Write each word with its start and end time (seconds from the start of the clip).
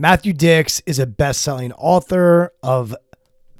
Matthew 0.00 0.32
Dicks 0.32 0.80
is 0.86 1.00
a 1.00 1.08
best 1.08 1.42
selling 1.42 1.72
author 1.72 2.52
of 2.62 2.94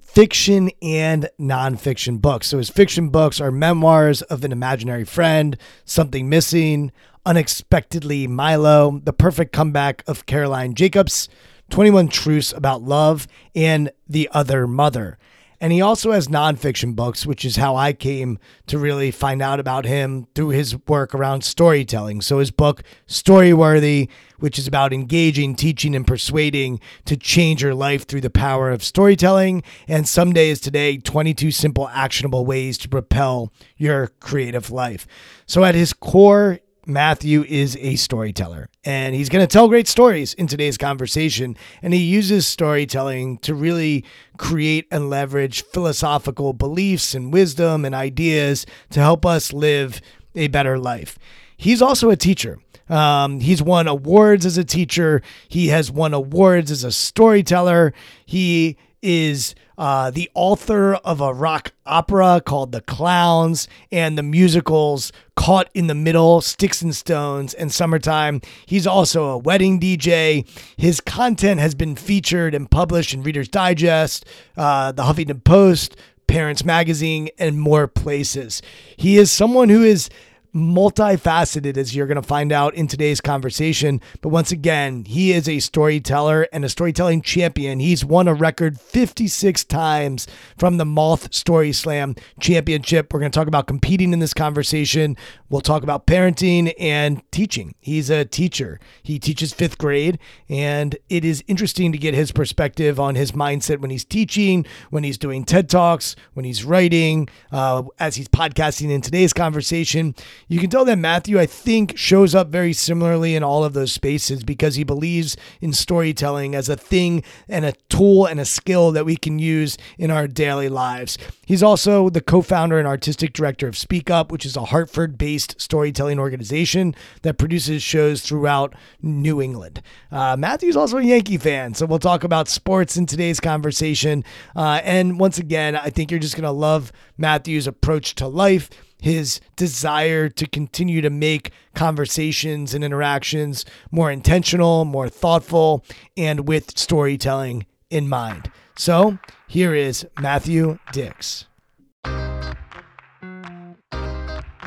fiction 0.01 0.71
and 0.81 1.29
nonfiction 1.37 2.21
books. 2.23 2.47
So 2.47 2.59
his 2.59 2.71
fiction 2.71 3.09
books 3.09 3.41
are 3.41 3.51
memoirs 3.51 4.23
of 4.23 4.45
an 4.45 4.53
imaginary 4.53 5.05
friend, 5.05 5.57
Something 5.85 6.29
Missing, 6.29 6.93
Unexpectedly 7.27 8.29
Milo, 8.29 9.01
The 9.03 9.13
Perfect 9.13 9.53
Comeback 9.53 10.05
of 10.07 10.27
Caroline 10.27 10.75
Jacobs, 10.75 11.29
21 11.71 12.07
Truths 12.07 12.53
About 12.53 12.83
Love, 12.83 13.27
and 13.57 13.91
The 14.09 14.29
Other 14.31 14.69
Mother. 14.69 15.19
And 15.61 15.73
he 15.73 15.81
also 15.81 16.13
has 16.13 16.29
nonfiction 16.29 16.95
books, 16.95 17.27
which 17.27 17.45
is 17.45 17.57
how 17.57 17.75
I 17.75 17.93
came 17.93 18.39
to 18.69 18.79
really 18.79 19.11
find 19.11 19.43
out 19.43 19.59
about 19.59 19.85
him 19.85 20.29
through 20.35 20.51
his 20.51 20.77
work 20.87 21.15
around 21.15 21.43
storytelling. 21.43 22.21
So 22.21 22.39
his 22.39 22.53
book, 22.53 22.85
Storyworthy, 23.09 24.09
which 24.39 24.59
is 24.59 24.69
about 24.69 24.93
engaging, 24.93 25.57
teaching, 25.57 25.97
and 25.97 26.07
persuading 26.07 26.79
to 27.07 27.17
change 27.17 27.63
your 27.63 27.75
life 27.75 28.07
through 28.07 28.21
the 28.21 28.31
power 28.31 28.71
of 28.71 28.85
storytelling. 28.85 29.65
And 29.89 30.07
Someday 30.07 30.51
is 30.51 30.61
Today 30.61 30.97
22 30.99 31.51
Simple 31.51 31.89
Actionable 31.89 32.47
Ways 32.47 32.79
to 32.79 32.89
Propel 32.89 33.53
Your 33.77 34.09
Creative 34.21 34.71
Life. 34.71 35.09
So 35.47 35.65
at 35.65 35.75
his 35.75 35.93
core, 35.93 36.61
Matthew 36.89 37.45
is 37.45 37.77
a 37.77 37.97
storyteller 37.97 38.71
and 38.83 39.15
he's 39.15 39.29
going 39.29 39.47
to 39.47 39.53
tell 39.53 39.69
great 39.69 39.87
stories 39.87 40.33
in 40.33 40.47
today's 40.47 40.79
conversation. 40.79 41.55
And 41.83 41.93
he 41.93 42.01
uses 42.01 42.47
storytelling 42.47 43.39
to 43.39 43.55
really 43.55 44.07
create 44.39 44.89
and 44.91 45.11
leverage 45.11 45.63
philosophical 45.65 46.55
beliefs 46.55 47.15
and 47.15 47.31
wisdom 47.31 47.85
and 47.85 47.95
ideas 47.95 48.65
to 48.91 49.01
help 49.01 49.27
us 49.27 49.53
live 49.53 50.01
a 50.35 50.49
better 50.49 50.79
life. 50.79 51.19
He's 51.59 51.83
also 51.83 52.09
a 52.09 52.17
teacher. 52.17 52.59
Um, 52.89 53.41
he's 53.41 53.63
won 53.63 53.87
awards 53.87 54.47
as 54.47 54.57
a 54.57 54.65
teacher. 54.65 55.21
He 55.49 55.69
has 55.69 55.91
won 55.91 56.15
awards 56.15 56.71
as 56.71 56.85
a 56.85 56.93
storyteller. 56.93 57.93
He 58.25 58.79
is 59.03 59.55
uh, 59.77 60.11
the 60.11 60.31
author 60.35 60.95
of 60.95 61.21
a 61.21 61.33
rock 61.33 61.73
opera 61.87 62.43
called 62.45 62.73
The 62.73 62.81
Clowns 62.81 63.69
and 63.93 64.19
the 64.19 64.23
musicals 64.23 65.13
Caught 65.37 65.71
in 65.73 65.87
the 65.87 65.95
Middle, 65.95 66.41
Sticks 66.41 66.83
and 66.83 66.95
Stones, 66.95 67.55
and 67.55 67.73
Summertime. 67.73 68.41
He's 68.67 68.87
also 68.87 69.27
a 69.27 69.39
wedding 69.39 69.79
DJ. 69.79 70.49
His 70.77 71.01
content 71.01 71.61
has 71.61 71.75
been 71.75 71.95
featured 71.95 72.55
and 72.55 72.71
published 72.71 73.15
in 73.15 73.23
Reader's 73.23 73.49
Digest, 73.49 74.25
uh, 74.57 74.93
the 74.93 75.05
Huffington 75.05 75.45
Post, 75.45 75.97
Parents 76.27 76.65
Magazine, 76.65 77.29
and 77.39 77.59
more 77.59 77.87
places. 77.87 78.61
He 78.97 79.17
is 79.17 79.31
someone 79.31 79.69
who 79.69 79.83
is 79.83 80.11
multifaceted, 80.55 81.77
as 81.77 81.95
you're 81.95 82.07
going 82.07 82.21
to 82.21 82.23
find 82.23 82.53
out 82.53 82.75
in 82.75 82.87
today's 82.87 83.21
conversation. 83.21 84.01
But 84.21 84.31
once 84.31 84.53
again, 84.53 85.05
he 85.05 85.33
is 85.33 85.49
a 85.49 85.61
storyteller 85.61 86.49
and 86.53 86.65
a 86.65 86.69
storytelling 86.69 87.23
champion. 87.23 87.81
He's 87.81 88.05
won 88.05 88.29
a 88.29 88.35
record 88.35 88.81
56 88.81 89.65
times 89.65 90.27
from 90.57 90.77
the 90.77 90.85
Moth 90.85 91.33
Story 91.35 91.73
Slam 91.73 92.17
Championship. 92.41 93.13
We're 93.13 93.21
going 93.21 93.33
to 93.33 93.39
talk 93.39 93.49
about 93.49 93.67
competing 93.67 94.13
in 94.13 94.19
this 94.19 94.35
conversation, 94.35 95.17
We'll 95.51 95.63
talk 95.63 95.83
about 95.83 96.07
parenting 96.07 96.75
and 96.79 97.23
teaching. 97.33 97.75
He's 97.81 98.11
a 98.11 98.27
teacher. 98.27 98.79
He 99.03 99.19
teaches 99.19 99.55
fifth 99.55 99.79
grade, 99.79 100.19
and 100.47 100.95
it 101.09 101.25
is 101.25 101.43
interesting 101.47 101.91
to 101.93 101.97
get 101.97 102.13
his 102.13 102.33
perspective 102.33 103.01
on 103.01 103.15
his 103.15 103.33
mindset 103.33 103.79
when 103.79 103.91
he's 103.91 104.05
teaching, 104.05 104.67
when 104.91 105.05
he's 105.05 105.17
doing 105.17 105.45
TED 105.45 105.71
Talks, 105.71 106.17
when 106.35 106.45
he's 106.45 106.65
writing, 106.65 107.31
uh, 107.51 107.85
as 107.99 108.17
he's 108.17 108.29
podcasting 108.29 108.91
in 108.91 109.01
today's 109.01 109.33
conversation. 109.33 110.15
You 110.49 110.61
can 110.61 110.69
tell 110.69 110.85
that 110.85 110.99
Matthew, 110.99 111.41
I 111.41 111.47
think, 111.47 111.97
shows 111.97 112.35
up 112.35 112.49
very 112.49 112.75
similarly 112.75 113.35
in 113.35 113.43
all 113.43 113.65
of 113.65 113.73
those 113.73 113.93
spaces 113.93 114.45
because 114.45 114.75
he 114.75 114.85
believes 114.85 115.35
in 115.63 115.73
storytelling 115.73 116.55
as 116.55 116.69
a 116.69 116.77
thing 116.77 117.23
and 117.49 117.65
a 117.65 117.73
tool 117.89 118.27
and 118.27 118.39
a 118.39 118.45
skill 118.45 118.93
that 118.93 119.07
we 119.07 119.17
can 119.17 119.39
use 119.39 119.79
in 119.97 120.11
our 120.11 120.29
daily 120.29 120.69
lives. 120.69 121.17
He's 121.47 121.63
also 121.63 122.11
the 122.11 122.21
co 122.21 122.43
founder 122.43 122.79
and 122.79 122.87
artistic 122.87 123.33
director 123.33 123.67
of 123.67 123.79
Speak 123.79 124.11
Up, 124.11 124.31
which 124.31 124.45
is 124.45 124.55
a 124.55 124.67
Hartford 124.67 125.17
based 125.17 125.38
storytelling 125.43 126.19
organization 126.19 126.95
that 127.23 127.39
produces 127.39 127.83
shows 127.83 128.23
throughout 128.23 128.75
New 129.03 129.41
England. 129.41 129.83
Uh, 130.11 130.37
Matthew's 130.39 130.77
also 130.77 130.99
a 130.99 131.03
Yankee 131.03 131.39
fan, 131.39 131.75
so 131.75 131.87
we'll 131.87 131.99
talk 131.99 132.25
about 132.25 132.49
sports 132.49 132.97
in 132.97 133.07
today's 133.07 133.41
conversation. 133.41 134.25
Uh, 134.57 134.81
and 134.85 135.19
once 135.19 135.39
again, 135.39 135.77
I 135.77 135.91
think 135.91 136.11
you're 136.11 136.21
just 136.21 136.35
going 136.35 136.45
to 136.45 136.51
love 136.51 136.93
Matthew's 137.17 137.67
approach 137.67 138.15
to 138.17 138.27
life 138.27 138.71
his 139.01 139.41
desire 139.57 140.29
to 140.29 140.47
continue 140.47 141.01
to 141.01 141.11
make 141.11 141.53
conversations 141.75 142.75
and 142.75 142.83
interactions 142.83 143.65
more 143.91 144.11
intentional, 144.11 144.85
more 144.85 145.09
thoughtful, 145.09 145.85
and 146.17 146.49
with 146.49 146.77
storytelling 146.77 147.67
in 147.91 148.09
mind. 148.09 148.51
So 148.77 149.19
here 149.47 149.75
is 149.75 150.07
Matthew 150.21 150.79
Dicks. 150.93 151.48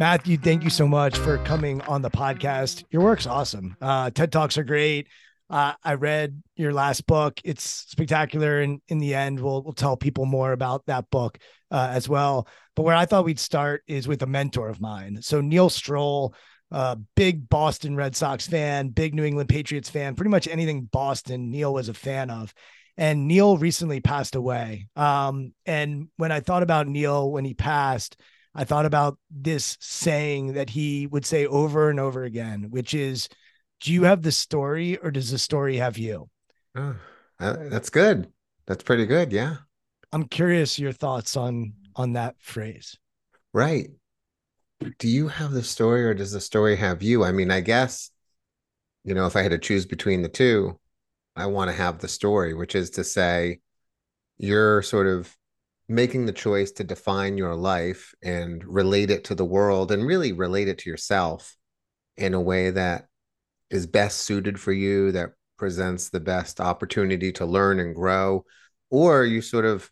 Matthew, 0.02 0.36
thank 0.36 0.64
you 0.64 0.72
so 0.72 0.88
much 0.88 1.16
for 1.16 1.38
coming 1.38 1.80
on 1.82 2.02
the 2.02 2.10
podcast. 2.10 2.84
Your 2.90 3.04
work's 3.04 3.28
awesome. 3.28 3.78
Uh, 3.80 4.10
TED 4.10 4.32
Talks 4.32 4.58
are 4.58 4.64
great. 4.64 5.08
Uh, 5.48 5.74
I 5.84 5.94
read 5.94 6.42
your 6.56 6.74
last 6.74 7.06
book. 7.06 7.40
It's 7.44 7.64
spectacular. 7.64 8.62
And 8.62 8.82
in 8.88 8.98
the 8.98 9.14
end, 9.14 9.40
we'll, 9.40 9.62
we'll 9.62 9.74
tell 9.74 9.96
people 9.96 10.26
more 10.26 10.54
about 10.54 10.88
that 10.88 11.12
book 11.12 11.38
uh, 11.70 11.90
as 11.92 12.10
well. 12.10 12.48
But 12.76 12.82
where 12.82 12.96
I 12.96 13.06
thought 13.06 13.26
we'd 13.26 13.38
start 13.38 13.84
is 13.86 14.08
with 14.08 14.24
a 14.24 14.26
mentor 14.26 14.70
of 14.70 14.82
mine. 14.82 15.20
So, 15.22 15.40
Neil 15.40 15.70
Strohl, 15.70 16.34
uh, 16.72 16.96
big 17.16 17.48
Boston 17.48 17.96
Red 17.96 18.16
Sox 18.16 18.48
fan, 18.48 18.90
big 18.90 19.14
New 19.14 19.24
England 19.24 19.50
Patriots 19.50 19.92
fan, 19.92 20.16
pretty 20.16 20.32
much 20.32 20.48
anything 20.48 20.90
Boston, 20.92 21.52
Neil 21.52 21.76
was 21.76 21.90
a 21.90 21.94
fan 21.94 22.32
of. 22.32 22.56
And 22.98 23.28
Neil 23.28 23.56
recently 23.56 24.00
passed 24.00 24.34
away. 24.34 24.88
Um, 24.96 25.54
and 25.68 26.08
when 26.18 26.32
I 26.32 26.40
thought 26.40 26.64
about 26.64 26.88
Neil 26.88 27.32
when 27.32 27.46
he 27.46 27.54
passed, 27.54 28.20
I 28.54 28.66
thought 28.66 28.86
about 28.86 29.18
this 29.30 29.78
saying 29.80 30.54
that 30.54 30.70
he 30.70 31.08
would 31.08 31.26
say 31.26 31.46
over 31.46 31.90
and 31.90 32.00
over 32.00 32.24
again, 32.24 32.68
which 32.70 32.94
is, 32.94 33.30
Do 33.80 33.94
you 33.94 34.04
have 34.04 34.22
the 34.22 34.32
story 34.32 34.98
or 34.98 35.12
does 35.12 35.32
the 35.32 35.40
story 35.40 35.78
have 35.78 35.98
you? 35.98 36.30
Oh, 36.76 36.96
uh, 37.40 37.58
that's 37.70 37.90
good. 37.90 38.32
That's 38.68 38.84
pretty 38.84 39.06
good. 39.06 39.32
Yeah. 39.32 39.58
I'm 40.12 40.26
curious 40.26 40.78
your 40.78 40.92
thoughts 40.92 41.38
on 41.38 41.74
on 41.96 42.14
that 42.14 42.36
phrase. 42.40 42.98
Right. 43.54 43.90
Do 44.98 45.08
you 45.08 45.28
have 45.28 45.52
the 45.52 45.64
story 45.64 46.06
or 46.06 46.14
does 46.14 46.32
the 46.32 46.42
story 46.42 46.76
have 46.76 47.04
you? 47.04 47.24
I 47.24 47.32
mean, 47.32 47.52
I 47.52 47.62
guess, 47.62 48.12
you 49.04 49.14
know, 49.14 49.26
if 49.26 49.36
I 49.36 49.42
had 49.44 49.52
to 49.52 49.58
choose 49.58 49.86
between 49.86 50.22
the 50.22 50.30
two, 50.30 50.80
I 51.36 51.46
want 51.48 51.70
to 51.70 51.76
have 51.76 52.00
the 52.00 52.08
story, 52.08 52.54
which 52.54 52.76
is 52.76 52.92
to 52.92 53.04
say, 53.04 53.60
you're 54.38 54.82
sort 54.82 55.08
of 55.08 55.36
making 55.92 56.26
the 56.26 56.32
choice 56.32 56.72
to 56.72 56.86
define 56.86 57.38
your 57.38 57.54
life 57.54 58.16
and 58.24 58.64
relate 58.64 59.12
it 59.12 59.26
to 59.26 59.36
the 59.36 59.46
world 59.46 59.92
and 59.92 60.08
really 60.08 60.32
relate 60.32 60.70
it 60.70 60.78
to 60.78 60.90
yourself 60.90 61.58
in 62.16 62.34
a 62.34 62.40
way 62.40 62.70
that 62.70 63.08
is 63.70 63.88
best 63.88 64.20
suited 64.20 64.58
for 64.58 64.72
you, 64.72 65.12
that 65.12 65.32
presents 65.58 66.10
the 66.10 66.20
best 66.20 66.62
opportunity 66.62 67.32
to 67.34 67.46
learn 67.46 67.80
and 67.80 67.94
grow, 67.94 68.46
or 68.90 69.26
you 69.26 69.42
sort 69.42 69.66
of 69.66 69.90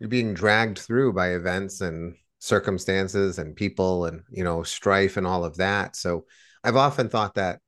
you're 0.00 0.08
being 0.08 0.32
dragged 0.32 0.78
through 0.78 1.12
by 1.12 1.34
events 1.34 1.82
and 1.82 2.16
circumstances 2.38 3.38
and 3.38 3.54
people 3.54 4.06
and 4.06 4.22
you 4.30 4.44
know 4.44 4.62
strife 4.62 5.18
and 5.18 5.26
all 5.26 5.44
of 5.44 5.58
that. 5.58 5.94
So 5.94 6.24
I've 6.62 6.76
often 6.76 7.10
thought 7.10 7.34
that 7.34 7.60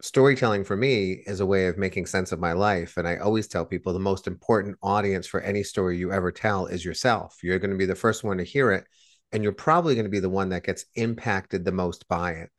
storytelling 0.00 0.64
for 0.64 0.76
me 0.76 1.22
is 1.26 1.40
a 1.40 1.46
way 1.46 1.66
of 1.66 1.76
making 1.76 2.06
sense 2.06 2.32
of 2.32 2.38
my 2.38 2.52
life. 2.52 2.96
And 2.96 3.06
I 3.06 3.16
always 3.16 3.48
tell 3.48 3.64
people 3.64 3.92
the 3.92 3.98
most 3.98 4.26
important 4.26 4.76
audience 4.82 5.26
for 5.26 5.40
any 5.40 5.62
story 5.62 5.98
you 5.98 6.12
ever 6.12 6.30
tell 6.30 6.66
is 6.66 6.84
yourself. 6.84 7.38
You're 7.42 7.58
going 7.58 7.72
to 7.72 7.76
be 7.76 7.86
the 7.86 7.94
first 7.94 8.22
one 8.22 8.38
to 8.38 8.44
hear 8.44 8.70
it, 8.72 8.84
and 9.32 9.42
you're 9.42 9.52
probably 9.52 9.94
going 9.94 10.04
to 10.04 10.10
be 10.10 10.20
the 10.20 10.28
one 10.28 10.50
that 10.50 10.64
gets 10.64 10.84
impacted 10.94 11.64
the 11.64 11.72
most 11.72 12.06
by 12.08 12.32
it. 12.32 12.50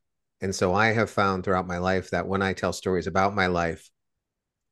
And 0.42 0.54
so 0.54 0.74
I 0.74 0.88
have 0.88 1.10
found 1.10 1.44
throughout 1.44 1.68
my 1.68 1.78
life 1.78 2.12
that 2.12 2.28
when 2.28 2.42
I 2.42 2.54
tell 2.54 2.74
stories 2.74 3.08
about 3.08 3.36
my 3.36 3.48
life, 3.48 3.90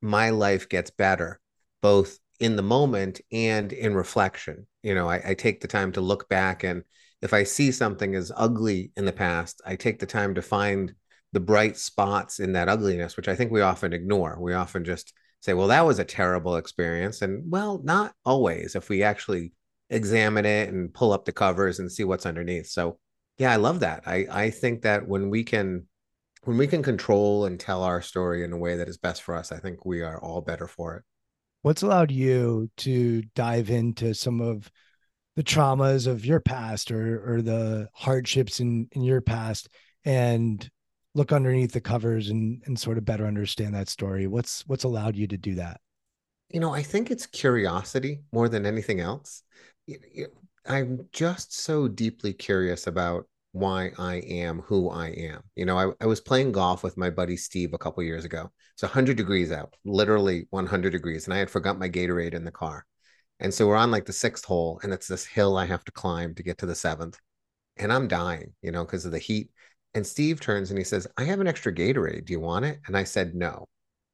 my 0.01 0.29
life 0.29 0.69
gets 0.69 0.91
better, 0.91 1.39
both 1.81 2.19
in 2.39 2.55
the 2.55 2.61
moment 2.61 3.19
and 3.31 3.73
in 3.73 3.95
reflection. 3.95 4.67
You 4.83 4.95
know, 4.95 5.09
I, 5.09 5.21
I 5.29 5.33
take 5.33 5.59
the 5.59 5.67
time 5.67 5.91
to 5.93 6.01
look 6.01 6.29
back 6.29 6.63
and 6.63 6.83
if 7.21 7.33
I 7.33 7.43
see 7.43 7.71
something 7.71 8.13
as 8.15 8.31
ugly 8.35 8.91
in 8.95 9.05
the 9.05 9.11
past, 9.11 9.61
I 9.65 9.75
take 9.75 9.99
the 9.99 10.05
time 10.05 10.35
to 10.35 10.41
find 10.41 10.93
the 11.33 11.39
bright 11.39 11.77
spots 11.77 12.39
in 12.39 12.53
that 12.53 12.69
ugliness, 12.69 13.17
which 13.17 13.27
I 13.27 13.35
think 13.35 13.51
we 13.51 13.61
often 13.61 13.93
ignore. 13.93 14.37
We 14.39 14.53
often 14.53 14.83
just 14.85 15.13
say, 15.41 15.53
well, 15.53 15.67
that 15.67 15.85
was 15.85 15.99
a 15.99 16.05
terrible 16.05 16.55
experience. 16.55 17.21
And 17.21 17.43
well, 17.51 17.81
not 17.83 18.13
always 18.25 18.75
if 18.75 18.89
we 18.89 19.03
actually 19.03 19.53
examine 19.89 20.45
it 20.45 20.69
and 20.69 20.93
pull 20.93 21.11
up 21.11 21.25
the 21.25 21.31
covers 21.31 21.79
and 21.79 21.91
see 21.91 22.03
what's 22.03 22.25
underneath. 22.25 22.67
So 22.67 22.99
yeah, 23.37 23.51
I 23.51 23.57
love 23.57 23.81
that. 23.81 24.03
I, 24.05 24.25
I 24.31 24.49
think 24.49 24.81
that 24.81 25.07
when 25.07 25.29
we 25.29 25.43
can 25.43 25.87
when 26.43 26.57
we 26.57 26.67
can 26.67 26.81
control 26.81 27.45
and 27.45 27.59
tell 27.59 27.83
our 27.83 28.01
story 28.01 28.43
in 28.43 28.53
a 28.53 28.57
way 28.57 28.77
that 28.77 28.87
is 28.87 28.97
best 28.97 29.21
for 29.21 29.35
us, 29.35 29.51
I 29.51 29.57
think 29.57 29.85
we 29.85 30.01
are 30.01 30.19
all 30.21 30.39
better 30.41 30.67
for 30.67 30.95
it. 30.95 31.03
What's 31.61 31.81
allowed 31.81 32.11
you 32.11 32.69
to 32.77 33.21
dive 33.35 33.69
into 33.69 34.13
some 34.13 34.39
of 34.39 34.71
the 35.35 35.43
traumas 35.43 36.07
of 36.07 36.25
your 36.25 36.39
past 36.39 36.89
or 36.89 37.35
or 37.35 37.41
the 37.41 37.89
hardships 37.93 38.59
in 38.59 38.87
in 38.93 39.03
your 39.03 39.21
past 39.21 39.69
and 40.03 40.67
look 41.17 41.31
underneath 41.31 41.71
the 41.71 41.81
covers 41.81 42.29
and 42.29 42.61
and 42.65 42.79
sort 42.79 42.97
of 42.97 43.03
better 43.03 43.25
understand 43.25 43.73
that 43.73 43.89
story 43.89 44.27
what's 44.27 44.61
what's 44.67 44.83
allowed 44.83 45.15
you 45.15 45.27
to 45.27 45.37
do 45.37 45.55
that? 45.55 45.81
You 46.49 46.59
know 46.59 46.73
i 46.73 46.83
think 46.83 47.09
it's 47.09 47.25
curiosity 47.25 48.21
more 48.31 48.47
than 48.47 48.65
anything 48.65 49.01
else. 49.01 49.43
I'm 50.65 51.07
just 51.11 51.59
so 51.59 51.87
deeply 51.87 52.33
curious 52.33 52.87
about 52.87 53.27
why 53.51 53.91
i 53.97 54.15
am 54.17 54.59
who 54.61 54.89
i 54.89 55.07
am. 55.07 55.41
You 55.55 55.65
know 55.65 55.77
i, 55.77 55.91
I 55.99 56.05
was 56.05 56.21
playing 56.21 56.51
golf 56.51 56.83
with 56.83 56.97
my 56.97 57.09
buddy 57.09 57.35
steve 57.35 57.73
a 57.73 57.79
couple 57.79 58.03
years 58.03 58.23
ago. 58.23 58.51
It's 58.75 58.83
100 58.83 59.17
degrees 59.17 59.51
out 59.51 59.75
literally 59.83 60.45
100 60.51 60.91
degrees 60.91 61.25
and 61.25 61.33
i 61.33 61.37
had 61.37 61.49
forgot 61.49 61.79
my 61.79 61.89
gatorade 61.89 62.35
in 62.35 62.45
the 62.45 62.51
car. 62.51 62.85
And 63.39 63.53
so 63.53 63.67
we're 63.67 63.75
on 63.75 63.91
like 63.91 64.05
the 64.05 64.13
sixth 64.13 64.45
hole 64.45 64.79
and 64.83 64.93
it's 64.93 65.07
this 65.07 65.25
hill 65.25 65.57
i 65.57 65.65
have 65.65 65.83
to 65.85 65.91
climb 65.91 66.35
to 66.35 66.43
get 66.43 66.59
to 66.59 66.67
the 66.67 66.75
seventh. 66.75 67.17
And 67.77 67.91
i'm 67.91 68.07
dying 68.07 68.53
you 68.61 68.71
know 68.71 68.85
because 68.85 69.05
of 69.05 69.11
the 69.11 69.19
heat 69.29 69.49
and 69.97 70.05
Steve 70.05 70.39
turns 70.39 70.69
and 70.69 70.77
he 70.77 70.83
says, 70.83 71.07
I 71.17 71.23
have 71.23 71.39
an 71.39 71.47
extra 71.47 71.73
Gatorade. 71.73 72.25
Do 72.25 72.33
you 72.33 72.39
want 72.39 72.65
it? 72.65 72.79
And 72.85 72.95
I 72.95 73.03
said, 73.03 73.33
no, 73.33 73.65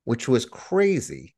which 0.05 0.29
was 0.29 0.45
crazy. 0.45 1.35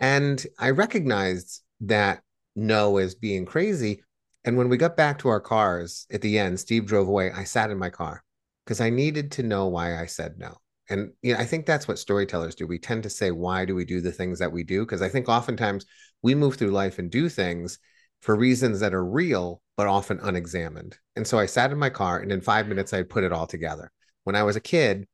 And 0.00 0.44
I 0.58 0.70
recognized 0.70 1.60
that 1.82 2.22
no 2.56 2.96
as 2.96 3.14
being 3.14 3.44
crazy. 3.44 4.02
And 4.46 4.56
when 4.56 4.70
we 4.70 4.78
got 4.78 4.96
back 4.96 5.18
to 5.18 5.28
our 5.28 5.40
cars 5.40 6.06
at 6.10 6.22
the 6.22 6.38
end, 6.38 6.58
Steve 6.58 6.86
drove 6.86 7.06
away. 7.06 7.32
I 7.32 7.44
sat 7.44 7.70
in 7.70 7.76
my 7.76 7.90
car 7.90 8.24
because 8.64 8.80
I 8.80 8.88
needed 8.88 9.30
to 9.32 9.42
know 9.42 9.66
why 9.66 10.00
I 10.00 10.06
said 10.06 10.38
no. 10.38 10.56
And 10.88 11.12
you 11.20 11.34
know, 11.34 11.38
I 11.38 11.44
think 11.44 11.66
that's 11.66 11.86
what 11.86 11.98
storytellers 11.98 12.54
do. 12.54 12.66
We 12.66 12.78
tend 12.78 13.02
to 13.02 13.10
say, 13.10 13.30
why 13.30 13.66
do 13.66 13.74
we 13.74 13.84
do 13.84 14.00
the 14.00 14.10
things 14.10 14.38
that 14.38 14.52
we 14.52 14.64
do? 14.64 14.86
Because 14.86 15.02
I 15.02 15.10
think 15.10 15.28
oftentimes 15.28 15.84
we 16.22 16.34
move 16.34 16.56
through 16.56 16.70
life 16.70 16.98
and 16.98 17.10
do 17.10 17.28
things 17.28 17.78
for 18.22 18.36
reasons 18.36 18.80
that 18.80 18.94
are 18.94 19.04
real, 19.04 19.60
but 19.76 19.88
often 19.88 20.20
unexamined. 20.22 20.96
And 21.16 21.26
so 21.26 21.38
I 21.38 21.46
sat 21.46 21.72
in 21.72 21.78
my 21.78 21.90
car 21.90 22.20
and 22.20 22.32
in 22.32 22.40
five 22.40 22.68
minutes, 22.68 22.92
I 22.92 22.98
had 22.98 23.10
put 23.10 23.24
it 23.24 23.32
all 23.32 23.48
together. 23.48 23.90
When 24.24 24.36
I 24.36 24.44
was 24.44 24.56
a 24.56 24.60
kid, 24.60 25.06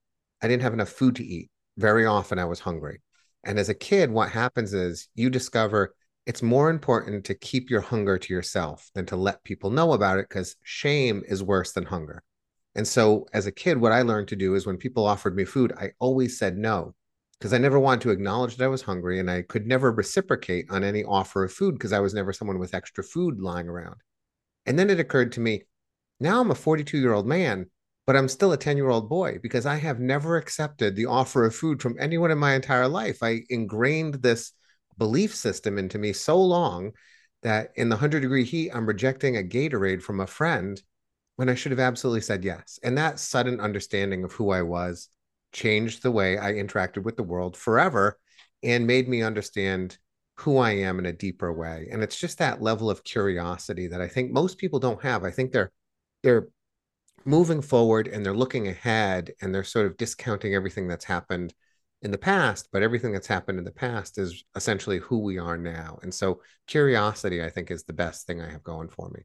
I 0.42 0.46
didn't 0.46 0.62
have 0.62 0.74
enough 0.74 0.90
food 0.90 1.16
to 1.16 1.24
eat. 1.24 1.50
Very 1.78 2.04
often 2.04 2.38
I 2.38 2.44
was 2.44 2.60
hungry. 2.60 3.00
And 3.44 3.58
as 3.58 3.70
a 3.70 3.74
kid, 3.74 4.10
what 4.10 4.30
happens 4.30 4.74
is 4.74 5.08
you 5.14 5.30
discover 5.30 5.94
it's 6.26 6.42
more 6.42 6.68
important 6.68 7.24
to 7.24 7.34
keep 7.34 7.70
your 7.70 7.80
hunger 7.80 8.18
to 8.18 8.34
yourself 8.34 8.90
than 8.94 9.06
to 9.06 9.16
let 9.16 9.42
people 9.42 9.70
know 9.70 9.94
about 9.94 10.18
it 10.18 10.28
because 10.28 10.56
shame 10.62 11.22
is 11.26 11.42
worse 11.42 11.72
than 11.72 11.86
hunger. 11.86 12.22
And 12.74 12.86
so 12.86 13.26
as 13.32 13.46
a 13.46 13.52
kid, 13.52 13.78
what 13.78 13.92
I 13.92 14.02
learned 14.02 14.28
to 14.28 14.36
do 14.36 14.54
is 14.54 14.66
when 14.66 14.76
people 14.76 15.06
offered 15.06 15.34
me 15.34 15.46
food, 15.46 15.72
I 15.78 15.92
always 15.98 16.38
said 16.38 16.58
no 16.58 16.94
because 17.38 17.52
I 17.52 17.58
never 17.58 17.78
wanted 17.78 18.00
to 18.02 18.10
acknowledge 18.10 18.56
that 18.56 18.64
I 18.64 18.68
was 18.68 18.82
hungry 18.82 19.20
and 19.20 19.30
I 19.30 19.42
could 19.42 19.66
never 19.66 19.92
reciprocate 19.92 20.66
on 20.70 20.82
any 20.82 21.04
offer 21.04 21.44
of 21.44 21.52
food 21.52 21.74
because 21.74 21.92
I 21.92 22.00
was 22.00 22.14
never 22.14 22.32
someone 22.32 22.58
with 22.58 22.74
extra 22.74 23.04
food 23.04 23.40
lying 23.40 23.68
around. 23.68 23.96
And 24.66 24.78
then 24.78 24.90
it 24.90 25.00
occurred 25.00 25.32
to 25.32 25.40
me 25.40 25.62
now 26.20 26.40
I'm 26.40 26.50
a 26.50 26.54
42 26.54 26.98
year 26.98 27.12
old 27.12 27.26
man, 27.26 27.66
but 28.06 28.16
I'm 28.16 28.28
still 28.28 28.52
a 28.52 28.56
10 28.56 28.76
year 28.76 28.88
old 28.88 29.08
boy 29.08 29.38
because 29.40 29.66
I 29.66 29.76
have 29.76 30.00
never 30.00 30.36
accepted 30.36 30.96
the 30.96 31.06
offer 31.06 31.44
of 31.44 31.54
food 31.54 31.80
from 31.80 31.96
anyone 31.98 32.30
in 32.30 32.38
my 32.38 32.54
entire 32.54 32.88
life. 32.88 33.22
I 33.22 33.42
ingrained 33.50 34.14
this 34.14 34.52
belief 34.96 35.34
system 35.34 35.78
into 35.78 35.98
me 35.98 36.12
so 36.12 36.40
long 36.42 36.92
that 37.42 37.70
in 37.76 37.88
the 37.88 37.94
100 37.94 38.20
degree 38.20 38.44
heat, 38.44 38.72
I'm 38.74 38.86
rejecting 38.86 39.36
a 39.36 39.42
Gatorade 39.42 40.02
from 40.02 40.18
a 40.18 40.26
friend 40.26 40.82
when 41.36 41.48
I 41.48 41.54
should 41.54 41.70
have 41.70 41.78
absolutely 41.78 42.22
said 42.22 42.44
yes. 42.44 42.80
And 42.82 42.98
that 42.98 43.20
sudden 43.20 43.60
understanding 43.60 44.24
of 44.24 44.32
who 44.32 44.50
I 44.50 44.62
was 44.62 45.08
changed 45.52 46.02
the 46.02 46.10
way 46.10 46.38
I 46.38 46.52
interacted 46.52 47.02
with 47.04 47.16
the 47.16 47.22
world 47.22 47.56
forever 47.56 48.18
and 48.62 48.86
made 48.86 49.08
me 49.08 49.22
understand 49.22 49.98
who 50.36 50.58
I 50.58 50.72
am 50.72 50.98
in 50.98 51.06
a 51.06 51.12
deeper 51.12 51.52
way. 51.52 51.88
And 51.90 52.02
it's 52.02 52.18
just 52.18 52.38
that 52.38 52.62
level 52.62 52.90
of 52.90 53.04
curiosity 53.04 53.88
that 53.88 54.00
I 54.00 54.08
think 54.08 54.30
most 54.30 54.58
people 54.58 54.78
don't 54.78 55.02
have. 55.02 55.24
I 55.24 55.30
think 55.30 55.52
they're 55.52 55.72
they're 56.22 56.48
moving 57.24 57.62
forward 57.62 58.08
and 58.08 58.24
they're 58.24 58.34
looking 58.34 58.68
ahead 58.68 59.32
and 59.40 59.54
they're 59.54 59.64
sort 59.64 59.86
of 59.86 59.96
discounting 59.96 60.54
everything 60.54 60.88
that's 60.88 61.04
happened 61.04 61.54
in 62.02 62.10
the 62.10 62.18
past, 62.18 62.68
but 62.72 62.82
everything 62.82 63.12
that's 63.12 63.26
happened 63.26 63.58
in 63.58 63.64
the 63.64 63.72
past 63.72 64.18
is 64.18 64.44
essentially 64.54 64.98
who 64.98 65.18
we 65.18 65.38
are 65.38 65.56
now. 65.56 65.98
And 66.02 66.14
so 66.14 66.40
curiosity, 66.66 67.42
I 67.42 67.50
think, 67.50 67.70
is 67.70 67.84
the 67.84 67.92
best 67.92 68.26
thing 68.26 68.40
I 68.40 68.50
have 68.50 68.62
going 68.62 68.88
for 68.88 69.10
me 69.10 69.22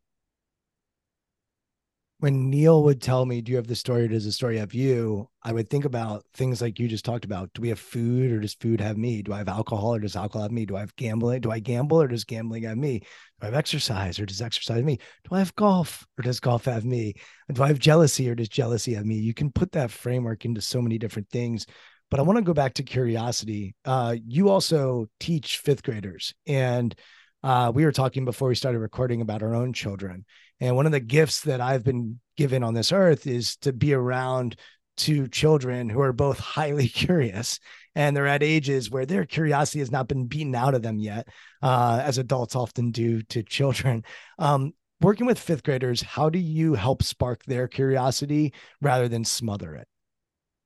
when 2.24 2.50
Neil 2.50 2.84
would 2.84 3.02
tell 3.02 3.26
me, 3.26 3.42
Do 3.42 3.52
you 3.52 3.58
have 3.58 3.68
the 3.68 3.76
story 3.76 4.06
or 4.06 4.08
does 4.08 4.24
the 4.24 4.32
story 4.32 4.58
have 4.58 4.74
you? 4.74 5.28
I 5.44 5.52
would 5.52 5.70
think 5.70 5.84
about 5.84 6.24
things 6.34 6.62
like 6.62 6.80
you 6.80 6.88
just 6.88 7.04
talked 7.04 7.26
about. 7.26 7.52
Do 7.54 7.62
we 7.62 7.68
have 7.68 7.80
food 7.80 8.32
or 8.32 8.40
does 8.40 8.54
food 8.54 8.80
have 8.80 8.98
me? 8.98 9.22
Do 9.22 9.34
I 9.34 9.40
have 9.40 9.50
alcohol 9.50 9.96
or 9.96 10.00
does 10.00 10.16
alcohol 10.16 10.44
have 10.44 10.52
me? 10.54 10.66
Do 10.66 10.78
I 10.78 10.80
have 10.80 10.96
gambling? 10.96 11.42
Do 11.42 11.52
I 11.52 11.60
gamble 11.60 12.02
or 12.02 12.08
does 12.08 12.24
gambling 12.24 12.64
have 12.64 12.78
me? 12.78 13.00
Do 13.00 13.06
I 13.42 13.46
have 13.48 13.54
exercise 13.54 14.22
or 14.22 14.26
does 14.26 14.42
exercise 14.42 14.86
me? 14.86 15.00
Do 15.30 15.36
I 15.36 15.40
have 15.40 15.54
golf 15.56 16.08
or 16.18 16.22
does 16.22 16.40
golf 16.40 16.64
have 16.64 16.86
me? 16.86 17.16
Do 17.52 17.62
I 17.62 17.68
have 17.68 17.78
jealousy 17.78 18.30
or 18.30 18.36
does 18.36 18.48
jealousy 18.48 18.94
have 18.94 19.06
me? 19.06 19.16
You 19.16 19.34
can 19.34 19.52
put 19.52 19.74
that 19.74 19.92
framework 19.92 20.46
into 20.46 20.62
so 20.62 20.82
many 20.82 20.98
different 20.98 21.30
things. 21.30 21.66
But 22.10 22.22
I 22.22 22.24
want 22.24 22.38
to 22.38 22.44
go 22.46 22.54
back 22.54 22.76
to 22.76 22.84
curiosity. 22.84 23.76
Uh, 23.84 24.16
you 24.26 24.48
also 24.48 25.08
teach 25.20 25.58
fifth 25.58 25.84
graders. 25.84 26.34
And 26.48 26.96
uh, 27.44 27.72
we 27.74 27.86
were 27.86 27.92
talking 27.92 28.26
before 28.26 28.48
we 28.48 28.56
started 28.56 28.80
recording 28.80 29.22
about 29.22 29.44
our 29.44 29.54
own 29.54 29.74
children. 29.74 30.26
And 30.60 30.76
one 30.76 30.86
of 30.86 30.92
the 30.92 31.00
gifts 31.00 31.42
that 31.42 31.62
I've 31.62 31.84
been 31.84 32.20
given 32.38 32.64
on 32.64 32.74
this 32.74 32.92
earth 32.92 33.28
is 33.28 33.58
to 33.58 33.74
be 33.74 33.94
around 33.94 34.56
two 34.96 35.28
children 35.28 35.90
who 35.90 36.02
are 36.02 36.14
both 36.14 36.40
highly 36.40 36.88
curious 36.90 37.60
and 37.96 38.16
they're 38.16 38.28
at 38.28 38.44
ages 38.44 38.90
where 38.90 39.06
their 39.06 39.26
curiosity 39.26 39.80
has 39.80 39.92
not 39.92 40.08
been 40.08 40.26
beaten 40.26 40.56
out 40.56 40.74
of 40.74 40.82
them 40.82 41.00
yet, 41.00 41.28
uh, 41.62 42.02
as 42.04 42.18
adults 42.18 42.56
often 42.56 42.92
do 42.92 43.22
to 43.24 43.44
children. 43.44 44.04
Um, 44.40 44.74
working 45.02 45.28
with 45.28 45.38
fifth 45.38 45.64
graders, 45.64 46.02
how 46.02 46.30
do 46.30 46.40
you 46.40 46.74
help 46.74 47.04
spark 47.04 47.44
their 47.46 47.68
curiosity 47.68 48.54
rather 48.82 49.08
than 49.08 49.26
smother 49.26 49.76
it? 49.76 49.88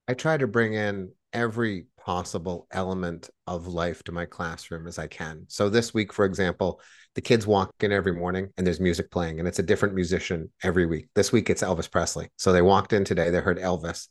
I 0.08 0.14
try 0.14 0.38
to 0.38 0.48
bring 0.48 0.74
in 0.74 1.12
every 1.34 1.88
possible 2.08 2.68
element 2.72 3.30
of 3.48 3.68
life 3.68 4.02
to 4.02 4.14
my 4.14 4.24
classroom 4.24 4.88
as 4.88 4.98
I 4.98 5.08
can. 5.08 5.44
So 5.50 5.68
this 5.68 5.94
week, 5.94 6.14
for 6.14 6.24
example, 6.24 6.80
the 7.16 7.22
kids 7.22 7.46
walk 7.46 7.74
in 7.82 7.92
every 7.92 8.14
morning 8.14 8.48
and 8.56 8.66
there's 8.66 8.80
music 8.80 9.12
playing 9.12 9.40
and 9.40 9.48
it's 9.48 9.60
a 9.60 9.64
different 9.64 9.94
musician 9.94 10.50
every 10.64 10.86
week. 10.86 11.10
This 11.16 11.34
week 11.34 11.50
it's 11.50 11.62
Elvis 11.62 11.92
Presley. 11.92 12.30
So 12.38 12.54
they 12.54 12.62
walked 12.62 12.94
in 12.94 13.04
today, 13.04 13.30
they 13.30 13.42
heard 13.42 13.60
Elvis 13.60 14.08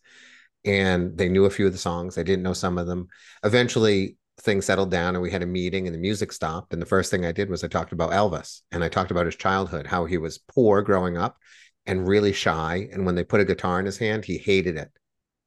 and 0.62 1.16
they 1.16 1.30
knew 1.30 1.46
a 1.46 1.50
few 1.50 1.66
of 1.66 1.72
the 1.72 1.78
songs. 1.78 2.14
They 2.14 2.22
didn't 2.22 2.42
know 2.42 2.52
some 2.52 2.76
of 2.76 2.86
them. 2.86 3.08
Eventually 3.42 4.18
things 4.42 4.66
settled 4.66 4.90
down 4.90 5.14
and 5.14 5.22
we 5.22 5.30
had 5.30 5.42
a 5.42 5.46
meeting 5.46 5.86
and 5.86 5.94
the 5.94 5.98
music 5.98 6.32
stopped. 6.32 6.74
And 6.74 6.82
the 6.82 6.86
first 6.86 7.10
thing 7.10 7.24
I 7.24 7.32
did 7.32 7.48
was 7.48 7.64
I 7.64 7.68
talked 7.68 7.92
about 7.92 8.10
Elvis 8.10 8.60
and 8.72 8.84
I 8.84 8.90
talked 8.90 9.10
about 9.10 9.24
his 9.24 9.36
childhood, 9.36 9.86
how 9.86 10.04
he 10.04 10.18
was 10.18 10.36
poor 10.36 10.82
growing 10.82 11.16
up 11.16 11.38
and 11.86 12.06
really 12.06 12.34
shy. 12.34 12.90
And 12.92 13.06
when 13.06 13.14
they 13.14 13.24
put 13.24 13.40
a 13.40 13.46
guitar 13.46 13.80
in 13.80 13.86
his 13.86 13.96
hand, 13.96 14.26
he 14.26 14.36
hated 14.36 14.76
it 14.76 14.90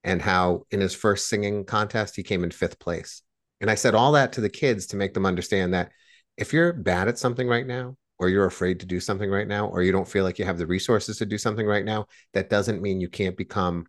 and 0.04 0.22
how 0.22 0.66
in 0.72 0.80
his 0.80 0.96
first 0.96 1.28
singing 1.28 1.66
contest 1.66 2.16
he 2.16 2.24
came 2.24 2.44
in 2.44 2.52
fifth 2.52 2.80
place. 2.80 3.22
And 3.62 3.70
I 3.70 3.76
said 3.76 3.96
all 3.96 4.14
that 4.14 4.34
to 4.34 4.42
the 4.42 4.50
kids 4.50 4.88
to 4.88 4.96
make 4.96 5.14
them 5.14 5.26
understand 5.26 5.74
that 5.74 5.92
if 6.38 6.54
you're 6.54 6.74
bad 6.74 7.08
at 7.08 7.20
something 7.20 7.48
right 7.48 7.68
now, 7.68 7.96
or 8.20 8.30
you're 8.30 8.46
afraid 8.46 8.82
to 8.82 8.86
do 8.86 9.00
something 9.00 9.30
right 9.30 9.48
now, 9.48 9.68
or 9.68 9.82
you 9.82 9.92
don't 9.92 10.08
feel 10.08 10.26
like 10.26 10.38
you 10.38 10.46
have 10.46 10.58
the 10.58 10.68
resources 10.68 11.18
to 11.18 11.26
do 11.26 11.38
something 11.38 11.66
right 11.66 11.86
now, 11.86 12.06
that 12.34 12.50
doesn't 12.50 12.82
mean 12.82 13.00
you 13.00 13.10
can't 13.10 13.38
become 13.38 13.86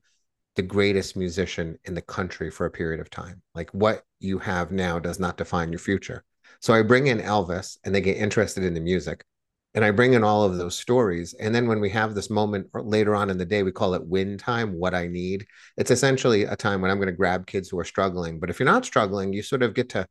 the 0.56 0.62
greatest 0.62 1.16
musician 1.16 1.78
in 1.84 1.94
the 1.94 2.02
country 2.02 2.50
for 2.50 2.66
a 2.66 2.70
period 2.70 3.00
of 3.00 3.10
time. 3.10 3.42
Like 3.54 3.70
what 3.70 4.02
you 4.18 4.38
have 4.38 4.70
now 4.70 4.98
does 4.98 5.18
not 5.18 5.36
define 5.36 5.72
your 5.72 5.78
future. 5.78 6.24
So 6.60 6.74
I 6.74 6.82
bring 6.82 7.06
in 7.06 7.18
Elvis 7.18 7.78
and 7.84 7.94
they 7.94 8.00
get 8.00 8.16
interested 8.16 8.64
in 8.64 8.74
the 8.74 8.80
music 8.80 9.24
and 9.74 9.84
I 9.84 9.92
bring 9.92 10.14
in 10.14 10.24
all 10.24 10.42
of 10.42 10.58
those 10.58 10.76
stories. 10.76 11.34
And 11.34 11.54
then 11.54 11.68
when 11.68 11.80
we 11.80 11.90
have 11.90 12.14
this 12.14 12.30
moment 12.30 12.68
later 12.74 13.14
on 13.14 13.30
in 13.30 13.38
the 13.38 13.44
day, 13.44 13.62
we 13.62 13.70
call 13.70 13.94
it 13.94 14.04
win 14.04 14.36
time, 14.36 14.72
what 14.72 14.94
I 14.94 15.06
need. 15.06 15.46
It's 15.76 15.92
essentially 15.92 16.44
a 16.44 16.56
time 16.56 16.80
when 16.80 16.90
I'm 16.90 16.96
going 16.98 17.06
to 17.06 17.12
grab 17.12 17.46
kids 17.46 17.68
who 17.68 17.78
are 17.78 17.84
struggling. 17.84 18.40
But 18.40 18.50
if 18.50 18.58
you're 18.58 18.66
not 18.66 18.84
struggling, 18.84 19.32
you 19.32 19.42
sort 19.42 19.62
of 19.62 19.74
get 19.74 19.90
to 19.90 20.06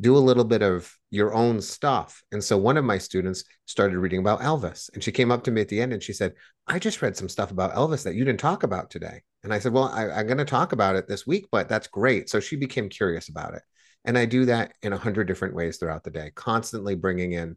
do 0.00 0.16
a 0.16 0.18
little 0.18 0.44
bit 0.44 0.62
of 0.62 0.92
your 1.10 1.34
own 1.34 1.60
stuff. 1.60 2.22
And 2.32 2.42
so 2.42 2.56
one 2.56 2.76
of 2.76 2.84
my 2.84 2.98
students 2.98 3.44
started 3.66 3.98
reading 3.98 4.20
about 4.20 4.40
Elvis. 4.40 4.90
And 4.94 5.04
she 5.04 5.12
came 5.12 5.30
up 5.30 5.44
to 5.44 5.50
me 5.50 5.60
at 5.60 5.68
the 5.68 5.80
end 5.80 5.92
and 5.92 6.02
she 6.02 6.12
said, 6.12 6.32
I 6.66 6.78
just 6.78 7.00
read 7.00 7.16
some 7.16 7.28
stuff 7.28 7.50
about 7.50 7.74
Elvis 7.74 8.04
that 8.04 8.14
you 8.14 8.24
didn't 8.24 8.40
talk 8.40 8.62
about 8.62 8.90
today. 8.90 9.22
And 9.44 9.52
I 9.52 9.58
said, 9.58 9.72
Well, 9.72 9.84
I, 9.84 10.10
I'm 10.10 10.26
going 10.26 10.38
to 10.38 10.44
talk 10.44 10.72
about 10.72 10.96
it 10.96 11.06
this 11.06 11.26
week, 11.26 11.46
but 11.52 11.68
that's 11.68 11.86
great. 11.86 12.30
So 12.30 12.40
she 12.40 12.56
became 12.56 12.88
curious 12.88 13.28
about 13.28 13.54
it. 13.54 13.62
And 14.04 14.18
I 14.18 14.24
do 14.24 14.46
that 14.46 14.72
in 14.82 14.92
a 14.92 14.98
hundred 14.98 15.28
different 15.28 15.54
ways 15.54 15.76
throughout 15.76 16.04
the 16.04 16.10
day, 16.10 16.32
constantly 16.34 16.94
bringing 16.94 17.32
in 17.32 17.56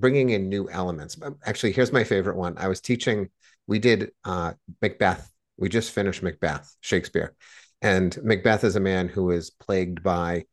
bringing 0.00 0.30
in 0.30 0.48
new 0.48 0.68
elements. 0.70 1.18
Actually, 1.44 1.72
here's 1.72 1.92
my 1.92 2.04
favorite 2.04 2.36
one. 2.36 2.56
I 2.58 2.68
was 2.68 2.80
teaching, 2.80 3.28
we 3.66 3.78
did 3.78 4.12
uh, 4.24 4.52
Macbeth. 4.80 5.30
We 5.56 5.68
just 5.68 5.92
finished 5.92 6.22
Macbeth, 6.22 6.74
Shakespeare. 6.80 7.34
And 7.82 8.16
Macbeth 8.22 8.64
is 8.64 8.76
a 8.76 8.80
man 8.80 9.08
who 9.08 9.30
is 9.30 9.50
plagued 9.50 10.02
by 10.02 10.44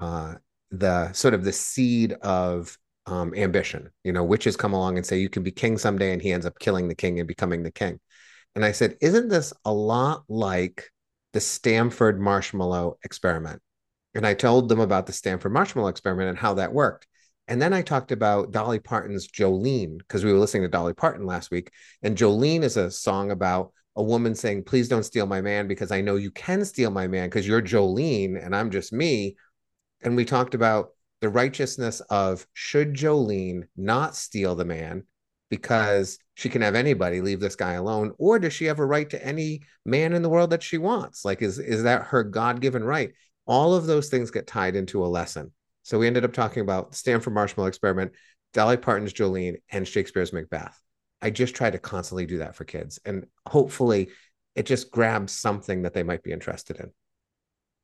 uh, 0.00 0.34
the 0.70 1.12
sort 1.12 1.34
of 1.34 1.44
the 1.44 1.52
seed 1.52 2.12
of 2.12 2.76
um, 3.06 3.34
ambition. 3.34 3.90
You 4.04 4.12
know, 4.12 4.24
witches 4.24 4.56
come 4.56 4.72
along 4.72 4.96
and 4.96 5.06
say, 5.06 5.18
you 5.18 5.28
can 5.28 5.42
be 5.42 5.50
king 5.50 5.78
someday. 5.78 6.12
And 6.12 6.22
he 6.22 6.32
ends 6.32 6.46
up 6.46 6.58
killing 6.58 6.88
the 6.88 6.94
king 6.94 7.18
and 7.18 7.28
becoming 7.28 7.62
the 7.62 7.70
king. 7.70 7.98
And 8.54 8.64
I 8.64 8.72
said, 8.72 8.96
isn't 9.00 9.28
this 9.28 9.52
a 9.64 9.72
lot 9.72 10.24
like 10.28 10.90
the 11.32 11.40
Stanford 11.40 12.20
marshmallow 12.20 12.98
experiment? 13.04 13.62
And 14.14 14.26
I 14.26 14.34
told 14.34 14.68
them 14.68 14.80
about 14.80 15.06
the 15.06 15.12
Stanford 15.14 15.52
marshmallow 15.52 15.88
experiment 15.88 16.28
and 16.28 16.38
how 16.38 16.54
that 16.54 16.74
worked. 16.74 17.06
And 17.52 17.60
then 17.60 17.74
I 17.74 17.82
talked 17.82 18.12
about 18.12 18.50
Dolly 18.50 18.78
Parton's 18.78 19.28
Jolene 19.28 19.98
because 19.98 20.24
we 20.24 20.32
were 20.32 20.38
listening 20.38 20.62
to 20.62 20.70
Dolly 20.70 20.94
Parton 20.94 21.26
last 21.26 21.50
week. 21.50 21.70
And 22.02 22.16
Jolene 22.16 22.62
is 22.62 22.78
a 22.78 22.90
song 22.90 23.30
about 23.30 23.74
a 23.94 24.02
woman 24.02 24.34
saying, 24.34 24.64
Please 24.64 24.88
don't 24.88 25.02
steal 25.02 25.26
my 25.26 25.42
man 25.42 25.68
because 25.68 25.92
I 25.92 26.00
know 26.00 26.16
you 26.16 26.30
can 26.30 26.64
steal 26.64 26.90
my 26.90 27.06
man 27.06 27.28
because 27.28 27.46
you're 27.46 27.60
Jolene 27.60 28.42
and 28.42 28.56
I'm 28.56 28.70
just 28.70 28.90
me. 28.90 29.36
And 30.00 30.16
we 30.16 30.24
talked 30.24 30.54
about 30.54 30.92
the 31.20 31.28
righteousness 31.28 32.00
of 32.08 32.46
should 32.54 32.94
Jolene 32.94 33.64
not 33.76 34.16
steal 34.16 34.54
the 34.54 34.64
man 34.64 35.04
because 35.50 36.18
she 36.32 36.48
can 36.48 36.62
have 36.62 36.74
anybody 36.74 37.20
leave 37.20 37.40
this 37.40 37.56
guy 37.56 37.74
alone 37.74 38.12
or 38.16 38.38
does 38.38 38.54
she 38.54 38.64
have 38.64 38.78
a 38.78 38.86
right 38.86 39.10
to 39.10 39.22
any 39.22 39.60
man 39.84 40.14
in 40.14 40.22
the 40.22 40.30
world 40.30 40.48
that 40.48 40.62
she 40.62 40.78
wants 40.78 41.22
like 41.26 41.42
is 41.42 41.58
is 41.58 41.82
that 41.82 42.04
her 42.04 42.24
god-given 42.24 42.82
right 42.82 43.12
all 43.44 43.74
of 43.74 43.84
those 43.84 44.08
things 44.08 44.30
get 44.30 44.46
tied 44.46 44.74
into 44.74 45.04
a 45.04 45.06
lesson 45.06 45.52
so 45.82 45.98
we 45.98 46.06
ended 46.06 46.24
up 46.24 46.32
talking 46.32 46.62
about 46.62 46.90
the 46.90 46.96
Stanford 46.96 47.34
Marshmallow 47.34 47.68
Experiment, 47.68 48.12
Dolly 48.52 48.76
Parton's 48.76 49.12
Jolene, 49.12 49.56
and 49.70 49.86
Shakespeare's 49.86 50.32
Macbeth. 50.32 50.78
I 51.20 51.30
just 51.30 51.54
try 51.54 51.70
to 51.70 51.78
constantly 51.78 52.26
do 52.26 52.38
that 52.38 52.56
for 52.56 52.64
kids. 52.64 52.98
And 53.04 53.26
hopefully 53.46 54.10
it 54.54 54.66
just 54.66 54.90
grabs 54.90 55.32
something 55.32 55.82
that 55.82 55.94
they 55.94 56.02
might 56.02 56.22
be 56.22 56.32
interested 56.32 56.78
in. 56.78 56.90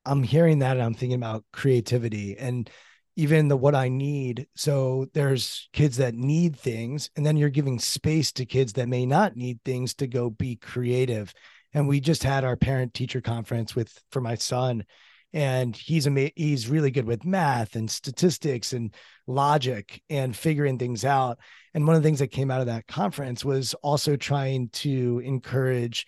I'm 0.05 0.23
hearing 0.23 0.59
that 0.59 0.77
and 0.77 0.83
I'm 0.83 0.93
thinking 0.93 1.17
about 1.17 1.45
creativity 1.51 2.37
and 2.37 2.69
even 3.15 3.49
the 3.49 3.57
what 3.57 3.75
I 3.75 3.89
need. 3.89 4.47
So 4.55 5.07
there's 5.13 5.67
kids 5.73 5.97
that 5.97 6.15
need 6.15 6.55
things, 6.55 7.09
and 7.17 7.25
then 7.25 7.35
you're 7.35 7.49
giving 7.49 7.77
space 7.77 8.31
to 8.33 8.45
kids 8.45 8.73
that 8.73 8.87
may 8.87 9.05
not 9.05 9.35
need 9.35 9.59
things 9.65 9.93
to 9.95 10.07
go 10.07 10.29
be 10.29 10.55
creative. 10.55 11.33
And 11.73 11.87
we 11.87 11.99
just 11.99 12.23
had 12.23 12.45
our 12.45 12.55
parent 12.55 12.93
teacher 12.93 13.19
conference 13.19 13.75
with 13.75 14.01
for 14.11 14.21
my 14.21 14.35
son 14.35 14.85
and 15.33 15.75
he's 15.75 16.07
ama- 16.07 16.31
he's 16.35 16.67
really 16.67 16.91
good 16.91 17.05
with 17.05 17.25
math 17.25 17.75
and 17.75 17.89
statistics 17.89 18.73
and 18.73 18.93
logic 19.27 20.01
and 20.09 20.35
figuring 20.35 20.77
things 20.77 21.05
out. 21.05 21.39
And 21.73 21.85
one 21.85 21.95
of 21.95 22.01
the 22.01 22.07
things 22.07 22.19
that 22.19 22.27
came 22.27 22.49
out 22.49 22.61
of 22.61 22.67
that 22.67 22.87
conference 22.87 23.45
was 23.45 23.73
also 23.75 24.15
trying 24.15 24.69
to 24.69 25.21
encourage 25.23 26.05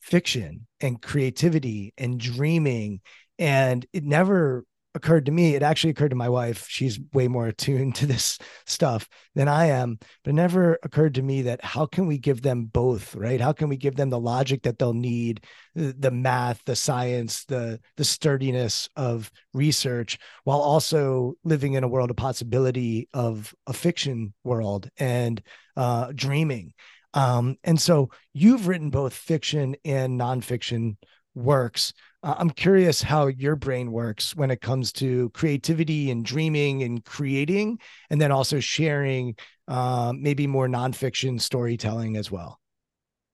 fiction 0.00 0.66
and 0.80 1.00
creativity 1.00 1.94
and 1.96 2.18
dreaming. 2.18 3.00
And 3.38 3.86
it 3.92 4.04
never 4.04 4.64
occurred 4.94 5.26
to 5.26 5.32
me, 5.32 5.54
it 5.54 5.62
actually 5.62 5.90
occurred 5.90 6.10
to 6.10 6.16
my 6.16 6.28
wife. 6.28 6.66
She's 6.68 7.00
way 7.12 7.28
more 7.28 7.46
attuned 7.46 7.94
to 7.96 8.06
this 8.06 8.38
stuff 8.66 9.08
than 9.34 9.48
I 9.48 9.66
am, 9.66 9.98
but 10.22 10.30
it 10.30 10.34
never 10.34 10.78
occurred 10.82 11.14
to 11.14 11.22
me 11.22 11.42
that 11.42 11.64
how 11.64 11.86
can 11.86 12.06
we 12.06 12.18
give 12.18 12.42
them 12.42 12.64
both, 12.64 13.14
right? 13.14 13.40
How 13.40 13.52
can 13.52 13.68
we 13.68 13.76
give 13.76 13.96
them 13.96 14.10
the 14.10 14.20
logic 14.20 14.62
that 14.62 14.78
they'll 14.78 14.92
need, 14.92 15.44
the 15.74 16.10
math, 16.10 16.62
the 16.64 16.76
science, 16.76 17.44
the 17.44 17.80
the 17.96 18.04
sturdiness 18.04 18.88
of 18.96 19.30
research, 19.54 20.18
while 20.44 20.60
also 20.60 21.34
living 21.44 21.74
in 21.74 21.84
a 21.84 21.88
world 21.88 22.10
of 22.10 22.16
possibility 22.16 23.08
of 23.14 23.54
a 23.66 23.72
fiction 23.72 24.34
world 24.44 24.88
and 24.98 25.42
uh, 25.76 26.12
dreaming. 26.14 26.74
Um, 27.14 27.56
and 27.64 27.80
so 27.80 28.10
you've 28.32 28.68
written 28.68 28.90
both 28.90 29.14
fiction 29.14 29.76
and 29.84 30.18
nonfiction 30.18 30.96
works. 31.34 31.92
Uh, 32.22 32.34
I'm 32.38 32.50
curious 32.50 33.02
how 33.02 33.26
your 33.26 33.56
brain 33.56 33.90
works 33.90 34.36
when 34.36 34.50
it 34.50 34.60
comes 34.60 34.92
to 34.92 35.30
creativity 35.30 36.10
and 36.10 36.24
dreaming 36.24 36.82
and 36.82 37.04
creating, 37.04 37.78
and 38.10 38.20
then 38.20 38.30
also 38.30 38.60
sharing 38.60 39.34
uh, 39.66 40.12
maybe 40.16 40.46
more 40.46 40.68
nonfiction 40.68 41.40
storytelling 41.40 42.16
as 42.16 42.30
well. 42.30 42.60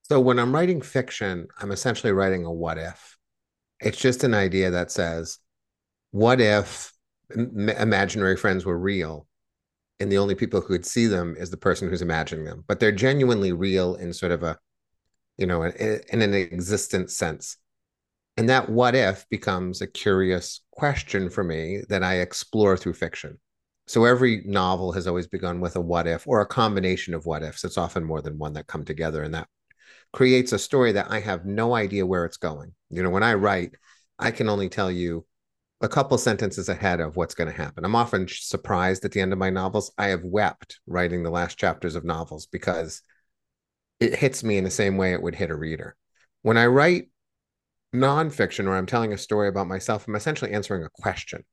So 0.03 0.19
when 0.19 0.39
I'm 0.39 0.53
writing 0.53 0.81
fiction, 0.81 1.47
I'm 1.59 1.71
essentially 1.71 2.11
writing 2.11 2.45
a 2.45 2.51
what 2.51 2.79
if. 2.79 3.15
It's 3.79 3.99
just 3.99 4.23
an 4.23 4.33
idea 4.33 4.71
that 4.71 4.91
says, 4.91 5.37
what 6.11 6.41
if 6.41 6.91
m- 7.35 7.69
imaginary 7.69 8.35
friends 8.35 8.65
were 8.65 8.77
real 8.77 9.27
and 9.99 10.11
the 10.11 10.17
only 10.17 10.33
people 10.33 10.61
who 10.61 10.67
could 10.67 10.85
see 10.85 11.05
them 11.05 11.35
is 11.37 11.51
the 11.51 11.57
person 11.57 11.89
who's 11.89 12.01
imagining 12.01 12.45
them, 12.45 12.63
but 12.67 12.79
they're 12.79 12.91
genuinely 12.91 13.51
real 13.51 13.95
in 13.95 14.13
sort 14.13 14.31
of 14.31 14.41
a, 14.41 14.57
you 15.37 15.45
know, 15.45 15.61
in, 15.61 16.01
in 16.09 16.21
an 16.21 16.33
existent 16.33 17.11
sense. 17.11 17.57
And 18.37 18.49
that 18.49 18.69
what 18.69 18.95
if 18.95 19.27
becomes 19.29 19.81
a 19.81 19.87
curious 19.87 20.61
question 20.71 21.29
for 21.29 21.43
me 21.43 21.81
that 21.89 22.03
I 22.03 22.15
explore 22.15 22.77
through 22.77 22.93
fiction. 22.93 23.39
So 23.87 24.05
every 24.05 24.43
novel 24.45 24.91
has 24.91 25.07
always 25.07 25.27
begun 25.27 25.59
with 25.59 25.75
a 25.75 25.81
what 25.81 26.07
if 26.07 26.27
or 26.27 26.41
a 26.41 26.45
combination 26.45 27.13
of 27.13 27.25
what 27.25 27.43
ifs. 27.43 27.63
It's 27.63 27.77
often 27.77 28.03
more 28.03 28.21
than 28.21 28.37
one 28.37 28.53
that 28.53 28.67
come 28.67 28.85
together. 28.85 29.23
And 29.23 29.33
that 29.33 29.47
creates 30.13 30.53
a 30.53 30.59
story 30.59 30.91
that 30.93 31.11
I 31.11 31.19
have 31.19 31.45
no 31.45 31.75
idea 31.75 32.05
where 32.05 32.25
it's 32.25 32.37
going. 32.37 32.73
You 32.89 33.03
know, 33.03 33.09
when 33.09 33.23
I 33.23 33.33
write, 33.33 33.71
I 34.17 34.31
can 34.31 34.47
only 34.47 34.69
tell 34.69 34.91
you 34.91 35.25
a 35.81 35.89
couple 35.89 36.17
sentences 36.17 36.69
ahead 36.69 36.99
of 36.99 37.15
what's 37.15 37.35
going 37.35 37.49
to 37.49 37.55
happen. 37.55 37.85
I'm 37.85 37.95
often 37.95 38.27
surprised 38.29 39.05
at 39.05 39.11
the 39.11 39.21
end 39.21 39.33
of 39.33 39.39
my 39.39 39.49
novels. 39.49 39.91
I 39.97 40.07
have 40.07 40.23
wept 40.23 40.79
writing 40.87 41.23
the 41.23 41.29
last 41.29 41.57
chapters 41.57 41.95
of 41.95 42.03
novels 42.03 42.45
because 42.47 43.01
it 43.99 44.15
hits 44.15 44.43
me 44.43 44.57
in 44.57 44.63
the 44.63 44.71
same 44.71 44.97
way 44.97 45.13
it 45.13 45.21
would 45.21 45.35
hit 45.35 45.51
a 45.51 45.55
reader. 45.55 45.95
When 46.41 46.57
I 46.57 46.67
write 46.67 47.08
nonfiction 47.93 48.67
or 48.67 48.75
I'm 48.75 48.85
telling 48.85 49.13
a 49.13 49.17
story 49.17 49.47
about 49.47 49.67
myself, 49.67 50.07
I'm 50.07 50.15
essentially 50.15 50.51
answering 50.51 50.83
a 50.83 50.89
question. 50.89 51.43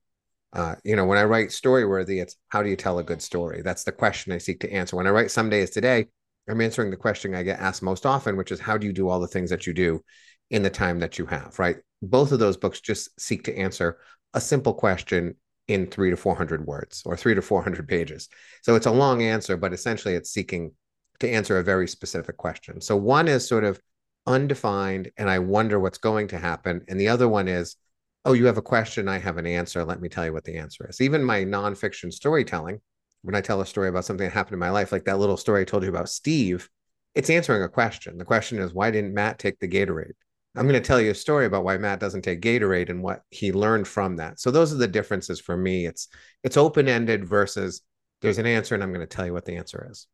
Uh, 0.52 0.76
you 0.84 0.96
know, 0.96 1.04
when 1.04 1.18
I 1.18 1.24
write 1.24 1.48
Storyworthy, 1.48 2.22
it's 2.22 2.36
how 2.48 2.62
do 2.62 2.70
you 2.70 2.76
tell 2.76 2.98
a 2.98 3.04
good 3.04 3.20
story? 3.20 3.62
That's 3.62 3.84
the 3.84 3.92
question 3.92 4.32
I 4.32 4.38
seek 4.38 4.60
to 4.60 4.72
answer. 4.72 4.96
When 4.96 5.06
I 5.06 5.10
write 5.10 5.30
Someday's 5.30 5.70
Today, 5.70 6.06
I'm 6.48 6.60
answering 6.60 6.90
the 6.90 6.96
question 6.96 7.34
I 7.34 7.42
get 7.42 7.60
asked 7.60 7.82
most 7.82 8.06
often, 8.06 8.36
which 8.36 8.52
is 8.52 8.60
how 8.60 8.78
do 8.78 8.86
you 8.86 8.92
do 8.92 9.08
all 9.08 9.20
the 9.20 9.26
things 9.26 9.50
that 9.50 9.66
you 9.66 9.74
do 9.74 10.02
in 10.50 10.62
the 10.62 10.70
time 10.70 11.00
that 11.00 11.18
you 11.18 11.26
have, 11.26 11.58
right? 11.58 11.76
Both 12.02 12.32
of 12.32 12.38
those 12.38 12.56
books 12.56 12.80
just 12.80 13.20
seek 13.20 13.44
to 13.44 13.56
answer 13.56 13.98
a 14.32 14.40
simple 14.40 14.74
question 14.74 15.34
in 15.66 15.86
three 15.86 16.10
to 16.10 16.16
400 16.16 16.64
words 16.64 17.02
or 17.04 17.16
three 17.16 17.34
to 17.34 17.42
400 17.42 17.88
pages. 17.88 18.28
So 18.62 18.76
it's 18.76 18.86
a 18.86 18.92
long 18.92 19.22
answer, 19.22 19.56
but 19.56 19.72
essentially 19.72 20.14
it's 20.14 20.30
seeking 20.30 20.72
to 21.18 21.28
answer 21.28 21.58
a 21.58 21.64
very 21.64 21.88
specific 21.88 22.36
question. 22.36 22.80
So 22.80 22.96
one 22.96 23.26
is 23.26 23.48
sort 23.48 23.64
of 23.64 23.80
undefined 24.26 25.10
and 25.16 25.30
I 25.30 25.38
wonder 25.38 25.78
what's 25.78 25.98
going 25.98 26.28
to 26.28 26.38
happen. 26.38 26.84
And 26.88 27.00
the 27.00 27.08
other 27.08 27.28
one 27.28 27.48
is, 27.48 27.76
oh, 28.24 28.32
you 28.32 28.46
have 28.46 28.58
a 28.58 28.62
question, 28.62 29.08
I 29.08 29.18
have 29.18 29.38
an 29.38 29.46
answer. 29.46 29.84
Let 29.84 30.00
me 30.00 30.08
tell 30.08 30.24
you 30.24 30.32
what 30.32 30.44
the 30.44 30.56
answer 30.56 30.86
is. 30.88 31.00
Even 31.00 31.22
my 31.22 31.44
nonfiction 31.44 32.12
storytelling, 32.12 32.80
when 33.22 33.34
I 33.34 33.40
tell 33.40 33.60
a 33.60 33.66
story 33.66 33.88
about 33.88 34.04
something 34.04 34.26
that 34.26 34.32
happened 34.34 34.54
in 34.54 34.60
my 34.60 34.70
life, 34.70 34.92
like 34.92 35.04
that 35.04 35.18
little 35.18 35.36
story 35.36 35.62
I 35.62 35.64
told 35.64 35.84
you 35.84 35.88
about 35.88 36.08
Steve, 36.08 36.68
it's 37.14 37.30
answering 37.30 37.62
a 37.62 37.68
question. 37.68 38.18
The 38.18 38.24
question 38.24 38.58
is, 38.58 38.74
why 38.74 38.90
didn't 38.90 39.14
Matt 39.14 39.38
take 39.38 39.58
the 39.58 39.68
Gatorade? 39.68 40.12
I'm 40.56 40.66
going 40.66 40.80
to 40.80 40.86
tell 40.86 41.00
you 41.00 41.10
a 41.10 41.14
story 41.14 41.44
about 41.44 41.64
why 41.64 41.76
Matt 41.76 42.00
doesn't 42.00 42.22
take 42.22 42.40
Gatorade 42.40 42.88
and 42.88 43.02
what 43.02 43.22
he 43.30 43.52
learned 43.52 43.86
from 43.86 44.16
that. 44.16 44.40
So 44.40 44.50
those 44.50 44.72
are 44.72 44.78
the 44.78 44.88
differences 44.88 45.38
for 45.38 45.56
me. 45.56 45.86
It's 45.86 46.08
it's 46.42 46.56
open 46.56 46.88
ended 46.88 47.26
versus 47.26 47.82
there's 48.22 48.38
an 48.38 48.46
answer 48.46 48.74
and 48.74 48.82
I'm 48.82 48.92
going 48.92 49.06
to 49.06 49.06
tell 49.06 49.26
you 49.26 49.34
what 49.34 49.44
the 49.44 49.56
answer 49.56 49.86
is. 49.90 50.06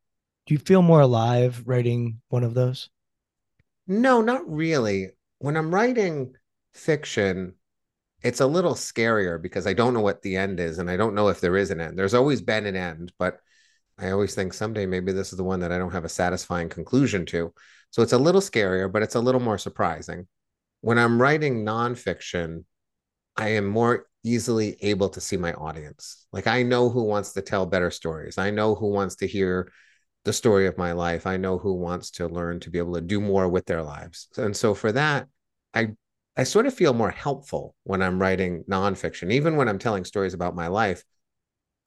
Do 0.46 0.54
you 0.54 0.58
feel 0.58 0.82
more 0.82 1.00
alive 1.00 1.62
writing 1.64 2.20
one 2.28 2.42
of 2.42 2.54
those? 2.54 2.90
No, 3.92 4.22
not 4.22 4.50
really. 4.50 5.10
When 5.38 5.54
I'm 5.54 5.74
writing 5.74 6.34
fiction, 6.72 7.56
it's 8.22 8.40
a 8.40 8.46
little 8.46 8.72
scarier 8.72 9.40
because 9.40 9.66
I 9.66 9.74
don't 9.74 9.92
know 9.92 10.00
what 10.00 10.22
the 10.22 10.36
end 10.36 10.60
is 10.60 10.78
and 10.78 10.90
I 10.90 10.96
don't 10.96 11.14
know 11.14 11.28
if 11.28 11.42
there 11.42 11.58
is 11.58 11.70
an 11.70 11.80
end. 11.80 11.98
There's 11.98 12.14
always 12.14 12.40
been 12.40 12.64
an 12.64 12.74
end, 12.74 13.12
but 13.18 13.38
I 13.98 14.10
always 14.10 14.34
think 14.34 14.54
someday 14.54 14.86
maybe 14.86 15.12
this 15.12 15.32
is 15.32 15.36
the 15.36 15.44
one 15.44 15.60
that 15.60 15.72
I 15.72 15.78
don't 15.78 15.92
have 15.92 16.06
a 16.06 16.08
satisfying 16.08 16.70
conclusion 16.70 17.26
to. 17.26 17.52
So 17.90 18.00
it's 18.00 18.14
a 18.14 18.18
little 18.18 18.40
scarier, 18.40 18.90
but 18.90 19.02
it's 19.02 19.14
a 19.14 19.20
little 19.20 19.42
more 19.42 19.58
surprising. 19.58 20.26
When 20.80 20.98
I'm 20.98 21.20
writing 21.20 21.62
nonfiction, 21.62 22.64
I 23.36 23.48
am 23.50 23.66
more 23.66 24.06
easily 24.24 24.78
able 24.80 25.10
to 25.10 25.20
see 25.20 25.36
my 25.36 25.52
audience. 25.52 26.26
Like 26.32 26.46
I 26.46 26.62
know 26.62 26.88
who 26.88 27.02
wants 27.02 27.32
to 27.34 27.42
tell 27.42 27.66
better 27.66 27.90
stories. 27.90 28.38
I 28.38 28.50
know 28.50 28.74
who 28.74 28.88
wants 28.88 29.16
to 29.16 29.26
hear 29.26 29.70
the 30.24 30.32
story 30.32 30.66
of 30.66 30.78
my 30.78 30.92
life. 30.92 31.26
I 31.26 31.36
know 31.36 31.58
who 31.58 31.74
wants 31.74 32.10
to 32.12 32.28
learn 32.28 32.60
to 32.60 32.70
be 32.70 32.78
able 32.78 32.94
to 32.94 33.00
do 33.00 33.20
more 33.20 33.48
with 33.48 33.66
their 33.66 33.82
lives. 33.82 34.28
And 34.36 34.56
so 34.56 34.74
for 34.74 34.92
that, 34.92 35.28
I 35.74 35.88
I 36.36 36.44
sort 36.44 36.66
of 36.66 36.74
feel 36.74 36.94
more 36.94 37.10
helpful 37.10 37.74
when 37.84 38.00
I'm 38.00 38.20
writing 38.20 38.64
nonfiction, 38.70 39.30
even 39.32 39.56
when 39.56 39.68
I'm 39.68 39.78
telling 39.78 40.04
stories 40.04 40.32
about 40.32 40.54
my 40.54 40.68
life. 40.68 41.04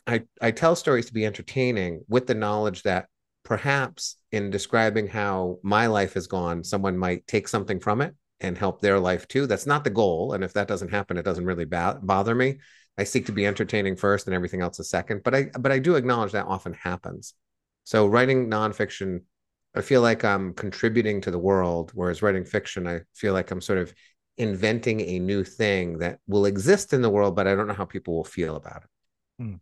I, 0.06 0.24
I 0.40 0.52
tell 0.52 0.76
stories 0.76 1.08
to 1.08 1.14
be 1.14 1.26
entertaining 1.26 2.04
with 2.08 2.28
the 2.28 2.36
knowledge 2.36 2.84
that 2.84 3.08
perhaps 3.44 4.18
in 4.32 4.52
describing 4.52 5.08
how 5.08 5.58
my 5.64 5.88
life 5.88 6.14
has 6.14 6.28
gone, 6.28 6.64
someone 6.64 6.96
might 6.96 7.26
take 7.26 7.48
something 7.48 7.80
from 7.80 8.02
it 8.02 8.14
and 8.40 8.56
help 8.56 8.82
their 8.82 9.00
life 9.00 9.28
too. 9.28 9.48
That's 9.48 9.66
not 9.66 9.84
the 9.84 9.90
goal. 9.90 10.34
And 10.34 10.44
if 10.44 10.54
that 10.54 10.68
doesn't 10.68 10.92
happen, 10.92 11.18
it 11.18 11.26
doesn't 11.26 11.46
really 11.46 11.66
ba- 11.66 12.00
bother 12.04 12.36
me. 12.36 12.60
I 12.98 13.04
seek 13.04 13.26
to 13.26 13.32
be 13.32 13.48
entertaining 13.48 13.96
first 13.96 14.28
and 14.28 14.36
everything 14.36 14.62
else 14.62 14.78
a 14.80 14.84
second. 14.84 15.24
But 15.24 15.36
I 15.36 15.44
but 15.60 15.72
I 15.72 15.80
do 15.80 15.96
acknowledge 15.96 16.34
that 16.34 16.46
often 16.46 16.74
happens. 16.74 17.34
So 17.86 18.08
writing 18.08 18.50
nonfiction, 18.50 19.22
I 19.76 19.82
feel 19.82 20.02
like 20.02 20.26
I'm 20.26 20.54
contributing 20.54 21.22
to 21.22 21.32
the 21.32 21.40
world, 21.40 21.92
whereas 21.94 22.22
writing 22.22 22.44
fiction, 22.44 22.88
I 22.88 23.02
feel 23.14 23.34
like 23.34 23.52
I'm 23.52 23.62
sort 23.62 23.80
of 23.80 23.94
inventing 24.38 25.00
a 25.02 25.20
new 25.20 25.44
thing 25.44 26.00
that 26.00 26.20
will 26.28 26.46
exist 26.46 26.94
in 26.94 27.02
the 27.02 27.10
world, 27.10 27.36
but 27.36 27.48
I 27.48 27.56
don't 27.56 27.68
know 27.68 27.74
how 27.74 27.86
people 27.86 28.16
will 28.16 28.24
feel 28.26 28.56
about 28.56 28.84
it. 28.84 28.90
Hmm. 29.44 29.56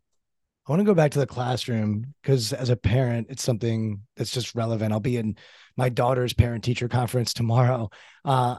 I 0.65 0.71
want 0.71 0.79
to 0.79 0.86
go 0.86 0.93
back 0.93 1.12
to 1.12 1.19
the 1.19 1.27
classroom 1.27 2.13
because 2.21 2.53
as 2.53 2.69
a 2.69 2.77
parent, 2.77 3.27
it's 3.29 3.43
something 3.43 4.01
that's 4.15 4.31
just 4.31 4.55
relevant. 4.55 4.93
I'll 4.93 5.01
be 5.01 5.17
in 5.17 5.36
my 5.75 5.89
daughter's 5.89 6.33
parent 6.33 6.63
teacher 6.63 6.88
conference 6.88 7.33
tomorrow. 7.33 7.89
Uh, 8.23 8.57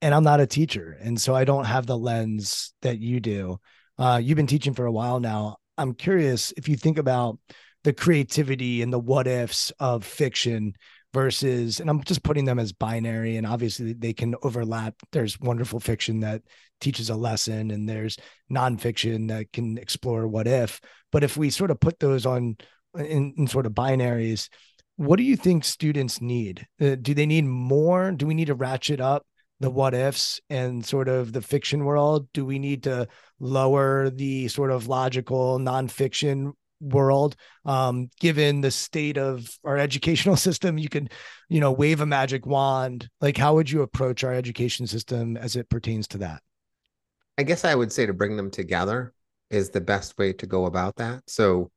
and 0.00 0.14
I'm 0.14 0.22
not 0.22 0.40
a 0.40 0.46
teacher. 0.46 0.96
And 1.00 1.20
so 1.20 1.34
I 1.34 1.44
don't 1.44 1.64
have 1.64 1.86
the 1.86 1.98
lens 1.98 2.72
that 2.82 3.00
you 3.00 3.18
do. 3.18 3.58
Uh, 3.98 4.20
you've 4.22 4.36
been 4.36 4.46
teaching 4.46 4.74
for 4.74 4.86
a 4.86 4.92
while 4.92 5.18
now. 5.18 5.56
I'm 5.76 5.94
curious 5.94 6.52
if 6.56 6.68
you 6.68 6.76
think 6.76 6.98
about 6.98 7.38
the 7.84 7.92
creativity 7.92 8.82
and 8.82 8.92
the 8.92 8.98
what 8.98 9.26
ifs 9.26 9.72
of 9.80 10.04
fiction 10.04 10.74
versus 11.12 11.78
and 11.78 11.90
i'm 11.90 12.02
just 12.04 12.22
putting 12.22 12.46
them 12.46 12.58
as 12.58 12.72
binary 12.72 13.36
and 13.36 13.46
obviously 13.46 13.92
they 13.92 14.12
can 14.12 14.34
overlap. 14.42 14.94
There's 15.12 15.38
wonderful 15.40 15.80
fiction 15.80 16.20
that 16.20 16.42
teaches 16.80 17.10
a 17.10 17.16
lesson 17.16 17.70
and 17.70 17.88
there's 17.88 18.16
nonfiction 18.50 19.28
that 19.28 19.52
can 19.52 19.78
explore 19.78 20.26
what 20.26 20.48
if. 20.48 20.80
But 21.10 21.22
if 21.22 21.36
we 21.36 21.50
sort 21.50 21.70
of 21.70 21.80
put 21.80 22.00
those 22.00 22.26
on 22.26 22.56
in, 22.96 23.34
in 23.36 23.46
sort 23.46 23.66
of 23.66 23.72
binaries 23.72 24.48
what 24.96 25.16
do 25.16 25.22
you 25.22 25.36
think 25.36 25.64
students 25.64 26.20
need? 26.20 26.66
Uh, 26.80 26.96
do 27.00 27.14
they 27.14 27.26
need 27.26 27.44
more? 27.44 28.12
Do 28.12 28.26
we 28.26 28.34
need 28.34 28.46
to 28.46 28.54
ratchet 28.54 29.00
up 29.00 29.26
the 29.60 29.70
what 29.70 29.94
ifs 29.94 30.40
and 30.50 30.84
sort 30.84 31.08
of 31.08 31.32
the 31.32 31.42
fiction 31.42 31.84
world? 31.84 32.28
Do 32.32 32.44
we 32.44 32.58
need 32.58 32.84
to 32.84 33.08
lower 33.40 34.10
the 34.10 34.48
sort 34.48 34.70
of 34.70 34.88
logical 34.88 35.58
nonfiction 35.58 36.52
world 36.82 37.36
um, 37.64 38.10
given 38.20 38.60
the 38.60 38.70
state 38.70 39.16
of 39.16 39.48
our 39.64 39.78
educational 39.78 40.36
system 40.48 40.78
you 40.78 40.88
can 40.88 41.08
you 41.48 41.60
know 41.60 41.72
wave 41.72 42.00
a 42.00 42.06
magic 42.06 42.46
wand. 42.46 43.08
Like 43.20 43.36
how 43.36 43.54
would 43.54 43.70
you 43.70 43.82
approach 43.82 44.24
our 44.24 44.34
education 44.34 44.86
system 44.86 45.36
as 45.36 45.56
it 45.56 45.68
pertains 45.68 46.08
to 46.08 46.18
that? 46.18 46.42
I 47.38 47.44
guess 47.44 47.64
i 47.64 47.74
would 47.74 47.92
say 47.92 48.06
to 48.06 48.12
bring 48.12 48.36
them 48.36 48.50
together 48.50 49.14
is 49.50 49.70
the 49.70 49.80
best 49.80 50.18
way 50.18 50.32
to 50.34 50.46
go 50.46 50.66
about 50.66 50.96
that. 50.96 51.22
So 51.28 51.70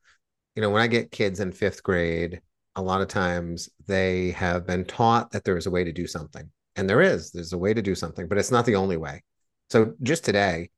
you 0.55 0.61
know 0.61 0.69
when 0.69 0.81
i 0.81 0.87
get 0.87 1.11
kids 1.11 1.39
in 1.39 1.51
fifth 1.51 1.83
grade 1.83 2.41
a 2.77 2.81
lot 2.81 3.01
of 3.01 3.07
times 3.07 3.69
they 3.87 4.31
have 4.31 4.65
been 4.65 4.85
taught 4.85 5.31
that 5.31 5.43
there 5.43 5.57
is 5.57 5.65
a 5.65 5.71
way 5.71 5.83
to 5.83 5.93
do 5.93 6.07
something 6.07 6.49
and 6.75 6.89
there 6.89 7.01
is 7.01 7.31
there's 7.31 7.53
a 7.53 7.57
way 7.57 7.73
to 7.73 7.81
do 7.81 7.95
something 7.95 8.27
but 8.27 8.37
it's 8.37 8.51
not 8.51 8.65
the 8.65 8.75
only 8.75 8.97
way. 8.97 9.23
So 9.69 9.93
just 10.03 10.23
today 10.23 10.69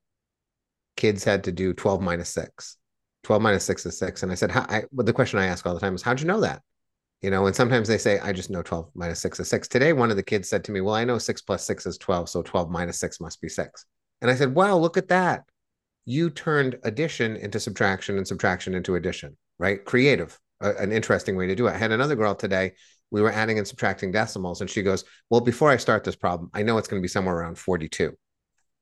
kids 0.96 1.24
had 1.24 1.44
to 1.46 1.52
do 1.52 1.74
12 1.74 2.02
minus 2.02 2.30
6 2.30 2.78
12 3.28 3.42
minus 3.42 3.66
6 3.66 3.86
is 3.86 4.00
6 4.00 4.24
and 4.24 4.32
i 4.32 4.36
said 4.36 4.50
how 4.50 4.62
I, 4.70 4.84
well, 4.94 5.04
the 5.04 5.12
question 5.12 5.38
i 5.38 5.48
ask 5.48 5.66
all 5.66 5.74
the 5.74 5.82
time 5.82 5.94
is 5.94 6.02
how'd 6.02 6.22
you 6.22 6.28
know 6.28 6.40
that? 6.40 6.62
You 7.22 7.30
know 7.30 7.46
and 7.46 7.54
sometimes 7.54 7.90
they 7.90 7.98
say 7.98 8.20
i 8.20 8.32
just 8.32 8.50
know 8.50 8.62
12 8.62 8.90
minus 8.96 9.20
6 9.20 9.42
is 9.42 9.50
6 9.50 9.68
today 9.68 9.92
one 9.92 10.12
of 10.12 10.16
the 10.16 10.24
kids 10.24 10.48
said 10.48 10.64
to 10.64 10.72
me 10.72 10.80
well 10.80 10.96
i 10.96 11.04
know 11.04 11.18
6 11.18 11.42
plus 11.42 11.66
6 11.66 11.88
is 11.88 11.98
12 11.98 12.30
so 12.30 12.42
12 12.42 12.70
minus 12.70 13.02
6 13.02 13.20
must 13.20 13.42
be 13.42 13.50
6 13.50 13.86
and 14.22 14.32
i 14.32 14.36
said 14.36 14.56
wow 14.56 14.78
look 14.78 14.96
at 14.96 15.10
that. 15.10 15.44
You 16.06 16.30
turned 16.30 16.80
addition 16.86 17.36
into 17.36 17.60
subtraction 17.60 18.16
and 18.16 18.26
subtraction 18.26 18.74
into 18.74 18.96
addition 18.96 19.36
right? 19.60 19.84
Creative 19.84 20.40
an 20.62 20.94
interesting 20.94 21.36
way 21.36 21.48
to 21.48 21.56
do 21.56 21.68
it. 21.68 21.74
I 21.74 21.78
had 21.78 21.92
another 21.92 22.16
girl 22.16 22.34
today 22.34 22.76
we 23.12 23.22
were 23.22 23.32
adding 23.32 23.58
and 23.58 23.68
subtracting 23.68 24.14
decimals 24.14 24.62
and 24.62 24.70
she 24.70 24.84
goes 24.84 25.04
well 25.30 25.42
before 25.42 25.70
i 25.70 25.76
start 25.76 26.06
this 26.06 26.16
problem 26.16 26.50
i 26.54 26.64
know 26.64 26.78
it's 26.78 26.88
going 26.88 27.02
to 27.02 27.06
be 27.06 27.10
somewhere 27.10 27.36
around 27.36 27.58
42 27.58 28.14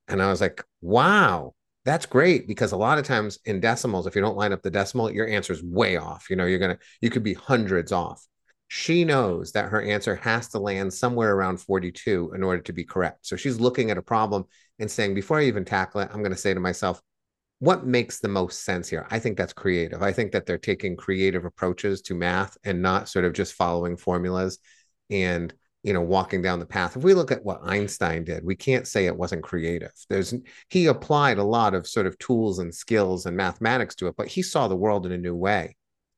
and 0.08 0.22
i 0.22 0.28
was 0.28 0.40
like 0.40 0.64
wow 0.82 1.56
that's 1.86 2.08
great 2.08 2.48
because 2.48 2.72
a 2.72 2.78
lot 2.78 2.98
of 2.98 3.06
times 3.06 3.40
in 3.46 3.60
decimals, 3.60 4.08
if 4.08 4.16
you 4.16 4.22
don't 4.22 4.36
line 4.36 4.52
up 4.52 4.64
the 4.64 4.72
decimal, 4.72 5.12
your 5.12 5.28
answer 5.28 5.54
is 5.54 5.64
way 5.64 5.98
off. 5.98 6.30
You 6.30 6.36
know, 6.36 6.46
you're 6.46 6.60
to, 6.60 6.80
you 7.00 7.12
could 7.12 7.24
be 7.24 7.36
hundreds 7.36 7.92
off. 7.92 8.26
She 8.68 9.06
knows 9.06 9.52
that 9.52 9.70
her 9.70 9.82
answer 9.82 10.16
has 10.16 10.50
to 10.50 10.60
land 10.60 10.92
somewhere 10.92 11.36
around 11.36 11.58
42 11.58 12.34
in 12.36 12.42
order 12.42 12.64
to 12.64 12.74
be 12.74 12.84
correct. 12.84 13.28
So 13.28 13.36
she's 13.36 13.60
looking 13.60 13.92
at 13.92 14.00
a 14.00 14.02
problem 14.02 14.46
and 14.80 14.90
saying, 14.90 15.14
before 15.14 15.40
I 15.40 15.44
even 15.44 15.64
tackle 15.64 16.02
it, 16.02 16.10
I'm 16.12 16.22
going 16.22 16.32
to 16.32 16.38
say 16.38 16.56
to 16.56 16.60
myself, 16.60 17.00
what 17.60 17.86
makes 17.86 18.20
the 18.20 18.28
most 18.28 18.66
sense 18.66 18.90
here? 18.90 19.08
I 19.12 19.20
think 19.20 19.38
that's 19.38 19.54
creative. 19.54 20.02
I 20.02 20.12
think 20.12 20.32
that 20.32 20.48
they're 20.48 20.58
taking 20.58 20.98
creative 20.98 21.46
approaches 21.46 22.02
to 22.04 22.16
math 22.16 22.58
and 22.64 22.82
not 22.82 23.08
sort 23.08 23.26
of 23.26 23.34
just 23.34 23.54
following 23.54 23.96
formulas. 23.96 24.58
And 25.12 25.54
you 25.86 25.94
know, 25.94 26.02
walking 26.02 26.42
down 26.42 26.58
the 26.58 26.66
path. 26.66 26.98
If 26.98 27.04
we 27.04 27.14
look 27.14 27.32
at 27.32 27.46
what 27.46 27.62
Einstein 27.64 28.24
did, 28.24 28.44
we 28.44 28.56
can't 28.56 28.88
say 28.88 29.06
it 29.06 29.16
wasn't 29.16 29.44
creative. 29.44 29.92
There's 30.10 30.34
he 30.68 30.88
applied 30.88 31.38
a 31.38 31.44
lot 31.44 31.76
of 31.76 31.88
sort 31.88 32.08
of 32.08 32.18
tools 32.18 32.58
and 32.58 32.74
skills 32.74 33.28
and 33.28 33.38
mathematics 33.38 33.94
to 33.98 34.08
it, 34.08 34.16
but 34.18 34.28
he 34.28 34.42
saw 34.42 34.68
the 34.68 34.76
world 34.76 35.06
in 35.06 35.12
a 35.12 35.18
new 35.18 35.36
way. 35.36 35.76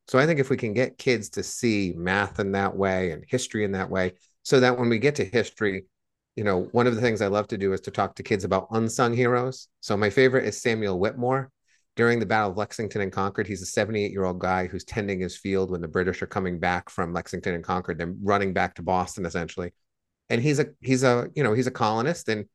So 0.07 0.17
I 0.17 0.25
think 0.25 0.39
if 0.39 0.49
we 0.49 0.55
can 0.55 0.73
get 0.73 0.97
kids 0.97 1.27
to 1.31 1.43
see 1.43 1.93
math 1.97 2.39
in 2.39 2.53
that 2.53 2.77
way 2.77 3.11
and 3.11 3.25
history 3.27 3.65
in 3.65 3.73
that 3.73 3.89
way, 3.89 4.13
so 4.43 4.61
that 4.61 4.79
when 4.79 4.87
we 4.87 4.99
get 4.99 5.15
to 5.15 5.25
history, 5.25 5.83
you 6.37 6.45
know, 6.45 6.69
one 6.71 6.87
of 6.87 6.95
the 6.95 7.01
things 7.01 7.21
I 7.21 7.27
love 7.27 7.49
to 7.49 7.57
do 7.57 7.73
is 7.73 7.81
to 7.81 7.91
talk 7.91 8.15
to 8.15 8.23
kids 8.23 8.45
about 8.45 8.69
unsung 8.71 9.13
heroes. 9.13 9.67
So 9.81 9.97
my 9.97 10.09
favorite 10.09 10.45
is 10.45 10.61
Samuel 10.61 10.97
Whittemore. 10.97 11.51
During 11.97 12.19
the 12.19 12.25
Battle 12.27 12.51
of 12.51 12.57
Lexington 12.57 13.01
and 13.01 13.11
Concord, 13.11 13.47
he's 13.47 13.63
a 13.63 13.65
78 13.65 14.11
year 14.11 14.23
old 14.23 14.39
guy 14.39 14.67
who's 14.67 14.85
tending 14.85 15.19
his 15.19 15.35
field 15.35 15.71
when 15.71 15.81
the 15.81 15.87
British 15.87 16.21
are 16.21 16.27
coming 16.27 16.59
back 16.59 16.89
from 16.89 17.11
Lexington 17.11 17.55
and 17.55 17.63
Concord. 17.63 17.97
They're 17.97 18.13
running 18.21 18.53
back 18.53 18.75
to 18.75 18.83
Boston 18.83 19.25
essentially, 19.25 19.73
and 20.29 20.39
he's 20.39 20.59
a 20.59 20.67
he's 20.79 21.03
a 21.03 21.29
you 21.35 21.43
know 21.43 21.53
he's 21.53 21.67
a 21.67 21.71
colonist 21.71 22.29
and 22.29 22.45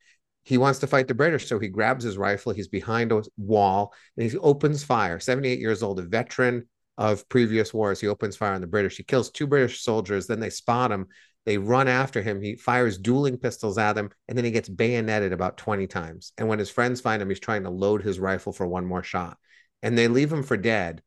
he 0.45 0.59
wants 0.59 0.79
to 0.79 0.87
fight 0.87 1.09
the 1.09 1.15
British. 1.15 1.49
So 1.49 1.59
he 1.59 1.69
grabs 1.69 2.05
his 2.05 2.17
rifle. 2.17 2.53
He's 2.53 2.69
behind 2.69 3.13
a 3.13 3.23
wall 3.37 3.93
and 4.17 4.31
he 4.31 4.39
opens 4.39 4.85
fire. 4.85 5.21
78 5.21 5.59
years 5.59 5.83
old, 5.83 5.99
a 5.99 6.03
veteran 6.03 6.69
of 6.97 7.29
previous 7.29 7.75
wars. 7.75 8.01
He 8.01 8.09
opens 8.09 8.37
fire 8.37 8.55
on 8.55 8.61
the 8.61 8.67
British. 8.67 8.97
He 8.97 9.03
kills 9.03 9.31
two 9.31 9.47
British 9.47 9.83
soldiers. 9.83 10.27
Then 10.27 10.41
they 10.41 10.51
spot 10.51 10.93
him. 10.93 11.09
They 11.45 11.59
run 11.59 11.89
after 11.89 12.23
him. 12.23 12.41
He 12.41 12.57
fires 12.57 12.99
dueling 12.99 13.37
pistols 13.37 13.79
at 13.79 13.95
them, 13.95 14.11
and 14.29 14.39
then 14.39 14.45
he 14.45 14.51
gets 14.51 14.69
bayoneted 14.69 15.33
about 15.33 15.57
20 15.57 15.87
times. 15.87 16.33
And 16.39 16.49
when 16.49 16.59
his 16.59 16.71
friends 16.71 17.01
find 17.01 17.21
him, 17.21 17.29
he's 17.29 17.41
trying 17.41 17.65
to 17.65 17.71
load 17.71 18.03
his 18.03 18.21
rifle 18.21 18.53
for 18.53 18.67
one 18.67 18.87
more 18.87 19.03
shot. 19.03 19.39
And 19.83 19.99
they 19.99 20.09
leave 20.09 20.33
him 20.33 20.45
for 20.45 20.57
dead. 20.57 21.03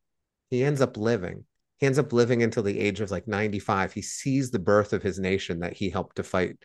He 0.50 0.62
ends 0.62 0.80
up 0.80 0.96
living. 0.96 1.44
He 1.78 1.86
ends 1.86 1.98
up 1.98 2.12
living 2.12 2.42
until 2.42 2.62
the 2.62 2.78
age 2.78 3.00
of 3.00 3.10
like 3.10 3.26
95. 3.26 3.92
He 3.92 4.02
sees 4.02 4.50
the 4.50 4.58
birth 4.58 4.92
of 4.92 5.02
his 5.02 5.18
nation 5.18 5.60
that 5.60 5.74
he 5.74 5.90
helped 5.90 6.16
to 6.16 6.22
fight. 6.22 6.56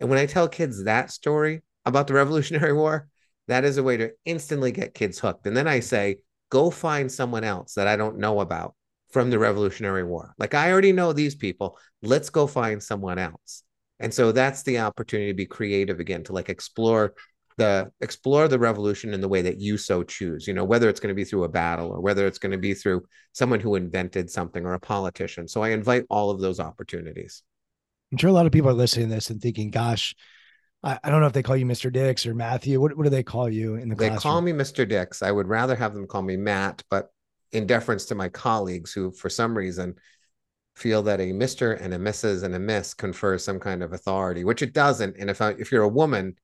And 0.00 0.08
when 0.08 0.18
I 0.18 0.26
tell 0.26 0.48
kids 0.48 0.84
that 0.84 1.10
story 1.10 1.62
about 1.84 2.06
the 2.06 2.14
Revolutionary 2.14 2.72
War, 2.72 3.08
that 3.48 3.64
is 3.64 3.78
a 3.78 3.82
way 3.82 3.96
to 3.98 4.12
instantly 4.24 4.72
get 4.72 4.94
kids 4.94 5.18
hooked. 5.18 5.46
And 5.46 5.56
then 5.56 5.68
I 5.68 5.80
say, 5.80 6.18
go 6.50 6.70
find 6.70 7.10
someone 7.10 7.44
else 7.44 7.74
that 7.74 7.88
I 7.88 7.96
don't 7.96 8.18
know 8.18 8.40
about 8.40 8.74
from 9.10 9.30
the 9.30 9.38
Revolutionary 9.38 10.04
War. 10.04 10.34
Like 10.38 10.54
I 10.54 10.70
already 10.70 10.92
know 10.92 11.12
these 11.12 11.34
people. 11.34 11.78
Let's 12.02 12.30
go 12.30 12.46
find 12.46 12.82
someone 12.82 13.18
else. 13.18 13.62
And 14.00 14.12
so 14.12 14.32
that's 14.32 14.62
the 14.62 14.78
opportunity 14.80 15.30
to 15.32 15.36
be 15.36 15.46
creative 15.46 15.98
again, 16.00 16.22
to 16.24 16.32
like 16.32 16.48
explore 16.48 17.14
the 17.56 17.90
explore 18.00 18.46
the 18.46 18.58
revolution 18.58 19.12
in 19.12 19.20
the 19.20 19.28
way 19.28 19.42
that 19.42 19.58
you 19.58 19.76
so 19.76 20.04
choose. 20.04 20.46
You 20.46 20.54
know, 20.54 20.64
whether 20.64 20.88
it's 20.88 21.00
going 21.00 21.08
to 21.08 21.14
be 21.16 21.24
through 21.24 21.44
a 21.44 21.48
battle 21.48 21.88
or 21.90 22.00
whether 22.00 22.26
it's 22.26 22.38
going 22.38 22.52
to 22.52 22.58
be 22.58 22.74
through 22.74 23.02
someone 23.32 23.58
who 23.60 23.74
invented 23.74 24.30
something 24.30 24.64
or 24.64 24.74
a 24.74 24.80
politician. 24.80 25.48
So 25.48 25.62
I 25.62 25.70
invite 25.70 26.04
all 26.08 26.30
of 26.30 26.40
those 26.40 26.60
opportunities. 26.60 27.42
I'm 28.12 28.18
sure 28.18 28.30
a 28.30 28.32
lot 28.32 28.46
of 28.46 28.52
people 28.52 28.70
are 28.70 28.74
listening 28.74 29.08
to 29.08 29.14
this 29.16 29.30
and 29.30 29.40
thinking, 29.42 29.70
gosh, 29.70 30.14
I, 30.82 30.98
I 31.02 31.10
don't 31.10 31.20
know 31.20 31.26
if 31.26 31.32
they 31.32 31.42
call 31.42 31.56
you 31.56 31.66
Mr. 31.66 31.92
Dicks 31.92 32.26
or 32.26 32.34
Matthew. 32.34 32.80
What, 32.80 32.96
what 32.96 33.04
do 33.04 33.10
they 33.10 33.24
call 33.24 33.48
you 33.50 33.74
in 33.74 33.88
the 33.88 33.96
They 33.96 34.08
classroom? 34.08 34.32
call 34.32 34.40
me 34.40 34.52
Mr. 34.52 34.88
Dicks. 34.88 35.22
I 35.22 35.32
would 35.32 35.48
rather 35.48 35.74
have 35.74 35.94
them 35.94 36.06
call 36.06 36.22
me 36.22 36.36
Matt, 36.36 36.82
but 36.90 37.10
in 37.52 37.66
deference 37.66 38.06
to 38.06 38.14
my 38.14 38.28
colleagues 38.28 38.92
who, 38.92 39.10
for 39.10 39.28
some 39.30 39.56
reason, 39.56 39.94
feel 40.76 41.02
that 41.02 41.20
a 41.20 41.32
Mr. 41.32 41.80
and 41.80 41.92
a 41.92 41.98
Mrs. 41.98 42.44
and 42.44 42.54
a 42.54 42.58
Miss 42.58 42.94
confers 42.94 43.44
some 43.44 43.58
kind 43.58 43.82
of 43.82 43.92
authority, 43.92 44.44
which 44.44 44.62
it 44.62 44.72
doesn't. 44.72 45.16
And 45.18 45.28
if 45.28 45.40
I, 45.40 45.50
if 45.50 45.72
you're 45.72 45.82
a 45.82 45.88
woman, 45.88 46.36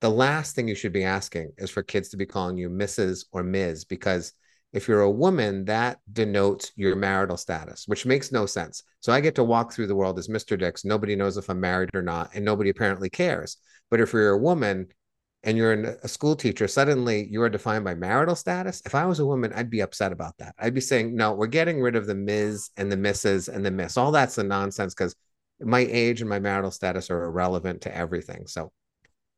the 0.00 0.10
last 0.10 0.54
thing 0.54 0.68
you 0.68 0.74
should 0.74 0.92
be 0.92 1.04
asking 1.04 1.52
is 1.58 1.70
for 1.70 1.82
kids 1.82 2.08
to 2.10 2.16
be 2.16 2.26
calling 2.26 2.58
you 2.58 2.68
Mrs. 2.68 3.26
or 3.32 3.42
Ms. 3.42 3.84
Because 3.84 4.32
if 4.72 4.88
you're 4.88 5.02
a 5.02 5.10
woman, 5.10 5.64
that 5.66 6.00
denotes 6.12 6.72
your 6.76 6.96
marital 6.96 7.36
status, 7.36 7.84
which 7.86 8.04
makes 8.04 8.32
no 8.32 8.44
sense. 8.44 8.82
So 9.00 9.12
I 9.12 9.20
get 9.20 9.36
to 9.36 9.44
walk 9.44 9.72
through 9.72 9.86
the 9.86 9.94
world 9.94 10.18
as 10.18 10.28
Mr. 10.28 10.58
Dicks. 10.58 10.84
Nobody 10.84 11.16
knows 11.16 11.36
if 11.36 11.48
I'm 11.48 11.60
married 11.60 11.90
or 11.94 12.02
not, 12.02 12.30
and 12.34 12.44
nobody 12.44 12.70
apparently 12.70 13.08
cares. 13.08 13.56
But 13.90 14.00
if 14.00 14.12
you're 14.12 14.30
a 14.30 14.38
woman, 14.38 14.88
and 15.46 15.56
you're 15.56 15.72
a 16.02 16.08
school 16.08 16.36
teacher, 16.36 16.66
suddenly 16.68 17.28
you 17.30 17.40
are 17.40 17.48
defined 17.48 17.84
by 17.84 17.94
marital 17.94 18.34
status. 18.34 18.82
If 18.84 18.94
I 18.94 19.06
was 19.06 19.20
a 19.20 19.24
woman, 19.24 19.52
I'd 19.54 19.70
be 19.70 19.80
upset 19.80 20.12
about 20.12 20.36
that. 20.38 20.54
I'd 20.58 20.74
be 20.74 20.80
saying, 20.80 21.14
no, 21.16 21.32
we're 21.32 21.46
getting 21.46 21.80
rid 21.80 21.96
of 21.96 22.06
the 22.06 22.14
Ms. 22.16 22.70
and 22.76 22.90
the 22.90 22.96
Mrs. 22.96 23.48
and 23.48 23.64
the 23.64 23.70
Miss. 23.70 23.96
All 23.96 24.10
that's 24.12 24.36
a 24.38 24.44
nonsense 24.44 24.92
because 24.92 25.14
my 25.60 25.80
age 25.80 26.20
and 26.20 26.28
my 26.28 26.40
marital 26.40 26.70
status 26.70 27.10
are 27.10 27.22
irrelevant 27.22 27.82
to 27.82 27.96
everything. 27.96 28.46
So, 28.46 28.72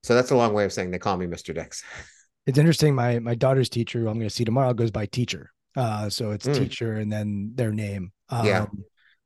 so 0.03 0.15
that's 0.15 0.31
a 0.31 0.37
long 0.37 0.55
way 0.55 0.65
of 0.65 0.73
saying 0.73 0.91
they 0.91 0.99
call 0.99 1.17
me 1.17 1.27
Mr. 1.27 1.55
Dicks. 1.55 1.85
It's 2.47 2.59
interesting. 2.59 2.95
My 2.95 3.19
my 3.19 3.35
daughter's 3.35 3.69
teacher, 3.69 4.01
who 4.01 4.09
I'm 4.09 4.15
going 4.15 4.29
to 4.29 4.35
see 4.35 4.45
tomorrow, 4.45 4.73
goes 4.73 4.91
by 4.91 5.05
teacher. 5.07 5.51
Uh, 5.77 6.09
so 6.09 6.31
it's 6.31 6.49
Mm. 6.49 6.55
teacher 6.55 6.95
and 6.95 7.13
then 7.13 7.53
their 7.55 7.71
name. 7.73 8.13
Um, 8.31 8.47
Yeah. 8.47 8.67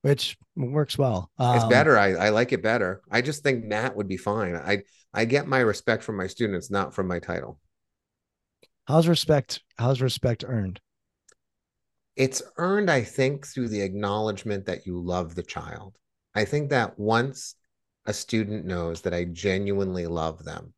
which 0.02 0.36
works 0.56 0.98
well. 0.98 1.30
Um, 1.38 1.54
It's 1.54 1.64
better. 1.66 1.96
I, 1.96 2.14
I 2.14 2.28
like 2.30 2.52
it 2.52 2.62
better. 2.62 3.00
I 3.08 3.22
just 3.22 3.44
think 3.44 3.64
Matt 3.64 3.94
would 3.96 4.08
be 4.08 4.16
fine. 4.16 4.56
I 4.56 4.82
I 5.14 5.24
get 5.24 5.46
my 5.46 5.58
respect 5.58 6.02
from 6.02 6.16
my 6.16 6.26
students, 6.26 6.70
not 6.70 6.94
from 6.94 7.06
my 7.06 7.18
title. 7.18 7.58
How's 8.86 9.08
respect? 9.08 9.62
How's 9.78 10.00
respect 10.00 10.44
earned? 10.46 10.80
it's 12.16 12.42
earned, 12.56 12.90
I 12.90 13.02
think, 13.02 13.46
through 13.46 13.68
the 13.68 13.80
acknowledgement 13.80 14.66
that 14.66 14.86
you 14.86 15.00
love 15.00 15.34
the 15.34 15.42
child. 15.42 15.96
I 16.34 16.44
think 16.44 16.70
that 16.70 16.98
once 16.98 17.54
a 18.04 18.12
student 18.12 18.66
knows 18.66 19.02
that 19.02 19.14
I 19.14 19.24
genuinely 19.24 20.06
love 20.06 20.44
them, 20.44 20.74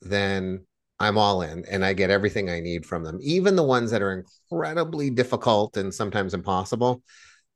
then 0.00 0.66
I'm 0.98 1.18
all 1.18 1.42
in 1.42 1.64
and 1.66 1.84
I 1.84 1.92
get 1.92 2.10
everything 2.10 2.48
I 2.48 2.60
need 2.60 2.86
from 2.86 3.04
them. 3.04 3.18
Even 3.20 3.54
the 3.54 3.62
ones 3.62 3.90
that 3.90 4.02
are 4.02 4.24
incredibly 4.50 5.10
difficult 5.10 5.76
and 5.76 5.94
sometimes 5.94 6.34
impossible, 6.34 7.02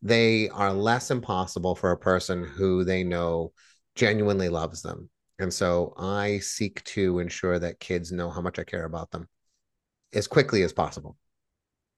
they 0.03 0.49
are 0.51 0.73
less 0.73 1.11
impossible 1.11 1.75
for 1.75 1.91
a 1.91 1.99
person 1.99 2.45
who 2.45 2.85
they 2.85 3.03
know 3.03 3.53
genuinely 3.95 4.49
loves 4.49 4.83
them. 4.83 5.09
And 5.41 5.53
so 5.53 5.95
I 5.97 6.39
seek 6.39 6.85
to 6.85 7.19
ensure 7.19 7.59
that 7.59 7.81
kids 7.81 8.13
know 8.13 8.31
how 8.31 8.41
much 8.41 8.59
I 8.59 8.65
care 8.65 8.85
about 8.85 9.11
them 9.11 9.29
as 10.13 10.27
quickly 10.27 10.63
as 10.63 10.73
possible. 10.73 11.17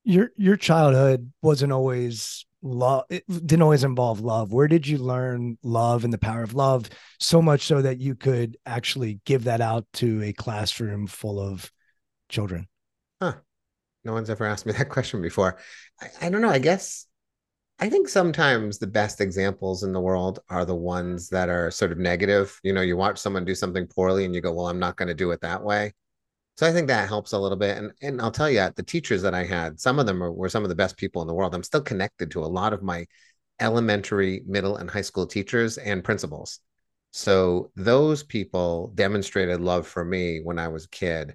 Your 0.04 0.30
your 0.36 0.56
childhood 0.56 1.32
wasn't 1.42 1.72
always 1.72 2.46
love. 2.62 3.04
It 3.10 3.24
didn't 3.28 3.62
always 3.62 3.84
involve 3.84 4.20
love. 4.20 4.52
Where 4.52 4.68
did 4.68 4.86
you 4.86 4.98
learn 4.98 5.58
love 5.62 6.04
and 6.04 6.12
the 6.12 6.18
power 6.18 6.42
of 6.42 6.54
love 6.54 6.88
so 7.20 7.42
much 7.42 7.62
so 7.66 7.82
that 7.82 7.98
you 7.98 8.14
could 8.14 8.56
actually 8.66 9.20
give 9.24 9.44
that 9.44 9.60
out 9.60 9.86
to 9.94 10.22
a 10.22 10.32
classroom 10.32 11.06
full 11.06 11.40
of 11.40 11.70
children? 12.28 12.68
Huh. 13.20 13.34
No 14.04 14.12
one's 14.12 14.30
ever 14.30 14.46
asked 14.46 14.66
me 14.66 14.72
that 14.78 14.88
question 14.88 15.22
before. 15.22 15.58
I, 16.00 16.26
I 16.26 16.30
don't 16.30 16.42
know. 16.42 16.50
I 16.50 16.58
guess 16.58 17.06
I 17.82 17.88
think 17.90 18.08
sometimes 18.08 18.78
the 18.78 18.86
best 18.86 19.20
examples 19.20 19.82
in 19.82 19.92
the 19.92 20.00
world 20.00 20.38
are 20.48 20.64
the 20.64 20.72
ones 20.72 21.28
that 21.30 21.48
are 21.48 21.68
sort 21.72 21.90
of 21.90 21.98
negative. 21.98 22.60
You 22.62 22.72
know, 22.72 22.80
you 22.80 22.96
watch 22.96 23.18
someone 23.18 23.44
do 23.44 23.56
something 23.56 23.88
poorly 23.88 24.24
and 24.24 24.32
you 24.32 24.40
go, 24.40 24.52
well, 24.52 24.68
I'm 24.68 24.78
not 24.78 24.96
going 24.96 25.08
to 25.08 25.14
do 25.14 25.32
it 25.32 25.40
that 25.40 25.64
way. 25.64 25.92
So 26.56 26.64
I 26.64 26.72
think 26.72 26.86
that 26.86 27.08
helps 27.08 27.32
a 27.32 27.38
little 27.40 27.58
bit. 27.58 27.76
And 27.78 27.90
and 28.00 28.20
I'll 28.22 28.30
tell 28.30 28.48
you, 28.48 28.70
the 28.76 28.84
teachers 28.84 29.20
that 29.22 29.34
I 29.34 29.42
had, 29.42 29.80
some 29.80 29.98
of 29.98 30.06
them 30.06 30.22
are, 30.22 30.30
were 30.30 30.48
some 30.48 30.62
of 30.62 30.68
the 30.68 30.76
best 30.76 30.96
people 30.96 31.22
in 31.22 31.26
the 31.26 31.34
world. 31.34 31.56
I'm 31.56 31.64
still 31.64 31.80
connected 31.80 32.30
to 32.30 32.44
a 32.44 32.46
lot 32.46 32.72
of 32.72 32.84
my 32.84 33.04
elementary, 33.58 34.44
middle, 34.46 34.76
and 34.76 34.88
high 34.88 35.02
school 35.02 35.26
teachers 35.26 35.76
and 35.76 36.04
principals. 36.04 36.60
So 37.10 37.72
those 37.74 38.22
people 38.22 38.92
demonstrated 38.94 39.60
love 39.60 39.88
for 39.88 40.04
me 40.04 40.40
when 40.44 40.60
I 40.60 40.68
was 40.68 40.84
a 40.84 40.90
kid. 40.90 41.34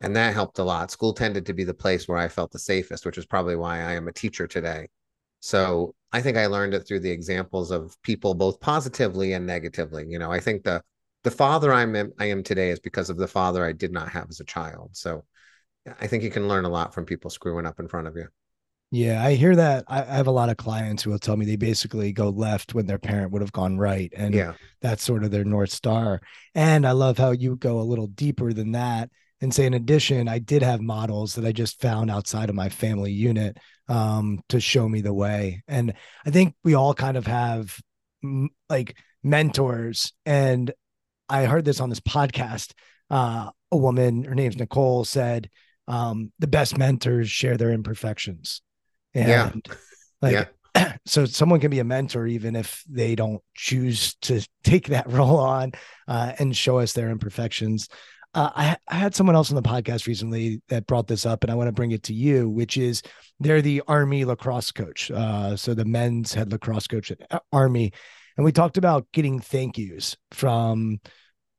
And 0.00 0.16
that 0.16 0.34
helped 0.34 0.58
a 0.58 0.64
lot. 0.64 0.90
School 0.90 1.12
tended 1.12 1.46
to 1.46 1.54
be 1.54 1.62
the 1.62 1.72
place 1.72 2.08
where 2.08 2.18
I 2.18 2.26
felt 2.26 2.50
the 2.50 2.58
safest, 2.58 3.06
which 3.06 3.16
is 3.16 3.26
probably 3.26 3.54
why 3.54 3.76
I 3.76 3.92
am 3.92 4.08
a 4.08 4.12
teacher 4.12 4.48
today. 4.48 4.88
So 5.44 5.94
I 6.10 6.22
think 6.22 6.38
I 6.38 6.46
learned 6.46 6.72
it 6.72 6.86
through 6.86 7.00
the 7.00 7.10
examples 7.10 7.70
of 7.70 8.00
people 8.00 8.32
both 8.32 8.60
positively 8.60 9.34
and 9.34 9.46
negatively. 9.46 10.06
You 10.08 10.18
know, 10.18 10.32
I 10.32 10.40
think 10.40 10.64
the 10.64 10.82
the 11.22 11.30
father 11.30 11.70
I'm 11.70 11.94
I 12.18 12.24
am 12.24 12.42
today 12.42 12.70
is 12.70 12.80
because 12.80 13.10
of 13.10 13.18
the 13.18 13.28
father 13.28 13.62
I 13.62 13.72
did 13.72 13.92
not 13.92 14.08
have 14.08 14.30
as 14.30 14.40
a 14.40 14.44
child. 14.44 14.96
So 14.96 15.26
I 16.00 16.06
think 16.06 16.22
you 16.22 16.30
can 16.30 16.48
learn 16.48 16.64
a 16.64 16.70
lot 16.70 16.94
from 16.94 17.04
people 17.04 17.30
screwing 17.30 17.66
up 17.66 17.78
in 17.78 17.88
front 17.88 18.06
of 18.06 18.16
you. 18.16 18.28
Yeah, 18.90 19.22
I 19.22 19.34
hear 19.34 19.54
that. 19.54 19.84
I, 19.86 20.00
I 20.02 20.14
have 20.16 20.28
a 20.28 20.30
lot 20.32 20.48
of 20.48 20.56
clients 20.56 21.02
who 21.02 21.10
will 21.10 21.18
tell 21.18 21.36
me 21.36 21.44
they 21.44 21.56
basically 21.56 22.12
go 22.12 22.30
left 22.30 22.74
when 22.74 22.86
their 22.86 22.98
parent 22.98 23.32
would 23.32 23.42
have 23.42 23.52
gone 23.52 23.76
right. 23.76 24.10
And 24.16 24.34
Yeah. 24.34 24.54
that's 24.80 25.02
sort 25.02 25.24
of 25.24 25.30
their 25.30 25.44
North 25.44 25.72
Star. 25.72 26.22
And 26.54 26.86
I 26.86 26.92
love 26.92 27.18
how 27.18 27.32
you 27.32 27.56
go 27.56 27.80
a 27.80 27.82
little 27.82 28.06
deeper 28.06 28.54
than 28.54 28.72
that 28.72 29.10
and 29.40 29.52
say, 29.52 29.66
in 29.66 29.74
addition, 29.74 30.28
I 30.28 30.38
did 30.38 30.62
have 30.62 30.80
models 30.80 31.34
that 31.34 31.44
I 31.44 31.52
just 31.52 31.80
found 31.80 32.10
outside 32.10 32.48
of 32.48 32.54
my 32.54 32.70
family 32.70 33.12
unit 33.12 33.58
um, 33.88 34.40
to 34.48 34.60
show 34.60 34.88
me 34.88 35.00
the 35.00 35.14
way. 35.14 35.62
And 35.68 35.94
I 36.24 36.30
think 36.30 36.54
we 36.64 36.74
all 36.74 36.94
kind 36.94 37.16
of 37.16 37.26
have 37.26 37.78
like 38.68 38.96
mentors. 39.22 40.12
And 40.24 40.72
I 41.28 41.44
heard 41.44 41.64
this 41.64 41.80
on 41.80 41.90
this 41.90 42.00
podcast. 42.00 42.72
Uh, 43.10 43.50
a 43.70 43.76
woman, 43.76 44.24
her 44.24 44.34
name's 44.34 44.56
Nicole, 44.56 45.04
said, 45.04 45.50
um, 45.86 46.32
the 46.38 46.46
best 46.46 46.78
mentors 46.78 47.30
share 47.30 47.56
their 47.56 47.70
imperfections. 47.70 48.62
And 49.12 49.66
Yeah. 50.22 50.46
like, 50.74 50.98
so 51.06 51.24
someone 51.24 51.60
can 51.60 51.70
be 51.70 51.80
a 51.80 51.84
mentor 51.84 52.26
even 52.26 52.56
if 52.56 52.82
they 52.88 53.14
don't 53.14 53.42
choose 53.54 54.14
to 54.22 54.46
take 54.64 54.88
that 54.88 55.10
role 55.10 55.38
on 55.38 55.72
uh, 56.08 56.32
and 56.38 56.56
show 56.56 56.78
us 56.78 56.92
their 56.92 57.10
imperfections. 57.10 57.88
Uh, 58.34 58.50
I, 58.54 58.76
I 58.88 58.96
had 58.96 59.14
someone 59.14 59.36
else 59.36 59.50
on 59.50 59.56
the 59.56 59.62
podcast 59.62 60.06
recently 60.06 60.60
that 60.68 60.86
brought 60.86 61.06
this 61.06 61.24
up, 61.24 61.44
and 61.44 61.50
I 61.50 61.54
want 61.54 61.68
to 61.68 61.72
bring 61.72 61.92
it 61.92 62.02
to 62.04 62.14
you, 62.14 62.48
which 62.48 62.76
is 62.76 63.02
they're 63.38 63.62
the 63.62 63.82
Army 63.86 64.24
lacrosse 64.24 64.72
coach. 64.72 65.10
Uh, 65.10 65.56
so 65.56 65.72
the 65.72 65.84
men's 65.84 66.34
head 66.34 66.50
lacrosse 66.50 66.88
coach 66.88 67.12
at 67.12 67.42
Army. 67.52 67.92
and 68.36 68.44
we 68.44 68.50
talked 68.50 68.76
about 68.76 69.06
getting 69.12 69.38
thank 69.38 69.78
yous 69.78 70.16
from 70.32 70.98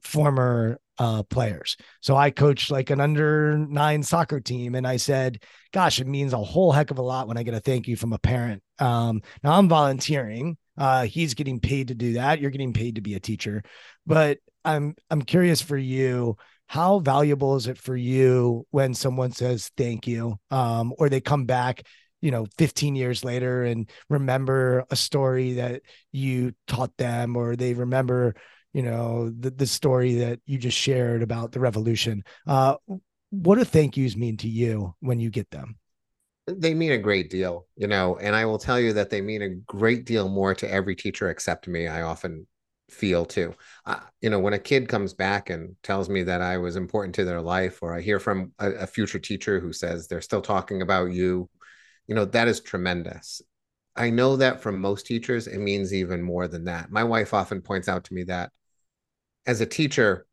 former 0.04 0.80
uh, 0.98 1.24
players. 1.24 1.78
So 2.02 2.16
I 2.16 2.32
coached 2.32 2.72
like 2.72 2.90
an 2.90 3.02
under 3.02 3.58
nine 3.58 4.04
soccer 4.04 4.40
team, 4.40 4.76
and 4.76 4.86
I 4.86 4.98
said, 4.98 5.42
"Gosh, 5.74 6.00
it 6.00 6.08
means 6.08 6.34
a 6.34 6.38
whole 6.38 6.72
heck 6.72 6.92
of 6.92 6.98
a 6.98 7.02
lot 7.02 7.28
when 7.28 7.38
I 7.38 7.44
get 7.44 7.54
a 7.54 7.60
thank 7.60 7.88
you 7.88 7.96
from 7.96 8.14
a 8.14 8.20
parent." 8.20 8.62
Um, 8.80 9.22
now 9.44 9.58
I'm 9.58 9.70
volunteering. 9.70 10.58
Uh, 10.78 11.06
he's 11.06 11.36
getting 11.36 11.60
paid 11.60 11.88
to 11.88 11.96
do 11.96 12.14
that. 12.14 12.42
You're 12.42 12.52
getting 12.52 12.74
paid 12.74 12.96
to 12.96 13.02
be 13.02 13.14
a 13.16 13.20
teacher, 13.20 13.64
but 14.06 14.40
I'm 14.64 14.96
I'm 15.10 15.22
curious 15.22 15.62
for 15.62 15.78
you. 15.78 16.38
How 16.68 17.00
valuable 17.00 17.56
is 17.56 17.68
it 17.68 17.78
for 17.78 17.96
you 17.96 18.66
when 18.72 18.94
someone 18.94 19.32
says 19.32 19.72
thank 19.78 20.08
you, 20.08 20.38
um, 20.52 20.94
or 20.98 21.10
they 21.10 21.22
come 21.22 21.46
back 21.46 21.84
you 22.22 22.32
know 22.32 22.48
15 22.58 22.96
years 22.96 23.24
later 23.24 23.64
and 23.64 23.88
remember 24.10 24.84
a 24.90 24.96
story 24.96 25.54
that 25.54 25.84
you 26.12 26.54
taught 26.68 26.96
them 26.98 27.36
or 27.36 27.56
they 27.56 27.76
remember 27.76 28.36
you 28.74 28.82
know 28.82 29.30
the, 29.30 29.52
the 29.52 29.68
story 29.68 30.16
that 30.16 30.40
you 30.46 30.58
just 30.58 30.78
shared 30.78 31.22
about 31.22 31.52
the 31.52 31.60
revolution. 31.60 32.24
Uh, 32.48 32.76
what 33.30 33.58
do 33.58 33.64
thank 33.64 33.96
yous 33.96 34.16
mean 34.16 34.38
to 34.38 34.48
you 34.48 34.96
when 35.02 35.20
you 35.20 35.30
get 35.30 35.52
them? 35.52 35.78
They 36.48 36.74
mean 36.74 36.92
a 36.92 36.98
great 36.98 37.30
deal 37.30 37.68
you 37.76 37.88
know 37.88 38.18
and 38.18 38.36
i 38.36 38.46
will 38.46 38.60
tell 38.60 38.80
you 38.80 38.94
that 38.94 39.10
they 39.10 39.22
mean 39.22 39.42
a 39.42 39.50
great 39.50 40.06
deal 40.06 40.30
more 40.30 40.54
to 40.56 40.72
every 40.72 40.96
teacher 40.96 41.30
except 41.30 41.68
me. 41.68 41.88
I 41.88 42.02
often 42.02 42.48
feel 42.90 43.26
too 43.26 43.54
uh, 43.86 44.00
you 44.22 44.30
know 44.30 44.40
when 44.40 44.54
a 44.54 44.60
kid 44.60 44.88
comes 44.88 45.14
back 45.14 45.50
and 45.50 45.76
tells 45.82 46.08
me 46.08 46.24
that 46.24 46.42
i 46.42 46.58
was 46.58 46.76
important 46.76 47.16
to 47.16 47.26
their 47.26 47.42
life 47.42 47.80
or 47.82 47.96
i 47.96 48.02
hear 48.02 48.20
from 48.20 48.52
a, 48.60 48.72
a 48.72 48.88
future 48.88 49.20
teacher 49.20 49.60
who 49.60 49.74
says 49.74 50.08
they're 50.08 50.22
still 50.22 50.42
talking 50.42 50.82
about 50.82 51.12
you 51.12 51.50
you 52.08 52.14
know 52.14 52.26
that 52.26 52.48
is 52.48 52.62
tremendous 52.62 53.42
i 53.96 54.10
know 54.10 54.36
that 54.36 54.62
from 54.62 54.80
most 54.80 55.08
teachers 55.08 55.48
it 55.48 55.58
means 55.58 55.94
even 55.94 56.22
more 56.22 56.48
than 56.48 56.66
that 56.66 56.92
my 56.92 57.04
wife 57.04 57.34
often 57.34 57.60
points 57.60 57.88
out 57.88 58.04
to 58.04 58.14
me 58.14 58.24
that 58.24 58.52
as 59.46 59.62
a 59.62 59.66
teacher, 59.66 60.26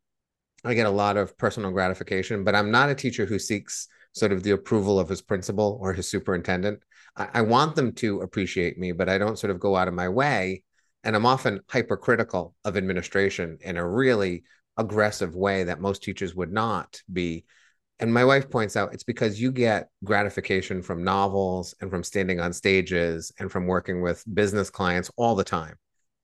I 0.65 0.73
get 0.73 0.87
a 0.87 0.91
lot 0.91 1.17
of 1.17 1.37
personal 1.37 1.71
gratification, 1.71 2.43
but 2.43 2.55
I'm 2.55 2.71
not 2.71 2.89
a 2.89 2.95
teacher 2.95 3.25
who 3.25 3.39
seeks 3.39 3.87
sort 4.13 4.31
of 4.31 4.43
the 4.43 4.51
approval 4.51 4.99
of 4.99 5.09
his 5.09 5.21
principal 5.21 5.77
or 5.81 5.93
his 5.93 6.09
superintendent. 6.09 6.79
I, 7.15 7.29
I, 7.35 7.41
want 7.41 7.75
them 7.75 7.93
to 7.93 8.21
appreciate 8.21 8.77
me, 8.77 8.91
but 8.91 9.09
I 9.09 9.17
don't 9.17 9.39
sort 9.39 9.51
of 9.51 9.59
go 9.59 9.75
out 9.75 9.87
of 9.87 9.93
my 9.93 10.09
way. 10.09 10.63
And 11.03 11.15
I'm 11.15 11.25
often 11.25 11.59
hypercritical 11.69 12.55
of 12.63 12.77
administration 12.77 13.57
in 13.61 13.77
a 13.77 13.87
really 13.87 14.43
aggressive 14.77 15.35
way 15.35 15.65
that 15.65 15.81
most 15.81 16.03
teachers 16.03 16.35
would 16.35 16.51
not 16.51 17.01
be. 17.11 17.45
And 17.99 18.13
my 18.13 18.25
wife 18.25 18.49
points 18.49 18.75
out 18.75 18.93
it's 18.93 19.03
because 19.03 19.39
you 19.39 19.51
get 19.51 19.89
gratification 20.03 20.81
from 20.81 21.03
novels 21.03 21.75
and 21.79 21.89
from 21.89 22.03
standing 22.03 22.39
on 22.39 22.53
stages 22.53 23.31
and 23.39 23.51
from 23.51 23.67
working 23.67 24.01
with 24.01 24.23
business 24.33 24.69
clients 24.69 25.11
all 25.15 25.35
the 25.35 25.43
time. 25.43 25.75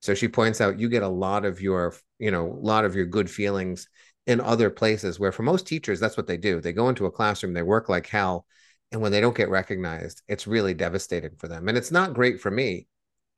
So 0.02 0.14
she 0.14 0.28
points 0.28 0.62
out 0.62 0.80
you 0.80 0.90
get 0.90 1.04
a 1.04 1.08
lot 1.08 1.46
of 1.46 1.62
your, 1.62 1.94
you 2.18 2.32
know, 2.32 2.48
a 2.48 2.66
lot 2.66 2.86
of 2.86 2.96
your 2.96 3.06
good 3.06 3.30
feelings 3.30 3.88
in 4.28 4.40
other 4.40 4.70
places 4.70 5.20
where 5.20 5.32
for 5.32 5.44
most 5.44 5.68
teachers, 5.68 6.00
that's 6.00 6.18
what 6.18 6.28
they 6.28 6.38
do. 6.38 6.62
They 6.62 6.74
go 6.74 6.90
into 6.90 7.06
a 7.06 7.12
classroom, 7.12 7.54
they 7.54 7.64
work 7.64 7.90
like 7.90 8.08
hell. 8.08 8.46
And 8.92 9.02
when 9.02 9.12
they 9.12 9.22
don't 9.22 9.36
get 9.36 9.50
recognized, 9.50 10.22
it's 10.28 10.48
really 10.48 10.74
devastating 10.74 11.36
for 11.38 11.48
them. 11.48 11.68
And 11.68 11.78
it's 11.78 11.92
not 11.92 12.14
great 12.14 12.40
for 12.40 12.50
me. 12.50 12.88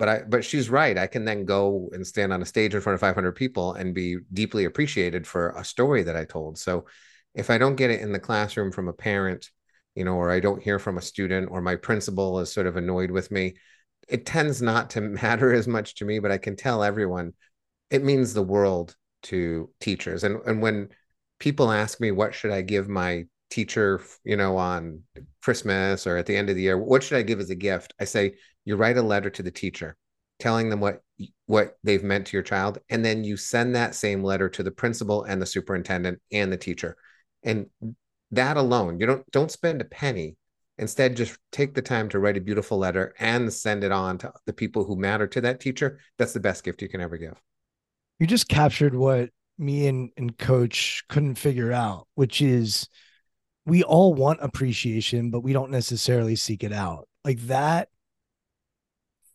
But 0.02 0.10
I 0.10 0.22
but 0.28 0.44
she's 0.44 0.68
right. 0.68 0.98
I 0.98 1.06
can 1.06 1.26
then 1.26 1.46
go 1.46 1.88
and 1.94 2.08
stand 2.08 2.34
on 2.34 2.42
a 2.42 2.46
stage 2.46 2.74
in 2.74 2.82
front 2.82 2.96
of 2.96 3.02
500 3.02 3.34
people 3.34 3.74
and 3.74 3.94
be 3.94 4.18
deeply 4.34 4.66
appreciated 4.66 5.28
for 5.28 5.50
a 5.52 5.64
story 5.64 6.02
that 6.02 6.16
I 6.16 6.26
told. 6.26 6.58
So 6.58 6.86
if 7.36 7.52
I 7.52 7.60
don't 7.60 7.76
get 7.76 7.92
it 7.92 8.02
in 8.02 8.12
the 8.12 8.20
classroom 8.20 8.72
from 8.72 8.88
a 8.88 8.94
parent, 8.94 9.52
you 9.94 10.04
know, 10.04 10.16
or 10.16 10.32
I 10.32 10.40
don't 10.40 10.60
hear 10.64 10.80
from 10.80 10.98
a 10.98 11.04
student 11.04 11.52
or 11.52 11.62
my 11.62 11.76
principal 11.76 12.40
is 12.40 12.52
sort 12.52 12.66
of 12.66 12.78
annoyed 12.78 13.12
with 13.12 13.30
me, 13.30 13.54
it 14.10 14.26
tends 14.26 14.60
not 14.60 14.90
to 14.92 15.02
matter 15.22 15.54
as 15.54 15.68
much 15.68 15.94
to 15.98 16.06
me, 16.06 16.18
but 16.18 16.32
I 16.32 16.40
can 16.40 16.56
tell 16.56 16.84
everyone 16.84 17.34
it 17.92 18.04
means 18.04 18.34
the 18.34 18.42
world 18.42 18.96
to 19.30 19.70
teachers. 19.82 20.24
And 20.24 20.42
and 20.48 20.64
when 20.64 20.90
people 21.38 21.72
ask 21.72 22.02
me 22.02 22.10
what 22.10 22.34
should 22.34 22.50
I 22.50 22.64
give 22.64 22.90
my 22.90 23.26
teacher, 23.52 24.02
you 24.24 24.36
know, 24.36 24.58
on 24.58 25.04
Christmas 25.44 26.08
or 26.08 26.18
at 26.18 26.26
the 26.26 26.36
end 26.36 26.50
of 26.50 26.56
the 26.56 26.64
year, 26.64 26.78
what 26.80 27.04
should 27.04 27.20
I 27.20 27.22
give 27.22 27.40
as 27.40 27.52
a 27.52 27.56
gift? 27.56 27.94
I 28.00 28.06
say 28.06 28.34
you 28.65 28.76
write 28.76 28.97
a 28.97 29.02
letter 29.02 29.30
to 29.30 29.43
the 29.43 29.52
teacher 29.52 29.95
telling 30.39 30.69
them 30.69 30.80
what 30.80 31.02
what 31.45 31.78
they've 31.84 32.04
meant 32.04 32.26
to 32.26 32.36
your 32.36 32.41
child 32.41 32.80
and 32.89 33.06
then 33.06 33.24
you 33.24 33.38
send 33.38 33.76
that 33.76 33.93
same 33.93 34.24
letter 34.24 34.50
to 34.50 34.63
the 34.63 34.71
principal 34.71 35.24
and 35.24 35.39
the 35.39 35.45
superintendent 35.45 36.19
and 36.32 36.52
the 36.52 36.58
teacher. 36.58 36.97
And 37.43 37.67
that 38.32 38.58
alone, 38.58 39.00
you 39.00 39.06
don't 39.06 39.30
don't 39.32 39.52
spend 39.52 39.82
a 39.82 39.86
penny 39.86 40.38
Instead, 40.82 41.15
just 41.15 41.38
take 41.52 41.76
the 41.76 41.82
time 41.82 42.10
to 42.10 42.17
write 42.17 42.38
a 42.38 42.41
beautiful 42.41 42.78
letter 42.78 43.13
and 43.19 43.54
send 43.54 43.84
it 43.84 43.91
on 43.91 44.17
to 44.17 44.34
the 44.47 44.54
people 44.54 44.84
who 44.84 44.95
matter 44.95 45.28
to 45.28 45.39
that 45.41 45.60
teacher. 45.60 46.00
That's 46.17 46.34
the 46.34 46.39
best 46.39 46.63
gift 46.63 46.82
you 46.82 46.89
can 46.89 47.02
ever 47.02 47.17
give. 47.17 47.39
You 48.19 48.26
just 48.26 48.47
captured 48.47 48.95
what 48.95 49.30
me 49.60 49.88
and, 49.88 50.10
and 50.17 50.36
coach 50.36 51.04
couldn't 51.08 51.36
figure 51.36 51.71
out, 51.71 52.08
which 52.15 52.41
is 52.41 52.89
we 53.67 53.84
all 53.84 54.15
want 54.15 54.39
appreciation, 54.41 55.30
but 55.30 55.41
we 55.41 55.54
don't 55.54 55.69
necessarily 55.69 56.36
seek 56.36 56.63
it 56.63 56.74
out. 56.74 57.08
Like 57.24 57.39
that 57.41 57.89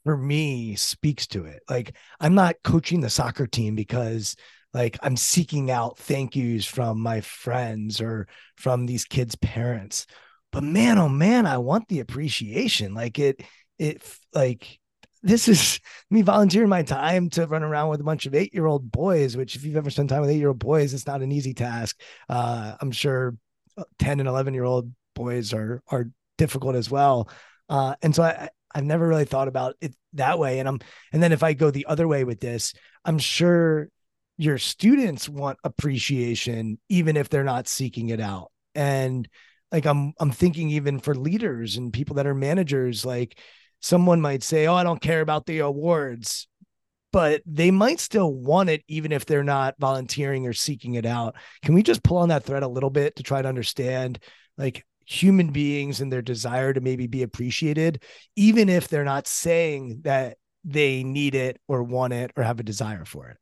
for 0.07 0.17
me 0.17 0.77
speaks 0.77 1.27
to 1.27 1.47
it. 1.47 1.65
Like 1.69 1.97
I'm 2.21 2.37
not 2.37 2.55
coaching 2.63 3.01
the 3.01 3.11
soccer 3.11 3.49
team 3.49 3.75
because 3.75 4.37
like 4.73 4.97
I'm 5.03 5.17
seeking 5.17 5.69
out 5.69 5.99
thank 5.99 6.37
yous 6.37 6.65
from 6.65 7.01
my 7.01 7.23
friends 7.23 8.01
or 8.01 8.29
from 8.57 8.87
these 8.87 9.05
kids' 9.05 9.35
parents. 9.35 10.07
But 10.53 10.63
man 10.63 10.97
oh 10.99 11.09
man 11.09 11.45
i 11.45 11.59
want 11.59 11.89
the 11.89 11.99
appreciation. 11.99 12.95
Like 12.95 13.19
it 13.19 13.43
it 13.81 14.01
like 14.33 14.79
this 15.25 15.49
is 15.49 15.81
me 16.11 16.23
volunteering 16.23 16.69
my 16.69 16.85
time 16.85 17.29
to 17.31 17.49
run 17.49 17.65
around 17.65 17.89
with 17.89 18.01
a 18.01 18.05
bunch 18.05 18.27
of 18.27 18.35
eight 18.37 18.55
year 18.55 18.67
old 18.67 18.93
boys 18.93 19.37
which 19.37 19.57
if 19.57 19.65
you've 19.65 19.77
ever 19.77 19.91
spent 19.91 20.09
time 20.09 20.21
with 20.21 20.31
eight 20.31 20.39
year 20.39 20.49
old 20.49 20.61
boys 20.61 20.95
it's 20.95 21.09
not 21.09 21.21
an 21.21 21.33
easy 21.33 21.53
task. 21.53 22.01
Uh, 22.29 22.77
i'm 22.81 22.93
sure 22.93 23.37
uh, 23.77 23.83
10 23.99 24.21
and 24.21 24.29
11 24.29 24.55
year 24.55 24.63
old 24.63 24.89
boys 25.17 25.53
are 25.53 25.83
are 25.89 26.09
difficult 26.39 26.77
as 26.77 26.89
well. 26.89 27.29
Uh, 27.69 27.97
and 28.03 28.15
so 28.15 28.23
i 28.23 28.49
i've 28.77 28.85
never 28.85 29.09
really 29.09 29.25
thought 29.25 29.49
about 29.49 29.75
it 29.81 29.95
that 30.13 30.39
way. 30.39 30.59
And 30.59 30.69
i'm 30.69 30.81
and 31.13 31.23
then 31.23 31.33
if 31.33 31.43
i 31.43 31.53
go 31.53 31.71
the 31.71 31.87
other 31.87 32.07
way 32.07 32.25
with 32.25 32.41
this 32.41 32.75
i'm 33.05 33.19
sure 33.19 33.89
your 34.39 34.59
students 34.59 35.29
want 35.29 35.59
appreciation 35.65 36.79
even 36.89 37.17
if 37.17 37.29
they're 37.29 37.43
not 37.43 37.69
seeking 37.69 38.11
it 38.11 38.21
out. 38.21 38.51
And 38.75 39.29
like 39.73 39.87
i'm 39.87 40.13
i'm 40.21 40.31
thinking 40.31 40.71
even 40.71 41.01
for 41.01 41.15
leaders 41.15 41.77
and 41.77 41.93
people 41.93 42.17
that 42.17 42.27
are 42.27 42.35
managers 42.35 43.05
like 43.05 43.39
someone 43.81 44.21
might 44.21 44.43
say 44.43 44.67
oh 44.67 44.75
i 44.75 44.85
don't 44.85 45.03
care 45.03 45.21
about 45.21 45.47
the 45.47 45.59
awards 45.59 46.47
but 47.17 47.41
they 47.47 47.71
might 47.71 47.99
still 47.99 48.31
want 48.31 48.69
it 48.69 48.83
even 48.89 49.11
if 49.11 49.25
they're 49.25 49.43
not 49.43 49.75
volunteering 49.79 50.47
or 50.47 50.53
seeking 50.53 50.97
it 50.97 51.07
out. 51.07 51.35
Can 51.63 51.75
we 51.75 51.83
just 51.83 52.03
pull 52.03 52.19
on 52.19 52.29
that 52.29 52.45
thread 52.45 52.63
a 52.63 52.69
little 52.69 52.91
bit 52.91 53.17
to 53.17 53.23
try 53.23 53.41
to 53.41 53.49
understand 53.49 54.19
like 54.59 54.85
human 55.07 55.51
beings 55.51 56.01
and 56.01 56.13
their 56.13 56.23
desire 56.23 56.73
to 56.73 56.81
maybe 56.81 57.07
be 57.07 57.23
appreciated 57.23 58.03
even 58.35 58.69
if 58.69 58.89
they're 58.89 59.05
not 59.05 59.27
saying 59.27 60.01
that 60.03 60.37
they 60.65 61.05
need 61.05 61.35
it 61.35 61.61
or 61.69 61.83
want 61.83 62.13
it 62.13 62.33
or 62.37 62.43
have 62.43 62.61
a 62.61 62.65
desire 62.65 63.05
for 63.05 63.29
it 63.29 63.39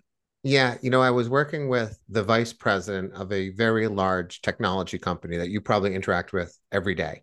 yeah, 0.47 0.77
you 0.83 0.91
know, 0.91 1.01
I 1.01 1.11
was 1.11 1.31
working 1.31 1.71
with 1.71 1.99
the 2.11 2.23
vice 2.23 2.53
president 2.53 3.15
of 3.15 3.33
a 3.33 3.49
very 3.49 3.89
large 3.89 4.43
technology 4.43 4.99
company 4.99 5.39
that 5.39 5.49
you 5.49 5.63
probably 5.63 5.95
interact 5.95 6.35
with 6.35 6.57
every 6.71 6.95
day. 6.95 7.23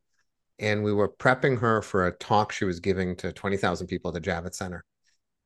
And 0.58 0.84
we 0.84 0.92
were 0.92 1.08
prepping 1.08 1.60
her 1.60 1.84
for 1.84 2.08
a 2.08 2.14
talk 2.14 2.52
she 2.52 2.66
was 2.66 2.80
giving 2.80 3.16
to 3.18 3.32
20,000 3.32 3.86
people 3.86 4.10
at 4.10 4.16
the 4.16 4.28
Javits 4.28 4.56
Center. 4.56 4.84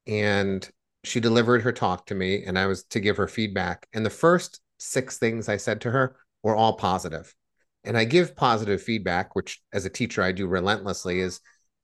And 0.07 0.67
she 1.03 1.19
delivered 1.19 1.63
her 1.63 1.73
talk 1.73 2.05
to 2.05 2.15
me, 2.15 2.45
and 2.45 2.57
I 2.57 2.65
was 2.65 2.85
to 2.85 3.01
give 3.01 3.17
her 3.17 3.27
feedback. 3.27 3.87
And 3.93 4.05
the 4.05 4.09
first 4.09 4.61
six 4.79 5.17
things 5.17 5.49
I 5.49 5.57
said 5.57 5.81
to 5.81 5.91
her 5.91 6.15
were 6.43 6.55
all 6.55 6.77
positive. 6.77 7.35
And 7.85 7.97
I 7.97 8.03
give 8.03 8.35
positive 8.35 8.81
feedback, 8.81 9.35
which 9.35 9.61
as 9.71 9.85
a 9.85 9.89
teacher 9.89 10.21
I 10.21 10.31
do 10.31 10.47
relentlessly, 10.47 11.19
is 11.19 11.39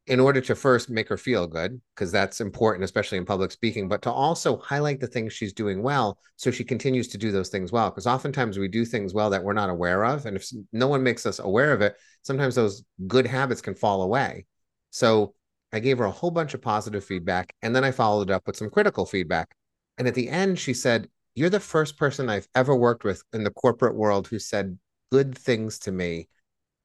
in 0.08 0.20
order 0.20 0.42
to 0.42 0.56
first 0.56 0.90
make 0.90 1.08
her 1.08 1.18
feel 1.18 1.46
good, 1.46 1.80
because 1.96 2.12
that's 2.12 2.42
important, 2.42 2.84
especially 2.84 3.20
in 3.20 3.26
public 3.26 3.52
speaking, 3.52 3.88
but 3.88 4.02
to 4.02 4.12
also 4.12 4.58
highlight 4.58 5.00
the 5.00 5.08
things 5.08 5.32
she's 5.32 5.54
doing 5.54 5.84
well 5.84 6.18
so 6.38 6.50
she 6.50 6.64
continues 6.64 7.08
to 7.10 7.20
do 7.20 7.32
those 7.32 7.50
things 7.50 7.72
well. 7.72 7.90
Because 7.90 8.08
oftentimes 8.08 8.58
we 8.58 8.68
do 8.68 8.84
things 8.84 9.14
well 9.14 9.30
that 9.30 9.44
we're 9.44 9.54
not 9.54 9.70
aware 9.70 10.04
of. 10.04 10.26
And 10.26 10.36
if 10.36 10.50
no 10.74 10.88
one 10.88 11.04
makes 11.04 11.26
us 11.28 11.38
aware 11.38 11.72
of 11.72 11.82
it, 11.82 11.96
sometimes 12.24 12.56
those 12.56 12.84
good 13.08 13.28
habits 13.28 13.62
can 13.62 13.76
fall 13.76 14.02
away. 14.02 14.48
So 14.90 15.36
I 15.72 15.80
gave 15.80 16.00
her 16.00 16.06
a 16.06 16.12
whole 16.12 16.32
bunch 16.32 16.56
of 16.56 16.62
positive 16.62 17.06
feedback. 17.06 17.54
And 17.62 17.76
then 17.76 17.84
I 17.84 17.92
followed 17.92 18.30
it 18.30 18.34
up 18.34 18.48
with 18.48 18.58
some 18.58 18.72
critical 18.72 19.06
feedback. 19.06 19.54
And 20.00 20.08
at 20.08 20.16
the 20.16 20.30
end, 20.30 20.58
she 20.58 20.74
said, 20.74 21.10
You're 21.36 21.52
the 21.52 21.60
first 21.60 21.96
person 21.96 22.28
I've 22.28 22.48
ever 22.56 22.76
worked 22.76 23.04
with 23.04 23.24
in 23.34 23.44
the 23.44 23.52
corporate 23.52 23.96
world 23.96 24.28
who 24.28 24.40
said 24.40 24.80
good 25.12 25.38
things 25.38 25.80
to 25.80 25.92
me 25.92 26.28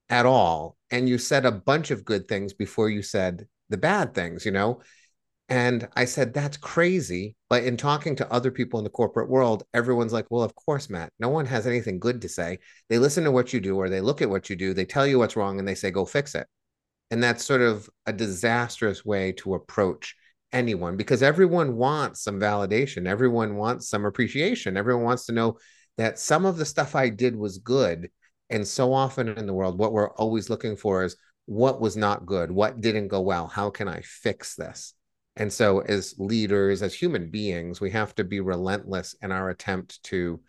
at 0.09 0.27
all 0.27 0.77
and 0.91 1.09
you 1.09 1.19
said 1.19 1.45
a 1.45 1.53
bunch 1.53 1.91
of 1.91 2.05
good 2.05 2.29
things 2.29 2.53
before 2.53 2.89
you 2.89 3.03
said 3.03 3.47
the 3.69 3.77
bad 3.77 4.15
things 4.15 4.45
you 4.45 4.53
know 4.53 4.81
and 5.49 5.89
i 5.97 6.05
said 6.05 6.33
that's 6.33 6.57
crazy 6.57 7.35
but 7.49 7.65
in 7.65 7.77
talking 7.77 8.15
to 8.15 8.33
other 8.33 8.51
people 8.51 8.79
in 8.79 8.85
the 8.85 8.91
corporate 8.91 9.29
world 9.29 9.65
everyone's 9.75 10.12
like 10.12 10.27
well 10.31 10.43
of 10.43 10.55
course 10.55 10.89
matt 10.89 11.12
no 11.19 11.29
one 11.29 11.47
has 11.47 11.67
anything 11.67 11.99
good 11.99 12.23
to 12.23 12.29
say 12.29 12.59
they 12.89 12.99
listen 12.99 13.25
to 13.25 13.33
what 13.33 13.53
you 13.53 13.61
do 13.61 13.77
or 13.77 13.89
they 13.89 14.01
look 14.01 14.23
at 14.23 14.31
what 14.31 14.49
you 14.49 14.57
do 14.57 14.75
they 14.75 14.85
tell 14.85 15.07
you 15.07 15.19
what's 15.19 15.37
wrong 15.37 15.59
and 15.59 15.67
they 15.67 15.75
say 15.75 15.91
go 15.91 16.05
fix 16.05 16.35
it 16.35 16.47
and 17.11 17.23
that's 17.23 17.45
sort 17.45 17.62
of 17.62 17.89
a 18.07 18.12
disastrous 18.12 19.05
way 19.05 19.33
to 19.33 19.55
approach 19.55 20.17
anyone 20.53 20.97
because 20.97 21.23
everyone 21.23 21.77
wants 21.77 22.23
some 22.23 22.41
validation. 22.41 23.07
Everyone 23.07 23.57
wants 23.57 23.89
some 23.89 24.05
appreciation. 24.05 24.77
Everyone 24.77 25.05
wants 25.05 25.27
to 25.27 25.33
know 25.33 25.59
that 25.96 26.18
some 26.18 26.44
of 26.44 26.56
the 26.56 26.64
stuff 26.64 26.94
I 26.94 27.09
did 27.09 27.37
was 27.37 27.59
good. 27.59 28.11
And 28.50 28.66
so 28.66 28.92
often 28.92 29.28
in 29.28 29.46
the 29.46 29.54
world, 29.54 29.78
what 29.78 29.92
we're 29.92 30.11
always 30.12 30.50
looking 30.50 30.76
for 30.76 31.04
is 31.04 31.16
what 31.46 31.80
was 31.80 31.96
not 31.96 32.26
good? 32.26 32.50
What 32.50 32.80
didn't 32.80 33.09
go 33.09 33.20
well? 33.20 33.46
How 33.46 33.70
can 33.70 33.88
I 33.88 34.02
fix 34.02 34.54
this? 34.54 34.94
And 35.37 35.52
so, 35.52 35.80
as 35.80 36.14
leaders, 36.18 36.82
as 36.82 36.94
human 36.94 37.30
beings, 37.30 37.80
we 37.80 37.90
have 37.90 38.14
to 38.14 38.24
be 38.24 38.40
relentless 38.40 39.14
in 39.20 39.32
our 39.32 39.50
attempt 39.50 40.02
to 40.04 40.40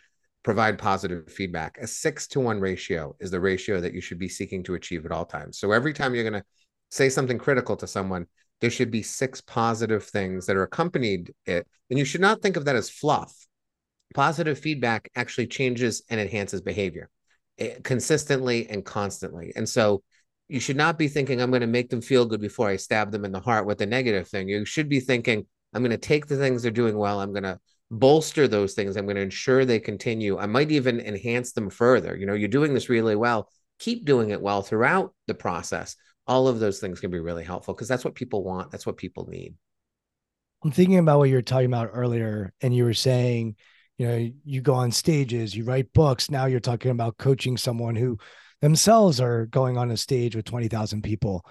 provide 0.43 0.77
positive 0.77 1.29
feedback. 1.29 1.77
A 1.81 1.87
six 1.87 2.25
to 2.29 2.39
one 2.39 2.61
ratio 2.61 3.15
is 3.19 3.29
the 3.29 3.39
ratio 3.39 3.81
that 3.81 3.93
you 3.93 3.99
should 3.99 4.17
be 4.17 4.29
seeking 4.29 4.63
to 4.63 4.75
achieve 4.75 5.05
at 5.05 5.11
all 5.11 5.25
times. 5.25 5.59
So, 5.59 5.73
every 5.73 5.93
time 5.93 6.15
you're 6.15 6.29
going 6.29 6.41
to 6.41 6.47
say 6.89 7.09
something 7.09 7.37
critical 7.37 7.75
to 7.77 7.87
someone, 7.87 8.27
there 8.61 8.69
should 8.69 8.89
be 8.89 9.03
six 9.03 9.41
positive 9.41 10.05
things 10.05 10.45
that 10.45 10.55
are 10.55 10.63
accompanied 10.63 11.33
it. 11.45 11.67
And 11.89 11.99
you 11.99 12.05
should 12.05 12.21
not 12.21 12.41
think 12.41 12.55
of 12.55 12.65
that 12.65 12.75
as 12.75 12.89
fluff. 12.89 13.46
Positive 14.13 14.57
feedback 14.57 15.09
actually 15.15 15.47
changes 15.47 16.03
and 16.09 16.19
enhances 16.19 16.61
behavior 16.61 17.09
eh, 17.59 17.75
consistently 17.83 18.67
and 18.69 18.85
constantly. 18.85 19.53
And 19.55 19.67
so, 19.67 20.03
you 20.49 20.61
should 20.61 20.77
not 20.77 20.97
be 20.97 21.07
thinking 21.07 21.41
i'm 21.41 21.49
going 21.49 21.59
to 21.61 21.67
make 21.67 21.89
them 21.89 22.01
feel 22.01 22.25
good 22.25 22.39
before 22.39 22.69
i 22.69 22.77
stab 22.77 23.11
them 23.11 23.25
in 23.25 23.31
the 23.31 23.39
heart 23.39 23.65
with 23.65 23.81
a 23.81 23.85
negative 23.85 24.27
thing. 24.27 24.47
You 24.47 24.63
should 24.65 24.89
be 24.89 24.99
thinking 24.99 25.45
i'm 25.73 25.81
going 25.81 25.91
to 25.91 25.97
take 25.97 26.27
the 26.27 26.37
things 26.37 26.63
they're 26.63 26.71
doing 26.71 26.97
well 26.97 27.19
i'm 27.19 27.33
going 27.33 27.43
to 27.43 27.59
bolster 27.91 28.47
those 28.47 28.73
things 28.73 28.95
i'm 28.95 29.05
going 29.05 29.17
to 29.17 29.21
ensure 29.21 29.65
they 29.65 29.79
continue 29.79 30.37
i 30.37 30.45
might 30.45 30.71
even 30.71 30.99
enhance 30.99 31.51
them 31.51 31.69
further. 31.69 32.15
You 32.15 32.25
know 32.25 32.33
you're 32.33 32.47
doing 32.47 32.73
this 32.73 32.89
really 32.89 33.15
well 33.15 33.49
keep 33.79 34.05
doing 34.05 34.31
it 34.31 34.41
well 34.41 34.61
throughout 34.61 35.13
the 35.27 35.35
process. 35.35 35.95
All 36.25 36.47
of 36.47 36.59
those 36.59 36.79
things 36.79 36.99
can 36.99 37.11
be 37.11 37.19
really 37.19 37.43
helpful 37.43 37.73
because 37.73 37.87
that's 37.87 38.03
what 38.03 38.15
people 38.15 38.43
want 38.43 38.71
that's 38.71 38.85
what 38.85 38.97
people 38.97 39.27
need. 39.27 39.55
I'm 40.63 40.71
thinking 40.71 40.97
about 40.97 41.19
what 41.19 41.29
you 41.29 41.35
were 41.35 41.41
talking 41.41 41.67
about 41.67 41.91
earlier 41.93 42.53
and 42.61 42.75
you 42.75 42.83
were 42.83 42.93
saying 42.93 43.55
you 43.97 44.07
know 44.07 44.29
you 44.45 44.61
go 44.61 44.73
on 44.73 44.91
stages 44.91 45.55
you 45.55 45.63
write 45.63 45.91
books 45.93 46.29
now 46.29 46.45
you're 46.45 46.59
talking 46.59 46.91
about 46.91 47.17
coaching 47.17 47.57
someone 47.57 47.95
who 47.95 48.17
themselves 48.61 49.21
are 49.21 49.45
going 49.47 49.77
on 49.77 49.91
a 49.91 49.97
stage 49.97 50.35
with 50.35 50.45
20,000 50.45 51.01
people. 51.03 51.45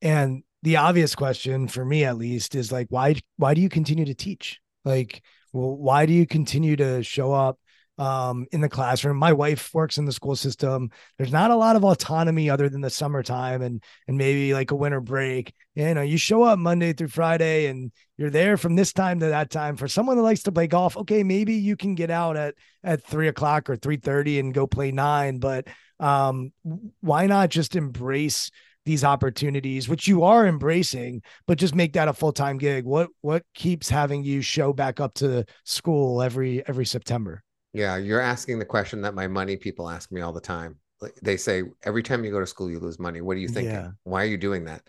And 0.00 0.42
the 0.62 0.76
obvious 0.76 1.14
question 1.14 1.68
for 1.68 1.84
me 1.84 2.04
at 2.04 2.16
least 2.16 2.54
is 2.54 2.70
like 2.70 2.86
why 2.90 3.16
why 3.36 3.54
do 3.54 3.60
you 3.60 3.68
continue 3.68 4.04
to 4.04 4.14
teach? 4.14 4.60
Like 4.84 5.22
well, 5.52 5.76
why 5.76 6.06
do 6.06 6.12
you 6.12 6.26
continue 6.26 6.76
to 6.76 7.02
show 7.02 7.32
up 7.32 7.58
um, 7.98 8.46
in 8.52 8.60
the 8.60 8.68
classroom. 8.68 9.16
My 9.16 9.32
wife 9.32 9.72
works 9.74 9.98
in 9.98 10.04
the 10.04 10.12
school 10.12 10.36
system. 10.36 10.90
There's 11.18 11.32
not 11.32 11.50
a 11.50 11.56
lot 11.56 11.76
of 11.76 11.84
autonomy 11.84 12.48
other 12.48 12.68
than 12.68 12.80
the 12.80 12.90
summertime 12.90 13.62
and 13.62 13.82
and 14.08 14.16
maybe 14.16 14.54
like 14.54 14.70
a 14.70 14.76
winter 14.76 15.00
break. 15.00 15.52
You 15.74 15.94
know, 15.94 16.02
you 16.02 16.16
show 16.18 16.42
up 16.42 16.58
Monday 16.58 16.92
through 16.92 17.08
Friday 17.08 17.66
and 17.66 17.92
you're 18.16 18.30
there 18.30 18.56
from 18.56 18.76
this 18.76 18.92
time 18.92 19.20
to 19.20 19.26
that 19.26 19.50
time. 19.50 19.76
For 19.76 19.88
someone 19.88 20.16
that 20.16 20.22
likes 20.22 20.42
to 20.44 20.52
play 20.52 20.66
golf, 20.66 20.96
okay, 20.96 21.22
maybe 21.22 21.54
you 21.54 21.76
can 21.76 21.94
get 21.94 22.10
out 22.10 22.36
at 22.36 22.54
at 22.82 23.04
three 23.04 23.28
o'clock 23.28 23.68
or 23.68 23.76
three 23.76 23.98
thirty 23.98 24.38
and 24.38 24.54
go 24.54 24.66
play 24.66 24.90
nine. 24.90 25.38
But 25.38 25.68
um, 26.00 26.52
why 27.00 27.26
not 27.26 27.50
just 27.50 27.76
embrace 27.76 28.50
these 28.84 29.04
opportunities, 29.04 29.88
which 29.88 30.08
you 30.08 30.24
are 30.24 30.46
embracing, 30.46 31.22
but 31.46 31.58
just 31.58 31.74
make 31.74 31.92
that 31.92 32.08
a 32.08 32.12
full 32.12 32.32
time 32.32 32.58
gig? 32.58 32.84
What 32.84 33.10
what 33.20 33.44
keeps 33.54 33.88
having 33.88 34.24
you 34.24 34.40
show 34.40 34.72
back 34.72 34.98
up 34.98 35.14
to 35.14 35.44
school 35.64 36.22
every 36.22 36.66
every 36.66 36.86
September? 36.86 37.42
Yeah, 37.72 37.96
you're 37.96 38.20
asking 38.20 38.58
the 38.58 38.64
question 38.64 39.00
that 39.02 39.14
my 39.14 39.26
money 39.28 39.56
people 39.56 39.88
ask 39.88 40.12
me 40.12 40.20
all 40.20 40.32
the 40.32 40.40
time. 40.40 40.76
They 41.22 41.36
say 41.36 41.64
every 41.82 42.02
time 42.02 42.24
you 42.24 42.30
go 42.30 42.40
to 42.40 42.46
school, 42.46 42.70
you 42.70 42.78
lose 42.78 42.98
money. 42.98 43.20
What 43.20 43.36
are 43.36 43.40
you 43.40 43.48
thinking? 43.48 43.72
Yeah. 43.72 43.90
Why 44.04 44.22
are 44.22 44.26
you 44.26 44.36
doing 44.36 44.64
that? 44.66 44.82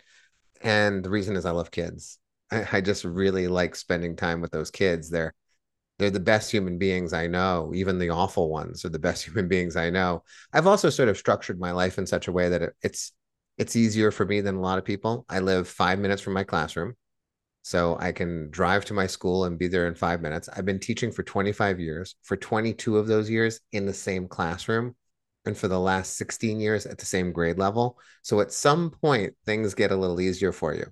And 0.62 1.04
the 1.04 1.10
reason 1.10 1.36
is 1.36 1.46
I 1.46 1.52
love 1.52 1.72
kids. 1.72 2.19
I, 2.52 2.67
I 2.72 2.82
just 2.82 3.04
really 3.04 3.48
like 3.48 3.76
spending 3.76 4.15
time 4.15 4.41
with 4.41 4.52
those 4.52 4.72
kids. 4.72 5.10
They're 5.10 5.34
they're 6.00 6.10
the 6.10 6.19
best 6.19 6.52
human 6.52 6.78
beings 6.78 7.13
I 7.13 7.28
know. 7.28 7.72
Even 7.74 8.00
the 8.00 8.10
awful 8.10 8.50
ones 8.50 8.86
are 8.86 8.89
the 8.89 9.00
best 9.08 9.26
human 9.26 9.48
beings 9.48 9.76
I 9.76 9.89
know. 9.89 10.24
I've 10.52 10.67
also 10.67 10.89
sort 10.89 11.10
of 11.10 11.17
structured 11.17 11.60
my 11.60 11.72
life 11.72 11.98
in 11.98 12.06
such 12.06 12.28
a 12.28 12.32
way 12.32 12.50
that 12.50 12.62
it, 12.62 12.74
it's 12.82 13.12
it's 13.58 13.76
easier 13.76 14.12
for 14.12 14.26
me 14.26 14.41
than 14.41 14.56
a 14.56 14.62
lot 14.62 14.80
of 14.80 14.86
people. 14.86 15.26
I 15.30 15.39
live 15.39 15.67
five 15.67 16.00
minutes 16.00 16.22
from 16.22 16.34
my 16.34 16.43
classroom, 16.43 16.96
so 17.63 17.97
I 17.99 18.12
can 18.12 18.52
drive 18.52 18.86
to 18.86 18.93
my 18.93 19.08
school 19.08 19.45
and 19.45 19.58
be 19.58 19.67
there 19.67 19.88
in 19.88 19.95
five 19.95 20.21
minutes. 20.21 20.49
I've 20.49 20.65
been 20.65 20.80
teaching 20.80 21.12
for 21.12 21.23
25 21.23 21.80
years. 21.80 22.15
For 22.21 22.38
22 22.38 22.97
of 22.97 23.08
those 23.08 23.30
years 23.30 23.60
in 23.71 23.86
the 23.86 23.93
same 23.93 24.28
classroom, 24.28 24.95
and 25.45 25.58
for 25.58 25.67
the 25.67 25.80
last 25.80 26.17
16 26.17 26.60
years 26.60 26.86
at 26.86 26.97
the 26.97 27.06
same 27.06 27.32
grade 27.32 27.58
level. 27.58 27.97
So 28.21 28.39
at 28.41 28.52
some 28.52 28.91
point, 28.91 29.34
things 29.45 29.73
get 29.73 29.91
a 29.91 29.95
little 29.95 30.21
easier 30.21 30.52
for 30.52 30.73
you. 30.73 30.86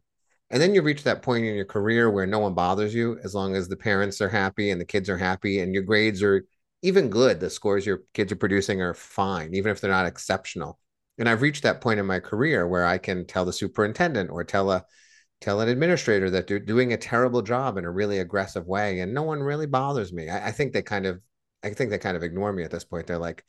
And 0.49 0.62
then 0.62 0.75
you 0.75 0.81
reach 0.81 1.03
that 1.03 1.21
point 1.21 1.45
in 1.45 1.55
your 1.55 1.65
career 1.65 2.10
where 2.10 2.25
no 2.25 2.39
one 2.39 2.53
bothers 2.53 2.93
you 2.93 3.17
as 3.23 3.34
long 3.34 3.55
as 3.55 3.69
the 3.69 3.77
parents 3.77 4.19
are 4.19 4.29
happy 4.29 4.71
and 4.71 4.81
the 4.81 4.86
kids 4.86 5.10
are 5.10 5.17
happy 5.17 5.60
and 5.60 5.73
your 5.73 5.84
grades 5.84 6.21
are 6.21 6.45
even 6.81 7.10
good. 7.10 7.39
The 7.39 7.49
scores 7.49 7.86
your 7.86 8.01
kids 8.13 8.31
are 8.31 8.38
producing 8.38 8.81
are 8.81 8.93
fine, 8.93 9.53
even 9.53 9.71
if 9.71 9.79
they're 9.79 9.89
not 9.89 10.07
exceptional. 10.07 10.77
And 11.17 11.29
I've 11.29 11.41
reached 11.41 11.63
that 11.63 11.79
point 11.79 11.99
in 11.99 12.05
my 12.05 12.19
career 12.19 12.67
where 12.67 12.86
I 12.86 12.97
can 12.97 13.25
tell 13.25 13.45
the 13.45 13.53
superintendent 13.53 14.29
or 14.29 14.43
tell 14.43 14.71
a 14.71 14.84
tell 15.41 15.60
an 15.60 15.69
administrator 15.69 16.30
that 16.30 16.47
they're 16.47 16.60
doing 16.60 16.93
a 16.93 16.97
terrible 16.97 17.41
job 17.41 17.77
in 17.77 17.86
a 17.86 17.91
really 17.91 18.19
aggressive 18.19 18.65
way, 18.67 18.99
and 18.99 19.13
no 19.13 19.23
one 19.23 19.41
really 19.41 19.65
bothers 19.65 20.13
me. 20.13 20.30
I, 20.30 20.47
I 20.47 20.51
think 20.51 20.71
they 20.71 20.82
kind 20.82 21.06
of 21.06 21.19
I 21.63 21.73
think 21.73 21.89
they 21.89 21.97
kind 21.99 22.17
of 22.17 22.23
ignore 22.23 22.54
me 22.54 22.63
at 22.63 22.71
this 22.71 22.86
point. 22.86 23.08
They're 23.08 23.17
like, 23.19 23.43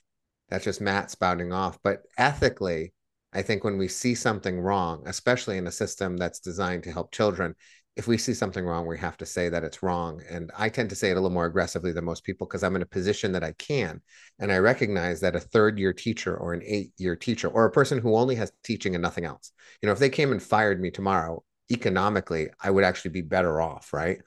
that's 0.49 0.65
just 0.65 0.81
Matt 0.81 1.11
spouting 1.11 1.53
off. 1.53 1.79
But 1.83 2.03
ethically, 2.19 2.93
I 3.33 3.43
think 3.43 3.65
when 3.65 3.79
we 3.79 3.89
see 3.89 4.15
something 4.15 4.61
wrong, 4.61 5.03
especially 5.07 5.57
in 5.57 5.67
a 5.67 5.73
system 5.73 6.19
that's 6.19 6.41
designed 6.41 6.83
to 6.85 6.93
help 6.93 7.13
children, 7.13 7.55
if 7.97 8.07
we 8.07 8.17
see 8.17 8.35
something 8.35 8.65
wrong, 8.65 8.87
we 8.87 8.99
have 8.99 9.17
to 9.19 9.27
say 9.27 9.49
that 9.51 9.65
it's 9.65 9.83
wrong. 9.83 10.23
And 10.31 10.51
I 10.57 10.69
tend 10.69 10.91
to 10.91 10.97
say 10.97 11.11
it 11.11 11.13
a 11.13 11.15
little 11.17 11.31
more 11.31 11.47
aggressively 11.47 11.93
than 11.93 12.05
most 12.05 12.25
people 12.25 12.47
because 12.47 12.63
I'm 12.63 12.77
in 12.77 12.83
a 12.83 12.87
position 12.87 13.33
that 13.33 13.45
I 13.45 13.53
can. 13.53 14.01
And 14.39 14.51
I 14.51 14.59
recognize 14.59 15.21
that 15.21 15.37
a 15.37 15.41
third 15.41 15.79
year 15.79 15.93
teacher 15.93 16.37
or 16.37 16.55
an 16.55 16.63
eight 16.65 16.93
year 16.97 17.17
teacher 17.17 17.49
or 17.49 17.67
a 17.67 17.71
person 17.71 17.99
who 17.99 18.17
only 18.17 18.35
has 18.37 18.53
teaching 18.65 18.95
and 18.95 19.03
nothing 19.03 19.25
else, 19.25 19.53
you 19.83 19.87
know, 19.87 19.93
if 19.93 19.99
they 19.99 20.11
came 20.11 20.33
and 20.33 20.43
fired 20.43 20.81
me 20.81 20.91
tomorrow, 20.91 21.43
economically, 21.71 22.51
I 22.61 22.71
would 22.71 22.85
actually 22.85 23.13
be 23.13 23.23
better 23.23 23.61
off, 23.61 23.93
right? 23.93 24.19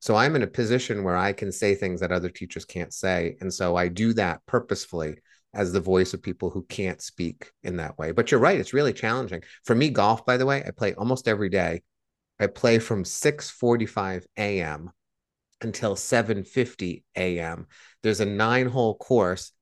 So 0.00 0.14
I'm 0.14 0.36
in 0.36 0.42
a 0.42 0.48
position 0.48 1.02
where 1.02 1.16
I 1.16 1.32
can 1.32 1.50
say 1.50 1.74
things 1.74 2.00
that 2.00 2.12
other 2.12 2.28
teachers 2.28 2.64
can't 2.64 2.92
say. 2.92 3.36
And 3.40 3.52
so 3.52 3.76
I 3.76 3.88
do 3.88 4.12
that 4.14 4.44
purposefully 4.46 5.16
as 5.54 5.72
the 5.72 5.80
voice 5.80 6.14
of 6.14 6.22
people 6.22 6.50
who 6.50 6.62
can't 6.68 7.00
speak 7.00 7.50
in 7.62 7.76
that 7.78 7.98
way. 7.98 8.12
But 8.12 8.30
you're 8.30 8.40
right, 8.40 8.58
it's 8.60 8.74
really 8.74 8.92
challenging. 8.92 9.42
For 9.64 9.74
me, 9.74 9.90
golf, 9.90 10.24
by 10.24 10.36
the 10.36 10.46
way, 10.46 10.62
I 10.64 10.70
play 10.70 10.94
almost 10.94 11.26
every 11.26 11.48
day. 11.48 11.82
I 12.38 12.46
play 12.46 12.78
from 12.78 13.04
6:45 13.04 14.24
a.m. 14.36 14.92
until 15.60 15.96
7:50 15.96 17.02
a.m. 17.16 17.66
There's 18.02 18.20
a 18.20 18.26
nine-hole 18.26 18.96
course 18.98 19.52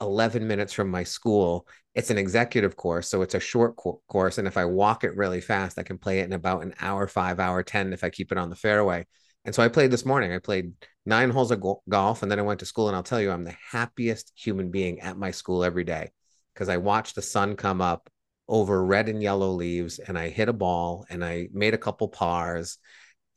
11 0.00 0.46
minutes 0.46 0.72
from 0.72 0.90
my 0.90 1.04
school. 1.04 1.66
It's 1.94 2.10
an 2.10 2.18
executive 2.18 2.76
course, 2.76 3.08
so 3.08 3.22
it's 3.22 3.34
a 3.34 3.40
short 3.40 3.76
co- 3.76 4.00
course 4.08 4.38
and 4.38 4.46
if 4.46 4.56
I 4.56 4.64
walk 4.64 5.04
it 5.04 5.16
really 5.16 5.40
fast, 5.40 5.78
I 5.78 5.82
can 5.82 5.98
play 5.98 6.20
it 6.20 6.24
in 6.24 6.32
about 6.32 6.62
an 6.62 6.74
hour, 6.80 7.06
5 7.06 7.40
hour 7.40 7.62
10 7.62 7.92
if 7.92 8.04
I 8.04 8.10
keep 8.10 8.32
it 8.32 8.38
on 8.38 8.50
the 8.50 8.56
fairway. 8.56 9.06
And 9.44 9.54
so 9.54 9.62
I 9.62 9.68
played 9.68 9.90
this 9.90 10.04
morning. 10.04 10.32
I 10.32 10.38
played 10.38 10.72
nine 11.06 11.30
holes 11.30 11.50
of 11.50 11.60
go- 11.60 11.82
golf 11.88 12.22
and 12.22 12.30
then 12.30 12.38
I 12.38 12.42
went 12.42 12.60
to 12.60 12.66
school. 12.66 12.88
And 12.88 12.96
I'll 12.96 13.02
tell 13.02 13.20
you, 13.20 13.30
I'm 13.30 13.44
the 13.44 13.56
happiest 13.70 14.32
human 14.36 14.70
being 14.70 15.00
at 15.00 15.16
my 15.16 15.30
school 15.30 15.64
every 15.64 15.84
day 15.84 16.10
because 16.54 16.68
I 16.68 16.76
watched 16.76 17.14
the 17.14 17.22
sun 17.22 17.56
come 17.56 17.80
up 17.80 18.10
over 18.48 18.84
red 18.84 19.08
and 19.08 19.22
yellow 19.22 19.50
leaves 19.50 19.98
and 19.98 20.18
I 20.18 20.28
hit 20.28 20.48
a 20.48 20.52
ball 20.52 21.06
and 21.08 21.24
I 21.24 21.48
made 21.52 21.72
a 21.72 21.78
couple 21.78 22.08
pars 22.08 22.78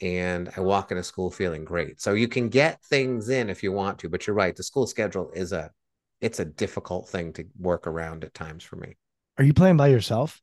and 0.02 0.50
I 0.58 0.62
walk 0.62 0.92
into 0.92 1.04
school 1.04 1.32
feeling 1.32 1.64
great. 1.64 2.02
So 2.02 2.14
you 2.14 2.28
can 2.28 2.50
get 2.50 2.84
things 2.84 3.30
in 3.30 3.50
if 3.50 3.64
you 3.64 3.72
want 3.72 4.00
to, 4.00 4.10
but 4.10 4.28
you're 4.28 4.36
right. 4.36 4.56
The 4.56 4.64
school 4.64 4.88
schedule 4.88 5.32
is 5.34 5.54
a 5.54 5.72
it's 6.24 6.40
a 6.40 6.46
difficult 6.46 7.10
thing 7.10 7.34
to 7.34 7.46
work 7.60 7.86
around 7.86 8.24
at 8.24 8.34
times 8.34 8.64
for 8.64 8.78
me. 8.78 8.96
Are 9.38 9.44
you 9.44 9.54
playing 9.54 9.76
by 9.76 9.88
yourself? 9.88 10.42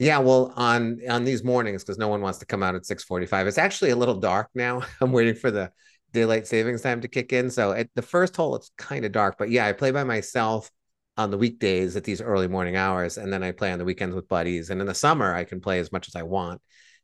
Yeah, 0.00 0.18
well, 0.18 0.52
on 0.56 1.00
on 1.08 1.24
these 1.24 1.44
mornings 1.44 1.84
because 1.84 1.96
no 1.96 2.08
one 2.08 2.20
wants 2.20 2.40
to 2.40 2.46
come 2.46 2.62
out 2.62 2.74
at 2.74 2.84
six 2.84 3.04
forty 3.04 3.26
five. 3.26 3.46
It's 3.46 3.58
actually 3.58 3.90
a 3.90 3.96
little 3.96 4.16
dark 4.16 4.48
now. 4.54 4.82
I'm 5.00 5.12
waiting 5.12 5.36
for 5.36 5.52
the 5.52 5.70
daylight 6.12 6.48
savings 6.48 6.82
time 6.82 7.00
to 7.02 7.08
kick 7.08 7.32
in. 7.32 7.50
So 7.50 7.70
at 7.72 7.88
the 7.94 8.02
first 8.02 8.34
hole, 8.36 8.56
it's 8.56 8.72
kind 8.76 9.04
of 9.04 9.12
dark. 9.12 9.36
But 9.38 9.50
yeah, 9.50 9.66
I 9.66 9.72
play 9.72 9.92
by 9.92 10.02
myself 10.02 10.70
on 11.16 11.30
the 11.30 11.38
weekdays 11.38 11.94
at 11.94 12.04
these 12.04 12.20
early 12.20 12.48
morning 12.48 12.74
hours, 12.74 13.16
and 13.16 13.32
then 13.32 13.44
I 13.44 13.52
play 13.52 13.70
on 13.70 13.78
the 13.78 13.84
weekends 13.84 14.16
with 14.16 14.28
buddies. 14.28 14.70
And 14.70 14.80
in 14.80 14.88
the 14.88 14.94
summer, 14.94 15.32
I 15.32 15.44
can 15.44 15.60
play 15.60 15.78
as 15.78 15.92
much 15.92 16.08
as 16.08 16.16
I 16.16 16.24
want, 16.24 16.60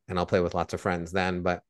and 0.08 0.18
I'll 0.18 0.26
play 0.26 0.40
with 0.40 0.54
lots 0.54 0.74
of 0.74 0.80
friends 0.80 1.12
then. 1.12 1.42
But 1.42 1.62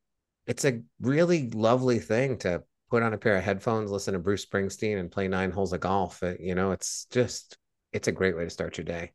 it's 0.47 0.65
a 0.65 0.81
really 0.99 1.51
lovely 1.51 1.99
thing 1.99 2.39
to 2.39 2.63
put 2.91 3.03
on 3.03 3.13
a 3.13 3.19
pair 3.19 3.37
of 3.37 3.45
headphones, 3.45 3.91
listen 3.91 4.15
to 4.15 4.19
Bruce 4.19 4.45
Springsteen, 4.45 4.99
and 4.99 5.11
play 5.11 5.29
nine 5.29 5.51
holes 5.51 5.73
of 5.73 5.81
golf. 5.81 6.23
Uh, 6.23 6.35
you 6.41 6.55
know, 6.55 6.73
it's 6.73 7.07
just 7.11 7.57
it's 7.93 8.09
a 8.09 8.13
great 8.13 8.37
way 8.37 8.45
to 8.45 8.51
start 8.51 8.79
your 8.79 8.85
day. 8.85 9.13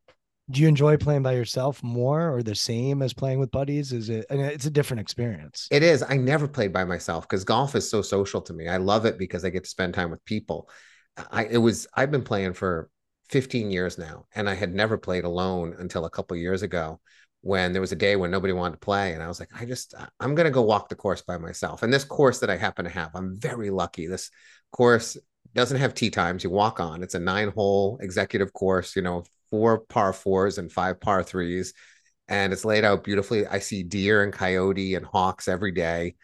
Do 0.49 0.61
you 0.61 0.67
enjoy 0.67 0.97
playing 0.97 1.23
by 1.23 1.33
yourself 1.33 1.81
more 1.81 2.35
or 2.35 2.43
the 2.43 2.55
same 2.55 3.01
as 3.01 3.13
playing 3.13 3.39
with 3.39 3.49
buddies? 3.49 3.93
Is 3.93 4.09
it 4.09 4.25
I 4.29 4.35
mean, 4.35 4.45
it's 4.45 4.65
a 4.65 4.71
different 4.71 5.01
experience. 5.01 5.67
It 5.71 5.83
is. 5.83 6.03
I 6.07 6.17
never 6.17 6.47
played 6.47 6.73
by 6.73 6.83
myself 6.83 7.27
because 7.27 7.43
golf 7.43 7.75
is 7.75 7.89
so 7.89 8.01
social 8.01 8.41
to 8.41 8.53
me. 8.53 8.67
I 8.67 8.77
love 8.77 9.05
it 9.05 9.17
because 9.17 9.45
i 9.45 9.49
get 9.49 9.63
to 9.63 9.69
spend 9.69 9.93
time 9.93 10.11
with 10.11 10.23
people. 10.25 10.69
I 11.31 11.45
it 11.45 11.57
was 11.57 11.87
i've 11.95 12.11
been 12.11 12.23
playing 12.23 12.53
for 12.53 12.89
15 13.29 13.71
years 13.71 13.97
now 13.97 14.25
and 14.35 14.49
i 14.49 14.53
had 14.53 14.73
never 14.73 14.97
played 14.97 15.23
alone 15.23 15.75
until 15.79 16.05
a 16.05 16.09
couple 16.09 16.35
years 16.37 16.61
ago 16.61 16.99
when 17.43 17.73
there 17.73 17.81
was 17.81 17.91
a 17.91 17.97
day 17.97 18.15
when 18.15 18.31
nobody 18.31 18.53
wanted 18.53 18.71
to 18.71 18.85
play 18.85 19.11
and 19.11 19.21
i 19.21 19.27
was 19.27 19.37
like 19.37 19.49
i 19.59 19.65
just 19.65 19.93
i'm 20.21 20.33
going 20.33 20.45
to 20.45 20.51
go 20.51 20.61
walk 20.61 20.87
the 20.87 20.95
course 20.95 21.21
by 21.21 21.37
myself. 21.37 21.83
And 21.83 21.91
this 21.91 22.05
course 22.05 22.39
that 22.39 22.49
i 22.49 22.55
happen 22.55 22.85
to 22.85 22.91
have 22.91 23.11
i'm 23.13 23.37
very 23.37 23.69
lucky. 23.69 24.07
This 24.07 24.31
course 24.71 25.17
doesn't 25.53 25.79
have 25.79 25.93
tee 25.93 26.09
times 26.09 26.43
you 26.43 26.49
walk 26.49 26.79
on. 26.79 27.03
It's 27.03 27.15
a 27.15 27.19
nine 27.19 27.49
hole 27.49 27.99
executive 28.01 28.53
course 28.53 28.95
you 28.95 29.01
know 29.01 29.25
four 29.51 29.79
par 29.79 30.13
fours 30.13 30.57
and 30.57 30.71
five 30.71 31.01
par 31.01 31.21
threes 31.21 31.73
and 32.29 32.53
it's 32.53 32.63
laid 32.63 32.85
out 32.85 33.03
beautifully. 33.03 33.45
I 33.45 33.59
see 33.59 33.83
deer 33.83 34.23
and 34.23 34.31
coyote 34.31 34.95
and 34.95 35.05
hawks 35.05 35.49
every 35.49 35.73
day 35.73 36.15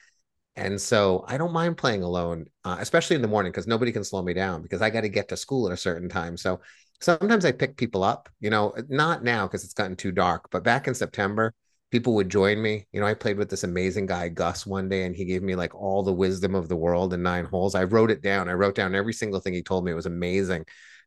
and 0.56 0.82
so 0.82 1.24
i 1.28 1.38
don't 1.38 1.54
mind 1.54 1.78
playing 1.78 2.02
alone 2.02 2.46
uh, 2.66 2.78
especially 2.80 3.16
in 3.16 3.22
the 3.22 3.28
morning 3.28 3.52
because 3.52 3.68
nobody 3.68 3.92
can 3.92 4.04
slow 4.04 4.22
me 4.22 4.34
down 4.34 4.62
because 4.62 4.82
i 4.82 4.90
got 4.90 5.02
to 5.02 5.10
get 5.10 5.28
to 5.30 5.38
school 5.38 5.68
at 5.68 5.74
a 5.74 5.78
certain 5.78 6.10
time. 6.10 6.38
So 6.38 6.62
sometimes 7.02 7.46
I 7.46 7.52
pick 7.52 7.78
people 7.78 8.04
up, 8.04 8.30
you 8.40 8.50
know, 8.50 8.74
not 8.90 9.24
now 9.24 9.48
because 9.48 9.64
it's 9.64 9.74
gotten 9.74 9.96
too 9.96 10.12
dark, 10.12 10.50
but 10.52 10.64
back 10.64 10.88
in 10.88 10.94
September, 10.94 11.54
people 11.92 12.14
would 12.16 12.30
join 12.30 12.62
me. 12.62 12.88
You 12.92 13.00
know, 13.00 13.08
I 13.08 13.14
played 13.14 13.38
with 13.38 13.50
this 13.50 13.64
amazing 13.64 14.06
guy, 14.06 14.30
Gus, 14.30 14.66
one 14.66 14.90
day, 14.90 15.06
and 15.06 15.16
he 15.16 15.26
gave 15.26 15.42
me 15.42 15.56
like 15.56 15.74
all 15.74 16.04
the 16.04 16.14
wisdom 16.14 16.56
of 16.56 16.68
the 16.68 16.76
world 16.76 17.14
in 17.14 17.24
nine 17.24 17.46
holes. 17.46 17.76
I 17.76 17.86
wrote 17.86 18.12
it 18.12 18.22
down. 18.22 18.50
I 18.50 18.54
wrote 18.54 18.76
down 18.76 18.96
every 18.96 19.14
single 19.14 19.40
thing 19.40 19.54
he 19.54 19.64
told 19.64 19.86
me. 19.86 19.92
It 19.92 19.96
was 19.96 20.06
amazing. 20.06 20.66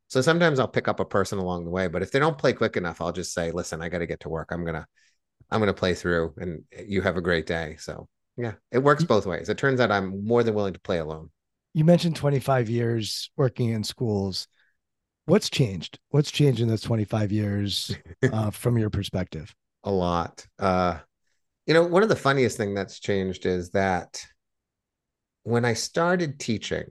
So 0.09 0.21
sometimes 0.21 0.59
I'll 0.59 0.69
pick 0.69 0.89
up 0.89 1.01
a 1.01 1.05
person 1.05 1.39
along 1.39 1.65
the 1.65 1.71
way, 1.71 1.89
but 1.89 2.03
if 2.03 2.11
they 2.11 2.19
don't 2.19 2.37
play 2.37 2.53
quick 2.53 2.77
enough, 2.77 3.01
I'll 3.01 3.13
just 3.13 3.33
say, 3.33 3.51
listen, 3.51 3.81
I 3.81 3.89
got 3.89 3.99
to 3.99 4.07
get 4.07 4.21
to 4.21 4.29
work. 4.29 4.49
I'm 4.51 4.63
going 4.63 4.75
to, 4.75 4.87
I'm 5.51 5.61
going 5.61 5.69
to 5.69 5.79
play 5.79 5.95
through 5.95 6.35
and 6.37 6.65
you 6.87 7.01
have 7.03 7.17
a 7.17 7.23
great 7.23 7.47
day. 7.47 7.77
So 7.79 8.09
yeah, 8.37 8.53
it 8.71 8.79
works 8.79 9.05
both 9.05 9.25
ways. 9.25 9.49
It 9.49 9.59
turns 9.59 9.81
out 9.81 9.91
I'm 9.91 10.27
more 10.27 10.43
than 10.43 10.55
willing 10.55 10.75
to 10.75 10.81
play 10.81 10.99
alone. 10.99 11.31
You 11.75 11.85
mentioned 11.85 12.17
25 12.17 12.69
years 12.69 13.31
working 13.37 13.71
in 13.71 13.85
schools 13.85 14.49
what's 15.27 15.51
changed? 15.51 15.99
What's 16.11 16.31
changed 16.31 16.61
in 16.61 16.69
those 16.69 16.83
25 16.83 17.33
years 17.33 17.95
uh, 18.33 18.51
from 18.51 18.79
your 18.79 18.91
perspective? 18.91 19.55
A 19.85 19.91
lot. 19.91 20.47
Uh, 20.59 20.99
you 21.67 21.75
know, 21.75 21.85
one 21.85 22.03
of 22.03 22.09
the 22.09 22.17
funniest 22.17 22.57
thing 22.57 22.75
that's 22.75 23.01
changed 23.01 23.47
is 23.47 23.71
that 23.71 24.25
when 25.45 25.65
I 25.65 25.75
started 25.75 26.39
teaching, 26.39 26.85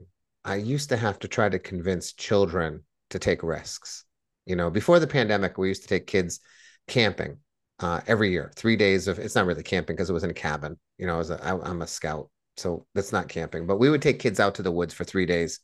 I 0.44 0.56
used 0.56 0.88
to 0.90 0.96
have 0.96 1.18
to 1.20 1.28
try 1.28 1.48
to 1.48 1.58
convince 1.58 2.12
children 2.12 2.82
to 3.10 3.18
take 3.18 3.42
risks. 3.42 4.04
You 4.46 4.56
know, 4.56 4.70
before 4.70 4.98
the 4.98 5.06
pandemic, 5.06 5.56
we 5.56 5.68
used 5.68 5.82
to 5.82 5.88
take 5.88 6.06
kids 6.06 6.40
camping 6.88 7.38
uh, 7.78 8.00
every 8.06 8.30
year, 8.30 8.50
three 8.56 8.76
days 8.76 9.08
of. 9.08 9.18
It's 9.18 9.34
not 9.34 9.46
really 9.46 9.62
camping 9.62 9.94
because 9.94 10.10
it 10.10 10.14
was 10.14 10.24
in 10.24 10.30
a 10.30 10.34
cabin. 10.34 10.76
You 10.98 11.06
know, 11.06 11.14
I 11.14 11.18
was 11.18 11.30
a, 11.30 11.42
I, 11.44 11.70
I'm 11.70 11.82
a 11.82 11.86
scout, 11.86 12.28
so 12.56 12.86
that's 12.94 13.12
not 13.12 13.28
camping. 13.28 13.66
But 13.66 13.78
we 13.78 13.88
would 13.88 14.02
take 14.02 14.18
kids 14.18 14.40
out 14.40 14.56
to 14.56 14.62
the 14.62 14.72
woods 14.72 14.92
for 14.92 15.04
three 15.04 15.26
days, 15.26 15.60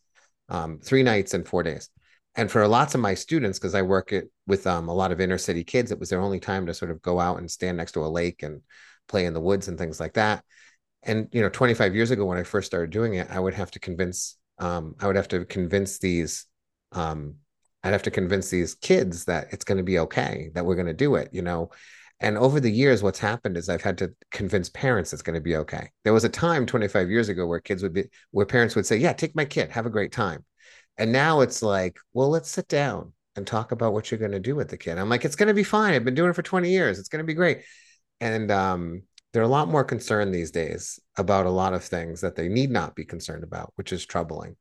um, 0.48 0.78
three 0.78 1.02
nights 1.02 1.34
and 1.34 1.46
four 1.46 1.62
days 1.62 1.90
and 2.38 2.50
for 2.50 2.66
lots 2.66 2.94
of 2.94 3.00
my 3.00 3.12
students 3.12 3.58
because 3.58 3.74
i 3.74 3.82
work 3.82 4.12
it 4.12 4.30
with 4.46 4.66
um, 4.66 4.88
a 4.88 4.94
lot 4.94 5.12
of 5.12 5.20
inner 5.20 5.36
city 5.36 5.64
kids 5.64 5.90
it 5.90 5.98
was 5.98 6.08
their 6.08 6.20
only 6.20 6.40
time 6.40 6.64
to 6.64 6.72
sort 6.72 6.90
of 6.90 7.02
go 7.02 7.20
out 7.20 7.38
and 7.38 7.50
stand 7.50 7.76
next 7.76 7.92
to 7.92 8.04
a 8.04 8.08
lake 8.08 8.42
and 8.42 8.62
play 9.08 9.26
in 9.26 9.34
the 9.34 9.40
woods 9.40 9.68
and 9.68 9.78
things 9.78 9.98
like 9.98 10.14
that. 10.14 10.44
And 11.02 11.28
you 11.32 11.40
know 11.42 11.48
25 11.48 11.94
years 11.94 12.10
ago 12.10 12.24
when 12.24 12.38
i 12.38 12.42
first 12.42 12.66
started 12.66 12.90
doing 12.90 13.14
it 13.14 13.28
i 13.30 13.38
would 13.38 13.54
have 13.54 13.70
to 13.72 13.78
convince 13.78 14.36
um, 14.58 14.94
i 15.00 15.06
would 15.06 15.16
have 15.16 15.28
to 15.28 15.44
convince 15.44 15.98
these 15.98 16.46
um, 16.92 17.36
i'd 17.84 17.92
have 17.92 18.02
to 18.02 18.10
convince 18.10 18.50
these 18.50 18.74
kids 18.74 19.24
that 19.26 19.48
it's 19.52 19.64
going 19.64 19.78
to 19.78 19.84
be 19.84 20.00
okay 20.00 20.50
that 20.54 20.66
we're 20.66 20.74
going 20.74 20.86
to 20.86 20.94
do 20.94 21.14
it 21.14 21.28
you 21.32 21.42
know? 21.42 21.70
And 22.20 22.36
over 22.36 22.58
the 22.58 22.70
years 22.70 23.00
what's 23.00 23.20
happened 23.20 23.56
is 23.56 23.68
i've 23.68 23.82
had 23.82 23.98
to 23.98 24.12
convince 24.32 24.68
parents 24.68 25.12
it's 25.12 25.22
going 25.22 25.34
to 25.34 25.40
be 25.40 25.56
okay. 25.56 25.90
There 26.02 26.12
was 26.12 26.24
a 26.24 26.28
time 26.28 26.66
25 26.66 27.08
years 27.08 27.28
ago 27.28 27.46
where 27.46 27.60
kids 27.60 27.82
would 27.84 27.92
be 27.92 28.04
where 28.32 28.46
parents 28.46 28.74
would 28.74 28.86
say 28.86 28.96
yeah 28.96 29.12
take 29.12 29.36
my 29.36 29.44
kid 29.44 29.70
have 29.70 29.86
a 29.86 29.90
great 29.90 30.12
time 30.12 30.44
and 30.98 31.12
now 31.12 31.40
it's 31.40 31.62
like, 31.62 31.98
well, 32.12 32.28
let's 32.28 32.50
sit 32.50 32.68
down 32.68 33.12
and 33.36 33.46
talk 33.46 33.70
about 33.70 33.92
what 33.92 34.10
you're 34.10 34.18
going 34.18 34.32
to 34.32 34.40
do 34.40 34.56
with 34.56 34.68
the 34.68 34.76
kid. 34.76 34.98
I'm 34.98 35.08
like, 35.08 35.24
it's 35.24 35.36
going 35.36 35.46
to 35.46 35.54
be 35.54 35.62
fine. 35.62 35.94
I've 35.94 36.04
been 36.04 36.16
doing 36.16 36.30
it 36.30 36.34
for 36.34 36.42
20 36.42 36.68
years. 36.70 36.98
It's 36.98 37.08
going 37.08 37.22
to 37.22 37.26
be 37.26 37.34
great. 37.34 37.62
And 38.20 38.50
um, 38.50 39.02
they're 39.32 39.42
a 39.42 39.48
lot 39.48 39.68
more 39.68 39.84
concerned 39.84 40.34
these 40.34 40.50
days 40.50 40.98
about 41.16 41.46
a 41.46 41.50
lot 41.50 41.72
of 41.72 41.84
things 41.84 42.20
that 42.22 42.34
they 42.34 42.48
need 42.48 42.70
not 42.70 42.96
be 42.96 43.04
concerned 43.04 43.44
about, 43.44 43.72
which 43.76 43.92
is 43.92 44.04
troubling. 44.04 44.56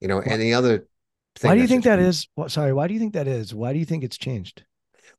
You 0.00 0.08
know, 0.08 0.20
and 0.20 0.42
the 0.42 0.54
other 0.54 0.88
thing 1.36 1.50
Why 1.50 1.54
do 1.54 1.62
you 1.62 1.68
think 1.68 1.84
that 1.84 2.00
is? 2.00 2.28
Well, 2.36 2.48
sorry, 2.48 2.72
why 2.72 2.88
do 2.88 2.94
you 2.94 3.00
think 3.00 3.14
that 3.14 3.28
is? 3.28 3.54
Why 3.54 3.72
do 3.72 3.78
you 3.78 3.84
think 3.84 4.02
it's 4.02 4.18
changed? 4.18 4.64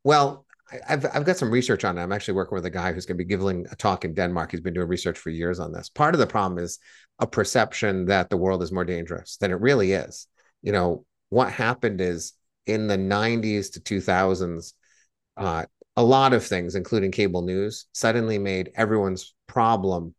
Well, 0.03 0.45
I've 0.87 1.05
I've 1.05 1.25
got 1.25 1.37
some 1.37 1.49
research 1.49 1.85
on 1.85 1.97
it. 1.97 2.03
I'm 2.03 2.11
actually 2.11 2.35
working 2.35 2.55
with 2.55 2.65
a 2.65 2.69
guy 2.69 2.91
who's 2.91 3.05
going 3.05 3.17
to 3.17 3.23
be 3.23 3.27
giving 3.27 3.65
a 3.71 3.75
talk 3.75 4.05
in 4.05 4.13
Denmark. 4.13 4.51
He's 4.51 4.61
been 4.61 4.73
doing 4.73 4.87
research 4.87 5.17
for 5.17 5.29
years 5.29 5.59
on 5.59 5.71
this. 5.71 5.89
Part 5.89 6.13
of 6.13 6.19
the 6.19 6.27
problem 6.27 6.63
is 6.63 6.77
a 7.19 7.25
perception 7.25 8.05
that 8.05 8.29
the 8.29 8.37
world 8.37 8.61
is 8.61 8.71
more 8.71 8.85
dangerous 8.85 9.37
than 9.37 9.51
it 9.51 9.61
really 9.61 9.93
is 9.93 10.27
you 10.61 10.71
know, 10.71 11.05
what 11.29 11.51
happened 11.51 12.01
is 12.01 12.33
in 12.65 12.87
the 12.87 12.97
90s 12.97 13.71
to 13.71 13.79
2000s, 13.79 14.73
uh, 15.37 15.65
a 15.95 16.03
lot 16.03 16.33
of 16.33 16.45
things, 16.45 16.75
including 16.75 17.11
cable 17.11 17.41
news, 17.41 17.85
suddenly 17.93 18.37
made 18.37 18.71
everyone's 18.75 19.33
problem 19.47 20.13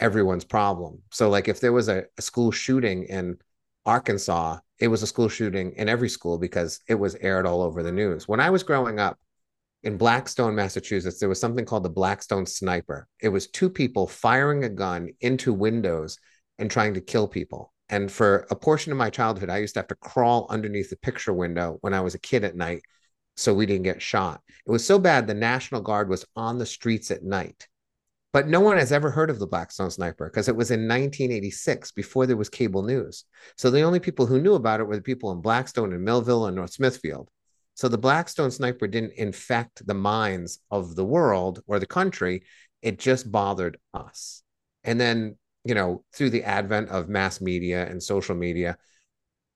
everyone's 0.00 0.44
problem. 0.44 1.02
So, 1.10 1.28
like, 1.30 1.48
if 1.48 1.60
there 1.60 1.72
was 1.72 1.88
a, 1.88 2.04
a 2.18 2.22
school 2.22 2.50
shooting 2.50 3.04
in 3.04 3.38
Arkansas, 3.86 4.58
it 4.78 4.88
was 4.88 5.02
a 5.02 5.06
school 5.06 5.28
shooting 5.28 5.72
in 5.76 5.88
every 5.88 6.08
school 6.08 6.38
because 6.38 6.80
it 6.88 6.94
was 6.94 7.14
aired 7.16 7.46
all 7.46 7.62
over 7.62 7.82
the 7.82 7.92
news. 7.92 8.26
When 8.26 8.40
I 8.40 8.50
was 8.50 8.62
growing 8.62 8.98
up 8.98 9.18
in 9.82 9.96
Blackstone, 9.96 10.54
Massachusetts, 10.54 11.18
there 11.18 11.28
was 11.28 11.40
something 11.40 11.64
called 11.64 11.84
the 11.84 11.90
Blackstone 11.90 12.46
Sniper. 12.46 13.06
It 13.20 13.28
was 13.28 13.46
two 13.46 13.70
people 13.70 14.06
firing 14.06 14.64
a 14.64 14.68
gun 14.68 15.10
into 15.20 15.52
windows 15.52 16.18
and 16.58 16.70
trying 16.70 16.94
to 16.94 17.00
kill 17.00 17.28
people. 17.28 17.72
And 17.88 18.10
for 18.10 18.46
a 18.50 18.56
portion 18.56 18.92
of 18.92 18.98
my 18.98 19.10
childhood, 19.10 19.50
I 19.50 19.58
used 19.58 19.74
to 19.74 19.80
have 19.80 19.88
to 19.88 19.94
crawl 19.96 20.46
underneath 20.48 20.90
the 20.90 20.96
picture 20.96 21.32
window 21.32 21.78
when 21.80 21.94
I 21.94 22.00
was 22.00 22.14
a 22.14 22.18
kid 22.18 22.44
at 22.44 22.56
night 22.56 22.82
so 23.36 23.52
we 23.52 23.66
didn't 23.66 23.84
get 23.84 24.00
shot. 24.00 24.40
It 24.66 24.70
was 24.70 24.86
so 24.86 24.98
bad 24.98 25.26
the 25.26 25.34
National 25.34 25.80
Guard 25.80 26.08
was 26.08 26.24
on 26.36 26.58
the 26.58 26.66
streets 26.66 27.10
at 27.10 27.24
night. 27.24 27.68
But 28.32 28.48
no 28.48 28.60
one 28.60 28.78
has 28.78 28.90
ever 28.90 29.10
heard 29.10 29.30
of 29.30 29.38
the 29.38 29.46
Blackstone 29.46 29.90
Sniper 29.90 30.28
because 30.28 30.48
it 30.48 30.56
was 30.56 30.72
in 30.72 30.88
1986 30.88 31.92
before 31.92 32.26
there 32.26 32.36
was 32.36 32.48
cable 32.48 32.82
news. 32.82 33.24
So 33.56 33.70
the 33.70 33.82
only 33.82 34.00
people 34.00 34.26
who 34.26 34.40
knew 34.40 34.54
about 34.54 34.80
it 34.80 34.84
were 34.84 34.96
the 34.96 35.02
people 35.02 35.30
in 35.30 35.40
Blackstone 35.40 35.92
and 35.92 36.04
Millville 36.04 36.46
and 36.46 36.56
North 36.56 36.72
Smithfield. 36.72 37.30
So 37.74 37.88
the 37.88 37.98
Blackstone 37.98 38.50
Sniper 38.50 38.88
didn't 38.88 39.12
infect 39.12 39.86
the 39.86 39.94
minds 39.94 40.58
of 40.70 40.96
the 40.96 41.04
world 41.04 41.62
or 41.66 41.78
the 41.78 41.86
country. 41.86 42.42
It 42.82 42.98
just 42.98 43.30
bothered 43.30 43.78
us. 43.92 44.42
And 44.82 45.00
then 45.00 45.36
you 45.64 45.74
know, 45.74 46.04
through 46.14 46.30
the 46.30 46.44
advent 46.44 46.90
of 46.90 47.08
mass 47.08 47.40
media 47.40 47.86
and 47.86 48.02
social 48.02 48.34
media, 48.34 48.76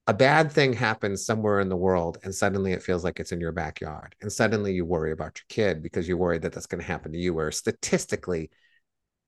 a 0.06 0.14
bad 0.14 0.50
thing 0.50 0.72
happens 0.72 1.26
somewhere 1.26 1.60
in 1.60 1.68
the 1.68 1.76
world 1.76 2.16
and 2.22 2.34
suddenly 2.34 2.72
it 2.72 2.82
feels 2.82 3.04
like 3.04 3.20
it's 3.20 3.32
in 3.32 3.40
your 3.40 3.52
backyard. 3.52 4.14
And 4.22 4.32
suddenly 4.32 4.72
you 4.72 4.86
worry 4.86 5.12
about 5.12 5.38
your 5.38 5.44
kid 5.50 5.82
because 5.82 6.08
you're 6.08 6.16
worried 6.16 6.42
that 6.42 6.52
that's 6.52 6.66
going 6.66 6.80
to 6.80 6.86
happen 6.86 7.12
to 7.12 7.18
you. 7.18 7.34
Where 7.34 7.52
statistically, 7.52 8.50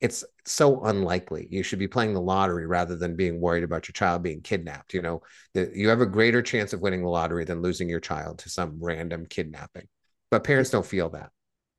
it's 0.01 0.24
so 0.47 0.83
unlikely. 0.85 1.47
You 1.51 1.62
should 1.62 1.78
be 1.78 1.87
playing 1.87 2.14
the 2.14 2.22
lottery 2.22 2.66
rather 2.66 2.97
than 2.97 3.14
being 3.14 3.43
worried 3.43 3.64
about 3.64 3.87
your 3.87 3.93
child 3.93 4.22
being 4.22 4.41
kidnapped. 4.41 4.95
You 4.95 5.03
know, 5.03 5.20
the, 5.53 5.70
you 5.74 5.91
have 5.91 6.01
a 6.01 6.07
greater 6.07 6.41
chance 6.41 6.72
of 6.72 6.81
winning 6.81 7.03
the 7.03 7.11
lottery 7.11 7.45
than 7.45 7.61
losing 7.61 7.91
your 7.91 8.01
child 8.01 8.39
to 8.39 8.49
some 8.49 8.78
random 8.81 9.26
kidnapping. 9.26 9.87
But 10.31 10.45
parents 10.45 10.70
don't 10.70 10.87
feel 10.87 11.11
that. 11.11 11.31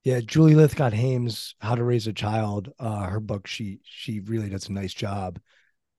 Yeah, 0.04 0.20
Julie 0.20 0.56
Lythcott-Haims, 0.56 1.56
How 1.60 1.76
to 1.76 1.84
Raise 1.84 2.08
a 2.08 2.14
Child, 2.14 2.72
uh, 2.80 3.06
her 3.06 3.20
book, 3.20 3.45
she 3.45 3.80
she 3.84 4.20
really 4.22 4.49
does 4.49 4.68
a 4.68 4.74
nice 4.74 4.93
job 4.93 5.39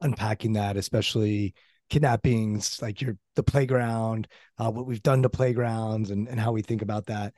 unpacking 0.00 0.54
that, 0.54 0.76
especially 0.76 1.54
kidnappings, 1.88 2.82
like 2.82 3.00
your 3.00 3.16
the 3.36 3.42
playground, 3.42 4.26
uh, 4.58 4.70
what 4.70 4.86
we've 4.86 5.02
done 5.02 5.22
to 5.22 5.28
playgrounds 5.28 6.10
and, 6.10 6.28
and 6.28 6.40
how 6.40 6.52
we 6.52 6.62
think 6.62 6.82
about 6.82 7.06
that. 7.06 7.32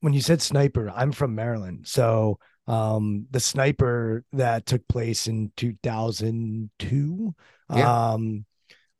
When 0.00 0.14
you 0.14 0.20
said 0.22 0.40
sniper, 0.40 0.90
I'm 0.94 1.12
from 1.12 1.34
Maryland. 1.34 1.86
So 1.86 2.38
um 2.68 3.26
the 3.30 3.40
sniper 3.40 4.24
that 4.32 4.66
took 4.66 4.86
place 4.88 5.28
in 5.28 5.52
2002 5.56 7.34
yeah. 7.74 8.10
um 8.12 8.44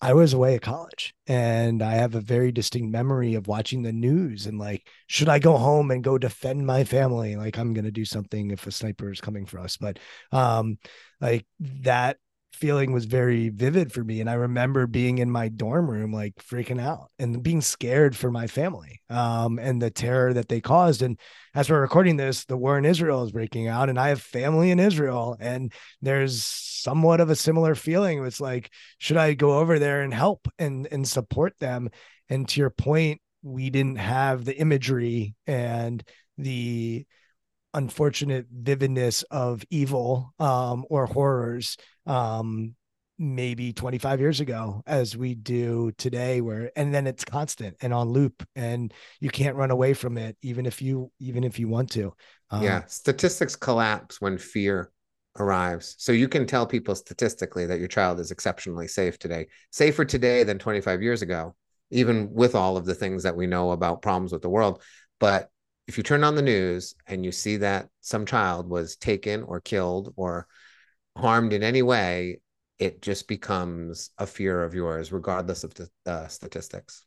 I 0.01 0.13
was 0.13 0.35
away 0.35 0.55
at 0.55 0.63
college 0.63 1.15
and 1.27 1.83
I 1.83 1.95
have 1.95 2.15
a 2.15 2.21
very 2.21 2.53
distinct 2.53 2.91
memory 2.91 3.35
of 3.35 3.47
watching 3.47 3.83
the 3.83 3.93
news 3.93 4.47
and 4.47 4.59
like, 4.59 4.87
should 5.07 5.29
I 5.29 5.39
go 5.39 5.57
home 5.57 5.91
and 5.91 6.05
go 6.05 6.19
defend 6.19 6.67
my 6.67 6.85
family? 6.85 7.35
Like, 7.37 7.59
I'm 7.59 7.73
going 7.73 7.87
to 7.87 7.91
do 7.91 8.05
something 8.05 8.51
if 8.51 8.67
a 8.67 8.71
sniper 8.71 9.11
is 9.11 9.23
coming 9.23 9.47
for 9.47 9.59
us. 9.59 9.79
But, 9.79 9.99
um, 10.33 10.79
like 11.21 11.47
that 11.61 12.19
feeling 12.57 12.93
was 12.93 13.05
very 13.05 13.49
vivid 13.49 13.93
for 13.93 14.03
me 14.03 14.21
and 14.21 14.29
i 14.29 14.35
remember 14.35 14.87
being 14.87 15.19
in 15.19 15.31
my 15.31 15.49
dorm 15.49 15.89
room 15.89 16.13
like 16.13 16.35
freaking 16.37 16.81
out 16.81 17.11
and 17.19 17.43
being 17.43 17.61
scared 17.61 18.17
for 18.17 18.31
my 18.31 18.47
family 18.47 19.01
um, 19.11 19.59
and 19.59 19.81
the 19.81 19.91
terror 19.91 20.33
that 20.33 20.49
they 20.49 20.61
caused 20.61 21.03
and 21.03 21.19
as 21.55 21.71
we're 21.71 21.81
recording 21.81 22.17
this 22.17 22.45
the 22.47 22.57
war 22.57 22.79
in 22.79 22.85
israel 22.85 23.23
is 23.23 23.33
breaking 23.33 23.69
out 23.69 23.89
and 23.89 23.99
i 23.99 24.09
have 24.09 24.21
family 24.21 24.71
in 24.71 24.81
israel 24.81 25.37
and 25.39 25.73
there's 26.03 26.43
somewhat 26.43 27.21
of 27.21 27.31
a 27.31 27.37
similar 27.37 27.75
feeling 27.75 28.25
it's 28.25 28.41
like 28.41 28.71
should 28.99 29.17
i 29.17 29.35
go 29.35 29.59
over 29.59 29.79
there 29.79 30.03
and 30.03 30.13
help 30.13 30.49
and 30.59 30.89
and 30.97 31.07
support 31.07 31.59
them? 31.59 31.91
And 32.29 32.49
to 32.49 32.61
your 32.61 32.71
point 32.71 33.21
we 33.43 33.71
didn't 33.71 33.99
have 33.99 34.45
the 34.45 34.57
imagery 34.57 35.37
and 35.47 36.03
the 36.37 37.07
unfortunate 37.77 38.47
vividness 38.51 39.23
of 39.25 39.63
evil 39.71 40.33
um, 40.39 40.85
or 40.91 41.07
horrors 41.07 41.77
um, 42.07 42.75
maybe 43.19 43.73
25 43.73 44.21
years 44.21 44.41
ago 44.41 44.83
as 44.87 45.17
we 45.17 45.35
do 45.35 45.93
today 45.97 46.41
where 46.41 46.71
and 46.77 46.95
then 46.95 47.07
it's 47.07 47.25
constant 47.25 47.77
and 47.81 47.95
on 47.95 48.09
loop 48.11 48.47
and 48.57 48.93
you 49.21 49.31
can't 49.31 49.57
run 49.57 49.71
away 49.71 49.95
from 49.95 50.19
it 50.19 50.37
even 50.43 50.67
if 50.67 50.83
you 50.83 51.11
even 51.21 51.45
if 51.45 51.59
you 51.59 51.69
want 51.69 51.91
to. 51.91 52.13
Um, 52.51 52.63
yeah 52.63 52.85
statistics 52.87 53.55
collapse 53.57 54.21
when 54.21 54.39
fear 54.39 54.91
arrives. 55.39 55.97
So 55.99 56.13
you 56.13 56.29
can 56.29 56.47
tell 56.47 56.67
people 56.67 56.95
statistically 56.95 57.67
that 57.67 57.79
your 57.79 57.89
child 57.89 58.21
is 58.21 58.31
exceptionally 58.31 58.89
safe 58.89 59.19
today. 59.19 59.49
Safer 59.71 60.05
today 60.05 60.45
than 60.45 60.59
25 60.59 61.03
years 61.03 61.23
ago 61.23 61.55
even 61.91 62.33
with 62.33 62.55
all 62.55 62.77
of 62.77 62.85
the 62.85 62.95
things 62.95 63.23
that 63.23 63.37
we 63.37 63.47
know 63.47 63.71
about 63.71 64.03
problems 64.03 64.33
with 64.33 64.43
the 64.43 64.49
world. 64.49 64.83
But 65.21 65.51
if 65.87 65.97
you 65.97 66.03
turn 66.03 66.25
on 66.25 66.35
the 66.35 66.43
news 66.43 66.95
and 67.07 67.25
you 67.25 67.33
see 67.33 67.59
that 67.59 67.89
some 68.01 68.27
child 68.27 68.69
was 68.69 68.97
taken 68.97 69.43
or 69.43 69.61
killed 69.61 70.13
or 70.17 70.47
harmed 71.17 71.53
in 71.53 71.63
any 71.63 71.83
way 71.83 72.41
it 72.79 73.01
just 73.01 73.27
becomes 73.27 74.11
a 74.19 74.27
fear 74.27 74.63
of 74.63 74.75
yours, 74.75 75.13
regardless 75.13 75.65
of 75.65 75.73
the 75.75 75.89
uh, 76.05 76.27
statistics. 76.29 77.07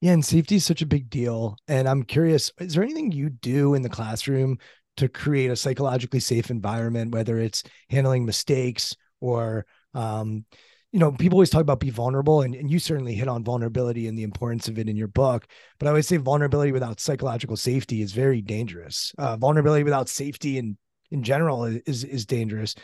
Yeah, 0.00 0.12
and 0.12 0.24
safety 0.24 0.56
is 0.56 0.64
such 0.64 0.82
a 0.82 0.86
big 0.86 1.10
deal. 1.10 1.56
And 1.68 1.88
I'm 1.88 2.02
curious, 2.02 2.50
is 2.58 2.74
there 2.74 2.82
anything 2.82 3.12
you 3.12 3.30
do 3.30 3.74
in 3.74 3.82
the 3.82 3.88
classroom 3.88 4.58
to 4.96 5.08
create 5.08 5.50
a 5.50 5.56
psychologically 5.56 6.20
safe 6.20 6.50
environment, 6.50 7.12
whether 7.12 7.38
it's 7.38 7.62
handling 7.88 8.24
mistakes 8.24 8.94
or, 9.20 9.66
um, 9.94 10.44
you 10.92 10.98
know, 10.98 11.12
people 11.12 11.36
always 11.36 11.50
talk 11.50 11.60
about 11.60 11.80
be 11.80 11.90
vulnerable, 11.90 12.42
and, 12.42 12.54
and 12.54 12.70
you 12.70 12.78
certainly 12.78 13.14
hit 13.14 13.28
on 13.28 13.44
vulnerability 13.44 14.08
and 14.08 14.18
the 14.18 14.24
importance 14.24 14.66
of 14.68 14.78
it 14.78 14.88
in 14.88 14.96
your 14.96 15.08
book. 15.08 15.46
But 15.78 15.86
I 15.86 15.90
always 15.90 16.08
say 16.08 16.16
vulnerability 16.16 16.72
without 16.72 17.00
psychological 17.00 17.56
safety 17.56 18.02
is 18.02 18.12
very 18.12 18.40
dangerous. 18.40 19.14
Uh, 19.16 19.36
vulnerability 19.36 19.84
without 19.84 20.08
safety 20.08 20.58
and 20.58 20.76
in 21.10 21.22
general 21.22 21.64
is 21.64 22.04
is 22.04 22.26
dangerous. 22.26 22.74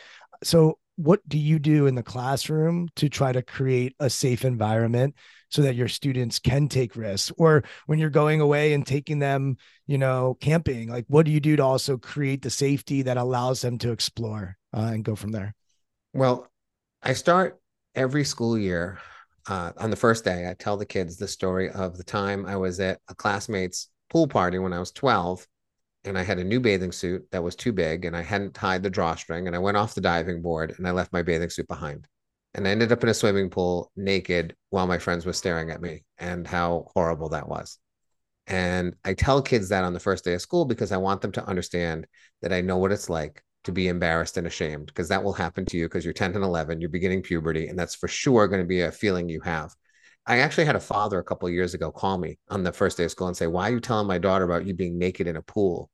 So 0.43 0.79
what 0.97 1.27
do 1.29 1.37
you 1.37 1.59
do 1.59 1.85
in 1.85 1.95
the 1.95 2.03
classroom 2.03 2.89
to 2.95 3.07
try 3.07 3.31
to 3.31 3.41
create 3.41 3.95
a 3.99 4.09
safe 4.09 4.43
environment 4.43 5.15
so 5.49 5.61
that 5.61 5.75
your 5.75 5.87
students 5.87 6.39
can 6.39 6.67
take 6.67 6.95
risks 6.95 7.31
or 7.37 7.63
when 7.85 7.99
you're 7.99 8.09
going 8.09 8.41
away 8.41 8.73
and 8.73 8.85
taking 8.85 9.19
them 9.19 9.55
you 9.85 9.97
know 9.97 10.35
camping 10.41 10.89
like 10.89 11.05
what 11.07 11.25
do 11.25 11.31
you 11.31 11.39
do 11.39 11.55
to 11.55 11.63
also 11.63 11.97
create 11.97 12.41
the 12.41 12.49
safety 12.49 13.03
that 13.03 13.15
allows 13.15 13.61
them 13.61 13.77
to 13.77 13.91
explore 13.91 14.57
uh, 14.75 14.89
and 14.91 15.05
go 15.05 15.15
from 15.15 15.31
there 15.31 15.53
well 16.13 16.49
i 17.03 17.13
start 17.13 17.59
every 17.97 18.23
school 18.23 18.57
year 18.57 18.99
uh, 19.49 19.71
on 19.77 19.89
the 19.89 19.95
first 19.95 20.23
day 20.23 20.49
i 20.49 20.53
tell 20.53 20.77
the 20.77 20.85
kids 20.85 21.17
the 21.17 21.27
story 21.27 21.69
of 21.71 21.97
the 21.97 22.03
time 22.03 22.45
i 22.45 22.55
was 22.55 22.79
at 22.79 22.99
a 23.09 23.15
classmate's 23.15 23.89
pool 24.09 24.27
party 24.27 24.59
when 24.59 24.71
i 24.71 24.79
was 24.79 24.91
12 24.91 25.45
and 26.07 26.17
I 26.17 26.23
had 26.23 26.39
a 26.39 26.43
new 26.43 26.59
bathing 26.59 26.91
suit 26.91 27.27
that 27.31 27.43
was 27.43 27.55
too 27.55 27.73
big 27.73 28.05
and 28.05 28.15
I 28.15 28.21
hadn't 28.21 28.53
tied 28.53 28.81
the 28.81 28.89
drawstring 28.89 29.47
and 29.47 29.55
I 29.55 29.59
went 29.59 29.77
off 29.77 29.93
the 29.93 30.01
diving 30.01 30.41
board 30.41 30.73
and 30.77 30.87
I 30.87 30.91
left 30.91 31.13
my 31.13 31.21
bathing 31.21 31.49
suit 31.49 31.67
behind. 31.67 32.07
And 32.53 32.67
I 32.67 32.71
ended 32.71 32.91
up 32.91 33.03
in 33.03 33.09
a 33.09 33.13
swimming 33.13 33.49
pool 33.49 33.91
naked 33.95 34.55
while 34.69 34.87
my 34.87 34.97
friends 34.97 35.25
were 35.25 35.33
staring 35.33 35.69
at 35.69 35.81
me 35.81 36.05
and 36.17 36.47
how 36.47 36.87
horrible 36.93 37.29
that 37.29 37.47
was. 37.47 37.77
And 38.47 38.95
I 39.03 39.13
tell 39.13 39.41
kids 39.41 39.69
that 39.69 39.83
on 39.83 39.93
the 39.93 39.99
first 39.99 40.23
day 40.23 40.33
of 40.33 40.41
school 40.41 40.65
because 40.65 40.91
I 40.91 40.97
want 40.97 41.21
them 41.21 41.33
to 41.33 41.45
understand 41.45 42.07
that 42.41 42.53
I 42.53 42.61
know 42.61 42.77
what 42.77 42.93
it's 42.93 43.09
like 43.09 43.43
to 43.67 43.71
be 43.71 43.87
embarrassed 43.87 44.37
and 44.37 44.47
ashamed 44.47 44.87
because 44.87 45.07
that 45.09 45.23
will 45.23 45.33
happen 45.33 45.65
to 45.67 45.77
you 45.77 45.85
because 45.85 46.03
you're 46.03 46.13
10 46.13 46.35
and 46.35 46.43
11, 46.43 46.81
you're 46.81 46.89
beginning 46.89 47.21
puberty, 47.21 47.67
and 47.67 47.77
that's 47.77 47.95
for 47.95 48.07
sure 48.07 48.47
going 48.47 48.61
to 48.61 48.67
be 48.67 48.81
a 48.81 48.91
feeling 48.91 49.29
you 49.29 49.41
have. 49.41 49.73
I 50.25 50.39
actually 50.39 50.65
had 50.65 50.75
a 50.75 50.81
father 50.81 51.19
a 51.19 51.23
couple 51.23 51.49
years 51.49 51.73
ago 51.73 51.91
call 51.91 52.17
me 52.17 52.39
on 52.49 52.63
the 52.63 52.73
first 52.73 52.97
day 52.97 53.05
of 53.05 53.11
school 53.11 53.27
and 53.27 53.37
say, 53.37 53.47
Why 53.47 53.69
are 53.69 53.73
you 53.73 53.79
telling 53.79 54.07
my 54.07 54.17
daughter 54.17 54.43
about 54.43 54.65
you 54.65 54.73
being 54.73 54.97
naked 54.97 55.27
in 55.27 55.37
a 55.37 55.41
pool? 55.41 55.89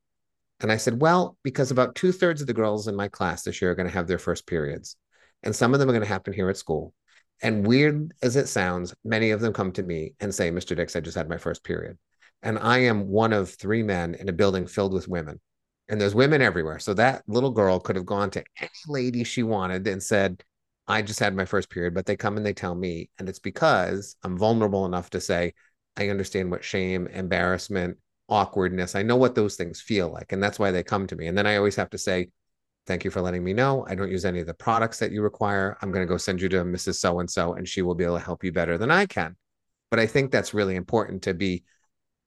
And 0.63 0.71
I 0.71 0.77
said, 0.77 1.01
well, 1.01 1.37
because 1.43 1.71
about 1.71 1.93
two 1.93 2.13
thirds 2.13 2.39
of 2.39 2.47
the 2.47 2.53
girls 2.53 2.87
in 2.87 2.95
my 2.95 3.09
class 3.09 3.43
this 3.43 3.61
year 3.61 3.71
are 3.71 3.75
going 3.75 3.87
to 3.87 3.93
have 3.93 4.07
their 4.07 4.17
first 4.17 4.47
periods. 4.47 4.95
And 5.43 5.53
some 5.53 5.73
of 5.73 5.79
them 5.79 5.89
are 5.89 5.91
going 5.91 6.03
to 6.03 6.07
happen 6.07 6.31
here 6.31 6.49
at 6.49 6.57
school. 6.57 6.93
And 7.41 7.67
weird 7.67 8.13
as 8.21 8.37
it 8.37 8.47
sounds, 8.47 8.95
many 9.03 9.31
of 9.31 9.41
them 9.41 9.51
come 9.51 9.73
to 9.73 9.83
me 9.83 10.13
and 10.21 10.33
say, 10.33 10.51
Mr. 10.51 10.73
Dicks, 10.73 10.95
I 10.95 11.01
just 11.01 11.17
had 11.17 11.27
my 11.27 11.37
first 11.37 11.65
period. 11.65 11.97
And 12.41 12.57
I 12.57 12.79
am 12.79 13.09
one 13.09 13.33
of 13.33 13.49
three 13.49 13.83
men 13.83 14.15
in 14.15 14.29
a 14.29 14.33
building 14.33 14.65
filled 14.65 14.93
with 14.93 15.09
women. 15.09 15.41
And 15.89 15.99
there's 15.99 16.15
women 16.15 16.41
everywhere. 16.41 16.79
So 16.79 16.93
that 16.93 17.23
little 17.27 17.51
girl 17.51 17.79
could 17.79 17.95
have 17.95 18.05
gone 18.05 18.29
to 18.31 18.43
any 18.59 18.69
lady 18.87 19.23
she 19.23 19.43
wanted 19.43 19.87
and 19.87 20.01
said, 20.01 20.43
I 20.87 21.01
just 21.01 21.19
had 21.19 21.35
my 21.35 21.45
first 21.45 21.69
period, 21.69 21.93
but 21.93 22.05
they 22.05 22.15
come 22.15 22.37
and 22.37 22.45
they 22.45 22.53
tell 22.53 22.75
me. 22.75 23.09
And 23.19 23.29
it's 23.29 23.39
because 23.39 24.15
I'm 24.23 24.37
vulnerable 24.37 24.85
enough 24.85 25.09
to 25.11 25.21
say, 25.21 25.53
I 25.97 26.09
understand 26.09 26.51
what 26.51 26.63
shame, 26.63 27.07
embarrassment, 27.07 27.97
awkwardness. 28.29 28.95
I 28.95 29.03
know 29.03 29.15
what 29.15 29.35
those 29.35 29.55
things 29.55 29.81
feel 29.81 30.11
like. 30.11 30.31
And 30.31 30.41
that's 30.41 30.59
why 30.59 30.71
they 30.71 30.83
come 30.83 31.07
to 31.07 31.15
me. 31.15 31.27
And 31.27 31.37
then 31.37 31.47
I 31.47 31.57
always 31.57 31.75
have 31.75 31.89
to 31.91 31.97
say, 31.97 32.29
thank 32.85 33.05
you 33.05 33.11
for 33.11 33.21
letting 33.21 33.43
me 33.43 33.53
know. 33.53 33.85
I 33.87 33.95
don't 33.95 34.11
use 34.11 34.25
any 34.25 34.39
of 34.39 34.47
the 34.47 34.53
products 34.53 34.99
that 34.99 35.11
you 35.11 35.21
require. 35.21 35.77
I'm 35.81 35.91
going 35.91 36.05
to 36.05 36.11
go 36.11 36.17
send 36.17 36.41
you 36.41 36.49
to 36.49 36.63
Mrs. 36.63 36.95
So 36.95 37.19
and 37.19 37.29
so, 37.29 37.53
and 37.53 37.67
she 37.67 37.81
will 37.81 37.95
be 37.95 38.03
able 38.03 38.17
to 38.17 38.23
help 38.23 38.43
you 38.43 38.51
better 38.51 38.77
than 38.77 38.91
I 38.91 39.05
can. 39.05 39.35
But 39.89 39.99
I 39.99 40.07
think 40.07 40.31
that's 40.31 40.53
really 40.53 40.75
important 40.75 41.23
to 41.23 41.33
be 41.33 41.63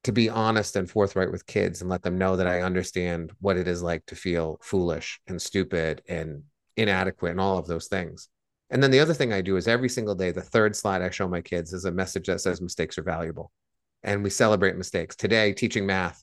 to 0.05 0.13
be 0.13 0.29
honest 0.29 0.77
and 0.77 0.89
forthright 0.91 1.33
with 1.33 1.47
kids 1.47 1.81
and 1.81 1.91
let 1.91 2.03
them 2.03 2.19
know 2.19 2.37
that 2.37 2.47
I 2.47 2.63
understand 2.63 3.33
what 3.41 3.57
it 3.57 3.67
is 3.67 3.83
like 3.83 4.07
to 4.07 4.15
feel 4.15 4.59
foolish 4.63 5.21
and 5.27 5.41
stupid 5.41 6.03
and 6.09 6.45
inadequate 6.77 7.33
and 7.33 7.41
all 7.41 7.59
of 7.59 7.67
those 7.67 7.89
things. 7.89 8.29
And 8.71 8.83
then 8.83 8.91
the 8.91 9.01
other 9.01 9.15
thing 9.15 9.33
I 9.33 9.41
do 9.41 9.57
is 9.57 9.69
every 9.69 9.89
single 9.89 10.15
day, 10.15 10.31
the 10.31 10.43
third 10.43 10.77
slide 10.77 11.03
I 11.03 11.11
show 11.11 11.29
my 11.29 11.41
kids 11.41 11.73
is 11.73 11.85
a 11.85 11.93
message 11.93 12.27
that 12.27 12.41
says 12.41 12.61
mistakes 12.61 12.99
are 12.99 13.03
valuable 13.03 13.51
and 14.03 14.23
we 14.23 14.31
celebrate 14.31 14.77
mistakes. 14.77 15.17
Today, 15.17 15.53
teaching 15.53 15.87
math, 15.87 16.23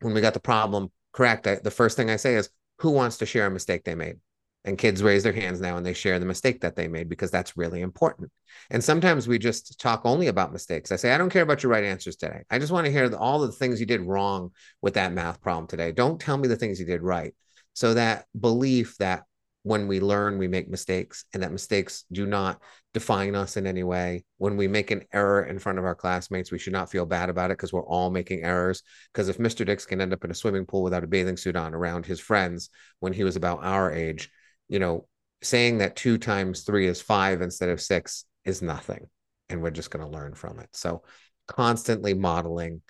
when 0.00 0.14
we 0.14 0.20
got 0.20 0.34
the 0.34 0.40
problem 0.40 0.90
correct, 1.12 1.46
I, 1.46 1.56
the 1.56 1.70
first 1.70 1.96
thing 1.96 2.10
I 2.10 2.16
say 2.16 2.34
is, 2.34 2.50
who 2.78 2.90
wants 2.90 3.18
to 3.18 3.26
share 3.26 3.46
a 3.46 3.50
mistake 3.50 3.84
they 3.84 3.94
made? 3.94 4.16
And 4.64 4.78
kids 4.78 5.02
raise 5.02 5.24
their 5.24 5.32
hands 5.32 5.60
now 5.60 5.76
and 5.76 5.84
they 5.84 5.92
share 5.92 6.20
the 6.20 6.26
mistake 6.26 6.60
that 6.60 6.76
they 6.76 6.86
made 6.86 7.08
because 7.08 7.32
that's 7.32 7.56
really 7.56 7.80
important. 7.80 8.30
And 8.70 8.82
sometimes 8.82 9.26
we 9.26 9.38
just 9.38 9.80
talk 9.80 10.02
only 10.04 10.28
about 10.28 10.52
mistakes. 10.52 10.92
I 10.92 10.96
say, 10.96 11.12
I 11.12 11.18
don't 11.18 11.30
care 11.30 11.42
about 11.42 11.64
your 11.64 11.72
right 11.72 11.82
answers 11.82 12.14
today. 12.14 12.42
I 12.48 12.60
just 12.60 12.70
want 12.70 12.86
to 12.86 12.92
hear 12.92 13.12
all 13.16 13.40
the 13.40 13.50
things 13.50 13.80
you 13.80 13.86
did 13.86 14.02
wrong 14.02 14.52
with 14.80 14.94
that 14.94 15.12
math 15.12 15.40
problem 15.40 15.66
today. 15.66 15.90
Don't 15.90 16.20
tell 16.20 16.36
me 16.36 16.46
the 16.46 16.56
things 16.56 16.78
you 16.78 16.86
did 16.86 17.02
right. 17.02 17.34
So 17.74 17.94
that 17.94 18.26
belief 18.38 18.96
that 18.98 19.24
when 19.64 19.86
we 19.86 20.00
learn, 20.00 20.38
we 20.38 20.48
make 20.48 20.68
mistakes, 20.68 21.24
and 21.32 21.42
that 21.42 21.52
mistakes 21.52 22.04
do 22.10 22.26
not 22.26 22.60
define 22.94 23.36
us 23.36 23.56
in 23.56 23.66
any 23.66 23.84
way. 23.84 24.24
When 24.38 24.56
we 24.56 24.66
make 24.66 24.90
an 24.90 25.04
error 25.12 25.44
in 25.44 25.60
front 25.60 25.78
of 25.78 25.84
our 25.84 25.94
classmates, 25.94 26.50
we 26.50 26.58
should 26.58 26.72
not 26.72 26.90
feel 26.90 27.06
bad 27.06 27.28
about 27.28 27.50
it 27.50 27.58
because 27.58 27.72
we're 27.72 27.86
all 27.86 28.10
making 28.10 28.42
errors. 28.42 28.82
Because 29.12 29.28
if 29.28 29.38
Mr. 29.38 29.64
Dicks 29.64 29.86
can 29.86 30.00
end 30.00 30.12
up 30.12 30.24
in 30.24 30.32
a 30.32 30.34
swimming 30.34 30.66
pool 30.66 30.82
without 30.82 31.04
a 31.04 31.06
bathing 31.06 31.36
suit 31.36 31.54
on 31.54 31.74
around 31.74 32.06
his 32.06 32.18
friends 32.18 32.70
when 32.98 33.12
he 33.12 33.22
was 33.22 33.36
about 33.36 33.62
our 33.62 33.92
age, 33.92 34.30
you 34.72 34.78
know, 34.78 35.06
saying 35.42 35.78
that 35.78 35.96
two 35.96 36.16
times 36.16 36.62
three 36.62 36.86
is 36.86 37.02
five 37.02 37.42
instead 37.42 37.68
of 37.68 37.78
six 37.78 38.24
is 38.46 38.62
nothing. 38.62 39.06
And 39.50 39.60
we're 39.60 39.70
just 39.70 39.90
going 39.90 40.04
to 40.04 40.10
learn 40.10 40.34
from 40.34 40.60
it. 40.60 40.70
So 40.72 41.02
constantly 41.46 42.14
modeling 42.14 42.80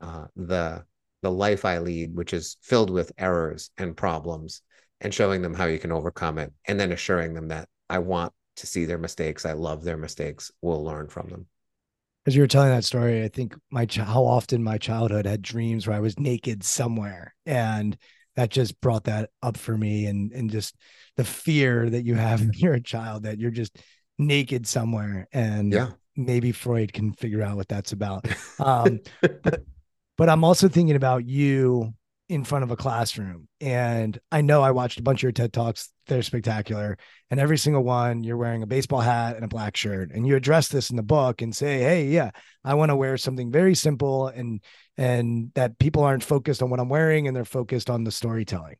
uh, 0.00 0.26
the 0.36 0.84
the 1.22 1.30
life 1.30 1.64
I 1.64 1.78
lead, 1.78 2.14
which 2.14 2.32
is 2.32 2.56
filled 2.62 2.90
with 2.90 3.12
errors 3.18 3.70
and 3.76 3.96
problems 3.96 4.62
and 5.00 5.12
showing 5.12 5.42
them 5.42 5.54
how 5.54 5.66
you 5.66 5.78
can 5.78 5.92
overcome 5.92 6.38
it 6.38 6.52
and 6.66 6.78
then 6.78 6.92
assuring 6.92 7.34
them 7.34 7.48
that 7.48 7.68
I 7.90 7.98
want 7.98 8.32
to 8.56 8.66
see 8.66 8.84
their 8.84 8.98
mistakes. 8.98 9.44
I 9.44 9.52
love 9.52 9.82
their 9.82 9.96
mistakes. 9.96 10.52
We'll 10.62 10.84
learn 10.84 11.08
from 11.08 11.28
them. 11.28 11.46
As 12.26 12.36
you 12.36 12.42
were 12.42 12.48
telling 12.48 12.70
that 12.70 12.84
story, 12.84 13.24
I 13.24 13.28
think 13.28 13.56
my 13.70 13.88
how 13.90 14.24
often 14.24 14.62
my 14.62 14.78
childhood 14.78 15.26
had 15.26 15.42
dreams 15.42 15.88
where 15.88 15.96
I 15.96 16.00
was 16.00 16.20
naked 16.20 16.62
somewhere, 16.62 17.34
and 17.46 17.96
that 18.36 18.50
just 18.50 18.80
brought 18.80 19.04
that 19.04 19.30
up 19.42 19.56
for 19.56 19.76
me, 19.76 20.06
and 20.06 20.32
and 20.32 20.50
just 20.50 20.76
the 21.16 21.24
fear 21.24 21.88
that 21.88 22.04
you 22.04 22.14
have 22.14 22.40
when 22.40 22.52
you're 22.54 22.74
a 22.74 22.80
child 22.80 23.24
that 23.24 23.38
you're 23.38 23.50
just 23.50 23.76
naked 24.18 24.66
somewhere, 24.66 25.28
and 25.32 25.72
yeah, 25.72 25.90
maybe 26.16 26.52
Freud 26.52 26.92
can 26.92 27.12
figure 27.12 27.42
out 27.42 27.56
what 27.56 27.68
that's 27.68 27.92
about. 27.92 28.26
Um, 28.58 29.00
but, 29.42 29.64
but 30.16 30.28
I'm 30.28 30.44
also 30.44 30.68
thinking 30.68 30.94
about 30.94 31.26
you 31.26 31.94
in 32.32 32.44
front 32.44 32.62
of 32.62 32.70
a 32.70 32.76
classroom. 32.76 33.46
And 33.60 34.18
I 34.32 34.40
know 34.40 34.62
I 34.62 34.70
watched 34.70 34.98
a 34.98 35.02
bunch 35.02 35.18
of 35.18 35.24
your 35.24 35.32
TED 35.32 35.52
Talks. 35.52 35.90
They're 36.06 36.22
spectacular. 36.22 36.96
And 37.30 37.38
every 37.38 37.58
single 37.58 37.84
one, 37.84 38.24
you're 38.24 38.38
wearing 38.38 38.62
a 38.62 38.66
baseball 38.66 39.02
hat 39.02 39.36
and 39.36 39.44
a 39.44 39.48
black 39.48 39.76
shirt. 39.76 40.10
And 40.10 40.26
you 40.26 40.34
address 40.34 40.68
this 40.68 40.88
in 40.88 40.96
the 40.96 41.02
book 41.02 41.42
and 41.42 41.54
say, 41.54 41.80
Hey, 41.80 42.06
yeah, 42.06 42.30
I 42.64 42.72
want 42.72 42.88
to 42.88 42.96
wear 42.96 43.18
something 43.18 43.52
very 43.52 43.74
simple 43.74 44.28
and 44.28 44.62
and 44.96 45.50
that 45.56 45.78
people 45.78 46.04
aren't 46.04 46.24
focused 46.24 46.62
on 46.62 46.70
what 46.70 46.80
I'm 46.80 46.88
wearing 46.88 47.26
and 47.26 47.36
they're 47.36 47.44
focused 47.44 47.90
on 47.90 48.02
the 48.02 48.10
storytelling. 48.10 48.76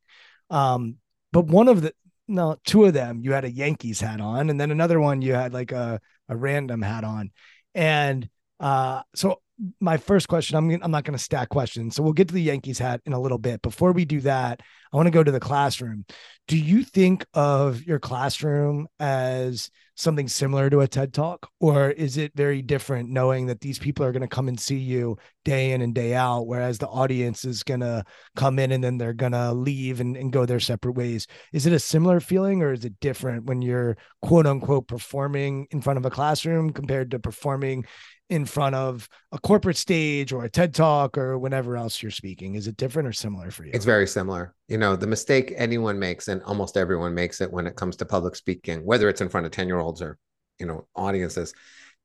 Um, 0.49 0.97
but 1.31 1.45
one 1.45 1.69
of 1.69 1.83
the 1.83 1.93
no, 2.29 2.57
two 2.65 2.87
of 2.87 2.95
them, 2.95 3.21
you 3.23 3.33
had 3.33 3.45
a 3.45 3.51
Yankees 3.51 4.01
hat 4.01 4.23
on, 4.23 4.49
and 4.49 4.59
then 4.59 4.71
another 4.71 4.99
one 4.99 5.21
you 5.21 5.35
had 5.35 5.53
like 5.53 5.73
a, 5.73 6.01
a 6.31 6.37
random 6.37 6.81
hat 6.81 7.05
on. 7.05 7.33
And 7.75 8.31
uh, 8.61 9.03
so 9.15 9.43
my 9.81 9.97
first 9.97 10.29
question, 10.29 10.57
I'm 10.57 10.71
I'm 10.83 10.91
not 10.91 11.05
going 11.05 11.17
to 11.17 11.23
stack 11.23 11.49
questions, 11.49 11.95
so 11.95 12.03
we'll 12.03 12.13
get 12.13 12.29
to 12.29 12.35
the 12.35 12.43
Yankees 12.43 12.79
hat 12.79 13.01
in 13.07 13.13
a 13.13 13.21
little 13.21 13.39
bit. 13.39 13.63
Before 13.63 13.93
we 13.93 14.05
do 14.05 14.21
that, 14.21 14.61
I 14.93 14.97
want 14.97 15.07
to 15.07 15.13
go 15.13 15.23
to 15.23 15.31
the 15.31 15.41
classroom. 15.41 16.05
Do 16.49 16.59
you 16.59 16.83
think 16.83 17.25
of 17.35 17.83
your 17.85 18.01
classroom 18.01 18.89
as 18.99 19.71
something 19.95 20.27
similar 20.27 20.69
to 20.71 20.81
a 20.81 20.89
TED 20.89 21.13
Talk, 21.13 21.49
or 21.61 21.91
is 21.91 22.17
it 22.17 22.33
very 22.35 22.63
different, 22.63 23.11
knowing 23.11 23.47
that 23.47 23.61
these 23.61 23.79
people 23.79 24.05
are 24.05 24.13
going 24.13 24.23
to 24.23 24.29
come 24.29 24.49
and 24.49 24.59
see 24.59 24.79
you 24.79 25.17
day 25.45 25.73
in 25.73 25.83
and 25.83 25.95
day 25.95 26.15
out, 26.15 26.47
whereas 26.47 26.79
the 26.79 26.89
audience 26.89 27.45
is 27.45 27.63
going 27.63 27.81
to 27.81 28.05
come 28.35 28.59
in 28.59 28.73
and 28.73 28.83
then 28.83 28.99
they're 28.99 29.13
going 29.13 29.33
to 29.33 29.53
leave 29.53 30.01
and, 30.01 30.17
and 30.17 30.33
go 30.33 30.45
their 30.45 30.61
separate 30.61 30.97
ways? 30.97 31.27
Is 31.53 31.67
it 31.67 31.73
a 31.73 31.79
similar 31.79 32.21
feeling, 32.21 32.63
or 32.63 32.73
is 32.73 32.85
it 32.85 32.99
different 33.01 33.45
when 33.45 33.63
you're 33.63 33.97
quote 34.23 34.47
unquote 34.47 34.89
performing 34.89 35.69
in 35.71 35.81
front 35.81 35.99
of 35.99 36.05
a 36.05 36.11
classroom 36.11 36.71
compared 36.71 37.13
to 37.13 37.19
performing 37.19 37.85
in 38.33 38.47
front 38.47 38.75
of 38.75 39.09
a 39.31 39.39
corporate 39.53 39.77
stage 39.77 40.33
or 40.33 40.45
a 40.45 40.49
TED 40.49 40.73
talk 40.73 41.19
or 41.19 41.39
whenever 41.39 41.77
else 41.77 42.03
you're 42.03 42.11
speaking? 42.11 42.55
Is 42.55 42.69
it 42.69 42.79
different 42.79 43.07
or 43.07 43.13
similar 43.13 43.51
for 43.51 43.67
you? 43.67 43.73
It's 43.75 43.85
very 43.85 44.07
similar. 44.07 44.55
You 44.67 44.79
know, 44.79 44.97
the 44.97 45.07
mistake 45.07 45.53
anyone 45.55 45.99
makes, 45.99 46.29
and 46.29 46.43
almost 46.45 46.79
everyone 46.79 47.13
makes 47.13 47.43
it 47.43 47.53
when 47.53 47.67
it 47.67 47.77
comes 47.77 47.97
to 47.97 48.07
public 48.07 48.35
speaking, 48.35 48.83
whether 48.83 49.11
it's 49.11 49.21
in 49.21 49.29
front 49.29 49.45
of 49.45 49.53
10 49.53 49.67
year 49.67 49.79
olds 49.79 50.01
or, 50.01 50.17
you 50.59 50.65
know, 50.65 50.87
audiences, 50.97 51.53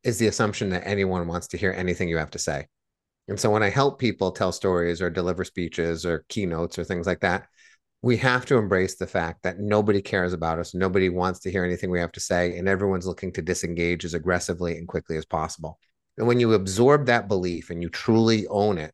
is 0.03 0.17
the 0.17 0.27
assumption 0.27 0.71
that 0.71 0.85
anyone 0.85 1.25
wants 1.25 1.47
to 1.47 1.57
hear 1.57 1.71
anything 1.71 2.09
you 2.09 2.17
have 2.17 2.31
to 2.31 2.37
say. 2.37 2.67
And 3.29 3.39
so 3.39 3.49
when 3.49 3.63
I 3.63 3.69
help 3.69 3.97
people 3.97 4.31
tell 4.31 4.51
stories 4.51 5.01
or 5.01 5.09
deliver 5.09 5.45
speeches 5.45 6.05
or 6.05 6.25
keynotes 6.27 6.77
or 6.77 6.83
things 6.83 7.07
like 7.07 7.21
that, 7.21 7.47
we 8.01 8.17
have 8.17 8.45
to 8.47 8.57
embrace 8.57 8.97
the 8.97 9.07
fact 9.07 9.43
that 9.43 9.57
nobody 9.57 10.01
cares 10.01 10.33
about 10.33 10.59
us. 10.59 10.75
Nobody 10.75 11.07
wants 11.07 11.39
to 11.39 11.51
hear 11.51 11.63
anything 11.63 11.91
we 11.91 12.01
have 12.01 12.11
to 12.11 12.19
say, 12.19 12.57
and 12.57 12.67
everyone's 12.67 13.07
looking 13.07 13.31
to 13.31 13.41
disengage 13.41 14.03
as 14.03 14.15
aggressively 14.15 14.77
and 14.77 14.85
quickly 14.85 15.15
as 15.15 15.25
possible. 15.25 15.79
And 16.17 16.27
when 16.27 16.39
you 16.39 16.53
absorb 16.53 17.05
that 17.05 17.27
belief 17.27 17.69
and 17.69 17.81
you 17.81 17.89
truly 17.89 18.47
own 18.47 18.77
it, 18.77 18.93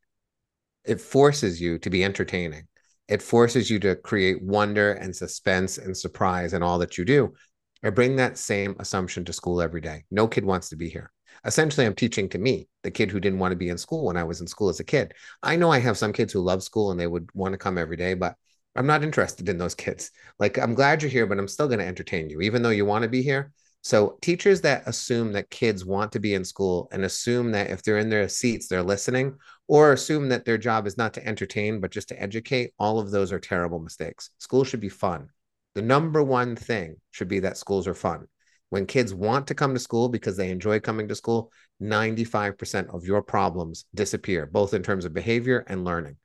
it 0.84 1.00
forces 1.00 1.60
you 1.60 1.78
to 1.78 1.90
be 1.90 2.04
entertaining. 2.04 2.68
It 3.08 3.22
forces 3.22 3.70
you 3.70 3.78
to 3.80 3.96
create 3.96 4.42
wonder 4.42 4.92
and 4.92 5.14
suspense 5.14 5.78
and 5.78 5.96
surprise 5.96 6.52
in 6.52 6.62
all 6.62 6.78
that 6.78 6.98
you 6.98 7.04
do. 7.04 7.34
I 7.82 7.90
bring 7.90 8.16
that 8.16 8.38
same 8.38 8.76
assumption 8.78 9.24
to 9.26 9.32
school 9.32 9.60
every 9.60 9.80
day. 9.80 10.04
No 10.10 10.26
kid 10.26 10.44
wants 10.44 10.70
to 10.70 10.76
be 10.76 10.88
here. 10.88 11.10
Essentially, 11.44 11.84
I'm 11.84 11.94
teaching 11.94 12.28
to 12.30 12.38
me, 12.38 12.68
the 12.82 12.90
kid 12.90 13.10
who 13.10 13.20
didn't 13.20 13.38
want 13.38 13.52
to 13.52 13.56
be 13.56 13.68
in 13.68 13.76
school 13.76 14.06
when 14.06 14.16
I 14.16 14.24
was 14.24 14.40
in 14.40 14.46
school 14.46 14.70
as 14.70 14.80
a 14.80 14.84
kid. 14.84 15.12
I 15.42 15.56
know 15.56 15.70
I 15.70 15.78
have 15.80 15.98
some 15.98 16.12
kids 16.12 16.32
who 16.32 16.40
love 16.40 16.62
school 16.62 16.90
and 16.90 16.98
they 16.98 17.06
would 17.06 17.28
want 17.34 17.52
to 17.52 17.58
come 17.58 17.76
every 17.76 17.96
day, 17.96 18.14
but 18.14 18.36
I'm 18.76 18.86
not 18.86 19.02
interested 19.02 19.48
in 19.48 19.58
those 19.58 19.74
kids. 19.74 20.10
Like, 20.38 20.58
I'm 20.58 20.74
glad 20.74 21.02
you're 21.02 21.10
here, 21.10 21.26
but 21.26 21.38
I'm 21.38 21.48
still 21.48 21.68
going 21.68 21.80
to 21.80 21.86
entertain 21.86 22.30
you. 22.30 22.40
Even 22.40 22.62
though 22.62 22.70
you 22.70 22.86
want 22.86 23.02
to 23.02 23.08
be 23.08 23.22
here, 23.22 23.52
so 23.84 24.16
teachers 24.22 24.62
that 24.62 24.82
assume 24.86 25.32
that 25.32 25.50
kids 25.50 25.84
want 25.84 26.10
to 26.12 26.18
be 26.18 26.32
in 26.32 26.42
school 26.42 26.88
and 26.90 27.04
assume 27.04 27.52
that 27.52 27.68
if 27.68 27.82
they're 27.82 27.98
in 27.98 28.08
their 28.08 28.30
seats, 28.30 28.66
they're 28.66 28.82
listening, 28.82 29.36
or 29.68 29.92
assume 29.92 30.30
that 30.30 30.46
their 30.46 30.56
job 30.56 30.86
is 30.86 30.96
not 30.96 31.12
to 31.14 31.26
entertain, 31.26 31.80
but 31.80 31.90
just 31.90 32.08
to 32.08 32.20
educate, 32.20 32.72
all 32.78 32.98
of 32.98 33.10
those 33.10 33.30
are 33.30 33.38
terrible 33.38 33.78
mistakes. 33.78 34.30
School 34.38 34.64
should 34.64 34.80
be 34.80 34.88
fun. 34.88 35.28
The 35.74 35.82
number 35.82 36.22
one 36.22 36.56
thing 36.56 36.96
should 37.10 37.28
be 37.28 37.40
that 37.40 37.58
schools 37.58 37.86
are 37.86 37.94
fun. 37.94 38.26
When 38.70 38.86
kids 38.86 39.12
want 39.12 39.48
to 39.48 39.54
come 39.54 39.74
to 39.74 39.80
school 39.80 40.08
because 40.08 40.38
they 40.38 40.50
enjoy 40.50 40.80
coming 40.80 41.06
to 41.08 41.14
school, 41.14 41.52
95% 41.82 42.94
of 42.94 43.04
your 43.04 43.20
problems 43.20 43.84
disappear, 43.94 44.46
both 44.46 44.72
in 44.72 44.82
terms 44.82 45.04
of 45.04 45.12
behavior 45.12 45.62
and 45.68 45.84
learning. 45.84 46.16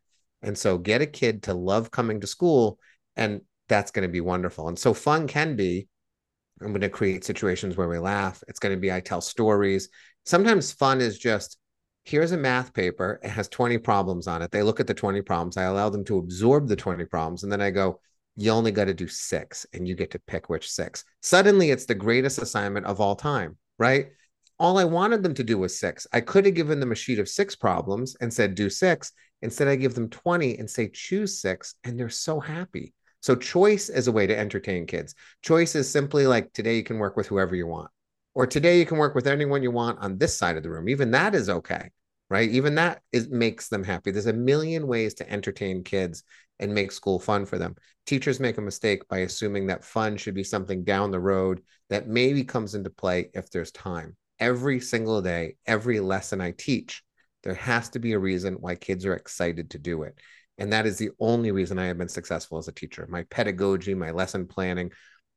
And 0.41 0.57
so 0.57 0.77
get 0.77 1.01
a 1.01 1.05
kid 1.05 1.43
to 1.43 1.53
love 1.53 1.91
coming 1.91 2.21
to 2.21 2.27
school, 2.27 2.79
and 3.17 3.41
that's 3.67 3.91
going 3.91 4.07
to 4.07 4.11
be 4.11 4.21
wonderful. 4.21 4.69
And 4.69 4.79
so 4.79 4.93
fun 4.93 5.27
can 5.27 5.57
be 5.57 5.89
I'm 6.61 6.69
going 6.69 6.81
to 6.81 6.89
create 6.89 7.23
situations 7.23 7.77
where 7.77 7.87
we 7.87 7.97
laugh. 7.97 8.43
It's 8.47 8.59
going 8.59 8.75
to 8.75 8.79
be 8.79 8.91
I 8.91 8.99
tell 8.99 9.21
stories. 9.21 9.89
Sometimes 10.25 10.71
fun 10.71 11.01
is 11.01 11.17
just 11.17 11.57
here's 12.03 12.31
a 12.31 12.37
math 12.37 12.73
paper. 12.73 13.19
It 13.23 13.29
has 13.29 13.47
20 13.49 13.77
problems 13.79 14.27
on 14.27 14.41
it. 14.41 14.51
They 14.51 14.63
look 14.63 14.79
at 14.79 14.87
the 14.87 14.93
20 14.93 15.21
problems. 15.21 15.57
I 15.57 15.63
allow 15.63 15.89
them 15.89 16.03
to 16.05 16.17
absorb 16.17 16.67
the 16.67 16.75
20 16.75 17.05
problems. 17.05 17.43
And 17.43 17.51
then 17.51 17.61
I 17.61 17.69
go, 17.69 17.99
you 18.35 18.51
only 18.51 18.71
got 18.71 18.85
to 18.85 18.93
do 18.93 19.07
six 19.07 19.65
and 19.73 19.87
you 19.87 19.95
get 19.95 20.11
to 20.11 20.19
pick 20.19 20.49
which 20.49 20.71
six. 20.71 21.03
Suddenly 21.21 21.71
it's 21.71 21.85
the 21.85 21.95
greatest 21.95 22.39
assignment 22.39 22.85
of 22.85 23.01
all 23.01 23.15
time, 23.15 23.57
right? 23.77 24.07
All 24.57 24.77
I 24.77 24.85
wanted 24.85 25.23
them 25.23 25.33
to 25.35 25.43
do 25.43 25.57
was 25.57 25.79
six. 25.79 26.07
I 26.11 26.21
could 26.21 26.45
have 26.45 26.55
given 26.55 26.79
them 26.79 26.91
a 26.91 26.95
sheet 26.95 27.19
of 27.19 27.29
six 27.29 27.55
problems 27.55 28.15
and 28.21 28.33
said, 28.33 28.55
do 28.55 28.69
six. 28.69 29.11
Instead, 29.41 29.67
I 29.67 29.75
give 29.75 29.93
them 29.93 30.09
20 30.09 30.57
and 30.57 30.69
say, 30.69 30.89
choose 30.89 31.39
six. 31.39 31.75
And 31.83 31.97
they're 31.97 32.09
so 32.09 32.39
happy. 32.39 32.93
So 33.21 33.35
choice 33.35 33.89
is 33.89 34.07
a 34.07 34.11
way 34.11 34.27
to 34.27 34.37
entertain 34.37 34.85
kids. 34.85 35.15
Choice 35.41 35.75
is 35.75 35.89
simply 35.89 36.27
like 36.27 36.53
today 36.53 36.77
you 36.77 36.83
can 36.83 36.99
work 36.99 37.17
with 37.17 37.27
whoever 37.27 37.55
you 37.55 37.67
want, 37.67 37.89
or 38.33 38.47
today 38.47 38.79
you 38.79 38.85
can 38.85 38.97
work 38.97 39.15
with 39.15 39.27
anyone 39.27 39.63
you 39.63 39.71
want 39.71 39.99
on 39.99 40.17
this 40.17 40.37
side 40.37 40.57
of 40.57 40.63
the 40.63 40.69
room. 40.69 40.87
Even 40.89 41.11
that 41.11 41.35
is 41.35 41.49
okay, 41.49 41.89
right? 42.29 42.49
Even 42.49 42.75
that 42.75 43.01
is 43.11 43.29
makes 43.29 43.67
them 43.67 43.83
happy. 43.83 44.11
There's 44.11 44.25
a 44.25 44.33
million 44.33 44.87
ways 44.87 45.15
to 45.15 45.29
entertain 45.29 45.83
kids 45.83 46.23
and 46.59 46.73
make 46.73 46.91
school 46.91 47.19
fun 47.19 47.45
for 47.45 47.57
them. 47.57 47.75
Teachers 48.05 48.39
make 48.39 48.57
a 48.57 48.61
mistake 48.61 49.07
by 49.07 49.19
assuming 49.19 49.67
that 49.67 49.83
fun 49.83 50.17
should 50.17 50.33
be 50.33 50.43
something 50.43 50.83
down 50.83 51.11
the 51.11 51.19
road 51.19 51.61
that 51.89 52.07
maybe 52.07 52.43
comes 52.43 52.75
into 52.75 52.89
play 52.89 53.29
if 53.33 53.49
there's 53.49 53.71
time. 53.71 54.15
Every 54.39 54.79
single 54.79 55.21
day, 55.21 55.55
every 55.65 55.99
lesson 55.99 56.41
I 56.41 56.51
teach, 56.51 57.03
there 57.43 57.53
has 57.55 57.89
to 57.89 57.99
be 57.99 58.13
a 58.13 58.19
reason 58.19 58.55
why 58.55 58.75
kids 58.75 59.05
are 59.05 59.15
excited 59.15 59.71
to 59.71 59.79
do 59.79 60.03
it. 60.03 60.17
And 60.59 60.73
that 60.73 60.85
is 60.85 60.97
the 60.97 61.11
only 61.19 61.51
reason 61.51 61.79
I 61.79 61.85
have 61.85 61.97
been 61.97 62.09
successful 62.09 62.57
as 62.57 62.67
a 62.67 62.73
teacher. 62.73 63.07
My 63.09 63.23
pedagogy, 63.23 63.95
my 63.95 64.11
lesson 64.11 64.45
planning, 64.45 64.91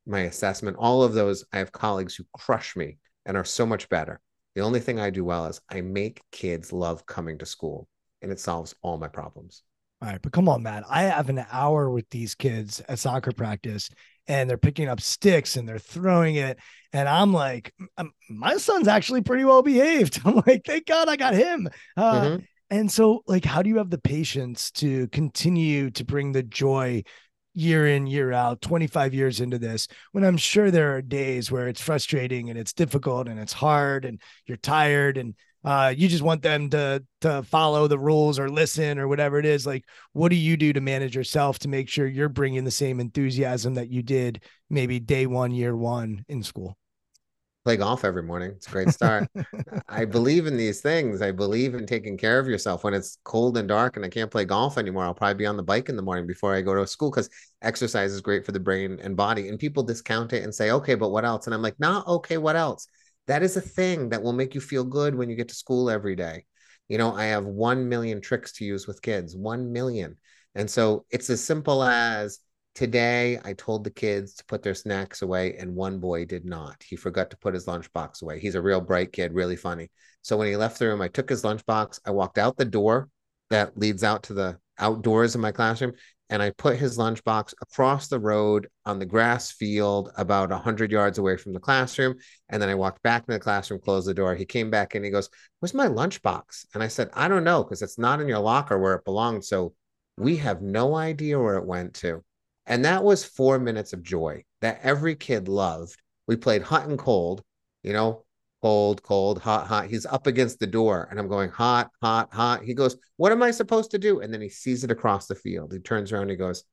my 0.05 0.21
assessment, 0.21 0.75
all 0.77 1.01
of 1.01 1.13
those, 1.13 1.45
I 1.53 1.59
have 1.59 1.71
colleagues 1.71 2.15
who 2.15 2.25
crush 2.37 2.75
me 2.75 2.97
and 3.25 3.37
are 3.37 3.45
so 3.45 3.65
much 3.65 3.87
better. 3.87 4.19
The 4.55 4.61
only 4.61 4.81
thing 4.81 4.99
I 4.99 5.09
do 5.09 5.23
well 5.23 5.45
is 5.45 5.61
I 5.69 5.79
make 5.79 6.21
kids 6.31 6.73
love 6.73 7.05
coming 7.05 7.37
to 7.37 7.45
school 7.45 7.87
and 8.21 8.31
it 8.31 8.39
solves 8.39 8.75
all 8.81 8.97
my 8.97 9.07
problems. 9.07 9.63
All 10.01 10.09
right, 10.09 10.21
but 10.21 10.33
come 10.33 10.49
on, 10.49 10.61
man. 10.61 10.83
I 10.89 11.03
have 11.03 11.29
an 11.29 11.45
hour 11.49 11.89
with 11.89 12.09
these 12.09 12.35
kids 12.35 12.81
at 12.89 12.99
soccer 12.99 13.31
practice 13.31 13.89
and 14.27 14.49
they're 14.49 14.57
picking 14.57 14.89
up 14.89 14.99
sticks 14.99 15.55
and 15.55 15.67
they're 15.67 15.79
throwing 15.79 16.35
it. 16.35 16.59
And 16.91 17.07
I'm 17.07 17.31
like, 17.31 17.73
my 18.29 18.57
son's 18.57 18.89
actually 18.89 19.21
pretty 19.21 19.45
well 19.45 19.61
behaved. 19.61 20.19
I'm 20.25 20.41
like, 20.45 20.63
thank 20.65 20.85
God 20.85 21.07
I 21.07 21.15
got 21.15 21.33
him. 21.33 21.69
Uh, 21.95 22.21
mm-hmm. 22.21 22.43
And 22.73 22.91
so, 22.91 23.21
like, 23.27 23.45
how 23.45 23.61
do 23.61 23.69
you 23.69 23.77
have 23.77 23.91
the 23.91 23.99
patience 23.99 24.71
to 24.71 25.07
continue 25.09 25.91
to 25.91 26.03
bring 26.03 26.31
the 26.31 26.41
joy 26.41 27.03
year 27.53 27.87
in, 27.87 28.07
year 28.07 28.31
out, 28.31 28.63
25 28.63 29.13
years 29.13 29.39
into 29.41 29.59
this, 29.59 29.87
when 30.11 30.23
I'm 30.23 30.37
sure 30.37 30.71
there 30.71 30.95
are 30.95 31.01
days 31.03 31.51
where 31.51 31.67
it's 31.67 31.81
frustrating 31.81 32.49
and 32.49 32.57
it's 32.57 32.73
difficult 32.73 33.27
and 33.27 33.39
it's 33.39 33.53
hard 33.53 34.05
and 34.05 34.19
you're 34.47 34.57
tired 34.57 35.19
and 35.19 35.35
uh, 35.63 35.93
you 35.95 36.07
just 36.07 36.23
want 36.23 36.41
them 36.41 36.71
to 36.71 37.03
to 37.21 37.43
follow 37.43 37.87
the 37.87 37.99
rules 37.99 38.39
or 38.39 38.49
listen 38.49 38.97
or 38.97 39.07
whatever 39.07 39.37
it 39.37 39.45
is. 39.45 39.67
Like, 39.67 39.85
what 40.13 40.29
do 40.29 40.35
you 40.35 40.57
do 40.57 40.73
to 40.73 40.81
manage 40.81 41.15
yourself 41.15 41.59
to 41.59 41.67
make 41.67 41.89
sure 41.89 42.07
you're 42.07 42.27
bringing 42.27 42.63
the 42.63 42.71
same 42.71 42.99
enthusiasm 42.99 43.75
that 43.75 43.91
you 43.91 44.01
did 44.01 44.41
maybe 44.71 44.99
day 44.99 45.27
one, 45.27 45.51
year 45.51 45.75
one 45.75 46.25
in 46.27 46.41
school? 46.41 46.75
Play 47.63 47.77
golf 47.77 48.03
every 48.03 48.23
morning. 48.23 48.51
It's 48.51 48.67
a 48.67 48.71
great 48.71 48.89
start. 48.89 49.27
I 49.87 50.05
believe 50.17 50.47
in 50.47 50.57
these 50.57 50.81
things. 50.81 51.21
I 51.21 51.31
believe 51.31 51.75
in 51.75 51.85
taking 51.85 52.17
care 52.17 52.39
of 52.39 52.47
yourself. 52.47 52.83
When 52.83 52.93
it's 52.93 53.17
cold 53.23 53.57
and 53.57 53.67
dark 53.67 53.95
and 53.95 54.05
I 54.05 54.09
can't 54.09 54.31
play 54.31 54.43
golf 54.43 54.77
anymore, 54.77 55.05
I'll 55.05 55.13
probably 55.13 55.35
be 55.35 55.45
on 55.45 55.57
the 55.57 55.63
bike 55.63 55.87
in 55.87 55.95
the 55.95 56.01
morning 56.01 56.27
before 56.27 56.53
I 56.53 56.61
go 56.61 56.75
to 56.75 56.85
school 56.85 57.09
because 57.09 57.29
exercise 57.61 58.11
is 58.11 58.21
great 58.21 58.45
for 58.45 58.51
the 58.51 58.59
brain 58.59 58.99
and 59.01 59.15
body. 59.15 59.47
And 59.47 59.57
people 59.57 59.83
discount 59.83 60.33
it 60.33 60.43
and 60.43 60.53
say, 60.53 60.71
okay, 60.71 60.95
but 60.95 61.09
what 61.09 61.25
else? 61.25 61.47
And 61.47 61.53
I'm 61.53 61.61
like, 61.61 61.79
not 61.79 62.05
okay, 62.07 62.37
what 62.37 62.57
else? 62.57 62.87
That 63.27 63.43
is 63.43 63.55
a 63.55 63.61
thing 63.61 64.09
that 64.09 64.21
will 64.21 64.33
make 64.33 64.53
you 64.53 64.61
feel 64.61 64.83
good 64.83 65.15
when 65.15 65.29
you 65.29 65.37
get 65.37 65.47
to 65.49 65.55
school 65.55 65.89
every 65.89 66.15
day. 66.15 66.45
You 66.89 66.97
know, 66.97 67.13
I 67.13 67.25
have 67.25 67.45
1 67.45 67.87
million 67.87 68.19
tricks 68.19 68.51
to 68.53 68.65
use 68.65 68.87
with 68.87 69.01
kids, 69.01 69.37
1 69.37 69.71
million. 69.71 70.17
And 70.53 70.69
so 70.69 71.05
it's 71.09 71.29
as 71.29 71.41
simple 71.41 71.81
as 71.81 72.39
Today, 72.75 73.39
I 73.45 73.53
told 73.53 73.83
the 73.83 73.91
kids 73.91 74.33
to 74.35 74.45
put 74.45 74.63
their 74.63 74.73
snacks 74.73 75.21
away, 75.21 75.55
and 75.57 75.75
one 75.75 75.99
boy 75.99 76.25
did 76.25 76.43
not. 76.43 76.81
He 76.83 76.95
forgot 76.95 77.29
to 77.29 77.37
put 77.37 77.53
his 77.53 77.67
lunchbox 77.67 78.23
away. 78.23 78.39
He's 78.39 78.55
a 78.55 78.61
real 78.61 78.81
bright 78.81 79.11
kid, 79.13 79.33
really 79.33 79.55
funny. 79.55 79.91
So 80.23 80.37
when 80.37 80.47
he 80.47 80.55
left 80.55 80.79
the 80.79 80.87
room, 80.87 81.01
I 81.01 81.07
took 81.07 81.29
his 81.29 81.43
lunchbox. 81.43 81.99
I 82.03 82.11
walked 82.11 82.39
out 82.39 82.57
the 82.57 82.65
door 82.65 83.09
that 83.51 83.77
leads 83.77 84.03
out 84.03 84.23
to 84.23 84.33
the 84.33 84.57
outdoors 84.79 85.35
in 85.35 85.41
my 85.41 85.51
classroom, 85.51 85.93
and 86.31 86.41
I 86.41 86.49
put 86.49 86.77
his 86.77 86.97
lunchbox 86.97 87.53
across 87.61 88.07
the 88.07 88.19
road 88.19 88.67
on 88.87 88.97
the 88.97 89.05
grass 89.05 89.51
field 89.51 90.11
about 90.17 90.49
100 90.49 90.91
yards 90.91 91.19
away 91.19 91.37
from 91.37 91.53
the 91.53 91.59
classroom. 91.59 92.15
And 92.49 92.59
then 92.59 92.69
I 92.69 92.75
walked 92.75 93.03
back 93.03 93.25
in 93.27 93.33
the 93.33 93.39
classroom, 93.39 93.81
closed 93.81 94.07
the 94.07 94.15
door. 94.15 94.33
He 94.33 94.45
came 94.45 94.71
back 94.71 94.95
and 94.95 95.05
he 95.05 95.11
goes, 95.11 95.29
Where's 95.59 95.75
my 95.75 95.87
lunchbox? 95.87 96.65
And 96.73 96.81
I 96.81 96.87
said, 96.87 97.11
I 97.13 97.27
don't 97.27 97.43
know, 97.43 97.63
because 97.63 97.83
it's 97.83 97.99
not 97.99 98.19
in 98.19 98.27
your 98.27 98.39
locker 98.39 98.79
where 98.79 98.95
it 98.95 99.05
belonged. 99.05 99.45
So 99.45 99.75
we 100.17 100.37
have 100.37 100.63
no 100.63 100.95
idea 100.95 101.39
where 101.39 101.57
it 101.57 101.67
went 101.67 101.93
to. 101.95 102.23
And 102.65 102.85
that 102.85 103.03
was 103.03 103.25
four 103.25 103.59
minutes 103.59 103.93
of 103.93 104.03
joy 104.03 104.43
that 104.61 104.79
every 104.83 105.15
kid 105.15 105.47
loved. 105.47 105.99
We 106.27 106.35
played 106.37 106.61
hot 106.61 106.87
and 106.87 106.97
cold, 106.97 107.43
you 107.83 107.91
know, 107.93 108.23
cold, 108.61 109.03
cold, 109.03 109.39
hot, 109.39 109.67
hot. 109.67 109.87
He's 109.87 110.05
up 110.05 110.25
against 110.25 110.59
the 110.59 110.67
door 110.67 111.07
and 111.11 111.19
I'm 111.19 111.27
going 111.27 111.49
hot, 111.49 111.91
hot, 112.01 112.33
hot. 112.33 112.63
He 112.63 112.73
goes, 112.73 112.95
What 113.17 113.33
am 113.33 113.43
I 113.43 113.51
supposed 113.51 113.91
to 113.91 113.99
do? 113.99 114.21
And 114.21 114.33
then 114.33 114.41
he 114.41 114.49
sees 114.49 114.85
it 114.85 114.91
across 114.91 115.27
the 115.27 115.35
field. 115.35 115.73
He 115.73 115.79
turns 115.79 116.11
around 116.11 116.23
and 116.23 116.31
he 116.31 116.37
goes, 116.37 116.63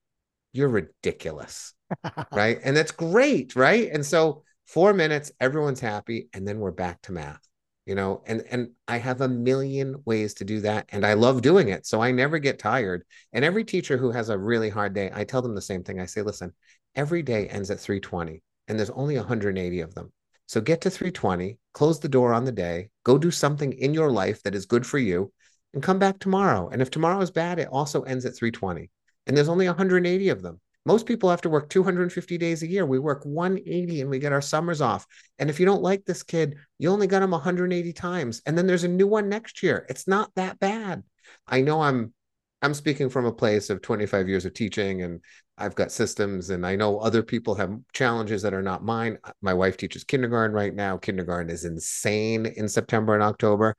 You're 0.52 0.68
ridiculous. 0.68 1.74
right. 2.32 2.60
And 2.62 2.76
that's 2.76 2.92
great. 2.92 3.56
Right. 3.56 3.90
And 3.90 4.06
so 4.06 4.44
four 4.66 4.92
minutes, 4.92 5.32
everyone's 5.40 5.80
happy. 5.80 6.28
And 6.32 6.46
then 6.46 6.60
we're 6.60 6.70
back 6.70 7.02
to 7.02 7.12
math. 7.12 7.40
You 7.86 7.94
know 7.94 8.22
and 8.26 8.44
and 8.50 8.70
i 8.88 8.96
have 8.96 9.20
a 9.20 9.28
million 9.28 9.96
ways 10.04 10.34
to 10.34 10.44
do 10.44 10.60
that 10.60 10.86
and 10.90 11.04
i 11.04 11.14
love 11.14 11.42
doing 11.42 11.68
it 11.68 11.86
so 11.86 12.00
i 12.00 12.10
never 12.10 12.38
get 12.38 12.58
tired 12.58 13.04
and 13.32 13.44
every 13.44 13.64
teacher 13.64 13.96
who 13.96 14.10
has 14.10 14.28
a 14.28 14.38
really 14.38 14.68
hard 14.68 14.92
day 14.94 15.10
i 15.14 15.24
tell 15.24 15.42
them 15.42 15.54
the 15.54 15.62
same 15.62 15.82
thing 15.82 16.00
i 16.00 16.06
say 16.06 16.22
listen 16.22 16.52
every 16.94 17.22
day 17.22 17.48
ends 17.48 17.70
at 17.70 17.80
320 17.80 18.42
and 18.68 18.78
there's 18.78 18.90
only 18.90 19.16
180 19.16 19.80
of 19.80 19.94
them 19.94 20.12
so 20.46 20.60
get 20.60 20.80
to 20.80 20.90
320 20.90 21.58
close 21.72 22.00
the 22.00 22.08
door 22.08 22.32
on 22.32 22.44
the 22.44 22.52
day 22.52 22.88
go 23.04 23.16
do 23.16 23.30
something 23.30 23.72
in 23.72 23.94
your 23.94 24.10
life 24.10 24.42
that 24.42 24.54
is 24.54 24.66
good 24.66 24.86
for 24.86 24.98
you 24.98 25.32
and 25.72 25.82
come 25.82 25.98
back 25.98 26.18
tomorrow 26.18 26.68
and 26.68 26.82
if 26.82 26.90
tomorrow 26.90 27.20
is 27.20 27.30
bad 27.30 27.58
it 27.58 27.68
also 27.68 28.02
ends 28.02 28.24
at 28.24 28.34
320 28.34 28.90
and 29.26 29.36
there's 29.36 29.48
only 29.48 29.66
180 29.66 30.28
of 30.28 30.42
them 30.42 30.60
most 30.86 31.06
people 31.06 31.28
have 31.28 31.42
to 31.42 31.50
work 31.50 31.68
250 31.68 32.38
days 32.38 32.62
a 32.62 32.66
year. 32.66 32.86
We 32.86 32.98
work 32.98 33.24
180 33.24 34.00
and 34.00 34.10
we 34.10 34.18
get 34.18 34.32
our 34.32 34.40
summers 34.40 34.80
off. 34.80 35.06
And 35.38 35.50
if 35.50 35.60
you 35.60 35.66
don't 35.66 35.82
like 35.82 36.04
this 36.04 36.22
kid, 36.22 36.56
you 36.78 36.88
only 36.90 37.06
got 37.06 37.22
him 37.22 37.32
180 37.32 37.92
times. 37.92 38.40
And 38.46 38.56
then 38.56 38.66
there's 38.66 38.84
a 38.84 38.88
new 38.88 39.06
one 39.06 39.28
next 39.28 39.62
year. 39.62 39.84
It's 39.88 40.08
not 40.08 40.30
that 40.36 40.58
bad. 40.58 41.02
I 41.46 41.60
know 41.60 41.82
I'm 41.82 42.14
I'm 42.62 42.74
speaking 42.74 43.08
from 43.08 43.24
a 43.24 43.32
place 43.32 43.70
of 43.70 43.80
25 43.80 44.28
years 44.28 44.44
of 44.44 44.52
teaching 44.52 45.02
and 45.02 45.20
I've 45.56 45.74
got 45.74 45.92
systems 45.92 46.50
and 46.50 46.66
I 46.66 46.76
know 46.76 46.98
other 46.98 47.22
people 47.22 47.54
have 47.54 47.74
challenges 47.94 48.42
that 48.42 48.52
are 48.52 48.62
not 48.62 48.84
mine. 48.84 49.16
Uh, 49.24 49.32
my 49.40 49.54
wife 49.54 49.78
teaches 49.78 50.04
kindergarten 50.04 50.54
right 50.54 50.74
now. 50.74 50.98
Kindergarten 50.98 51.50
is 51.50 51.64
insane 51.64 52.46
in 52.46 52.68
September 52.68 53.14
and 53.14 53.22
October. 53.22 53.76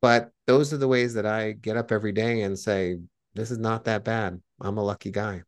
But 0.00 0.30
those 0.46 0.72
are 0.72 0.76
the 0.76 0.86
ways 0.86 1.14
that 1.14 1.26
I 1.26 1.52
get 1.52 1.76
up 1.76 1.90
every 1.90 2.12
day 2.12 2.42
and 2.42 2.56
say, 2.56 2.98
this 3.34 3.50
is 3.50 3.58
not 3.58 3.84
that 3.84 4.04
bad. 4.04 4.40
I'm 4.60 4.78
a 4.78 4.84
lucky 4.84 5.10
guy 5.10 5.42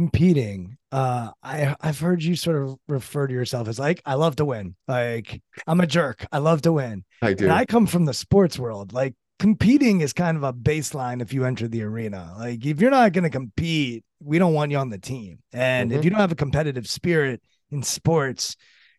competing 0.00 0.78
uh 0.92 1.30
i 1.42 1.76
i've 1.82 2.00
heard 2.00 2.22
you 2.22 2.34
sort 2.34 2.56
of 2.56 2.74
refer 2.88 3.26
to 3.26 3.34
yourself 3.34 3.68
as 3.68 3.78
like 3.78 4.00
i 4.06 4.14
love 4.14 4.34
to 4.34 4.46
win. 4.46 4.74
Like 4.88 5.42
i'm 5.66 5.78
a 5.78 5.86
jerk. 5.86 6.24
I 6.32 6.38
love 6.38 6.62
to 6.62 6.72
win. 6.72 7.04
I 7.20 7.34
do. 7.34 7.44
And 7.44 7.52
i 7.52 7.66
come 7.66 7.86
from 7.86 8.06
the 8.06 8.14
sports 8.14 8.58
world. 8.58 8.94
Like 8.94 9.14
competing 9.38 10.00
is 10.00 10.14
kind 10.14 10.38
of 10.38 10.42
a 10.42 10.54
baseline 10.54 11.20
if 11.20 11.34
you 11.34 11.44
enter 11.44 11.68
the 11.68 11.82
arena. 11.82 12.34
Like 12.38 12.64
if 12.64 12.80
you're 12.80 12.90
not 12.90 13.12
going 13.12 13.24
to 13.24 13.30
compete 13.30 14.02
we 14.24 14.38
don't 14.38 14.54
want 14.54 14.70
you 14.70 14.78
on 14.78 14.88
the 14.88 14.98
team. 14.98 15.40
And 15.52 15.90
mm-hmm. 15.90 15.98
if 15.98 16.04
you 16.04 16.10
don't 16.10 16.20
have 16.20 16.32
a 16.32 16.46
competitive 16.46 16.86
spirit 16.88 17.42
in 17.70 17.82
sports 17.82 18.56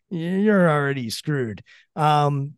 you're 0.08 0.70
already 0.70 1.10
screwed. 1.10 1.64
Um 1.96 2.52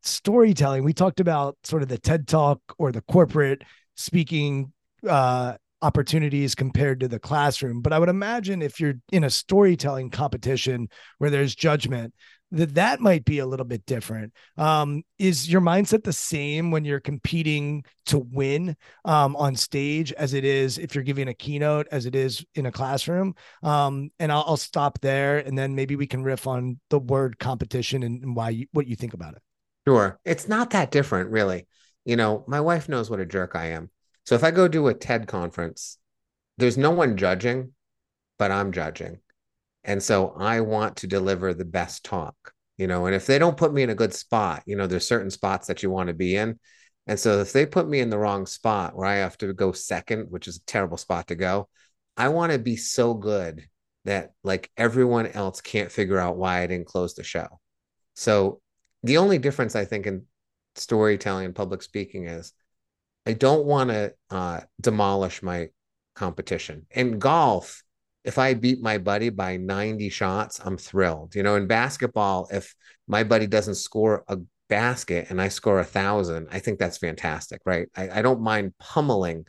storytelling 0.00 0.82
we 0.82 0.94
talked 0.94 1.20
about 1.20 1.58
sort 1.62 1.82
of 1.82 1.88
the 1.88 1.98
ted 1.98 2.26
talk 2.26 2.58
or 2.78 2.90
the 2.90 3.02
corporate 3.02 3.64
speaking 3.96 4.72
uh 5.06 5.56
opportunities 5.86 6.56
compared 6.56 6.98
to 7.00 7.08
the 7.08 7.20
classroom. 7.20 7.80
But 7.80 7.92
I 7.92 8.00
would 8.00 8.08
imagine 8.08 8.60
if 8.60 8.80
you're 8.80 8.94
in 9.12 9.22
a 9.22 9.30
storytelling 9.30 10.10
competition 10.10 10.88
where 11.18 11.30
there's 11.30 11.54
judgment, 11.54 12.12
that 12.50 12.74
that 12.74 13.00
might 13.00 13.24
be 13.24 13.38
a 13.38 13.46
little 13.46 13.66
bit 13.66 13.86
different. 13.86 14.32
Um, 14.56 15.02
is 15.18 15.50
your 15.50 15.60
mindset 15.60 16.02
the 16.02 16.12
same 16.12 16.70
when 16.72 16.84
you're 16.84 17.00
competing 17.00 17.84
to 18.06 18.18
win 18.18 18.76
um, 19.04 19.36
on 19.36 19.54
stage 19.54 20.12
as 20.12 20.34
it 20.34 20.44
is 20.44 20.78
if 20.78 20.94
you're 20.94 21.04
giving 21.04 21.28
a 21.28 21.34
keynote 21.34 21.86
as 21.92 22.06
it 22.06 22.14
is 22.14 22.44
in 22.54 22.66
a 22.66 22.72
classroom? 22.72 23.34
Um, 23.62 24.10
and 24.18 24.32
I'll, 24.32 24.44
I'll, 24.46 24.56
stop 24.56 25.00
there, 25.00 25.38
and 25.38 25.56
then 25.56 25.74
maybe 25.74 25.96
we 25.96 26.06
can 26.06 26.24
riff 26.24 26.46
on 26.46 26.80
the 26.90 26.98
word 26.98 27.38
competition 27.38 28.02
and, 28.02 28.22
and 28.22 28.34
why 28.34 28.50
you, 28.50 28.66
what 28.72 28.86
you 28.86 28.96
think 28.96 29.14
about 29.14 29.34
it. 29.34 29.42
Sure, 29.86 30.18
it's 30.24 30.48
not 30.48 30.70
that 30.70 30.90
different, 30.90 31.30
really. 31.30 31.66
You 32.04 32.16
know, 32.16 32.44
my 32.46 32.60
wife 32.60 32.88
knows 32.88 33.10
what 33.10 33.20
a 33.20 33.26
jerk 33.26 33.54
I 33.54 33.70
am. 33.70 33.90
So 34.26 34.34
if 34.34 34.42
I 34.42 34.50
go 34.50 34.68
do 34.68 34.88
a 34.88 34.94
TED 34.94 35.28
conference, 35.28 35.98
there's 36.58 36.76
no 36.76 36.90
one 36.90 37.16
judging, 37.16 37.72
but 38.38 38.50
I'm 38.50 38.72
judging. 38.72 39.20
And 39.84 40.02
so 40.02 40.34
I 40.36 40.60
want 40.60 40.96
to 40.98 41.06
deliver 41.06 41.54
the 41.54 41.64
best 41.64 42.04
talk, 42.04 42.34
you 42.76 42.88
know, 42.88 43.06
and 43.06 43.14
if 43.14 43.26
they 43.26 43.38
don't 43.38 43.56
put 43.56 43.72
me 43.72 43.82
in 43.82 43.90
a 43.90 43.94
good 43.94 44.12
spot, 44.12 44.64
you 44.66 44.74
know, 44.74 44.88
there's 44.88 45.06
certain 45.06 45.30
spots 45.30 45.68
that 45.68 45.82
you 45.82 45.90
want 45.90 46.08
to 46.08 46.14
be 46.14 46.36
in. 46.36 46.58
And 47.06 47.20
so 47.20 47.40
if 47.40 47.52
they 47.52 47.66
put 47.66 47.88
me 47.88 48.00
in 48.00 48.10
the 48.10 48.18
wrong 48.18 48.46
spot 48.46 48.96
where 48.96 49.06
I 49.06 49.16
have 49.16 49.38
to 49.38 49.52
go 49.52 49.70
second, 49.70 50.26
which 50.28 50.48
is 50.48 50.56
a 50.56 50.64
terrible 50.64 50.96
spot 50.96 51.28
to 51.28 51.36
go, 51.36 51.68
I 52.16 52.28
want 52.30 52.50
to 52.50 52.58
be 52.58 52.76
so 52.76 53.14
good 53.14 53.64
that 54.06 54.32
like 54.42 54.70
everyone 54.76 55.28
else 55.28 55.60
can't 55.60 55.92
figure 55.92 56.18
out 56.18 56.36
why 56.36 56.62
I 56.62 56.66
didn't 56.66 56.88
close 56.88 57.14
the 57.14 57.22
show. 57.22 57.46
So 58.14 58.60
the 59.04 59.18
only 59.18 59.38
difference 59.38 59.76
I 59.76 59.84
think 59.84 60.06
in 60.06 60.24
storytelling 60.74 61.46
and 61.46 61.54
public 61.54 61.82
speaking 61.82 62.26
is 62.26 62.52
I 63.26 63.32
don't 63.32 63.66
want 63.66 63.90
to 63.90 64.14
uh, 64.30 64.60
demolish 64.80 65.42
my 65.42 65.68
competition. 66.14 66.86
In 66.92 67.18
golf, 67.18 67.82
if 68.24 68.38
I 68.38 68.54
beat 68.54 68.80
my 68.80 68.98
buddy 68.98 69.30
by 69.30 69.56
90 69.56 70.08
shots, 70.10 70.60
I'm 70.64 70.78
thrilled. 70.78 71.34
You 71.34 71.42
know, 71.42 71.56
in 71.56 71.66
basketball, 71.66 72.48
if 72.50 72.74
my 73.08 73.24
buddy 73.24 73.46
doesn't 73.46 73.74
score 73.74 74.24
a 74.28 74.38
basket 74.68 75.26
and 75.30 75.40
I 75.40 75.48
score 75.48 75.80
a 75.80 75.84
thousand, 75.84 76.48
I 76.50 76.60
think 76.60 76.78
that's 76.78 76.98
fantastic, 76.98 77.60
right? 77.64 77.88
I, 77.96 78.18
I 78.18 78.22
don't 78.22 78.40
mind 78.40 78.74
pummeling 78.78 79.46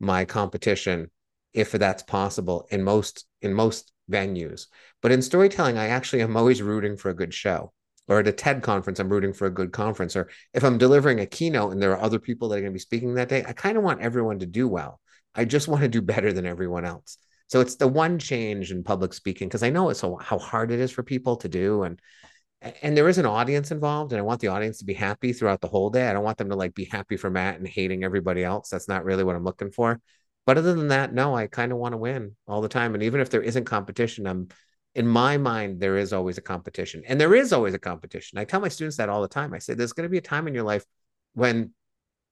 my 0.00 0.24
competition 0.24 1.10
if 1.52 1.72
that's 1.72 2.02
possible 2.02 2.66
in 2.70 2.82
most 2.82 3.26
in 3.42 3.54
most 3.54 3.92
venues. 4.10 4.66
But 5.02 5.12
in 5.12 5.22
storytelling, 5.22 5.78
I 5.78 5.88
actually 5.88 6.22
am 6.22 6.36
always 6.36 6.62
rooting 6.62 6.96
for 6.96 7.10
a 7.10 7.14
good 7.14 7.34
show 7.34 7.72
or 8.08 8.20
at 8.20 8.28
a 8.28 8.32
TED 8.32 8.62
conference, 8.62 9.00
I'm 9.00 9.08
rooting 9.08 9.32
for 9.32 9.46
a 9.46 9.50
good 9.50 9.72
conference. 9.72 10.16
Or 10.16 10.28
if 10.54 10.64
I'm 10.64 10.78
delivering 10.78 11.20
a 11.20 11.26
keynote 11.26 11.72
and 11.72 11.82
there 11.82 11.92
are 11.92 12.02
other 12.02 12.18
people 12.18 12.48
that 12.48 12.56
are 12.56 12.60
going 12.60 12.72
to 12.72 12.74
be 12.74 12.78
speaking 12.78 13.14
that 13.14 13.28
day, 13.28 13.44
I 13.46 13.52
kind 13.52 13.76
of 13.76 13.84
want 13.84 14.00
everyone 14.00 14.38
to 14.40 14.46
do 14.46 14.68
well. 14.68 15.00
I 15.34 15.44
just 15.44 15.68
want 15.68 15.82
to 15.82 15.88
do 15.88 16.02
better 16.02 16.32
than 16.32 16.46
everyone 16.46 16.84
else. 16.84 17.18
So 17.48 17.60
it's 17.60 17.76
the 17.76 17.88
one 17.88 18.18
change 18.18 18.72
in 18.72 18.82
public 18.82 19.12
speaking 19.12 19.48
because 19.48 19.62
I 19.62 19.70
know 19.70 19.90
it's 19.90 20.00
so 20.00 20.16
how 20.16 20.38
hard 20.38 20.70
it 20.70 20.80
is 20.80 20.90
for 20.90 21.02
people 21.02 21.36
to 21.36 21.48
do 21.48 21.82
and 21.82 22.00
and 22.82 22.96
there 22.96 23.08
is 23.08 23.18
an 23.18 23.26
audience 23.26 23.70
involved 23.70 24.12
and 24.12 24.18
I 24.18 24.22
want 24.22 24.40
the 24.40 24.48
audience 24.48 24.78
to 24.78 24.86
be 24.86 24.94
happy 24.94 25.32
throughout 25.32 25.60
the 25.60 25.68
whole 25.68 25.90
day. 25.90 26.08
I 26.08 26.12
don't 26.12 26.24
want 26.24 26.38
them 26.38 26.48
to 26.48 26.56
like 26.56 26.74
be 26.74 26.86
happy 26.86 27.16
for 27.16 27.30
Matt 27.30 27.58
and 27.58 27.68
hating 27.68 28.02
everybody 28.02 28.42
else. 28.42 28.70
That's 28.70 28.88
not 28.88 29.04
really 29.04 29.24
what 29.24 29.36
I'm 29.36 29.44
looking 29.44 29.70
for. 29.70 30.00
But 30.46 30.58
other 30.58 30.74
than 30.74 30.88
that, 30.88 31.12
no, 31.12 31.36
I 31.36 31.48
kind 31.48 31.70
of 31.70 31.78
want 31.78 31.92
to 31.92 31.98
win 31.98 32.34
all 32.48 32.62
the 32.62 32.68
time. 32.68 32.94
And 32.94 33.02
even 33.02 33.20
if 33.20 33.30
there 33.30 33.42
isn't 33.42 33.64
competition, 33.66 34.26
I'm 34.26 34.48
in 34.96 35.06
my 35.06 35.36
mind, 35.36 35.78
there 35.78 35.98
is 35.98 36.14
always 36.14 36.38
a 36.38 36.40
competition. 36.40 37.02
And 37.06 37.20
there 37.20 37.34
is 37.34 37.52
always 37.52 37.74
a 37.74 37.78
competition. 37.78 38.38
I 38.38 38.44
tell 38.44 38.60
my 38.60 38.68
students 38.68 38.96
that 38.96 39.10
all 39.10 39.20
the 39.20 39.28
time. 39.28 39.52
I 39.52 39.58
say, 39.58 39.74
there's 39.74 39.92
going 39.92 40.06
to 40.06 40.10
be 40.10 40.16
a 40.16 40.22
time 40.22 40.48
in 40.48 40.54
your 40.54 40.64
life 40.64 40.86
when 41.34 41.72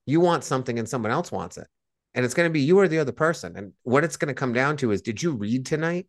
you 0.06 0.20
want 0.20 0.44
something 0.44 0.78
and 0.78 0.88
someone 0.88 1.12
else 1.12 1.30
wants 1.30 1.58
it. 1.58 1.66
And 2.14 2.24
it's 2.24 2.32
going 2.32 2.48
to 2.48 2.52
be 2.52 2.62
you 2.62 2.78
or 2.78 2.88
the 2.88 3.00
other 3.00 3.12
person. 3.12 3.54
And 3.54 3.72
what 3.82 4.02
it's 4.02 4.16
going 4.16 4.28
to 4.28 4.34
come 4.34 4.54
down 4.54 4.78
to 4.78 4.92
is 4.92 5.02
did 5.02 5.22
you 5.22 5.32
read 5.32 5.66
tonight? 5.66 6.06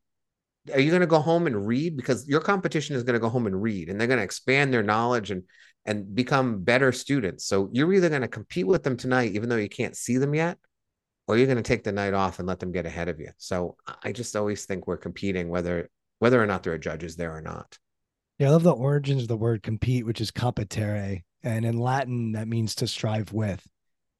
Are 0.73 0.79
you 0.79 0.91
going 0.91 1.01
to 1.01 1.07
go 1.07 1.19
home 1.19 1.45
and 1.45 1.67
read? 1.67 1.97
Because 1.97 2.25
your 2.25 2.39
competition 2.39 2.95
is 2.95 3.03
going 3.03 3.15
to 3.15 3.19
go 3.19 3.29
home 3.29 3.47
and 3.47 3.61
read 3.61 3.89
and 3.89 3.99
they're 3.99 4.07
going 4.07 4.19
to 4.19 4.23
expand 4.23 4.73
their 4.73 4.81
knowledge 4.81 5.31
and 5.31 5.43
and 5.85 6.15
become 6.15 6.63
better 6.63 6.91
students. 6.91 7.45
So 7.45 7.69
you're 7.71 7.93
either 7.93 8.09
going 8.09 8.21
to 8.21 8.27
compete 8.27 8.65
with 8.65 8.81
them 8.81 8.97
tonight, 8.97 9.33
even 9.33 9.49
though 9.49 9.55
you 9.55 9.69
can't 9.69 9.95
see 9.95 10.17
them 10.17 10.33
yet, 10.33 10.57
or 11.27 11.37
you're 11.37 11.45
going 11.45 11.57
to 11.57 11.63
take 11.63 11.83
the 11.83 11.91
night 11.91 12.13
off 12.13 12.39
and 12.39 12.47
let 12.47 12.59
them 12.59 12.71
get 12.71 12.87
ahead 12.87 13.07
of 13.07 13.19
you. 13.19 13.29
So 13.37 13.75
I 14.01 14.11
just 14.11 14.35
always 14.35 14.65
think 14.65 14.87
we're 14.87 14.97
competing, 14.97 15.49
whether 15.49 15.89
whether 16.19 16.41
or 16.41 16.45
not 16.45 16.63
there 16.63 16.73
are 16.73 16.77
judges 16.77 17.15
there 17.15 17.35
or 17.35 17.41
not. 17.41 17.77
Yeah, 18.39 18.49
I 18.49 18.51
love 18.51 18.63
the 18.63 18.73
origins 18.73 19.23
of 19.23 19.27
the 19.27 19.37
word 19.37 19.63
compete, 19.63 20.05
which 20.05 20.21
is 20.21 20.31
competere. 20.31 21.21
And 21.43 21.65
in 21.65 21.77
Latin, 21.77 22.33
that 22.33 22.47
means 22.47 22.75
to 22.75 22.87
strive 22.87 23.31
with. 23.31 23.65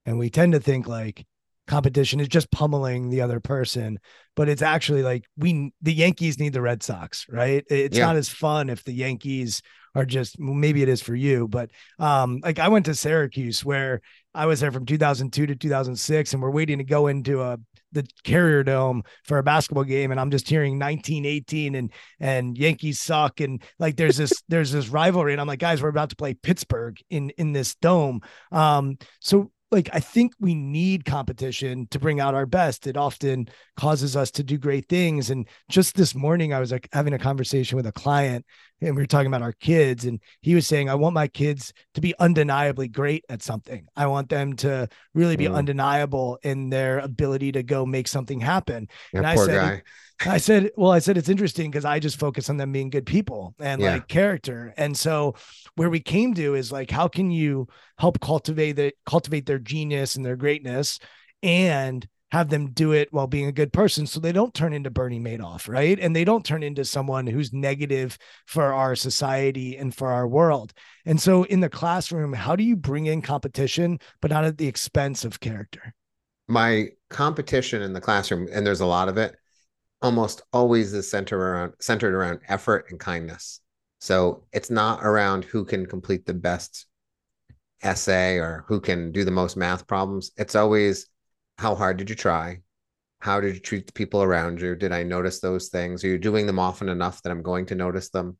And 0.06 0.18
we 0.20 0.30
tend 0.30 0.54
to 0.54 0.60
think 0.60 0.88
like 0.88 1.26
competition 1.68 2.20
is 2.20 2.28
just 2.28 2.52
pummeling 2.52 3.10
the 3.10 3.22
other 3.22 3.40
person, 3.40 4.00
but 4.36 4.48
it's 4.48 4.62
actually 4.62 5.04
like 5.04 5.26
we, 5.36 5.74
the 5.82 5.94
Yankees 5.94 6.40
need 6.40 6.54
the 6.54 6.62
Red 6.62 6.84
Sox, 6.84 7.26
right? 7.30 7.64
It's 7.70 7.98
yeah. 7.98 8.06
not 8.06 8.16
as 8.16 8.30
fun 8.30 8.70
if 8.70 8.84
the 8.84 8.94
Yankees 8.94 9.62
are 9.96 10.06
just, 10.06 10.40
maybe 10.40 10.84
it 10.84 10.90
is 10.90 11.02
for 11.02 11.16
you, 11.16 11.48
but 11.48 11.72
um, 11.98 12.40
like 12.44 12.60
I 12.60 12.68
went 12.68 12.86
to 12.86 12.96
Syracuse 12.96 13.66
where 13.66 14.02
I 14.34 14.46
was 14.46 14.60
there 14.60 14.72
from 14.72 14.86
2002 14.86 15.48
to 15.48 15.56
2006, 15.56 16.34
and 16.34 16.42
we're 16.42 16.52
waiting 16.52 16.78
to 16.78 16.84
go 16.84 17.08
into 17.08 17.42
a 17.42 17.58
the 17.96 18.08
Carrier 18.24 18.64
Dome 18.64 19.04
for 19.24 19.40
a 19.40 19.44
basketball 19.44 19.84
game, 19.84 20.12
and 20.12 20.20
I'm 20.20 20.30
just 20.30 20.48
hearing 20.48 20.74
1918 20.74 21.74
and 21.76 21.92
and 22.20 22.58
Yankees 22.58 23.00
suck, 23.00 23.40
and 23.40 23.62
like 23.80 23.96
there's 23.96 24.18
this 24.18 24.34
there's 24.48 24.72
this 24.72 24.90
rivalry, 24.90 25.32
and 25.32 25.42
I'm 25.42 25.48
like, 25.48 25.60
guys, 25.60 25.82
we're 25.82 25.90
about 25.90 26.12
to 26.12 26.16
play 26.16 26.36
Pittsburgh 26.36 26.98
in 27.10 27.32
in 27.32 27.54
this 27.54 27.76
dome. 27.76 28.22
Um, 28.52 28.98
so 29.20 29.52
like 29.72 29.90
I 29.94 30.00
think 30.00 30.34
we 30.40 30.56
need 30.56 31.06
competition 31.06 31.88
to 31.92 32.00
bring 32.00 32.20
out 32.20 32.36
our 32.36 32.46
best. 32.46 32.88
It 32.88 32.98
often 32.98 33.50
causes 33.76 34.16
us 34.16 34.32
to 34.32 34.44
do 34.44 34.58
great 34.58 34.88
things. 34.88 35.30
And 35.30 35.48
just 35.70 35.96
this 35.96 36.16
morning, 36.16 36.54
I 36.54 36.60
was 36.60 36.72
like 36.72 36.88
having 36.94 37.14
a 37.14 37.20
conversation 37.20 37.76
with 37.76 37.88
a 37.88 37.92
client, 37.92 38.46
and 38.86 38.96
we 38.96 39.02
were 39.02 39.08
talking 39.08 39.28
about 39.28 39.42
our 39.42 39.54
kids, 39.54 40.06
and 40.06 40.20
he 40.42 40.56
was 40.56 40.68
saying, 40.68 40.90
"I 40.90 40.96
want 40.96 41.14
my 41.14 41.28
kids 41.28 41.74
to 41.96 42.02
be 42.02 42.14
undeniably 42.20 42.88
great 42.88 43.26
at 43.30 43.42
something. 43.42 43.88
I 43.96 44.08
want 44.08 44.30
them 44.30 44.56
to 44.58 44.88
really 45.14 45.36
be 45.36 45.46
mm. 45.46 45.56
undeniable 45.56 46.40
in 46.44 46.70
their 46.70 47.00
ability 47.00 47.54
to 47.54 47.64
go 47.64 47.86
make 47.86 48.08
something 48.08 48.40
happen." 48.40 48.88
Yeah, 49.14 49.20
and 49.20 49.28
I 49.28 49.36
said, 49.36 49.62
guy. 49.62 49.84
I 50.26 50.38
said, 50.38 50.72
well, 50.78 50.92
I 50.92 51.00
said 51.00 51.18
it's 51.18 51.30
interesting 51.30 51.70
because 51.70 51.84
I 51.84 52.00
just 52.00 52.20
focus 52.20 52.50
on 52.50 52.58
them 52.58 52.72
being 52.72 52.90
good 52.90 53.06
people 53.06 53.54
and 53.60 53.82
yeah. 53.82 53.96
like 53.96 54.08
character. 54.08 54.74
And 54.78 54.96
so 54.96 55.36
where 55.76 55.90
we 55.90 56.00
came 56.00 56.34
to 56.36 56.56
is 56.56 56.72
like, 56.72 56.90
how 56.90 57.10
can 57.10 57.32
you 57.32 57.68
help 57.98 58.22
cultivate 58.22 58.74
the 58.74 58.94
cultivate 59.06 59.46
their 59.46 59.60
genius 59.60 60.16
and 60.16 60.26
their 60.26 60.38
greatness 60.38 61.00
and 61.44 62.08
have 62.32 62.50
them 62.50 62.72
do 62.72 62.92
it 62.92 63.08
while 63.12 63.28
being 63.28 63.48
a 63.48 63.52
good 63.52 63.72
person 63.72 64.08
so 64.08 64.20
they 64.20 64.32
don't 64.32 64.54
turn 64.54 64.74
into 64.74 64.90
Bernie 64.90 65.20
Madoff, 65.20 65.70
right? 65.70 65.98
And 66.00 66.16
they 66.16 66.24
don't 66.24 66.44
turn 66.44 66.64
into 66.64 66.84
someone 66.84 67.28
who's 67.28 67.54
negative 67.54 68.18
for 68.46 68.74
our 68.74 68.96
society 68.96 69.78
and 69.78 69.96
for 69.96 70.12
our 70.12 70.28
world. 70.28 70.74
And 71.06 71.22
so 71.22 71.44
in 71.44 71.60
the 71.60 71.70
classroom, 71.70 72.34
how 72.34 72.56
do 72.56 72.64
you 72.64 72.76
bring 72.76 73.06
in 73.06 73.22
competition, 73.22 74.00
but 74.22 74.32
not 74.32 74.44
at 74.44 74.58
the 74.58 74.68
expense 74.68 75.24
of 75.24 75.40
character? 75.40 75.94
My 76.48 76.90
competition 77.10 77.82
in 77.82 77.94
the 77.94 78.02
classroom, 78.02 78.48
and 78.52 78.66
there's 78.66 78.82
a 78.82 78.86
lot 78.86 79.08
of 79.08 79.18
it, 79.18 79.36
almost 80.02 80.42
always 80.52 80.94
is 80.94 81.10
centered 81.10 81.42
around 81.42 81.74
centered 81.80 82.14
around 82.14 82.40
effort 82.48 82.86
and 82.90 83.00
kindness. 83.00 83.62
So 84.00 84.44
it's 84.52 84.70
not 84.70 85.04
around 85.04 85.46
who 85.46 85.66
can 85.66 85.86
complete 85.86 86.26
the 86.26 86.34
best 86.34 86.86
essay 87.82 88.38
or 88.38 88.66
who 88.68 88.80
can 88.80 89.12
do 89.12 89.24
the 89.24 89.32
most 89.32 89.58
math 89.58 89.88
problems. 89.88 90.32
It's 90.38 90.56
always 90.56 91.08
how 91.58 91.76
hard 91.76 91.98
did 91.98 92.10
you 92.10 92.16
try? 92.16 92.62
How 93.20 93.40
did 93.40 93.56
you 93.56 93.62
treat 93.62 93.88
the 93.88 93.94
people 93.94 94.22
around 94.22 94.62
you? 94.62 94.76
Did 94.76 94.92
I 94.92 95.04
notice 95.04 95.40
those 95.40 95.70
things? 95.70 96.04
Are 96.04 96.08
you 96.08 96.18
doing 96.18 96.46
them 96.46 96.60
often 96.60 96.90
enough 96.90 97.22
that 97.24 97.32
I'm 97.32 97.42
going 97.42 97.66
to 97.68 97.76
notice 97.76 98.10
them? 98.10 98.38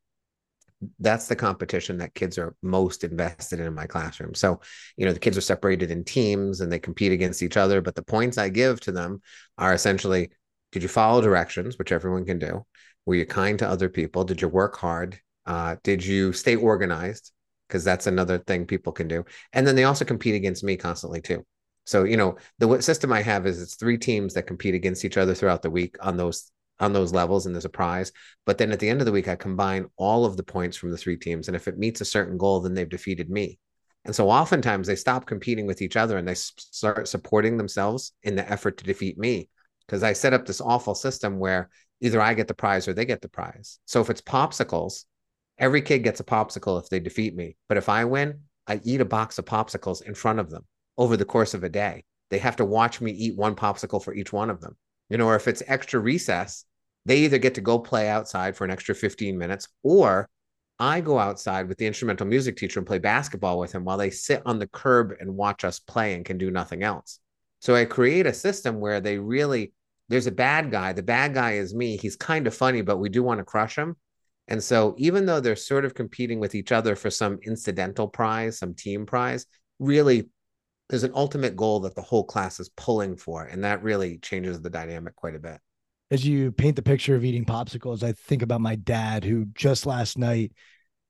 That's 1.00 1.28
the 1.28 1.36
competition 1.36 1.98
that 1.98 2.14
kids 2.14 2.38
are 2.38 2.56
most 2.62 3.04
invested 3.04 3.60
in 3.60 3.66
in 3.66 3.74
my 3.74 3.88
classroom. 3.88 4.36
So, 4.36 4.60
you 4.98 5.06
know, 5.06 5.14
the 5.14 5.20
kids 5.20 5.38
are 5.38 5.42
separated 5.42 5.90
in 5.90 6.04
teams 6.04 6.62
and 6.62 6.72
they 6.72 6.80
compete 6.80 7.14
against 7.14 7.42
each 7.42 7.58
other. 7.58 7.82
But 7.82 7.96
the 7.96 8.04
points 8.04 8.38
I 8.38 8.50
give 8.50 8.82
to 8.82 8.92
them 8.92 9.22
are 9.58 9.74
essentially 9.74 10.32
did 10.72 10.84
you 10.84 10.90
follow 10.90 11.22
directions, 11.22 11.78
which 11.78 11.94
everyone 11.94 12.26
can 12.26 12.38
do? 12.38 12.66
Were 13.06 13.16
you 13.16 13.26
kind 13.26 13.58
to 13.60 13.68
other 13.68 13.88
people? 13.88 14.26
Did 14.26 14.42
you 14.42 14.50
work 14.50 14.76
hard? 14.76 15.18
Uh, 15.46 15.78
did 15.84 16.06
you 16.06 16.34
stay 16.34 16.58
organized? 16.58 17.32
Because 17.68 17.86
that's 17.86 18.08
another 18.08 18.40
thing 18.40 18.66
people 18.66 18.92
can 18.92 19.08
do. 19.08 19.24
And 19.54 19.66
then 19.66 19.76
they 19.76 19.86
also 19.86 20.04
compete 20.04 20.36
against 20.36 20.64
me 20.66 20.76
constantly 20.76 21.22
too. 21.22 21.46
So, 21.86 22.04
you 22.04 22.18
know, 22.18 22.38
the 22.58 22.82
system 22.82 23.14
I 23.14 23.22
have 23.22 23.46
is 23.46 23.62
it's 23.62 23.76
three 23.76 23.98
teams 23.98 24.34
that 24.34 24.48
compete 24.48 24.74
against 24.74 25.06
each 25.06 25.18
other 25.18 25.36
throughout 25.36 25.62
the 25.62 25.70
week 25.70 25.96
on 26.02 26.18
those 26.18 26.52
on 26.80 26.92
those 26.92 27.14
levels 27.14 27.46
and 27.46 27.56
there's 27.56 27.64
a 27.64 27.70
prize. 27.70 28.12
But 28.46 28.58
then 28.58 28.72
at 28.72 28.80
the 28.80 28.90
end 28.90 29.02
of 29.02 29.06
the 29.06 29.12
week, 29.12 29.30
I 29.30 29.36
combine 29.36 29.86
all 29.96 30.26
of 30.26 30.36
the 30.36 30.44
points 30.44 30.76
from 30.76 30.92
the 30.92 30.98
three 30.98 31.16
teams. 31.16 31.48
And 31.48 31.56
if 31.56 31.70
it 31.70 31.78
meets 31.78 32.02
a 32.02 32.06
certain 32.06 32.38
goal, 32.38 32.60
then 32.60 32.74
they've 32.74 32.90
defeated 32.90 33.30
me. 33.30 33.60
And 34.04 34.14
so 34.14 34.30
oftentimes 34.30 34.86
they 34.86 34.98
stop 34.98 35.26
competing 35.26 35.68
with 35.68 35.82
each 35.82 35.96
other 35.96 36.18
and 36.18 36.28
they 36.28 36.36
start 36.36 37.08
supporting 37.08 37.56
themselves 37.56 38.12
in 38.24 38.36
the 38.36 38.50
effort 38.52 38.78
to 38.78 38.84
defeat 38.84 39.18
me. 39.18 39.50
Because 39.86 40.04
I 40.04 40.14
set 40.14 40.34
up 40.34 40.46
this 40.46 40.62
awful 40.62 40.96
system 40.96 41.40
where 41.40 41.70
either 42.02 42.22
I 42.22 42.34
get 42.34 42.48
the 42.48 42.54
prize 42.54 42.88
or 42.88 42.94
they 42.94 43.06
get 43.06 43.22
the 43.22 43.30
prize. 43.30 43.80
So 43.86 44.02
if 44.02 44.10
it's 44.10 44.22
popsicles, 44.22 45.06
every 45.58 45.82
kid 45.82 46.00
gets 46.00 46.20
a 46.20 46.26
popsicle 46.26 46.82
if 46.82 46.90
they 46.90 47.00
defeat 47.00 47.36
me. 47.36 47.56
But 47.70 47.78
if 47.78 47.88
I 47.88 48.06
win, 48.06 48.42
I 48.68 48.82
eat 48.84 49.02
a 49.02 49.06
box 49.06 49.38
of 49.38 49.46
popsicles 49.46 50.02
in 50.02 50.14
front 50.14 50.40
of 50.40 50.50
them 50.50 50.66
over 50.98 51.18
the 51.18 51.26
course 51.26 51.54
of 51.54 51.64
a 51.64 51.70
day. 51.70 52.04
They 52.30 52.40
have 52.40 52.56
to 52.58 52.66
watch 52.66 53.02
me 53.02 53.12
eat 53.12 53.38
one 53.38 53.56
popsicle 53.56 54.04
for 54.04 54.14
each 54.14 54.34
one 54.34 54.50
of 54.50 54.62
them. 54.62 54.76
You 55.10 55.18
know, 55.18 55.28
or 55.28 55.36
if 55.36 55.48
it's 55.48 55.64
extra 55.68 56.00
recess, 56.00 56.66
they 57.06 57.20
either 57.20 57.38
get 57.38 57.56
to 57.56 57.62
go 57.62 57.78
play 57.78 58.10
outside 58.10 58.56
for 58.56 58.66
an 58.66 58.72
extra 58.72 58.96
15 58.96 59.38
minutes 59.38 59.68
or 59.84 60.28
I 60.80 61.00
go 61.00 61.20
outside 61.20 61.70
with 61.70 61.78
the 61.78 61.86
instrumental 61.86 62.28
music 62.28 62.58
teacher 62.58 62.80
and 62.80 62.88
play 62.88 63.00
basketball 63.00 63.60
with 63.60 63.72
him 63.72 63.86
while 63.86 63.98
they 63.98 64.10
sit 64.10 64.42
on 64.46 64.60
the 64.60 64.68
curb 64.68 65.14
and 65.20 65.36
watch 65.36 65.64
us 65.64 65.80
play 65.80 66.16
and 66.16 66.26
can 66.26 66.38
do 66.38 66.52
nothing 66.52 66.84
else. 66.84 67.20
So 67.60 67.76
I 67.76 67.86
create 67.86 68.26
a 68.26 68.34
system 68.34 68.80
where 68.80 69.00
they 69.00 69.18
really, 69.18 69.72
there's 70.10 70.28
a 70.28 70.32
bad 70.32 70.72
guy. 70.72 70.92
The 70.92 71.02
bad 71.02 71.34
guy 71.34 71.54
is 71.54 71.74
me. 71.74 71.96
He's 71.96 72.18
kind 72.18 72.46
of 72.46 72.54
funny, 72.54 72.82
but 72.82 72.98
we 72.98 73.10
do 73.10 73.24
want 73.24 73.40
to 73.40 73.46
crush 73.46 73.78
him. 73.78 73.96
And 74.48 74.62
so 74.62 74.96
even 74.98 75.26
though 75.26 75.40
they're 75.40 75.56
sort 75.56 75.86
of 75.86 75.96
competing 75.96 76.40
with 76.40 76.56
each 76.56 76.72
other 76.72 76.96
for 76.96 77.10
some 77.10 77.40
incidental 77.44 78.08
prize, 78.08 78.60
some 78.60 78.74
team 78.74 79.06
prize, 79.06 79.46
really 79.80 80.30
there's 80.90 81.04
an 81.04 81.12
ultimate 81.16 81.56
goal 81.56 81.80
that 81.82 81.96
the 81.96 82.02
whole 82.02 82.24
class 82.24 82.60
is 82.60 82.70
pulling 82.70 83.18
for 83.18 83.44
and 83.44 83.64
that 83.64 83.82
really 83.84 84.18
changes 84.20 84.62
the 84.62 84.70
dynamic 84.70 85.16
quite 85.16 85.36
a 85.36 85.40
bit. 85.40 85.60
As 86.12 86.26
you 86.26 86.52
paint 86.52 86.76
the 86.76 86.84
picture 86.84 87.16
of 87.16 87.26
eating 87.26 87.46
popsicles 87.46 88.04
i 88.04 88.12
think 88.12 88.42
about 88.42 88.62
my 88.62 88.76
dad 88.76 89.24
who 89.24 89.46
just 89.56 89.86
last 89.86 90.18
night 90.18 90.52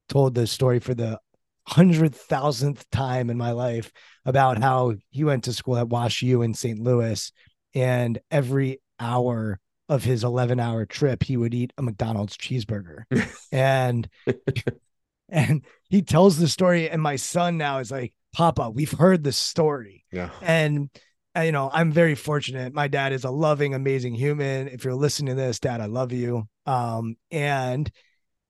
told 0.07 0.33
the 0.33 0.47
story 0.47 0.79
for 0.79 0.93
the 0.93 1.19
hundred 1.67 2.15
thousandth 2.15 2.89
time 2.91 3.29
in 3.29 3.37
my 3.37 3.51
life 3.51 3.91
about 4.23 4.61
how 4.61 4.93
he 5.09 5.23
went 5.23 5.43
to 5.43 5.53
school 5.53 5.77
at 5.77 5.89
wash 5.89 6.21
u 6.21 6.41
in 6.43 6.53
st 6.53 6.79
louis 6.79 7.31
and 7.73 8.19
every 8.31 8.79
hour 8.99 9.59
of 9.89 10.03
his 10.03 10.23
11 10.23 10.59
hour 10.59 10.85
trip 10.85 11.23
he 11.23 11.37
would 11.37 11.53
eat 11.53 11.73
a 11.77 11.81
mcdonald's 11.81 12.37
cheeseburger. 12.37 13.03
And 13.51 14.07
and 15.29 15.65
he 15.89 16.01
tells 16.01 16.37
the 16.37 16.47
story 16.47 16.89
and 16.89 17.01
my 17.01 17.15
son 17.15 17.57
now 17.57 17.79
is 17.79 17.91
like 17.91 18.13
Papa, 18.35 18.69
we've 18.69 18.91
heard 18.91 19.23
the 19.23 19.31
story. 19.31 20.03
Yeah. 20.11 20.29
And 20.41 20.89
uh, 21.37 21.41
you 21.41 21.53
know, 21.53 21.69
I'm 21.73 21.93
very 21.93 22.15
fortunate. 22.15 22.73
My 22.73 22.89
dad 22.89 23.13
is 23.13 23.23
a 23.23 23.29
loving, 23.29 23.73
amazing 23.73 24.13
human. 24.13 24.67
If 24.67 24.83
you're 24.83 24.93
listening 24.93 25.35
to 25.35 25.41
this, 25.41 25.59
Dad, 25.59 25.79
I 25.79 25.85
love 25.85 26.11
you. 26.11 26.47
Um, 26.65 27.15
and 27.31 27.89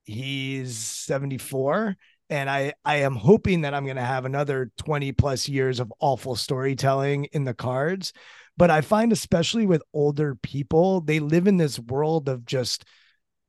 he's 0.04 0.76
74. 0.76 1.96
And 2.30 2.50
I, 2.50 2.74
I 2.84 2.96
am 2.96 3.14
hoping 3.14 3.60
that 3.60 3.74
I'm 3.74 3.84
going 3.84 3.96
to 3.96 4.02
have 4.02 4.24
another 4.24 4.72
20 4.78 5.12
plus 5.12 5.48
years 5.48 5.78
of 5.78 5.92
awful 6.00 6.34
storytelling 6.34 7.26
in 7.26 7.44
the 7.44 7.54
cards. 7.54 8.12
But 8.56 8.70
I 8.70 8.80
find, 8.80 9.12
especially 9.12 9.66
with 9.66 9.82
older 9.92 10.34
people, 10.34 11.00
they 11.00 11.20
live 11.20 11.46
in 11.46 11.58
this 11.58 11.78
world 11.78 12.28
of 12.28 12.44
just 12.44 12.84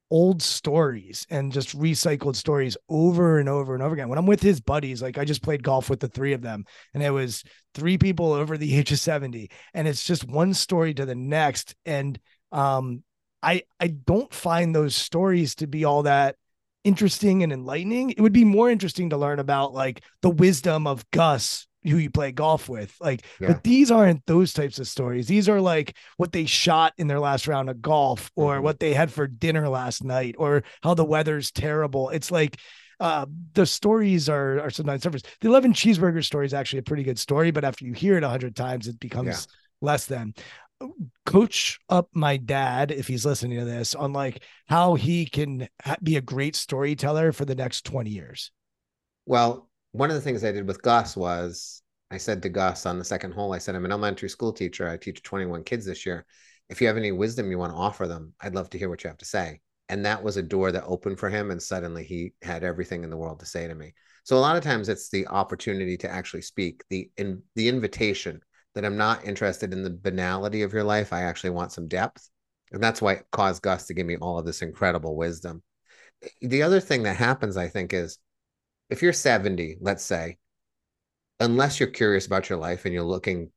old 0.10 0.42
stories 0.42 1.26
and 1.30 1.52
just 1.52 1.78
recycled 1.78 2.36
stories 2.36 2.78
over 2.90 3.40
and 3.40 3.50
over 3.50 3.74
and 3.74 3.84
over 3.84 3.94
again. 3.94 4.10
When 4.10 4.18
I'm 4.18 4.26
with 4.26 4.42
his 4.42 4.62
buddies, 4.62 5.02
like 5.02 5.18
I 5.18 5.26
just 5.26 5.44
played 5.44 5.64
golf 5.64 5.90
with 5.90 6.00
the 6.00 6.08
three 6.08 6.34
of 6.34 6.42
them, 6.42 6.66
and 6.94 7.04
it 7.04 7.10
was 7.10 7.44
three 7.74 7.98
people 7.98 8.34
over 8.34 8.58
the 8.58 8.76
age 8.78 8.92
of 8.92 9.00
70, 9.00 9.50
and 9.74 9.88
it's 9.88 10.06
just 10.06 10.28
one 10.28 10.54
story 10.54 10.94
to 10.94 11.06
the 11.06 11.16
next. 11.16 11.76
And 11.86 12.20
um, 12.52 13.04
I 13.44 13.64
I 13.80 13.88
don't 13.88 14.34
find 14.34 14.74
those 14.74 14.96
stories 14.96 15.56
to 15.56 15.68
be 15.68 15.86
all 15.86 16.04
that 16.04 16.36
interesting 16.84 17.44
and 17.44 17.52
enlightening. 17.52 18.12
It 18.12 18.22
would 18.22 18.34
be 18.34 18.46
more 18.46 18.70
interesting 18.70 19.10
to 19.10 19.18
learn 19.18 19.40
about 19.40 19.74
like 19.74 20.04
the 20.22 20.30
wisdom 20.30 20.88
of 20.88 21.10
Gus 21.12 21.67
who 21.88 21.98
you 21.98 22.10
play 22.10 22.32
golf 22.32 22.70
with. 22.70 22.96
Like, 23.00 23.26
yeah. 23.40 23.48
but 23.48 23.64
these 23.64 23.92
aren't 23.92 24.26
those 24.26 24.54
types 24.54 24.80
of 24.80 24.88
stories. 24.88 25.28
These 25.28 25.50
are 25.50 25.62
like 25.62 25.96
what 26.18 26.32
they 26.32 26.46
shot 26.46 26.94
in 26.98 27.08
their 27.08 27.20
last 27.20 27.48
round 27.48 27.70
of 27.70 27.82
golf 27.82 28.32
or 28.36 28.56
mm-hmm. 28.56 28.64
what 28.64 28.80
they 28.80 28.94
had 28.94 29.12
for 29.12 29.28
dinner 29.28 29.70
last 29.70 30.04
night 30.04 30.36
or 30.38 30.64
how 30.82 30.94
the 30.94 31.06
weather's 31.06 31.52
terrible. 31.52 32.10
It's 32.10 32.32
like 32.32 32.58
uh, 33.00 33.26
the 33.54 33.66
stories 33.66 34.28
are 34.30 34.60
are 34.60 34.70
sometimes 34.70 35.04
surface. 35.04 35.24
The 35.42 35.48
11 35.48 35.74
cheeseburger 35.74 36.24
story 36.24 36.46
is 36.46 36.54
actually 36.54 36.80
a 36.80 36.84
pretty 36.84 37.04
good 37.04 37.20
story, 37.20 37.52
but 37.52 37.64
after 37.64 37.86
you 37.86 37.94
hear 37.94 38.18
it 38.18 38.24
a 38.24 38.30
hundred 38.30 38.56
times, 38.56 38.88
it 38.88 39.00
becomes 39.00 39.28
yeah. 39.28 39.88
less 39.88 40.06
than 40.06 40.34
coach 41.26 41.80
up 41.90 42.10
my 42.14 42.38
dad 42.38 42.92
if 42.92 43.08
he's 43.08 43.26
listening 43.26 43.60
to 43.60 43.66
this 43.66 43.96
on 43.96 44.14
like 44.14 44.44
how 44.68 44.94
he 44.94 45.26
can 45.26 45.68
be 46.04 46.18
a 46.18 46.22
great 46.22 46.56
storyteller 46.56 47.32
for 47.32 47.46
the 47.46 47.56
next 47.56 47.84
20 47.86 48.10
years 48.10 48.52
well 49.26 49.67
one 49.92 50.10
of 50.10 50.16
the 50.16 50.22
things 50.22 50.44
I 50.44 50.52
did 50.52 50.68
with 50.68 50.82
Gus 50.82 51.16
was 51.16 51.82
I 52.10 52.18
said 52.18 52.42
to 52.44 52.50
Gus 52.50 52.86
on 52.86 53.00
the 53.00 53.06
second 53.06 53.34
hole, 53.34 53.54
I 53.54 53.58
said, 53.58 53.76
I'm 53.76 53.86
an 53.86 53.92
elementary 53.92 54.30
school 54.30 54.54
teacher. 54.54 54.88
I 54.88 54.98
teach 54.98 55.24
21 55.24 55.64
kids 55.64 55.86
this 55.86 56.06
year. 56.06 56.26
If 56.70 56.82
you 56.82 56.88
have 56.88 56.98
any 56.98 57.12
wisdom 57.12 57.52
you 57.52 57.58
want 57.58 57.74
to 57.74 57.78
offer 57.78 58.08
them, 58.08 58.34
I'd 58.40 58.56
love 58.56 58.70
to 58.72 58.78
hear 58.78 58.90
what 58.90 59.04
you 59.04 59.10
have 59.10 59.18
to 59.18 59.26
say. 59.26 59.62
And 59.90 60.06
that 60.06 60.24
was 60.24 60.38
a 60.38 60.44
door 60.44 60.72
that 60.72 60.84
opened 60.86 61.20
for 61.20 61.30
him. 61.30 61.52
And 61.52 61.62
suddenly 61.62 62.04
he 62.04 62.34
had 62.42 62.64
everything 62.64 63.04
in 63.04 63.10
the 63.10 63.18
world 63.18 63.40
to 63.40 63.46
say 63.46 63.68
to 63.68 63.76
me. 63.76 63.94
So 64.24 64.38
a 64.38 64.40
lot 64.40 64.58
of 64.58 64.64
times 64.64 64.90
it's 64.90 65.10
the 65.10 65.28
opportunity 65.28 65.98
to 65.98 66.10
actually 66.10 66.42
speak, 66.42 66.84
the 66.90 67.10
in 67.18 67.42
the 67.56 67.70
invitation 67.70 68.42
that 68.76 68.86
I'm 68.86 68.98
not 68.98 69.26
interested 69.26 69.74
in 69.74 69.84
the 69.84 69.90
banality 69.90 70.62
of 70.64 70.74
your 70.74 70.84
life. 70.84 71.14
I 71.14 71.22
actually 71.22 71.52
want 71.52 71.72
some 71.72 71.88
depth. 71.88 72.30
And 72.72 72.84
that's 72.84 73.02
why 73.02 73.14
it 73.14 73.26
caused 73.32 73.62
Gus 73.62 73.88
to 73.88 73.94
give 73.94 74.06
me 74.06 74.18
all 74.18 74.38
of 74.38 74.46
this 74.46 74.62
incredible 74.62 75.16
wisdom. 75.16 75.64
The 76.42 76.64
other 76.64 76.82
thing 76.82 77.04
that 77.04 77.16
happens, 77.16 77.56
I 77.56 77.70
think, 77.70 77.94
is 77.94 78.18
if 78.90 79.02
you're 79.02 79.14
70, 79.14 79.78
let's 79.82 80.04
say, 80.04 80.38
unless 81.40 81.80
you're 81.80 81.90
curious 81.90 82.26
about 82.26 82.50
your 82.50 82.58
life 82.58 82.86
and 82.86 82.94
you're 82.94 83.04
looking 83.04 83.52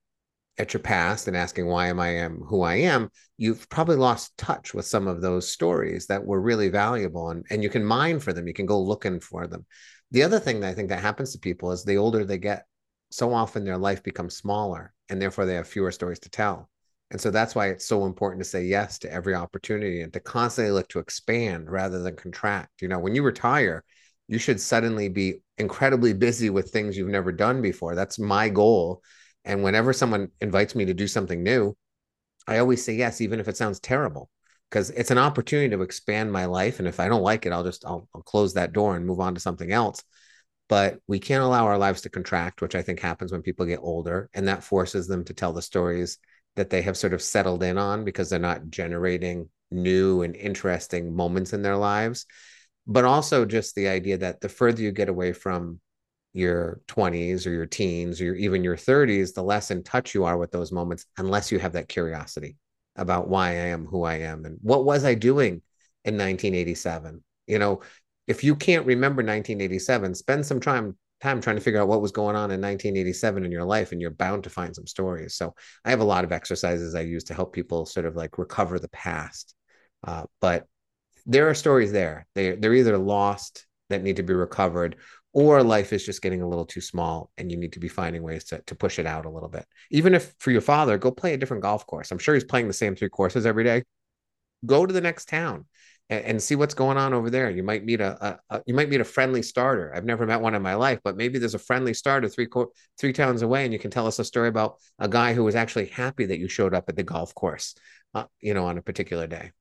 at 0.59 0.75
your 0.75 0.83
past 0.83 1.27
and 1.27 1.37
asking 1.37 1.67
why 1.67 1.87
am 1.87 1.99
I 1.99 2.09
am 2.09 2.41
who 2.41 2.63
I 2.63 2.77
am, 2.77 3.09
you've 3.39 3.69
probably 3.71 3.97
lost 3.97 4.37
touch 4.37 4.75
with 4.75 4.85
some 4.85 5.09
of 5.09 5.23
those 5.23 5.51
stories 5.51 6.07
that 6.09 6.25
were 6.25 6.41
really 6.41 6.69
valuable 6.69 7.31
and, 7.31 7.47
and 7.51 7.63
you 7.63 7.71
can 7.71 7.85
mine 7.85 8.21
for 8.21 8.33
them. 8.33 8.47
You 8.47 8.53
can 8.53 8.67
go 8.67 8.81
looking 8.81 9.21
for 9.21 9.47
them. 9.47 9.65
The 10.11 10.23
other 10.23 10.39
thing 10.39 10.61
that 10.61 10.69
I 10.69 10.75
think 10.75 10.91
that 10.91 11.01
happens 11.01 11.33
to 11.33 11.39
people 11.39 11.73
is 11.73 11.85
the 11.85 11.97
older 11.97 12.25
they 12.25 12.39
get, 12.39 12.67
so 13.11 13.33
often 13.33 13.65
their 13.65 13.79
life 13.79 14.03
becomes 14.03 14.37
smaller 14.37 14.93
and 15.09 15.21
therefore 15.23 15.47
they 15.47 15.55
have 15.55 15.69
fewer 15.69 15.93
stories 15.93 16.19
to 16.21 16.31
tell. 16.31 16.69
And 17.11 17.21
so 17.21 17.31
that's 17.31 17.55
why 17.55 17.69
it's 17.69 17.87
so 17.87 18.05
important 18.05 18.43
to 18.43 18.49
say 18.49 18.65
yes 18.65 18.99
to 19.01 19.13
every 19.13 19.35
opportunity 19.35 20.03
and 20.03 20.13
to 20.13 20.21
constantly 20.21 20.73
look 20.73 20.89
to 20.91 21.01
expand 21.01 21.71
rather 21.71 22.01
than 22.03 22.15
contract. 22.15 22.83
You 22.83 22.89
know, 22.89 22.99
when 22.99 23.15
you 23.15 23.23
retire, 23.23 23.83
you 24.31 24.39
should 24.39 24.61
suddenly 24.61 25.09
be 25.09 25.43
incredibly 25.59 26.13
busy 26.13 26.51
with 26.51 26.71
things 26.71 26.97
you've 26.97 27.09
never 27.09 27.33
done 27.33 27.61
before. 27.61 27.97
That's 27.97 28.17
my 28.17 28.49
goal. 28.49 29.03
And 29.45 29.65
whenever 29.65 29.93
someone 29.93 30.29
invites 30.41 30.77
me 30.77 30.85
to 30.85 30.95
do 30.95 31.09
something 31.09 31.43
new, 31.43 31.77
I 32.47 32.59
always 32.59 32.85
say 32.85 32.95
yes, 32.95 33.21
even 33.21 33.41
if 33.41 33.49
it 33.49 33.57
sounds 33.57 33.81
terrible, 33.81 34.31
because 34.71 34.91
it's 34.91 35.11
an 35.11 35.19
opportunity 35.19 35.75
to 35.75 35.83
expand 35.83 36.31
my 36.31 36.45
life. 36.45 36.79
And 36.79 36.87
if 36.87 37.01
I 37.01 37.09
don't 37.09 37.25
like 37.25 37.45
it, 37.45 37.53
I'll 37.53 37.65
just 37.65 37.85
I'll, 37.85 38.09
I'll 38.15 38.23
close 38.23 38.55
that 38.55 38.73
door 38.73 38.95
and 38.95 39.05
move 39.05 39.19
on 39.19 39.35
to 39.35 39.41
something 39.41 39.73
else. 39.73 40.05
But 40.69 41.01
we 41.09 41.19
can't 41.19 41.43
allow 41.43 41.67
our 41.67 41.79
lives 41.79 42.03
to 42.03 42.09
contract, 42.09 42.63
which 42.63 42.77
I 42.77 42.83
think 42.83 43.01
happens 43.01 43.33
when 43.33 43.43
people 43.43 43.67
get 43.67 43.81
older, 43.83 44.31
and 44.33 44.47
that 44.47 44.63
forces 44.63 45.09
them 45.09 45.25
to 45.25 45.35
tell 45.35 45.53
the 45.53 45.61
stories 45.61 46.19
that 46.55 46.71
they 46.71 46.83
have 46.83 46.97
sort 46.97 47.15
of 47.15 47.23
settled 47.23 47.65
in 47.65 47.79
on 47.79 48.05
because 48.05 48.31
they're 48.31 48.39
not 48.39 48.71
generating 48.71 49.49
new 49.73 50.23
and 50.23 50.37
interesting 50.37 51.17
moments 51.17 51.53
in 51.53 51.63
their 51.63 51.77
lives 51.77 52.27
but 52.87 53.05
also 53.05 53.45
just 53.45 53.75
the 53.75 53.89
idea 53.89 54.19
that 54.19 54.41
the 54.41 54.49
further 54.49 54.83
you 54.83 54.93
get 54.93 55.09
away 55.09 55.33
from 55.33 55.81
your 56.33 56.81
20s 56.87 57.47
or 57.47 57.51
your 57.51 57.67
teens 57.67 58.21
or 58.21 58.25
your, 58.25 58.35
even 58.37 58.63
your 58.63 58.77
30s 58.77 59.33
the 59.33 59.43
less 59.43 59.71
in 59.71 59.83
touch 59.83 60.15
you 60.15 60.25
are 60.25 60.39
with 60.39 60.53
those 60.53 60.71
moments 60.71 61.07
unless 61.19 61.51
you 61.51 61.59
have 61.59 61.73
that 61.73 61.89
curiosity 61.89 62.57
about 62.97 63.29
why 63.29 63.49
I 63.49 63.67
am 63.69 63.87
who 63.87 64.05
I 64.05 64.17
am 64.17 64.45
and 64.45 64.59
what 64.63 64.85
was 64.85 65.05
I 65.05 65.15
doing 65.15 65.63
in 66.05 66.15
1987 66.15 67.23
you 67.47 67.59
know 67.59 67.81
if 68.29 68.45
you 68.45 68.55
can't 68.55 68.87
remember 68.87 69.23
1987 69.23 70.15
spend 70.15 70.47
some 70.47 70.61
time 70.61 70.97
time 71.21 71.41
trying 71.41 71.57
to 71.57 71.63
figure 71.63 71.81
out 71.81 71.89
what 71.89 72.01
was 72.01 72.13
going 72.13 72.37
on 72.37 72.51
in 72.51 72.61
1987 72.61 73.45
in 73.45 73.53
your 73.53 73.65
life 73.65 73.93
and 73.93 74.01
you're 74.01 74.11
bound 74.11 74.45
to 74.45 74.51
find 74.51 74.75
some 74.75 74.87
stories. 74.87 75.35
So 75.35 75.55
i 75.85 75.91
have 75.91 76.01
a 76.01 76.05
lot 76.05 76.25
of 76.25 76.33
exercises 76.33 76.95
i 76.95 77.01
use 77.01 77.25
to 77.25 77.35
help 77.35 77.53
people 77.53 77.87
sort 77.87 78.07
of 78.07 78.17
like 78.17 78.39
recover 78.39 78.79
the 78.79 78.89
past. 78.89 79.55
Uh, 80.07 80.25
but 80.41 80.67
there 81.31 81.49
are 81.49 81.55
stories 81.55 81.93
there. 81.93 82.27
They, 82.35 82.57
they're 82.57 82.75
either 82.75 82.99
lost 82.99 83.65
that 83.89 84.03
need 84.03 84.17
to 84.17 84.25
be 84.25 84.35
recovered 84.35 84.97
or 85.33 85.63
life 85.63 85.93
is 85.93 86.05
just 86.05 86.23
getting 86.23 86.43
a 86.43 86.49
little 86.49 86.67
too 86.67 86.81
small 86.81 87.31
and 87.39 87.53
you 87.53 87.57
need 87.57 87.73
to 87.75 87.79
be 87.79 87.87
finding 87.87 88.25
ways 88.25 88.45
to, 88.47 88.61
to 88.67 88.75
push 88.75 88.99
it 88.99 89.07
out 89.07 89.27
a 89.27 89.31
little 89.31 89.49
bit. 89.49 89.65
Even 89.93 90.13
if 90.13 90.35
for 90.41 90.51
your 90.51 90.61
father 90.61 90.99
go 90.99 91.13
play 91.13 91.33
a 91.33 91.37
different 91.37 91.63
golf 91.63 91.87
course. 91.87 92.11
I'm 92.11 92.19
sure 92.19 92.35
he's 92.35 92.43
playing 92.43 92.67
the 92.67 92.73
same 92.73 92.97
three 92.97 93.09
courses 93.09 93.47
every 93.47 93.63
day. 93.63 93.85
Go 94.67 94.85
to 94.85 94.93
the 94.93 95.01
next 95.01 95.29
town 95.29 95.67
and, 96.09 96.25
and 96.25 96.43
see 96.43 96.57
what's 96.57 96.75
going 96.75 96.99
on 96.99 97.15
over 97.15 97.31
there. 97.31 97.49
You 97.49 97.63
might 97.63 97.85
meet 97.85 98.01
a, 98.01 98.27
a, 98.27 98.57
a, 98.57 98.63
you 98.67 98.75
might 98.75 98.89
meet 98.89 99.01
a 99.01 99.05
friendly 99.05 99.43
starter. 99.43 99.95
I've 99.95 100.05
never 100.05 100.27
met 100.27 100.41
one 100.41 100.57
in 100.57 100.63
my 100.63 100.75
life 100.75 100.99
but 101.05 101.17
maybe 101.17 101.39
there's 101.39 101.55
a 101.55 101.61
friendly 101.61 101.95
starter 101.95 102.29
three 102.29 102.47
co- 102.47 102.73
three 102.99 103.13
towns 103.13 103.43
away 103.43 103.63
and 103.65 103.73
you 103.73 103.79
can 103.79 103.93
tell 103.93 104.09
us 104.09 104.19
a 104.19 104.25
story 104.25 104.49
about 104.49 104.79
a 104.99 105.09
guy 105.09 105.33
who 105.33 105.45
was 105.45 105.55
actually 105.55 105.87
happy 105.87 106.27
that 106.27 106.41
you 106.41 106.49
showed 106.49 106.75
up 106.75 106.89
at 106.89 106.97
the 106.97 107.05
golf 107.05 107.33
course 107.37 107.77
uh, 108.15 108.25
you 108.41 108.53
know 108.53 108.67
on 108.67 108.79
a 108.79 108.83
particular 108.83 109.29
day 109.29 109.53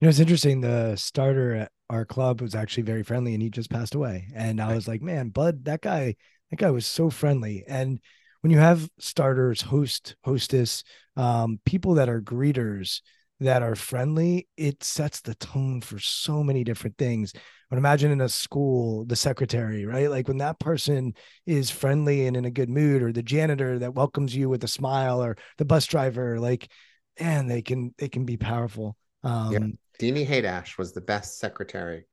you 0.00 0.06
know, 0.06 0.08
it's 0.10 0.20
interesting. 0.20 0.60
The 0.60 0.96
starter 0.96 1.54
at 1.54 1.72
our 1.88 2.04
club 2.04 2.40
was 2.40 2.54
actually 2.54 2.82
very 2.82 3.02
friendly, 3.02 3.32
and 3.32 3.42
he 3.42 3.48
just 3.48 3.70
passed 3.70 3.94
away. 3.94 4.28
And 4.34 4.60
I 4.60 4.74
was 4.74 4.86
like, 4.86 5.00
man, 5.00 5.30
Bud, 5.30 5.64
that 5.64 5.80
guy, 5.80 6.16
that 6.50 6.58
guy 6.58 6.70
was 6.70 6.86
so 6.86 7.08
friendly. 7.08 7.64
And 7.66 8.00
when 8.42 8.52
you 8.52 8.58
have 8.58 8.88
starters, 8.98 9.62
host, 9.62 10.16
hostess, 10.22 10.84
um, 11.16 11.60
people 11.64 11.94
that 11.94 12.08
are 12.08 12.20
greeters 12.20 13.00
that 13.40 13.62
are 13.62 13.74
friendly, 13.74 14.48
it 14.56 14.82
sets 14.84 15.20
the 15.20 15.34
tone 15.34 15.80
for 15.80 15.98
so 15.98 16.42
many 16.42 16.62
different 16.64 16.98
things. 16.98 17.32
But 17.70 17.78
imagine 17.78 18.12
in 18.12 18.20
a 18.20 18.28
school, 18.28 19.04
the 19.06 19.16
secretary, 19.16 19.86
right? 19.86 20.10
Like 20.10 20.28
when 20.28 20.38
that 20.38 20.58
person 20.60 21.14
is 21.46 21.70
friendly 21.70 22.26
and 22.26 22.36
in 22.36 22.44
a 22.44 22.50
good 22.50 22.70
mood, 22.70 23.02
or 23.02 23.12
the 23.12 23.22
janitor 23.22 23.78
that 23.78 23.94
welcomes 23.94 24.36
you 24.36 24.48
with 24.48 24.62
a 24.62 24.68
smile, 24.68 25.22
or 25.22 25.36
the 25.58 25.64
bus 25.64 25.86
driver, 25.86 26.38
like, 26.38 26.70
man, 27.18 27.46
they 27.46 27.62
can 27.62 27.94
they 27.98 28.08
can 28.08 28.24
be 28.24 28.36
powerful. 28.36 28.96
Um, 29.22 29.52
yeah. 29.52 29.66
Deanie 29.98 30.26
Haydash 30.26 30.78
was 30.78 30.92
the 30.92 31.00
best 31.00 31.38
secretary 31.38 32.06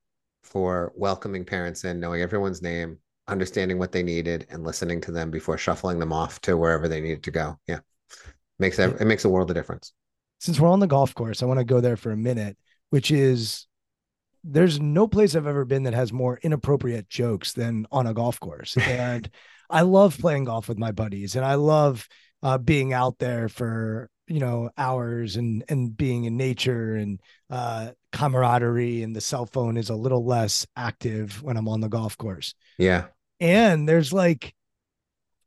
for 0.43 0.91
welcoming 0.95 1.45
parents 1.45 1.83
in, 1.83 1.99
knowing 1.99 2.21
everyone's 2.21 2.61
name, 2.61 2.97
understanding 3.27 3.79
what 3.79 3.91
they 3.91 4.03
needed, 4.03 4.45
and 4.49 4.63
listening 4.63 5.01
to 5.01 5.11
them 5.11 5.31
before 5.31 5.57
shuffling 5.57 5.99
them 5.99 6.13
off 6.13 6.39
to 6.41 6.57
wherever 6.57 6.87
they 6.87 7.01
needed 7.01 7.23
to 7.23 7.31
go. 7.31 7.57
Yeah, 7.67 7.79
makes 8.59 8.79
it, 8.79 9.01
it 9.01 9.05
makes 9.05 9.25
a 9.25 9.29
world 9.29 9.49
of 9.49 9.55
difference. 9.55 9.93
Since 10.39 10.59
we're 10.59 10.69
on 10.69 10.79
the 10.79 10.87
golf 10.87 11.15
course, 11.15 11.41
I 11.41 11.45
want 11.45 11.59
to 11.59 11.65
go 11.65 11.79
there 11.79 11.95
for 11.95 12.11
a 12.11 12.17
minute, 12.17 12.57
which 12.89 13.11
is 13.11 13.67
there's 14.43 14.79
no 14.79 15.07
place 15.07 15.35
I've 15.35 15.47
ever 15.47 15.65
been 15.65 15.83
that 15.83 15.93
has 15.93 16.11
more 16.11 16.37
inappropriate 16.43 17.09
jokes 17.09 17.53
than 17.53 17.87
on 17.91 18.07
a 18.07 18.13
golf 18.13 18.39
course. 18.39 18.77
And 18.77 19.29
I 19.69 19.81
love 19.81 20.17
playing 20.19 20.43
golf 20.43 20.67
with 20.67 20.77
my 20.77 20.91
buddies, 20.91 21.35
and 21.35 21.45
I 21.45 21.55
love 21.55 22.07
uh, 22.43 22.57
being 22.57 22.93
out 22.93 23.17
there 23.19 23.49
for 23.49 24.09
you 24.27 24.39
know 24.39 24.69
hours 24.77 25.35
and 25.35 25.63
and 25.67 25.95
being 25.95 26.25
in 26.25 26.37
nature 26.37 26.95
and 26.95 27.19
uh 27.53 27.91
camaraderie 28.11 29.03
and 29.03 29.15
the 29.15 29.21
cell 29.21 29.45
phone 29.45 29.77
is 29.77 29.89
a 29.89 29.95
little 29.95 30.25
less 30.25 30.65
active 30.75 31.41
when 31.43 31.55
i'm 31.55 31.67
on 31.67 31.81
the 31.81 31.89
golf 31.89 32.17
course 32.17 32.55
yeah 32.77 33.05
and 33.39 33.87
there's 33.87 34.11
like 34.11 34.53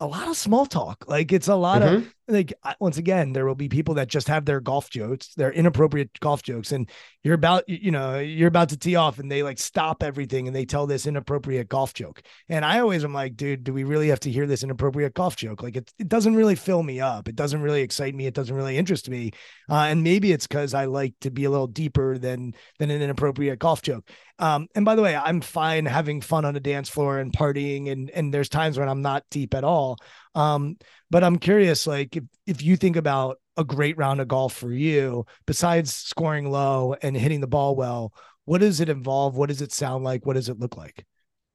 a 0.00 0.06
lot 0.06 0.28
of 0.28 0.36
small 0.36 0.66
talk. 0.66 1.04
Like 1.08 1.32
it's 1.32 1.48
a 1.48 1.54
lot 1.54 1.82
mm-hmm. 1.82 1.96
of 1.96 2.14
like 2.28 2.52
once 2.80 2.98
again, 2.98 3.32
there 3.32 3.46
will 3.46 3.54
be 3.54 3.68
people 3.68 3.94
that 3.94 4.08
just 4.08 4.28
have 4.28 4.44
their 4.44 4.60
golf 4.60 4.90
jokes, 4.90 5.34
their 5.34 5.52
inappropriate 5.52 6.18
golf 6.20 6.42
jokes, 6.42 6.72
and 6.72 6.90
you're 7.22 7.34
about 7.34 7.68
you 7.68 7.90
know 7.90 8.18
you're 8.18 8.48
about 8.48 8.70
to 8.70 8.76
tee 8.76 8.96
off, 8.96 9.18
and 9.18 9.30
they 9.30 9.42
like 9.42 9.58
stop 9.58 10.02
everything 10.02 10.46
and 10.46 10.56
they 10.56 10.64
tell 10.64 10.86
this 10.86 11.06
inappropriate 11.06 11.68
golf 11.68 11.94
joke. 11.94 12.22
And 12.48 12.64
I 12.64 12.80
always 12.80 13.04
am 13.04 13.14
like, 13.14 13.36
dude, 13.36 13.64
do 13.64 13.72
we 13.72 13.84
really 13.84 14.08
have 14.08 14.20
to 14.20 14.30
hear 14.30 14.46
this 14.46 14.64
inappropriate 14.64 15.14
golf 15.14 15.36
joke? 15.36 15.62
Like 15.62 15.76
it 15.76 15.92
it 15.98 16.08
doesn't 16.08 16.34
really 16.34 16.56
fill 16.56 16.82
me 16.82 17.00
up. 17.00 17.28
It 17.28 17.36
doesn't 17.36 17.62
really 17.62 17.82
excite 17.82 18.14
me. 18.14 18.26
It 18.26 18.34
doesn't 18.34 18.54
really 18.54 18.76
interest 18.76 19.08
me. 19.08 19.32
Uh, 19.68 19.86
and 19.88 20.02
maybe 20.02 20.32
it's 20.32 20.46
because 20.46 20.74
I 20.74 20.86
like 20.86 21.14
to 21.20 21.30
be 21.30 21.44
a 21.44 21.50
little 21.50 21.66
deeper 21.66 22.18
than 22.18 22.54
than 22.78 22.90
an 22.90 23.02
inappropriate 23.02 23.58
golf 23.58 23.82
joke. 23.82 24.08
Um, 24.38 24.68
and 24.74 24.84
by 24.84 24.94
the 24.94 25.02
way, 25.02 25.16
I'm 25.16 25.40
fine 25.40 25.86
having 25.86 26.20
fun 26.20 26.44
on 26.44 26.56
a 26.56 26.60
dance 26.60 26.88
floor 26.88 27.18
and 27.18 27.32
partying, 27.32 27.90
and 27.90 28.10
and 28.10 28.34
there's 28.34 28.48
times 28.48 28.78
when 28.78 28.88
I'm 28.88 29.02
not 29.02 29.24
deep 29.30 29.54
at 29.54 29.64
all. 29.64 29.96
Um, 30.34 30.76
but 31.10 31.24
I'm 31.24 31.38
curious, 31.38 31.86
like 31.86 32.16
if 32.16 32.24
if 32.46 32.62
you 32.62 32.76
think 32.76 32.96
about 32.96 33.38
a 33.56 33.64
great 33.64 33.96
round 33.96 34.20
of 34.20 34.28
golf 34.28 34.54
for 34.54 34.72
you, 34.72 35.24
besides 35.46 35.94
scoring 35.94 36.50
low 36.50 36.94
and 37.02 37.16
hitting 37.16 37.40
the 37.40 37.46
ball 37.46 37.76
well, 37.76 38.12
what 38.44 38.60
does 38.60 38.80
it 38.80 38.88
involve? 38.88 39.36
What 39.36 39.48
does 39.48 39.62
it 39.62 39.72
sound 39.72 40.04
like? 40.04 40.26
What 40.26 40.34
does 40.34 40.48
it 40.48 40.58
look 40.58 40.76
like? 40.76 41.04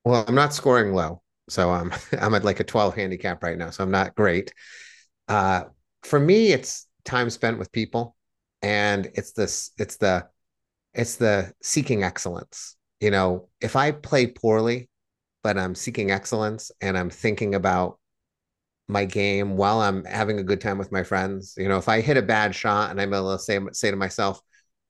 Well, 0.04 0.26
I'm 0.28 0.36
not 0.36 0.54
scoring 0.54 0.93
low, 0.93 1.22
so 1.49 1.72
I'm 1.72 1.91
I'm 2.20 2.34
at 2.34 2.43
like 2.43 2.60
a 2.60 2.66
12 2.66 2.95
handicap 2.95 3.43
right 3.43 3.58
now, 3.58 3.70
so 3.70 3.84
I'm 3.84 3.91
not 3.91 4.16
great. 4.16 4.54
Uh, 5.28 5.66
for 6.04 6.20
me, 6.20 6.52
it's 6.52 6.88
time 7.06 7.30
spent 7.30 7.60
with 7.60 7.72
people, 7.72 8.16
and 8.62 9.10
it's 9.16 9.34
this 9.34 9.72
it's 9.78 9.97
the 9.97 10.28
it's 10.93 11.16
the 11.16 11.54
seeking 11.62 12.04
excellence. 12.04 12.76
You 12.99 13.12
know, 13.12 13.49
if 13.62 13.76
I 13.76 13.91
play 13.91 14.28
poorly, 14.28 14.89
but 15.43 15.58
I'm 15.58 15.76
seeking 15.76 16.12
excellence 16.12 16.72
and 16.82 16.97
I'm 16.97 17.10
thinking 17.10 17.56
about 17.56 17.97
my 18.92 19.06
game 19.06 19.58
while 19.58 19.82
I'm 19.82 20.06
having 20.06 20.39
a 20.39 20.44
good 20.44 20.62
time 20.62 20.78
with 20.78 20.92
my 20.92 21.04
friends. 21.04 21.56
You 21.58 21.70
know, 21.70 21.78
if 21.78 21.89
I 21.89 22.02
hit 22.02 22.18
a 22.18 22.22
bad 22.22 22.56
shot 22.56 22.92
and 22.92 23.02
I'm 23.02 23.14
able 23.14 23.36
to 23.36 23.44
say 23.44 23.60
say 23.74 23.92
to 23.92 23.98
myself, 23.98 24.42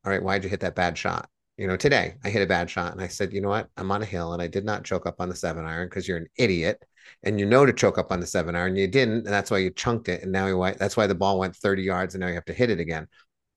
"All 0.05 0.11
right, 0.11 0.23
why'd 0.23 0.43
you 0.43 0.49
hit 0.49 0.61
that 0.61 0.75
bad 0.75 0.97
shot?" 0.97 1.29
You 1.57 1.67
know, 1.67 1.77
today 1.77 2.15
I 2.23 2.29
hit 2.29 2.41
a 2.41 2.47
bad 2.47 2.69
shot 2.69 2.91
and 2.93 3.01
I 3.01 3.07
said, 3.07 3.33
"You 3.33 3.41
know 3.41 3.49
what? 3.49 3.69
I'm 3.77 3.91
on 3.91 4.01
a 4.01 4.05
hill 4.05 4.33
and 4.33 4.41
I 4.41 4.47
did 4.47 4.65
not 4.65 4.83
choke 4.83 5.05
up 5.05 5.21
on 5.21 5.29
the 5.29 5.35
seven 5.35 5.65
iron 5.65 5.87
because 5.89 6.07
you're 6.07 6.17
an 6.17 6.27
idiot 6.37 6.83
and 7.23 7.39
you 7.39 7.45
know 7.45 7.65
to 7.65 7.73
choke 7.73 7.97
up 7.97 8.11
on 8.11 8.19
the 8.19 8.27
seven 8.27 8.55
iron. 8.55 8.75
You 8.75 8.87
didn't, 8.87 9.25
and 9.25 9.27
that's 9.27 9.51
why 9.51 9.59
you 9.59 9.71
chunked 9.71 10.09
it. 10.09 10.23
And 10.23 10.31
now 10.31 10.47
you 10.47 10.73
that's 10.77 10.97
why 10.97 11.07
the 11.07 11.15
ball 11.15 11.39
went 11.39 11.55
30 11.55 11.83
yards 11.83 12.15
and 12.15 12.21
now 12.21 12.27
you 12.27 12.35
have 12.35 12.45
to 12.45 12.53
hit 12.53 12.69
it 12.69 12.79
again 12.79 13.07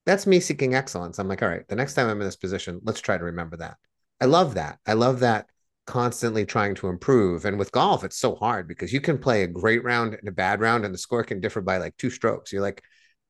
that's 0.05 0.27
me 0.27 0.39
seeking 0.39 0.75
excellence. 0.75 1.19
I'm 1.19 1.27
like, 1.27 1.41
all 1.41 1.49
right, 1.49 1.67
the 1.67 1.75
next 1.75 1.95
time 1.95 2.07
I'm 2.07 2.21
in 2.21 2.27
this 2.27 2.35
position, 2.35 2.79
let's 2.83 3.01
try 3.01 3.17
to 3.17 3.23
remember 3.23 3.57
that. 3.57 3.77
I 4.21 4.25
love 4.25 4.53
that. 4.53 4.79
I 4.85 4.93
love 4.93 5.21
that 5.21 5.47
constantly 5.85 6.45
trying 6.45 6.75
to 6.75 6.87
improve. 6.87 7.45
And 7.45 7.57
with 7.57 7.71
golf, 7.71 8.03
it's 8.03 8.17
so 8.17 8.35
hard 8.35 8.67
because 8.67 8.91
you 8.91 9.01
can 9.01 9.17
play 9.17 9.43
a 9.43 9.47
great 9.47 9.83
round 9.83 10.15
and 10.15 10.27
a 10.27 10.31
bad 10.31 10.59
round, 10.59 10.85
and 10.85 10.93
the 10.93 10.99
score 10.99 11.23
can 11.23 11.39
differ 11.39 11.61
by 11.61 11.77
like 11.77 11.95
two 11.97 12.09
strokes. 12.09 12.51
You're 12.51 12.61
like, 12.61 12.83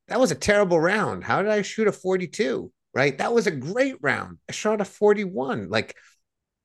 that 0.08 0.20
was 0.20 0.32
a 0.32 0.36
terrible 0.36 0.80
round. 0.80 1.24
How 1.24 1.42
did 1.42 1.52
I 1.52 1.62
shoot 1.62 1.88
a 1.88 1.92
42? 1.92 2.72
Right? 2.94 3.18
That 3.18 3.34
was 3.34 3.48
a 3.48 3.52
great 3.52 3.96
round. 4.02 4.38
I 4.48 4.54
shot 4.54 4.82
a 4.82 4.86
41. 4.86 5.70
Like 5.70 5.96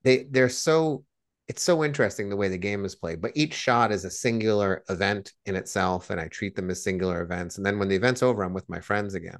they 0.03 0.23
they're 0.29 0.49
so 0.49 1.03
it's 1.47 1.61
so 1.61 1.83
interesting 1.83 2.29
the 2.29 2.37
way 2.37 2.47
the 2.47 2.57
game 2.57 2.85
is 2.85 2.95
played. 2.95 3.19
But 3.19 3.33
each 3.35 3.53
shot 3.53 3.91
is 3.91 4.05
a 4.05 4.09
singular 4.09 4.83
event 4.87 5.33
in 5.45 5.57
itself, 5.57 6.09
and 6.09 6.19
I 6.19 6.29
treat 6.29 6.55
them 6.55 6.69
as 6.69 6.81
singular 6.81 7.21
events. 7.21 7.57
And 7.57 7.65
then 7.65 7.77
when 7.77 7.89
the 7.89 7.95
event's 7.95 8.23
over, 8.23 8.43
I'm 8.43 8.53
with 8.53 8.69
my 8.69 8.79
friends 8.79 9.15
again. 9.15 9.39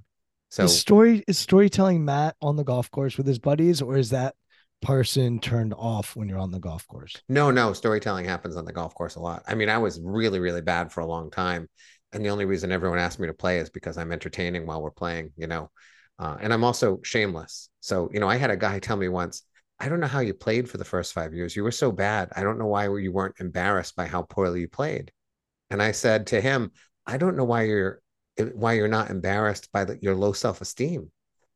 So 0.49 0.64
is 0.64 0.78
story 0.78 1.24
is 1.28 1.38
storytelling 1.38 2.04
Matt 2.04 2.36
on 2.41 2.58
the 2.58 2.66
golf 2.66 2.91
course 2.91 3.18
with 3.18 3.26
his 3.26 3.39
buddies, 3.39 3.82
or 3.82 3.95
is 3.95 4.10
that 4.10 4.36
person 4.82 5.39
turned 5.39 5.73
off 5.73 6.15
when 6.15 6.27
you're 6.27 6.39
on 6.39 6.51
the 6.51 6.59
golf 6.59 6.88
course? 6.88 7.15
No, 7.29 7.51
no, 7.51 7.73
storytelling 7.73 8.25
happens 8.25 8.55
on 8.55 8.65
the 8.65 8.73
golf 8.73 8.93
course 8.95 9.15
a 9.15 9.19
lot. 9.19 9.43
I 9.47 9.55
mean, 9.55 9.69
I 9.69 9.77
was 9.77 9.99
really, 10.01 10.39
really 10.39 10.61
bad 10.61 10.91
for 10.91 11.01
a 11.01 11.05
long 11.05 11.32
time. 11.32 11.67
And 12.13 12.25
the 12.25 12.29
only 12.29 12.45
reason 12.45 12.71
everyone 12.71 12.99
asked 12.99 13.19
me 13.19 13.27
to 13.27 13.34
play 13.34 13.59
is 13.59 13.69
because 13.69 13.97
I'm 13.97 14.11
entertaining 14.11 14.65
while 14.65 14.82
we're 14.82 14.91
playing, 14.91 15.32
you 15.38 15.47
know. 15.47 15.71
Uh, 16.19 16.38
and 16.41 16.53
I'm 16.53 16.63
also 16.63 16.99
shameless. 17.03 17.69
So, 17.79 18.09
you 18.13 18.19
know, 18.19 18.27
I 18.27 18.36
had 18.36 18.51
a 18.51 18.57
guy 18.57 18.79
tell 18.79 18.97
me 18.97 19.07
once, 19.07 19.43
I 19.79 19.89
don't 19.89 19.99
know 19.99 20.07
how 20.07 20.19
you 20.19 20.34
played 20.34 20.69
for 20.69 20.77
the 20.77 20.86
first 20.86 21.13
five 21.13 21.34
years. 21.34 21.55
You 21.55 21.63
were 21.63 21.71
so 21.71 21.91
bad. 21.91 22.29
I 22.36 22.43
don't 22.43 22.59
know 22.59 22.67
why 22.67 22.84
you 22.86 23.11
weren't 23.11 23.39
embarrassed 23.39 23.95
by 23.95 24.05
how 24.05 24.23
poorly 24.23 24.61
you 24.61 24.67
played. 24.67 25.11
And 25.69 25.82
I 25.82 25.93
said 25.93 26.27
to 26.27 26.41
him, 26.41 26.71
I 27.07 27.17
don't 27.17 27.38
know 27.38 27.45
why 27.45 27.63
you're 27.63 28.01
why 28.53 28.73
you're 28.73 28.88
not 28.88 29.09
embarrassed 29.09 29.71
by 29.71 29.86
the, 29.86 29.97
your 30.01 30.15
low 30.15 30.34
self-esteem 30.34 31.11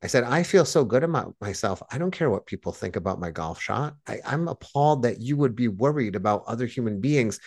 i 0.06 0.08
said 0.08 0.24
i 0.24 0.44
feel 0.44 0.66
so 0.66 0.86
good 0.86 1.04
about 1.04 1.36
myself. 1.42 1.82
I 1.92 1.98
don't 1.98 2.12
care 2.12 2.30
what 2.30 2.46
people 2.46 2.72
think 2.72 2.96
about 2.96 3.20
my 3.20 3.32
golf 3.32 3.62
shot. 3.62 3.96
I, 4.08 4.20
i'm 4.26 4.48
appalled 4.48 5.04
that 5.04 5.20
you 5.20 5.36
would 5.38 5.56
be 5.56 5.68
worried 5.68 6.16
about 6.16 6.44
other 6.48 6.66
human 6.66 7.02
beings 7.02 7.40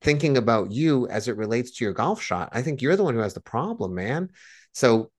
thinking 0.00 0.36
about 0.36 0.70
you 0.70 1.08
as 1.08 1.26
it 1.26 1.36
relates 1.36 1.72
to 1.72 1.84
your 1.84 1.92
golf 1.92 2.22
shot. 2.22 2.50
I 2.52 2.62
think 2.62 2.80
you're 2.80 2.96
the 2.96 3.02
one 3.02 3.14
who 3.14 3.20
has 3.20 3.34
the 3.34 3.40
problem 3.40 3.94
man. 3.94 4.30
So 4.72 5.10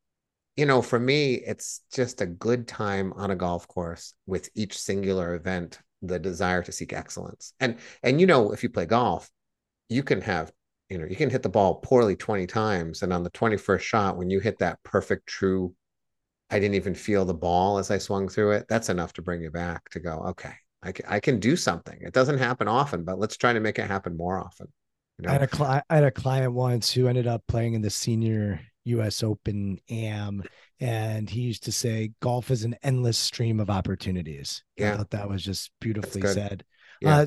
you 0.55 0.65
know 0.65 0.81
for 0.81 0.99
me 0.99 1.35
it's 1.35 1.81
just 1.93 2.21
a 2.21 2.25
good 2.25 2.67
time 2.67 3.13
on 3.13 3.31
a 3.31 3.35
golf 3.35 3.67
course 3.67 4.13
with 4.25 4.49
each 4.55 4.79
singular 4.79 5.35
event 5.35 5.79
the 6.01 6.17
desire 6.17 6.63
to 6.63 6.71
seek 6.71 6.93
excellence. 6.93 7.53
And 7.59 7.77
and 8.03 8.21
you 8.21 8.27
know 8.27 8.51
if 8.53 8.63
you 8.63 8.69
play 8.69 8.85
golf 8.85 9.29
you 9.89 10.03
can 10.03 10.21
have 10.21 10.51
you 10.89 10.97
know, 10.97 11.05
you 11.05 11.15
can 11.15 11.29
hit 11.29 11.43
the 11.43 11.49
ball 11.49 11.75
poorly 11.75 12.15
20 12.15 12.47
times. 12.47 13.03
And 13.03 13.13
on 13.13 13.23
the 13.23 13.29
21st 13.29 13.79
shot, 13.79 14.17
when 14.17 14.29
you 14.29 14.39
hit 14.39 14.57
that 14.59 14.81
perfect, 14.83 15.27
true, 15.27 15.73
I 16.51 16.59
didn't 16.59 16.75
even 16.75 16.95
feel 16.95 17.25
the 17.25 17.33
ball 17.33 17.77
as 17.77 17.91
I 17.91 17.97
swung 17.97 18.27
through 18.27 18.51
it, 18.51 18.65
that's 18.67 18.89
enough 18.89 19.13
to 19.13 19.21
bring 19.21 19.41
you 19.41 19.51
back 19.51 19.89
to 19.89 19.99
go, 19.99 20.19
okay, 20.29 20.53
I 20.81 20.91
can, 20.91 21.05
I 21.07 21.19
can 21.19 21.39
do 21.39 21.55
something. 21.55 21.99
It 22.01 22.13
doesn't 22.13 22.37
happen 22.37 22.67
often, 22.67 23.03
but 23.03 23.19
let's 23.19 23.37
try 23.37 23.53
to 23.53 23.59
make 23.59 23.77
it 23.79 23.87
happen 23.87 24.17
more 24.17 24.39
often. 24.39 24.67
You 25.19 25.27
know? 25.27 25.29
I, 25.29 25.33
had 25.33 25.43
a 25.43 25.83
I 25.89 25.95
had 25.95 26.03
a 26.05 26.11
client 26.11 26.53
once 26.53 26.91
who 26.91 27.07
ended 27.07 27.27
up 27.27 27.43
playing 27.47 27.73
in 27.73 27.81
the 27.81 27.89
senior 27.89 28.61
US 28.85 29.23
Open 29.23 29.79
AM. 29.89 30.43
And 30.79 31.29
he 31.29 31.41
used 31.41 31.63
to 31.63 31.71
say, 31.71 32.11
golf 32.21 32.51
is 32.51 32.63
an 32.63 32.75
endless 32.83 33.17
stream 33.17 33.59
of 33.59 33.69
opportunities. 33.69 34.63
Yeah. 34.77 34.93
I 34.93 34.97
thought 34.97 35.09
that 35.11 35.29
was 35.29 35.43
just 35.43 35.71
beautifully 35.81 36.21
said. 36.21 36.63
Yeah. 37.01 37.19
Uh, 37.19 37.25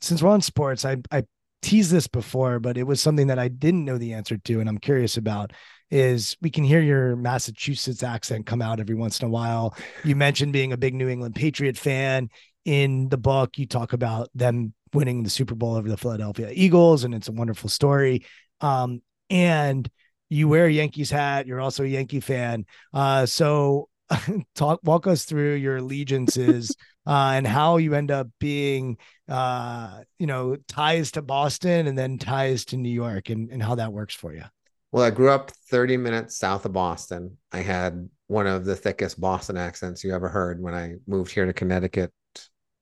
since 0.00 0.22
we're 0.22 0.30
on 0.30 0.40
sports, 0.40 0.84
I, 0.84 0.96
I 1.10 1.24
teased 1.64 1.90
this 1.90 2.06
before, 2.06 2.60
but 2.60 2.76
it 2.76 2.82
was 2.84 3.00
something 3.00 3.28
that 3.28 3.38
I 3.38 3.48
didn't 3.48 3.84
know 3.84 3.96
the 3.96 4.12
answer 4.12 4.36
to, 4.36 4.60
and 4.60 4.68
I'm 4.68 4.78
curious 4.78 5.16
about. 5.16 5.52
Is 5.90 6.36
we 6.40 6.50
can 6.50 6.64
hear 6.64 6.80
your 6.80 7.14
Massachusetts 7.14 8.02
accent 8.02 8.46
come 8.46 8.60
out 8.60 8.80
every 8.80 8.94
once 8.94 9.20
in 9.20 9.26
a 9.26 9.30
while. 9.30 9.76
You 10.02 10.16
mentioned 10.16 10.52
being 10.52 10.72
a 10.72 10.76
big 10.76 10.94
New 10.94 11.08
England 11.08 11.34
Patriot 11.34 11.76
fan. 11.76 12.30
In 12.64 13.08
the 13.10 13.18
book, 13.18 13.58
you 13.58 13.66
talk 13.66 13.92
about 13.92 14.30
them 14.34 14.72
winning 14.92 15.22
the 15.22 15.30
Super 15.30 15.54
Bowl 15.54 15.74
over 15.74 15.88
the 15.88 15.96
Philadelphia 15.96 16.50
Eagles, 16.52 17.04
and 17.04 17.14
it's 17.14 17.28
a 17.28 17.32
wonderful 17.32 17.68
story. 17.68 18.24
Um, 18.60 19.02
and 19.30 19.88
you 20.30 20.48
wear 20.48 20.66
a 20.66 20.70
Yankees 20.70 21.10
hat. 21.10 21.46
You're 21.46 21.60
also 21.60 21.84
a 21.84 21.88
Yankee 21.88 22.20
fan. 22.20 22.64
Uh, 22.92 23.26
so 23.26 23.88
talk 24.54 24.80
walk 24.82 25.06
us 25.06 25.24
through 25.24 25.54
your 25.54 25.76
allegiances 25.76 26.74
uh, 27.06 27.32
and 27.34 27.46
how 27.46 27.76
you 27.76 27.94
end 27.94 28.10
up 28.10 28.28
being 28.38 28.98
uh, 29.28 30.00
you 30.18 30.26
know 30.26 30.56
ties 30.68 31.12
to 31.12 31.22
boston 31.22 31.86
and 31.86 31.96
then 31.96 32.18
ties 32.18 32.64
to 32.66 32.76
new 32.76 32.90
york 32.90 33.30
and, 33.30 33.50
and 33.50 33.62
how 33.62 33.74
that 33.74 33.92
works 33.92 34.14
for 34.14 34.34
you. 34.34 34.44
Well 34.92 35.04
i 35.04 35.10
grew 35.10 35.30
up 35.30 35.50
30 35.70 35.96
minutes 35.96 36.36
south 36.36 36.64
of 36.64 36.72
boston. 36.72 37.36
I 37.52 37.58
had 37.58 38.08
one 38.26 38.46
of 38.46 38.64
the 38.64 38.76
thickest 38.76 39.20
boston 39.20 39.56
accents 39.56 40.02
you 40.04 40.14
ever 40.14 40.28
heard 40.28 40.60
when 40.60 40.74
i 40.74 40.94
moved 41.06 41.32
here 41.32 41.46
to 41.46 41.52
connecticut 41.52 42.12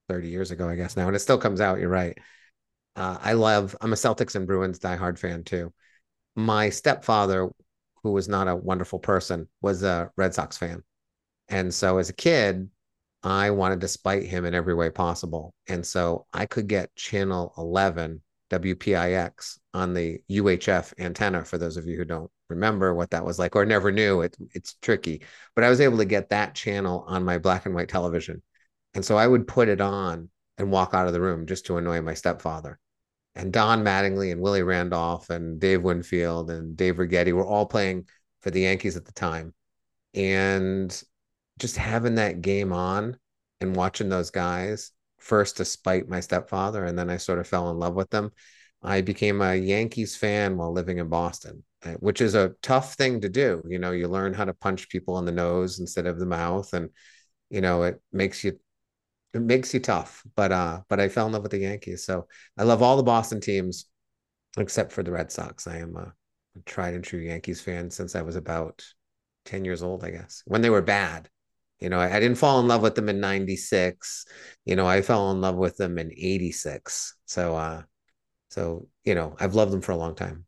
30 0.09 0.29
years 0.29 0.51
ago 0.51 0.69
i 0.69 0.75
guess 0.75 0.97
now 0.97 1.07
and 1.07 1.17
it 1.17 1.21
still 1.21 1.39
comes 1.39 1.61
out 1.61 1.79
you're 1.79 1.89
right. 1.89 2.19
Uh, 2.95 3.17
i 3.23 3.33
love 3.33 3.77
i'm 3.81 3.93
a 3.93 3.97
celtics 3.97 4.35
and 4.35 4.47
bruins 4.47 4.79
diehard 4.79 5.19
fan 5.19 5.43
too. 5.45 5.73
My 6.35 6.71
stepfather 6.71 7.51
who 8.03 8.13
was 8.13 8.29
not 8.29 8.49
a 8.49 8.57
wonderful 8.57 8.99
person 8.99 9.49
was 9.61 9.83
a 9.83 10.11
red 10.17 10.35
sox 10.35 10.59
fan. 10.59 10.83
And 11.49 11.73
so 11.73 11.99
as 11.99 12.09
a 12.09 12.15
kid, 12.15 12.69
I 13.23 13.51
wanted 13.51 13.81
to 13.83 13.89
spite 13.89 14.25
him 14.25 14.45
in 14.45 14.55
every 14.55 14.75
way 14.75 14.91
possible. 14.91 15.55
And 15.69 15.87
so 15.87 16.27
I 16.33 16.47
could 16.47 16.67
get 16.67 16.95
channel 16.97 17.53
11 17.57 18.21
WPIX 18.51 19.59
on 19.75 19.95
the 19.95 20.21
UHF 20.31 20.93
antenna 20.99 21.45
for 21.45 21.57
those 21.57 21.77
of 21.77 21.87
you 21.87 21.97
who 21.97 22.05
don't 22.05 22.31
remember 22.51 22.93
what 22.93 23.11
that 23.11 23.25
was 23.25 23.39
like 23.39 23.57
or 23.57 23.65
never 23.65 23.91
knew 23.91 24.21
it 24.21 24.37
it's 24.55 24.75
tricky. 24.83 25.23
But 25.55 25.65
I 25.65 25.71
was 25.71 25.81
able 25.81 25.99
to 25.99 26.05
get 26.05 26.29
that 26.31 26.55
channel 26.55 27.05
on 27.07 27.25
my 27.25 27.39
black 27.39 27.65
and 27.65 27.75
white 27.75 27.89
television. 27.89 28.43
And 28.95 29.05
so 29.05 29.17
I 29.17 29.27
would 29.27 29.49
put 29.49 29.69
it 29.69 29.81
on 29.81 30.29
and 30.59 30.71
walk 30.71 30.93
out 30.93 31.07
of 31.07 31.15
the 31.15 31.21
room 31.21 31.47
just 31.47 31.67
to 31.67 31.79
annoy 31.79 32.03
my 32.03 32.15
stepfather. 32.15 32.79
And 33.35 33.53
Don 33.53 33.83
Mattingly 33.83 34.31
and 34.31 34.43
Willie 34.43 34.63
Randolph 34.63 35.31
and 35.31 35.59
Dave 35.59 35.83
Winfield 35.83 36.51
and 36.51 36.77
Dave 36.77 36.97
Righetti 36.97 37.33
were 37.33 37.47
all 37.47 37.65
playing 37.65 38.07
for 38.43 38.51
the 38.51 38.61
Yankees 38.61 38.97
at 38.97 39.07
the 39.07 39.13
time. 39.13 39.55
And 40.13 41.03
just 41.63 41.77
having 41.77 42.17
that 42.17 42.43
game 42.43 42.73
on 42.73 43.17
and 43.61 43.77
watching 43.77 44.09
those 44.09 44.31
guys 44.33 44.91
first 45.19 45.59
to 45.59 45.65
spite 45.65 46.09
my 46.09 46.19
stepfather 46.19 46.85
and 46.85 46.99
then 46.99 47.09
I 47.09 47.19
sort 47.19 47.39
of 47.39 47.47
fell 47.47 47.71
in 47.71 47.79
love 47.79 47.95
with 47.95 48.11
them. 48.11 48.33
I 48.83 49.01
became 49.01 49.41
a 49.41 49.55
Yankees 49.55 50.17
fan 50.17 50.57
while 50.57 50.73
living 50.73 50.99
in 50.99 51.09
Boston, 51.09 51.63
uh, 51.85 51.93
which 51.93 52.21
is 52.21 52.35
a 52.35 52.55
tough 52.63 52.95
thing 52.95 53.21
to 53.21 53.29
do. 53.29 53.63
You 53.69 53.79
know, 53.79 53.93
you 53.93 54.09
learn 54.09 54.35
how 54.35 54.45
to 54.45 54.53
punch 54.53 54.89
people 54.89 55.21
in 55.21 55.25
the 55.25 55.31
nose 55.31 55.79
instead 55.79 56.07
of 56.07 56.19
the 56.19 56.27
mouth 56.27 56.75
and 56.75 56.91
you 57.49 57.61
know, 57.61 57.85
it 57.85 58.03
makes 58.13 58.43
you 58.43 58.59
it 59.33 59.41
makes 59.41 59.73
you 59.73 59.79
tough. 59.79 60.25
But 60.35 60.51
uh 60.51 60.81
but 60.89 60.99
I 60.99 61.09
fell 61.09 61.27
in 61.29 61.33
love 61.33 61.43
with 61.43 61.53
the 61.53 61.59
Yankees. 61.59 62.05
So 62.05 62.27
I 62.59 62.65
love 62.65 62.83
all 62.83 62.97
the 62.97 63.05
Boston 63.05 63.41
teams 63.41 63.87
except 64.59 64.91
for 64.91 65.05
the 65.05 65.13
Red 65.13 65.31
Sox. 65.31 65.69
I 65.69 65.77
am 65.77 65.97
a 65.97 66.13
tried 66.67 66.95
and 66.95 67.05
true 67.05 67.21
Yankees 67.21 67.61
fan 67.61 67.89
since 67.89 68.17
I 68.17 68.23
was 68.23 68.35
about 68.35 68.85
10 69.45 69.65
years 69.65 69.85
old, 69.85 70.03
I 70.03 70.11
guess. 70.11 70.43
When 70.45 70.61
they 70.61 70.71
were 70.71 70.83
bad. 70.83 71.29
You 71.83 71.89
know, 71.89 71.99
I, 71.99 72.17
I, 72.17 72.21
didn't 72.21 72.39
fall 72.39 72.61
in 72.61 72.69
love 72.69 72.81
with 72.81 72.95
them 72.95 73.09
in 73.09 73.19
96. 73.19 74.25
You 74.65 74.77
know, 74.77 74.87
I 74.87 75.03
fell 75.03 75.33
in 75.33 75.41
love 75.41 75.57
with 75.57 75.77
them 75.77 75.99
in 75.99 76.13
86. 76.13 77.17
So, 77.27 77.57
uh, 77.57 77.83
so, 78.51 78.87
you 79.05 79.17
know, 79.17 79.35
I've 79.41 79.57
loved 79.57 79.73
them 79.73 79.81
for 79.81 79.91
a 79.91 79.97
long 79.97 80.15
time. 80.15 80.45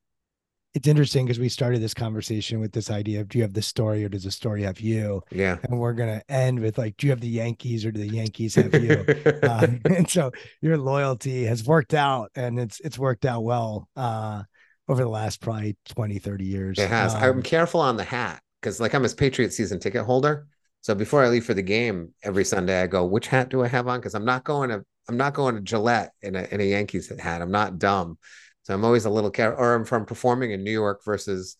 It's 0.75 0.87
interesting 0.87 1.27
because 1.27 1.41
we 1.41 1.49
started 1.49 1.81
this 1.81 1.95
conversation 1.95 2.61
with 2.61 2.71
this 2.71 2.89
idea 2.89 3.21
of 3.21 3.29
do 3.29 3.39
you 3.39 3.43
have 3.43 3.53
the 3.53 3.63
story 3.63 4.05
or 4.05 4.09
does 4.09 4.23
the 4.23 4.31
story 4.31 4.63
have 4.63 4.79
you? 4.79 5.23
Yeah. 5.33 5.59
And 5.65 5.79
we're 5.79 5.93
going 5.93 6.21
to 6.21 6.31
end 6.31 6.61
with 6.61 6.79
like, 6.79 6.97
do 6.99 7.07
you 7.09 7.11
have 7.11 7.21
the 7.21 7.29
Yankees 7.29 7.85
or 7.85 7.91
do 7.91 8.01
the 8.01 8.15
Yankees 8.15 8.55
have 8.55 8.75
you? 8.75 9.05
uh, 9.43 9.67
and 9.87 10.09
so 10.09 10.31
your 10.61 10.79
loyalty 10.79 11.45
has 11.45 11.65
worked 11.65 11.95
out 11.95 12.31
and 12.37 12.61
it's, 12.61 12.79
it's 12.81 12.99
worked 12.99 13.25
out 13.25 13.43
well, 13.43 13.89
uh, 13.97 14.45
over 14.89 15.03
the 15.03 15.09
last 15.09 15.41
probably 15.41 15.77
20, 15.89 16.19
30 16.19 16.45
years. 16.45 16.79
It 16.79 16.91
has. 16.91 17.15
Um, 17.15 17.23
I'm 17.23 17.43
careful 17.43 17.81
on 17.81 17.97
the 17.97 18.05
hat 18.05 18.41
because 18.61 18.81
like 18.81 18.95
I'm 18.95 19.05
a 19.05 19.09
Patriot 19.09 19.53
season 19.53 19.81
ticket 19.81 20.05
holder. 20.05 20.47
So 20.85 20.95
before 20.95 21.25
I 21.25 21.31
leave 21.31 21.47
for 21.47 21.55
the 21.55 21.63
game 21.63 22.13
every 22.23 22.45
Sunday, 22.45 22.83
I 22.83 22.87
go, 22.87 23.07
which 23.07 23.29
hat 23.29 23.49
do 23.49 23.65
I 23.65 23.69
have 23.69 23.89
on? 23.89 24.01
Because 24.01 24.15
I'm 24.15 24.27
not 24.27 24.45
going 24.45 24.69
to 24.69 24.85
I'm 25.09 25.17
not 25.17 25.33
going 25.33 25.55
to 25.55 25.63
Gillette 25.63 26.13
in 26.21 26.37
a 26.37 26.43
in 26.51 26.61
a 26.61 26.65
Yankees 26.65 27.11
hat. 27.19 27.41
I'm 27.41 27.51
not 27.51 27.79
dumb. 27.79 28.19
So 28.65 28.75
I'm 28.75 28.85
always 28.85 29.07
a 29.07 29.11
little 29.11 29.31
care 29.31 29.57
or 29.57 29.75
I'm 29.75 29.87
from 29.87 30.05
performing 30.05 30.51
in 30.51 30.63
New 30.63 30.71
York 30.71 31.01
versus 31.03 31.57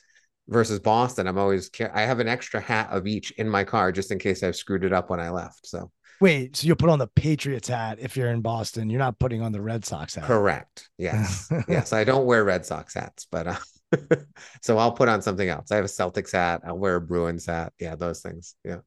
versus 0.47 0.79
Boston. 0.79 1.27
I'm 1.27 1.39
always 1.39 1.71
care 1.71 1.91
I 1.97 2.03
have 2.03 2.21
an 2.21 2.29
extra 2.29 2.61
hat 2.61 2.91
of 2.91 3.07
each 3.07 3.31
in 3.33 3.49
my 3.49 3.65
car 3.65 3.93
just 3.93 4.11
in 4.11 4.19
case 4.19 4.43
I've 4.43 4.57
screwed 4.57 4.85
it 4.85 4.93
up 4.93 5.09
when 5.09 5.21
I 5.21 5.31
left. 5.31 5.67
So 5.67 5.91
wait, 6.21 6.57
so 6.57 6.67
you'll 6.67 6.77
put 6.77 6.91
on 6.91 6.99
the 6.99 7.07
Patriots 7.07 7.69
hat 7.69 8.01
if 8.01 8.19
you're 8.19 8.29
in 8.29 8.43
Boston. 8.43 8.91
You're 8.91 8.99
not 8.99 9.19
putting 9.19 9.41
on 9.41 9.53
the 9.53 9.63
Red 9.63 9.87
Sox 9.87 10.17
hat. 10.17 10.27
Correct. 10.27 10.91
Yes. 10.99 11.51
yes. 11.67 11.95
I 11.95 12.05
don't 12.05 12.27
wear 12.27 12.45
Red 12.45 12.67
Sox 12.67 12.93
hats, 12.93 13.27
but 13.33 13.47
uh, 13.47 13.57
so 14.61 14.77
I'll 14.77 14.93
put 14.93 15.09
on 15.09 15.23
something 15.23 15.49
else. 15.49 15.73
I 15.73 15.77
have 15.77 15.87
a 15.87 15.89
Celtics 15.89 16.33
hat. 16.33 16.61
I'll 16.67 16.77
wear 16.77 16.97
a 16.97 17.01
Bruins 17.01 17.47
hat. 17.47 17.73
Yeah, 17.81 17.95
those 17.95 18.21
things. 18.21 18.55
Yeah. 18.63 18.81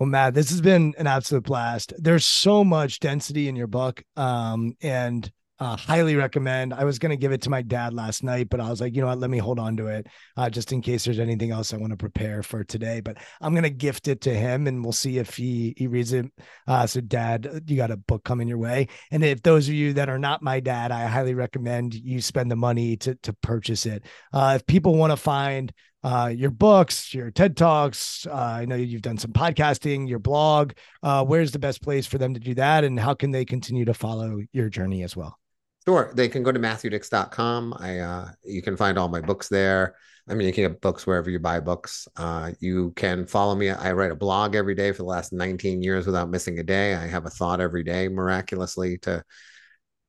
Well, 0.00 0.08
Matt, 0.08 0.32
this 0.32 0.48
has 0.48 0.62
been 0.62 0.94
an 0.96 1.06
absolute 1.06 1.44
blast. 1.44 1.92
There's 1.98 2.24
so 2.24 2.64
much 2.64 3.00
density 3.00 3.48
in 3.48 3.54
your 3.54 3.66
book, 3.66 4.02
um, 4.16 4.72
and 4.80 5.30
uh, 5.58 5.76
highly 5.76 6.16
recommend. 6.16 6.72
I 6.72 6.84
was 6.84 6.98
going 6.98 7.10
to 7.10 7.18
give 7.18 7.32
it 7.32 7.42
to 7.42 7.50
my 7.50 7.60
dad 7.60 7.92
last 7.92 8.24
night, 8.24 8.48
but 8.48 8.60
I 8.60 8.70
was 8.70 8.80
like, 8.80 8.94
you 8.94 9.02
know 9.02 9.08
what? 9.08 9.18
Let 9.18 9.28
me 9.28 9.36
hold 9.36 9.58
on 9.58 9.76
to 9.76 9.88
it 9.88 10.06
uh, 10.38 10.48
just 10.48 10.72
in 10.72 10.80
case 10.80 11.04
there's 11.04 11.18
anything 11.18 11.50
else 11.50 11.74
I 11.74 11.76
want 11.76 11.90
to 11.90 11.98
prepare 11.98 12.42
for 12.42 12.64
today. 12.64 13.00
But 13.00 13.18
I'm 13.42 13.52
going 13.52 13.64
to 13.64 13.68
gift 13.68 14.08
it 14.08 14.22
to 14.22 14.32
him, 14.32 14.66
and 14.66 14.82
we'll 14.82 14.92
see 14.92 15.18
if 15.18 15.36
he 15.36 15.74
he 15.76 15.86
reads 15.86 16.14
it. 16.14 16.24
Uh, 16.66 16.86
so, 16.86 17.02
Dad, 17.02 17.64
you 17.66 17.76
got 17.76 17.90
a 17.90 17.98
book 17.98 18.24
coming 18.24 18.48
your 18.48 18.56
way, 18.56 18.88
and 19.10 19.22
if 19.22 19.42
those 19.42 19.68
of 19.68 19.74
you 19.74 19.92
that 19.92 20.08
are 20.08 20.18
not 20.18 20.42
my 20.42 20.60
dad, 20.60 20.92
I 20.92 21.08
highly 21.08 21.34
recommend 21.34 21.92
you 21.92 22.22
spend 22.22 22.50
the 22.50 22.56
money 22.56 22.96
to 22.96 23.16
to 23.16 23.34
purchase 23.34 23.84
it. 23.84 24.06
Uh, 24.32 24.54
if 24.56 24.66
people 24.66 24.94
want 24.94 25.10
to 25.10 25.18
find 25.18 25.74
uh, 26.02 26.32
your 26.34 26.50
books, 26.50 27.12
your 27.12 27.30
TED 27.30 27.56
Talks. 27.56 28.26
Uh, 28.26 28.32
I 28.32 28.64
know 28.64 28.76
you've 28.76 29.02
done 29.02 29.18
some 29.18 29.32
podcasting, 29.32 30.08
your 30.08 30.18
blog. 30.18 30.72
Uh, 31.02 31.24
where's 31.24 31.52
the 31.52 31.58
best 31.58 31.82
place 31.82 32.06
for 32.06 32.18
them 32.18 32.34
to 32.34 32.40
do 32.40 32.54
that? 32.54 32.84
And 32.84 32.98
how 32.98 33.14
can 33.14 33.30
they 33.30 33.44
continue 33.44 33.84
to 33.84 33.94
follow 33.94 34.40
your 34.52 34.68
journey 34.68 35.02
as 35.02 35.16
well? 35.16 35.38
Sure. 35.86 36.12
They 36.14 36.28
can 36.28 36.42
go 36.42 36.52
to 36.52 36.60
matthewdicks.com. 36.60 37.74
I, 37.78 37.98
uh, 37.98 38.28
you 38.44 38.62
can 38.62 38.76
find 38.76 38.98
all 38.98 39.08
my 39.08 39.20
books 39.20 39.48
there. 39.48 39.94
I 40.28 40.34
mean, 40.34 40.46
you 40.46 40.52
can 40.52 40.64
get 40.64 40.80
books 40.80 41.06
wherever 41.06 41.30
you 41.30 41.38
buy 41.38 41.60
books. 41.60 42.06
Uh, 42.16 42.52
you 42.60 42.92
can 42.92 43.26
follow 43.26 43.54
me. 43.54 43.70
I 43.70 43.92
write 43.92 44.12
a 44.12 44.16
blog 44.16 44.54
every 44.54 44.74
day 44.74 44.92
for 44.92 44.98
the 44.98 45.08
last 45.08 45.32
19 45.32 45.82
years 45.82 46.06
without 46.06 46.30
missing 46.30 46.58
a 46.58 46.62
day. 46.62 46.94
I 46.94 47.06
have 47.06 47.26
a 47.26 47.30
thought 47.30 47.60
every 47.60 47.82
day 47.82 48.08
miraculously 48.08 48.98
to 48.98 49.24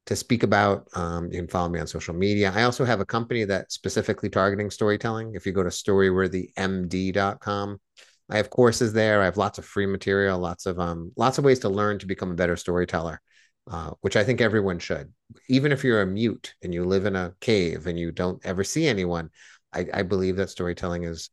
to 0.08 0.16
speak 0.16 0.42
about. 0.44 0.88
Um, 0.94 1.32
you 1.32 1.40
can 1.40 1.48
follow 1.48 1.70
me 1.70 1.80
on 1.80 1.88
social 1.88 2.14
media. 2.14 2.52
I 2.56 2.64
also 2.64 2.86
have 2.86 3.00
a 3.00 3.06
company 3.06 3.46
that's 3.46 3.76
specifically 3.76 4.30
targeting 4.30 4.70
storytelling. 4.70 5.34
If 5.36 5.46
you 5.46 5.52
go 5.52 5.64
to 5.64 5.70
storyworthymd.com, 5.70 7.82
I 8.30 8.38
have 8.38 8.50
courses 8.50 8.94
there. 8.94 9.22
I 9.22 9.26
have 9.26 9.38
lots 9.38 9.58
of 9.58 9.66
free 9.66 9.86
material, 9.86 10.40
lots 10.40 10.66
of 10.66 10.80
um, 10.80 11.12
lots 11.18 11.38
of 11.38 11.44
ways 11.44 11.60
to 11.60 11.70
learn 11.70 12.00
to 12.00 12.08
become 12.08 12.32
a 12.32 12.36
better 12.36 12.56
storyteller, 12.56 13.22
uh, 13.70 13.92
which 14.02 14.16
I 14.16 14.24
think 14.24 14.42
everyone 14.42 14.80
should. 14.80 15.12
Even 15.50 15.72
if 15.72 15.84
you're 15.84 16.02
a 16.02 16.08
mute 16.08 16.56
and 16.64 16.74
you 16.74 16.86
live 16.86 17.06
in 17.06 17.16
a 17.16 17.34
cave 17.42 17.88
and 17.88 18.00
you 18.00 18.12
don't 18.12 18.44
ever 18.46 18.64
see 18.64 18.88
anyone, 18.88 19.30
I, 19.74 19.88
I 19.94 20.04
believe 20.04 20.38
that 20.38 20.50
storytelling 20.50 21.04
is 21.04 21.30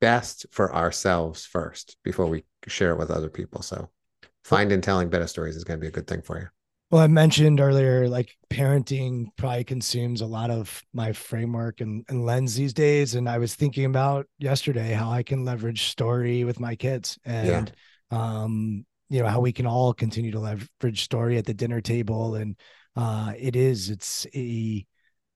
best 0.00 0.46
for 0.50 0.74
ourselves 0.74 1.46
first 1.46 1.96
before 2.02 2.26
we 2.26 2.44
share 2.66 2.92
it 2.92 2.98
with 2.98 3.10
other 3.10 3.30
people. 3.30 3.62
So, 3.62 3.90
find 4.42 4.72
and 4.72 4.82
telling 4.82 5.10
better 5.10 5.26
stories 5.26 5.54
is 5.54 5.64
going 5.64 5.78
to 5.78 5.82
be 5.82 5.88
a 5.88 5.92
good 5.92 6.06
thing 6.06 6.22
for 6.22 6.40
you. 6.40 6.48
Well, 6.92 7.00
I 7.00 7.06
mentioned 7.06 7.58
earlier, 7.58 8.06
like 8.06 8.36
parenting 8.50 9.28
probably 9.36 9.64
consumes 9.64 10.20
a 10.20 10.26
lot 10.26 10.50
of 10.50 10.82
my 10.92 11.14
framework 11.14 11.80
and, 11.80 12.04
and 12.10 12.26
lens 12.26 12.54
these 12.54 12.74
days. 12.74 13.14
And 13.14 13.30
I 13.30 13.38
was 13.38 13.54
thinking 13.54 13.86
about 13.86 14.26
yesterday 14.38 14.92
how 14.92 15.10
I 15.10 15.22
can 15.22 15.42
leverage 15.42 15.84
story 15.84 16.44
with 16.44 16.60
my 16.60 16.74
kids 16.74 17.18
and, 17.24 17.72
yeah. 18.10 18.18
um, 18.42 18.84
you 19.08 19.22
know, 19.22 19.28
how 19.28 19.40
we 19.40 19.52
can 19.52 19.66
all 19.66 19.94
continue 19.94 20.32
to 20.32 20.38
leverage 20.38 21.02
story 21.02 21.38
at 21.38 21.46
the 21.46 21.54
dinner 21.54 21.80
table. 21.80 22.34
And 22.34 22.56
uh, 22.94 23.32
it 23.38 23.56
is, 23.56 23.88
it's 23.88 24.26
a 24.34 24.84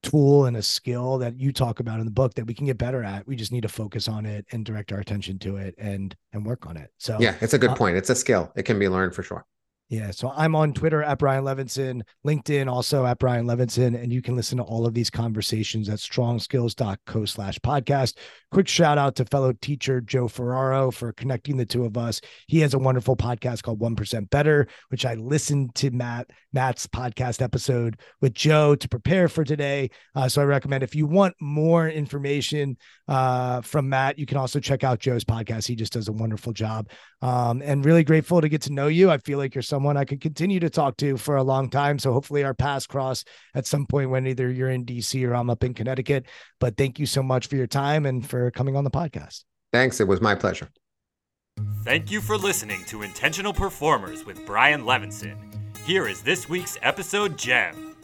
tool 0.02 0.44
and 0.44 0.58
a 0.58 0.62
skill 0.62 1.16
that 1.18 1.40
you 1.40 1.54
talk 1.54 1.80
about 1.80 2.00
in 2.00 2.04
the 2.04 2.12
book 2.12 2.34
that 2.34 2.44
we 2.44 2.52
can 2.52 2.66
get 2.66 2.76
better 2.76 3.02
at. 3.02 3.26
We 3.26 3.34
just 3.34 3.50
need 3.50 3.62
to 3.62 3.68
focus 3.68 4.08
on 4.08 4.26
it 4.26 4.44
and 4.52 4.62
direct 4.62 4.92
our 4.92 4.98
attention 4.98 5.38
to 5.38 5.56
it 5.56 5.74
and 5.78 6.14
and 6.34 6.44
work 6.44 6.66
on 6.66 6.76
it. 6.76 6.90
So 6.98 7.16
yeah, 7.18 7.34
it's 7.40 7.54
a 7.54 7.58
good 7.58 7.70
uh, 7.70 7.76
point. 7.76 7.96
It's 7.96 8.10
a 8.10 8.14
skill. 8.14 8.52
It 8.56 8.64
can 8.64 8.78
be 8.78 8.90
learned 8.90 9.14
for 9.14 9.22
sure. 9.22 9.46
Yeah. 9.88 10.10
So 10.10 10.32
I'm 10.34 10.56
on 10.56 10.72
Twitter 10.72 11.00
at 11.00 11.20
Brian 11.20 11.44
Levenson, 11.44 12.02
LinkedIn 12.26 12.68
also 12.68 13.06
at 13.06 13.20
Brian 13.20 13.46
Levenson, 13.46 13.94
and 13.94 14.12
you 14.12 14.20
can 14.20 14.34
listen 14.34 14.58
to 14.58 14.64
all 14.64 14.84
of 14.84 14.94
these 14.94 15.10
conversations 15.10 15.88
at 15.88 16.00
strongskills.co 16.00 17.24
slash 17.24 17.60
podcast. 17.60 18.16
Quick 18.50 18.66
shout 18.66 18.98
out 18.98 19.14
to 19.16 19.24
fellow 19.26 19.52
teacher 19.52 20.00
Joe 20.00 20.26
Ferraro 20.26 20.90
for 20.90 21.12
connecting 21.12 21.56
the 21.56 21.64
two 21.64 21.84
of 21.84 21.96
us. 21.96 22.20
He 22.48 22.58
has 22.60 22.74
a 22.74 22.80
wonderful 22.80 23.16
podcast 23.16 23.62
called 23.62 23.78
1% 23.78 24.28
Better, 24.28 24.66
which 24.88 25.06
I 25.06 25.14
listened 25.14 25.76
to 25.76 25.92
Matt, 25.92 26.30
Matt's 26.52 26.88
podcast 26.88 27.40
episode 27.40 28.00
with 28.20 28.34
Joe 28.34 28.74
to 28.74 28.88
prepare 28.88 29.28
for 29.28 29.44
today. 29.44 29.90
Uh, 30.16 30.28
so 30.28 30.42
I 30.42 30.46
recommend 30.46 30.82
if 30.82 30.96
you 30.96 31.06
want 31.06 31.36
more 31.40 31.88
information 31.88 32.76
uh, 33.06 33.60
from 33.60 33.88
Matt, 33.88 34.18
you 34.18 34.26
can 34.26 34.36
also 34.36 34.58
check 34.58 34.82
out 34.82 34.98
Joe's 34.98 35.24
podcast. 35.24 35.68
He 35.68 35.76
just 35.76 35.92
does 35.92 36.08
a 36.08 36.12
wonderful 36.12 36.52
job. 36.52 36.88
Um, 37.22 37.62
and 37.62 37.84
really 37.84 38.04
grateful 38.04 38.40
to 38.40 38.48
get 38.48 38.62
to 38.62 38.72
know 38.72 38.88
you. 38.88 39.10
I 39.10 39.18
feel 39.18 39.38
like 39.38 39.54
you're 39.54 39.62
someone 39.76 39.98
I 39.98 40.06
could 40.06 40.22
continue 40.22 40.58
to 40.60 40.70
talk 40.70 40.96
to 40.98 41.18
for 41.18 41.36
a 41.36 41.42
long 41.42 41.68
time. 41.68 41.98
So 41.98 42.10
hopefully 42.10 42.42
our 42.44 42.54
paths 42.54 42.86
cross 42.86 43.24
at 43.54 43.66
some 43.66 43.84
point 43.84 44.08
when 44.08 44.26
either 44.26 44.50
you're 44.50 44.70
in 44.70 44.86
DC 44.86 45.22
or 45.28 45.34
I'm 45.34 45.50
up 45.50 45.62
in 45.62 45.74
Connecticut. 45.74 46.24
But 46.60 46.78
thank 46.78 46.98
you 46.98 47.04
so 47.04 47.22
much 47.22 47.48
for 47.48 47.56
your 47.56 47.66
time 47.66 48.06
and 48.06 48.26
for 48.26 48.50
coming 48.52 48.74
on 48.74 48.84
the 48.84 48.90
podcast. 48.90 49.44
Thanks. 49.74 50.00
It 50.00 50.08
was 50.08 50.22
my 50.22 50.34
pleasure. 50.34 50.70
Thank 51.84 52.10
you 52.10 52.22
for 52.22 52.38
listening 52.38 52.84
to 52.86 53.02
Intentional 53.02 53.52
Performers 53.52 54.24
with 54.24 54.46
Brian 54.46 54.84
Levenson. 54.84 55.36
Here 55.84 56.08
is 56.08 56.22
this 56.22 56.48
week's 56.48 56.78
episode 56.80 57.36
gem. 57.36 57.94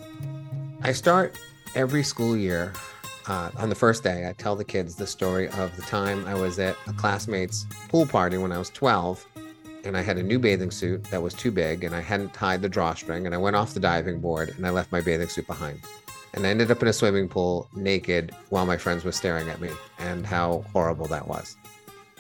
I 0.83 0.93
start 0.93 1.39
every 1.75 2.03
school 2.03 2.37
year 2.37 2.75
uh, 3.29 3.51
on 3.57 3.71
the 3.71 3.75
first 3.75 4.03
day. 4.03 4.29
I 4.29 4.35
tell 4.35 4.57
the 4.57 4.65
kids 4.65 4.95
the 4.95 5.07
story 5.07 5.49
of 5.49 5.75
the 5.77 5.83
time 5.83 6.27
I 6.27 6.35
was 6.35 6.59
at 6.59 6.77
a 6.87 6.93
classmate's 6.93 7.65
pool 7.89 8.05
party 8.05 8.37
when 8.37 8.53
I 8.53 8.59
was 8.59 8.69
12, 8.69 9.27
and 9.85 9.97
I 9.97 10.03
had 10.03 10.19
a 10.19 10.23
new 10.23 10.39
bathing 10.39 10.71
suit 10.71 11.05
that 11.05 11.23
was 11.23 11.35
too 11.35 11.51
big, 11.51 11.85
and 11.85 11.95
I 11.95 12.01
hadn't 12.01 12.35
tied 12.35 12.63
the 12.63 12.69
drawstring, 12.69 13.27
and 13.27 13.35
I 13.35 13.39
went 13.39 13.57
off 13.57 13.75
the 13.75 13.81
diving 13.81 14.21
board 14.21 14.55
and 14.57 14.67
I 14.67 14.71
left 14.71 14.93
my 14.93 15.01
bathing 15.01 15.29
suit 15.29 15.47
behind. 15.47 15.81
And 16.35 16.47
I 16.47 16.51
ended 16.51 16.71
up 16.71 16.81
in 16.81 16.89
a 16.89 16.93
swimming 16.93 17.29
pool 17.29 17.69
naked 17.75 18.35
while 18.49 18.65
my 18.65 18.77
friends 18.77 19.05
were 19.05 19.13
staring 19.13 19.49
at 19.49 19.61
me, 19.61 19.71
and 19.99 20.27
how 20.27 20.65
horrible 20.73 21.07
that 21.09 21.27
was. 21.29 21.57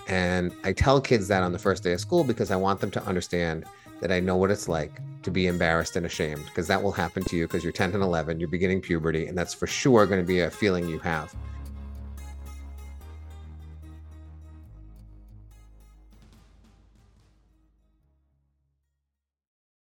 And 0.08 0.52
I 0.64 0.72
tell 0.72 1.00
kids 1.00 1.28
that 1.28 1.42
on 1.42 1.52
the 1.52 1.58
first 1.58 1.82
day 1.82 1.92
of 1.92 2.00
school 2.00 2.24
because 2.24 2.50
I 2.50 2.56
want 2.56 2.80
them 2.80 2.90
to 2.90 3.04
understand 3.04 3.64
that 4.00 4.10
I 4.10 4.18
know 4.18 4.36
what 4.36 4.50
it's 4.50 4.68
like 4.68 5.00
to 5.22 5.30
be 5.30 5.46
embarrassed 5.46 5.94
and 5.94 6.04
ashamed 6.04 6.44
because 6.46 6.66
that 6.66 6.82
will 6.82 6.90
happen 6.90 7.22
to 7.24 7.36
you 7.36 7.46
because 7.46 7.62
you're 7.62 7.72
10 7.72 7.94
and 7.94 8.02
11, 8.02 8.40
you're 8.40 8.48
beginning 8.48 8.80
puberty, 8.80 9.26
and 9.26 9.38
that's 9.38 9.54
for 9.54 9.68
sure 9.68 10.06
going 10.06 10.20
to 10.20 10.26
be 10.26 10.40
a 10.40 10.50
feeling 10.50 10.88
you 10.88 10.98
have. 10.98 11.32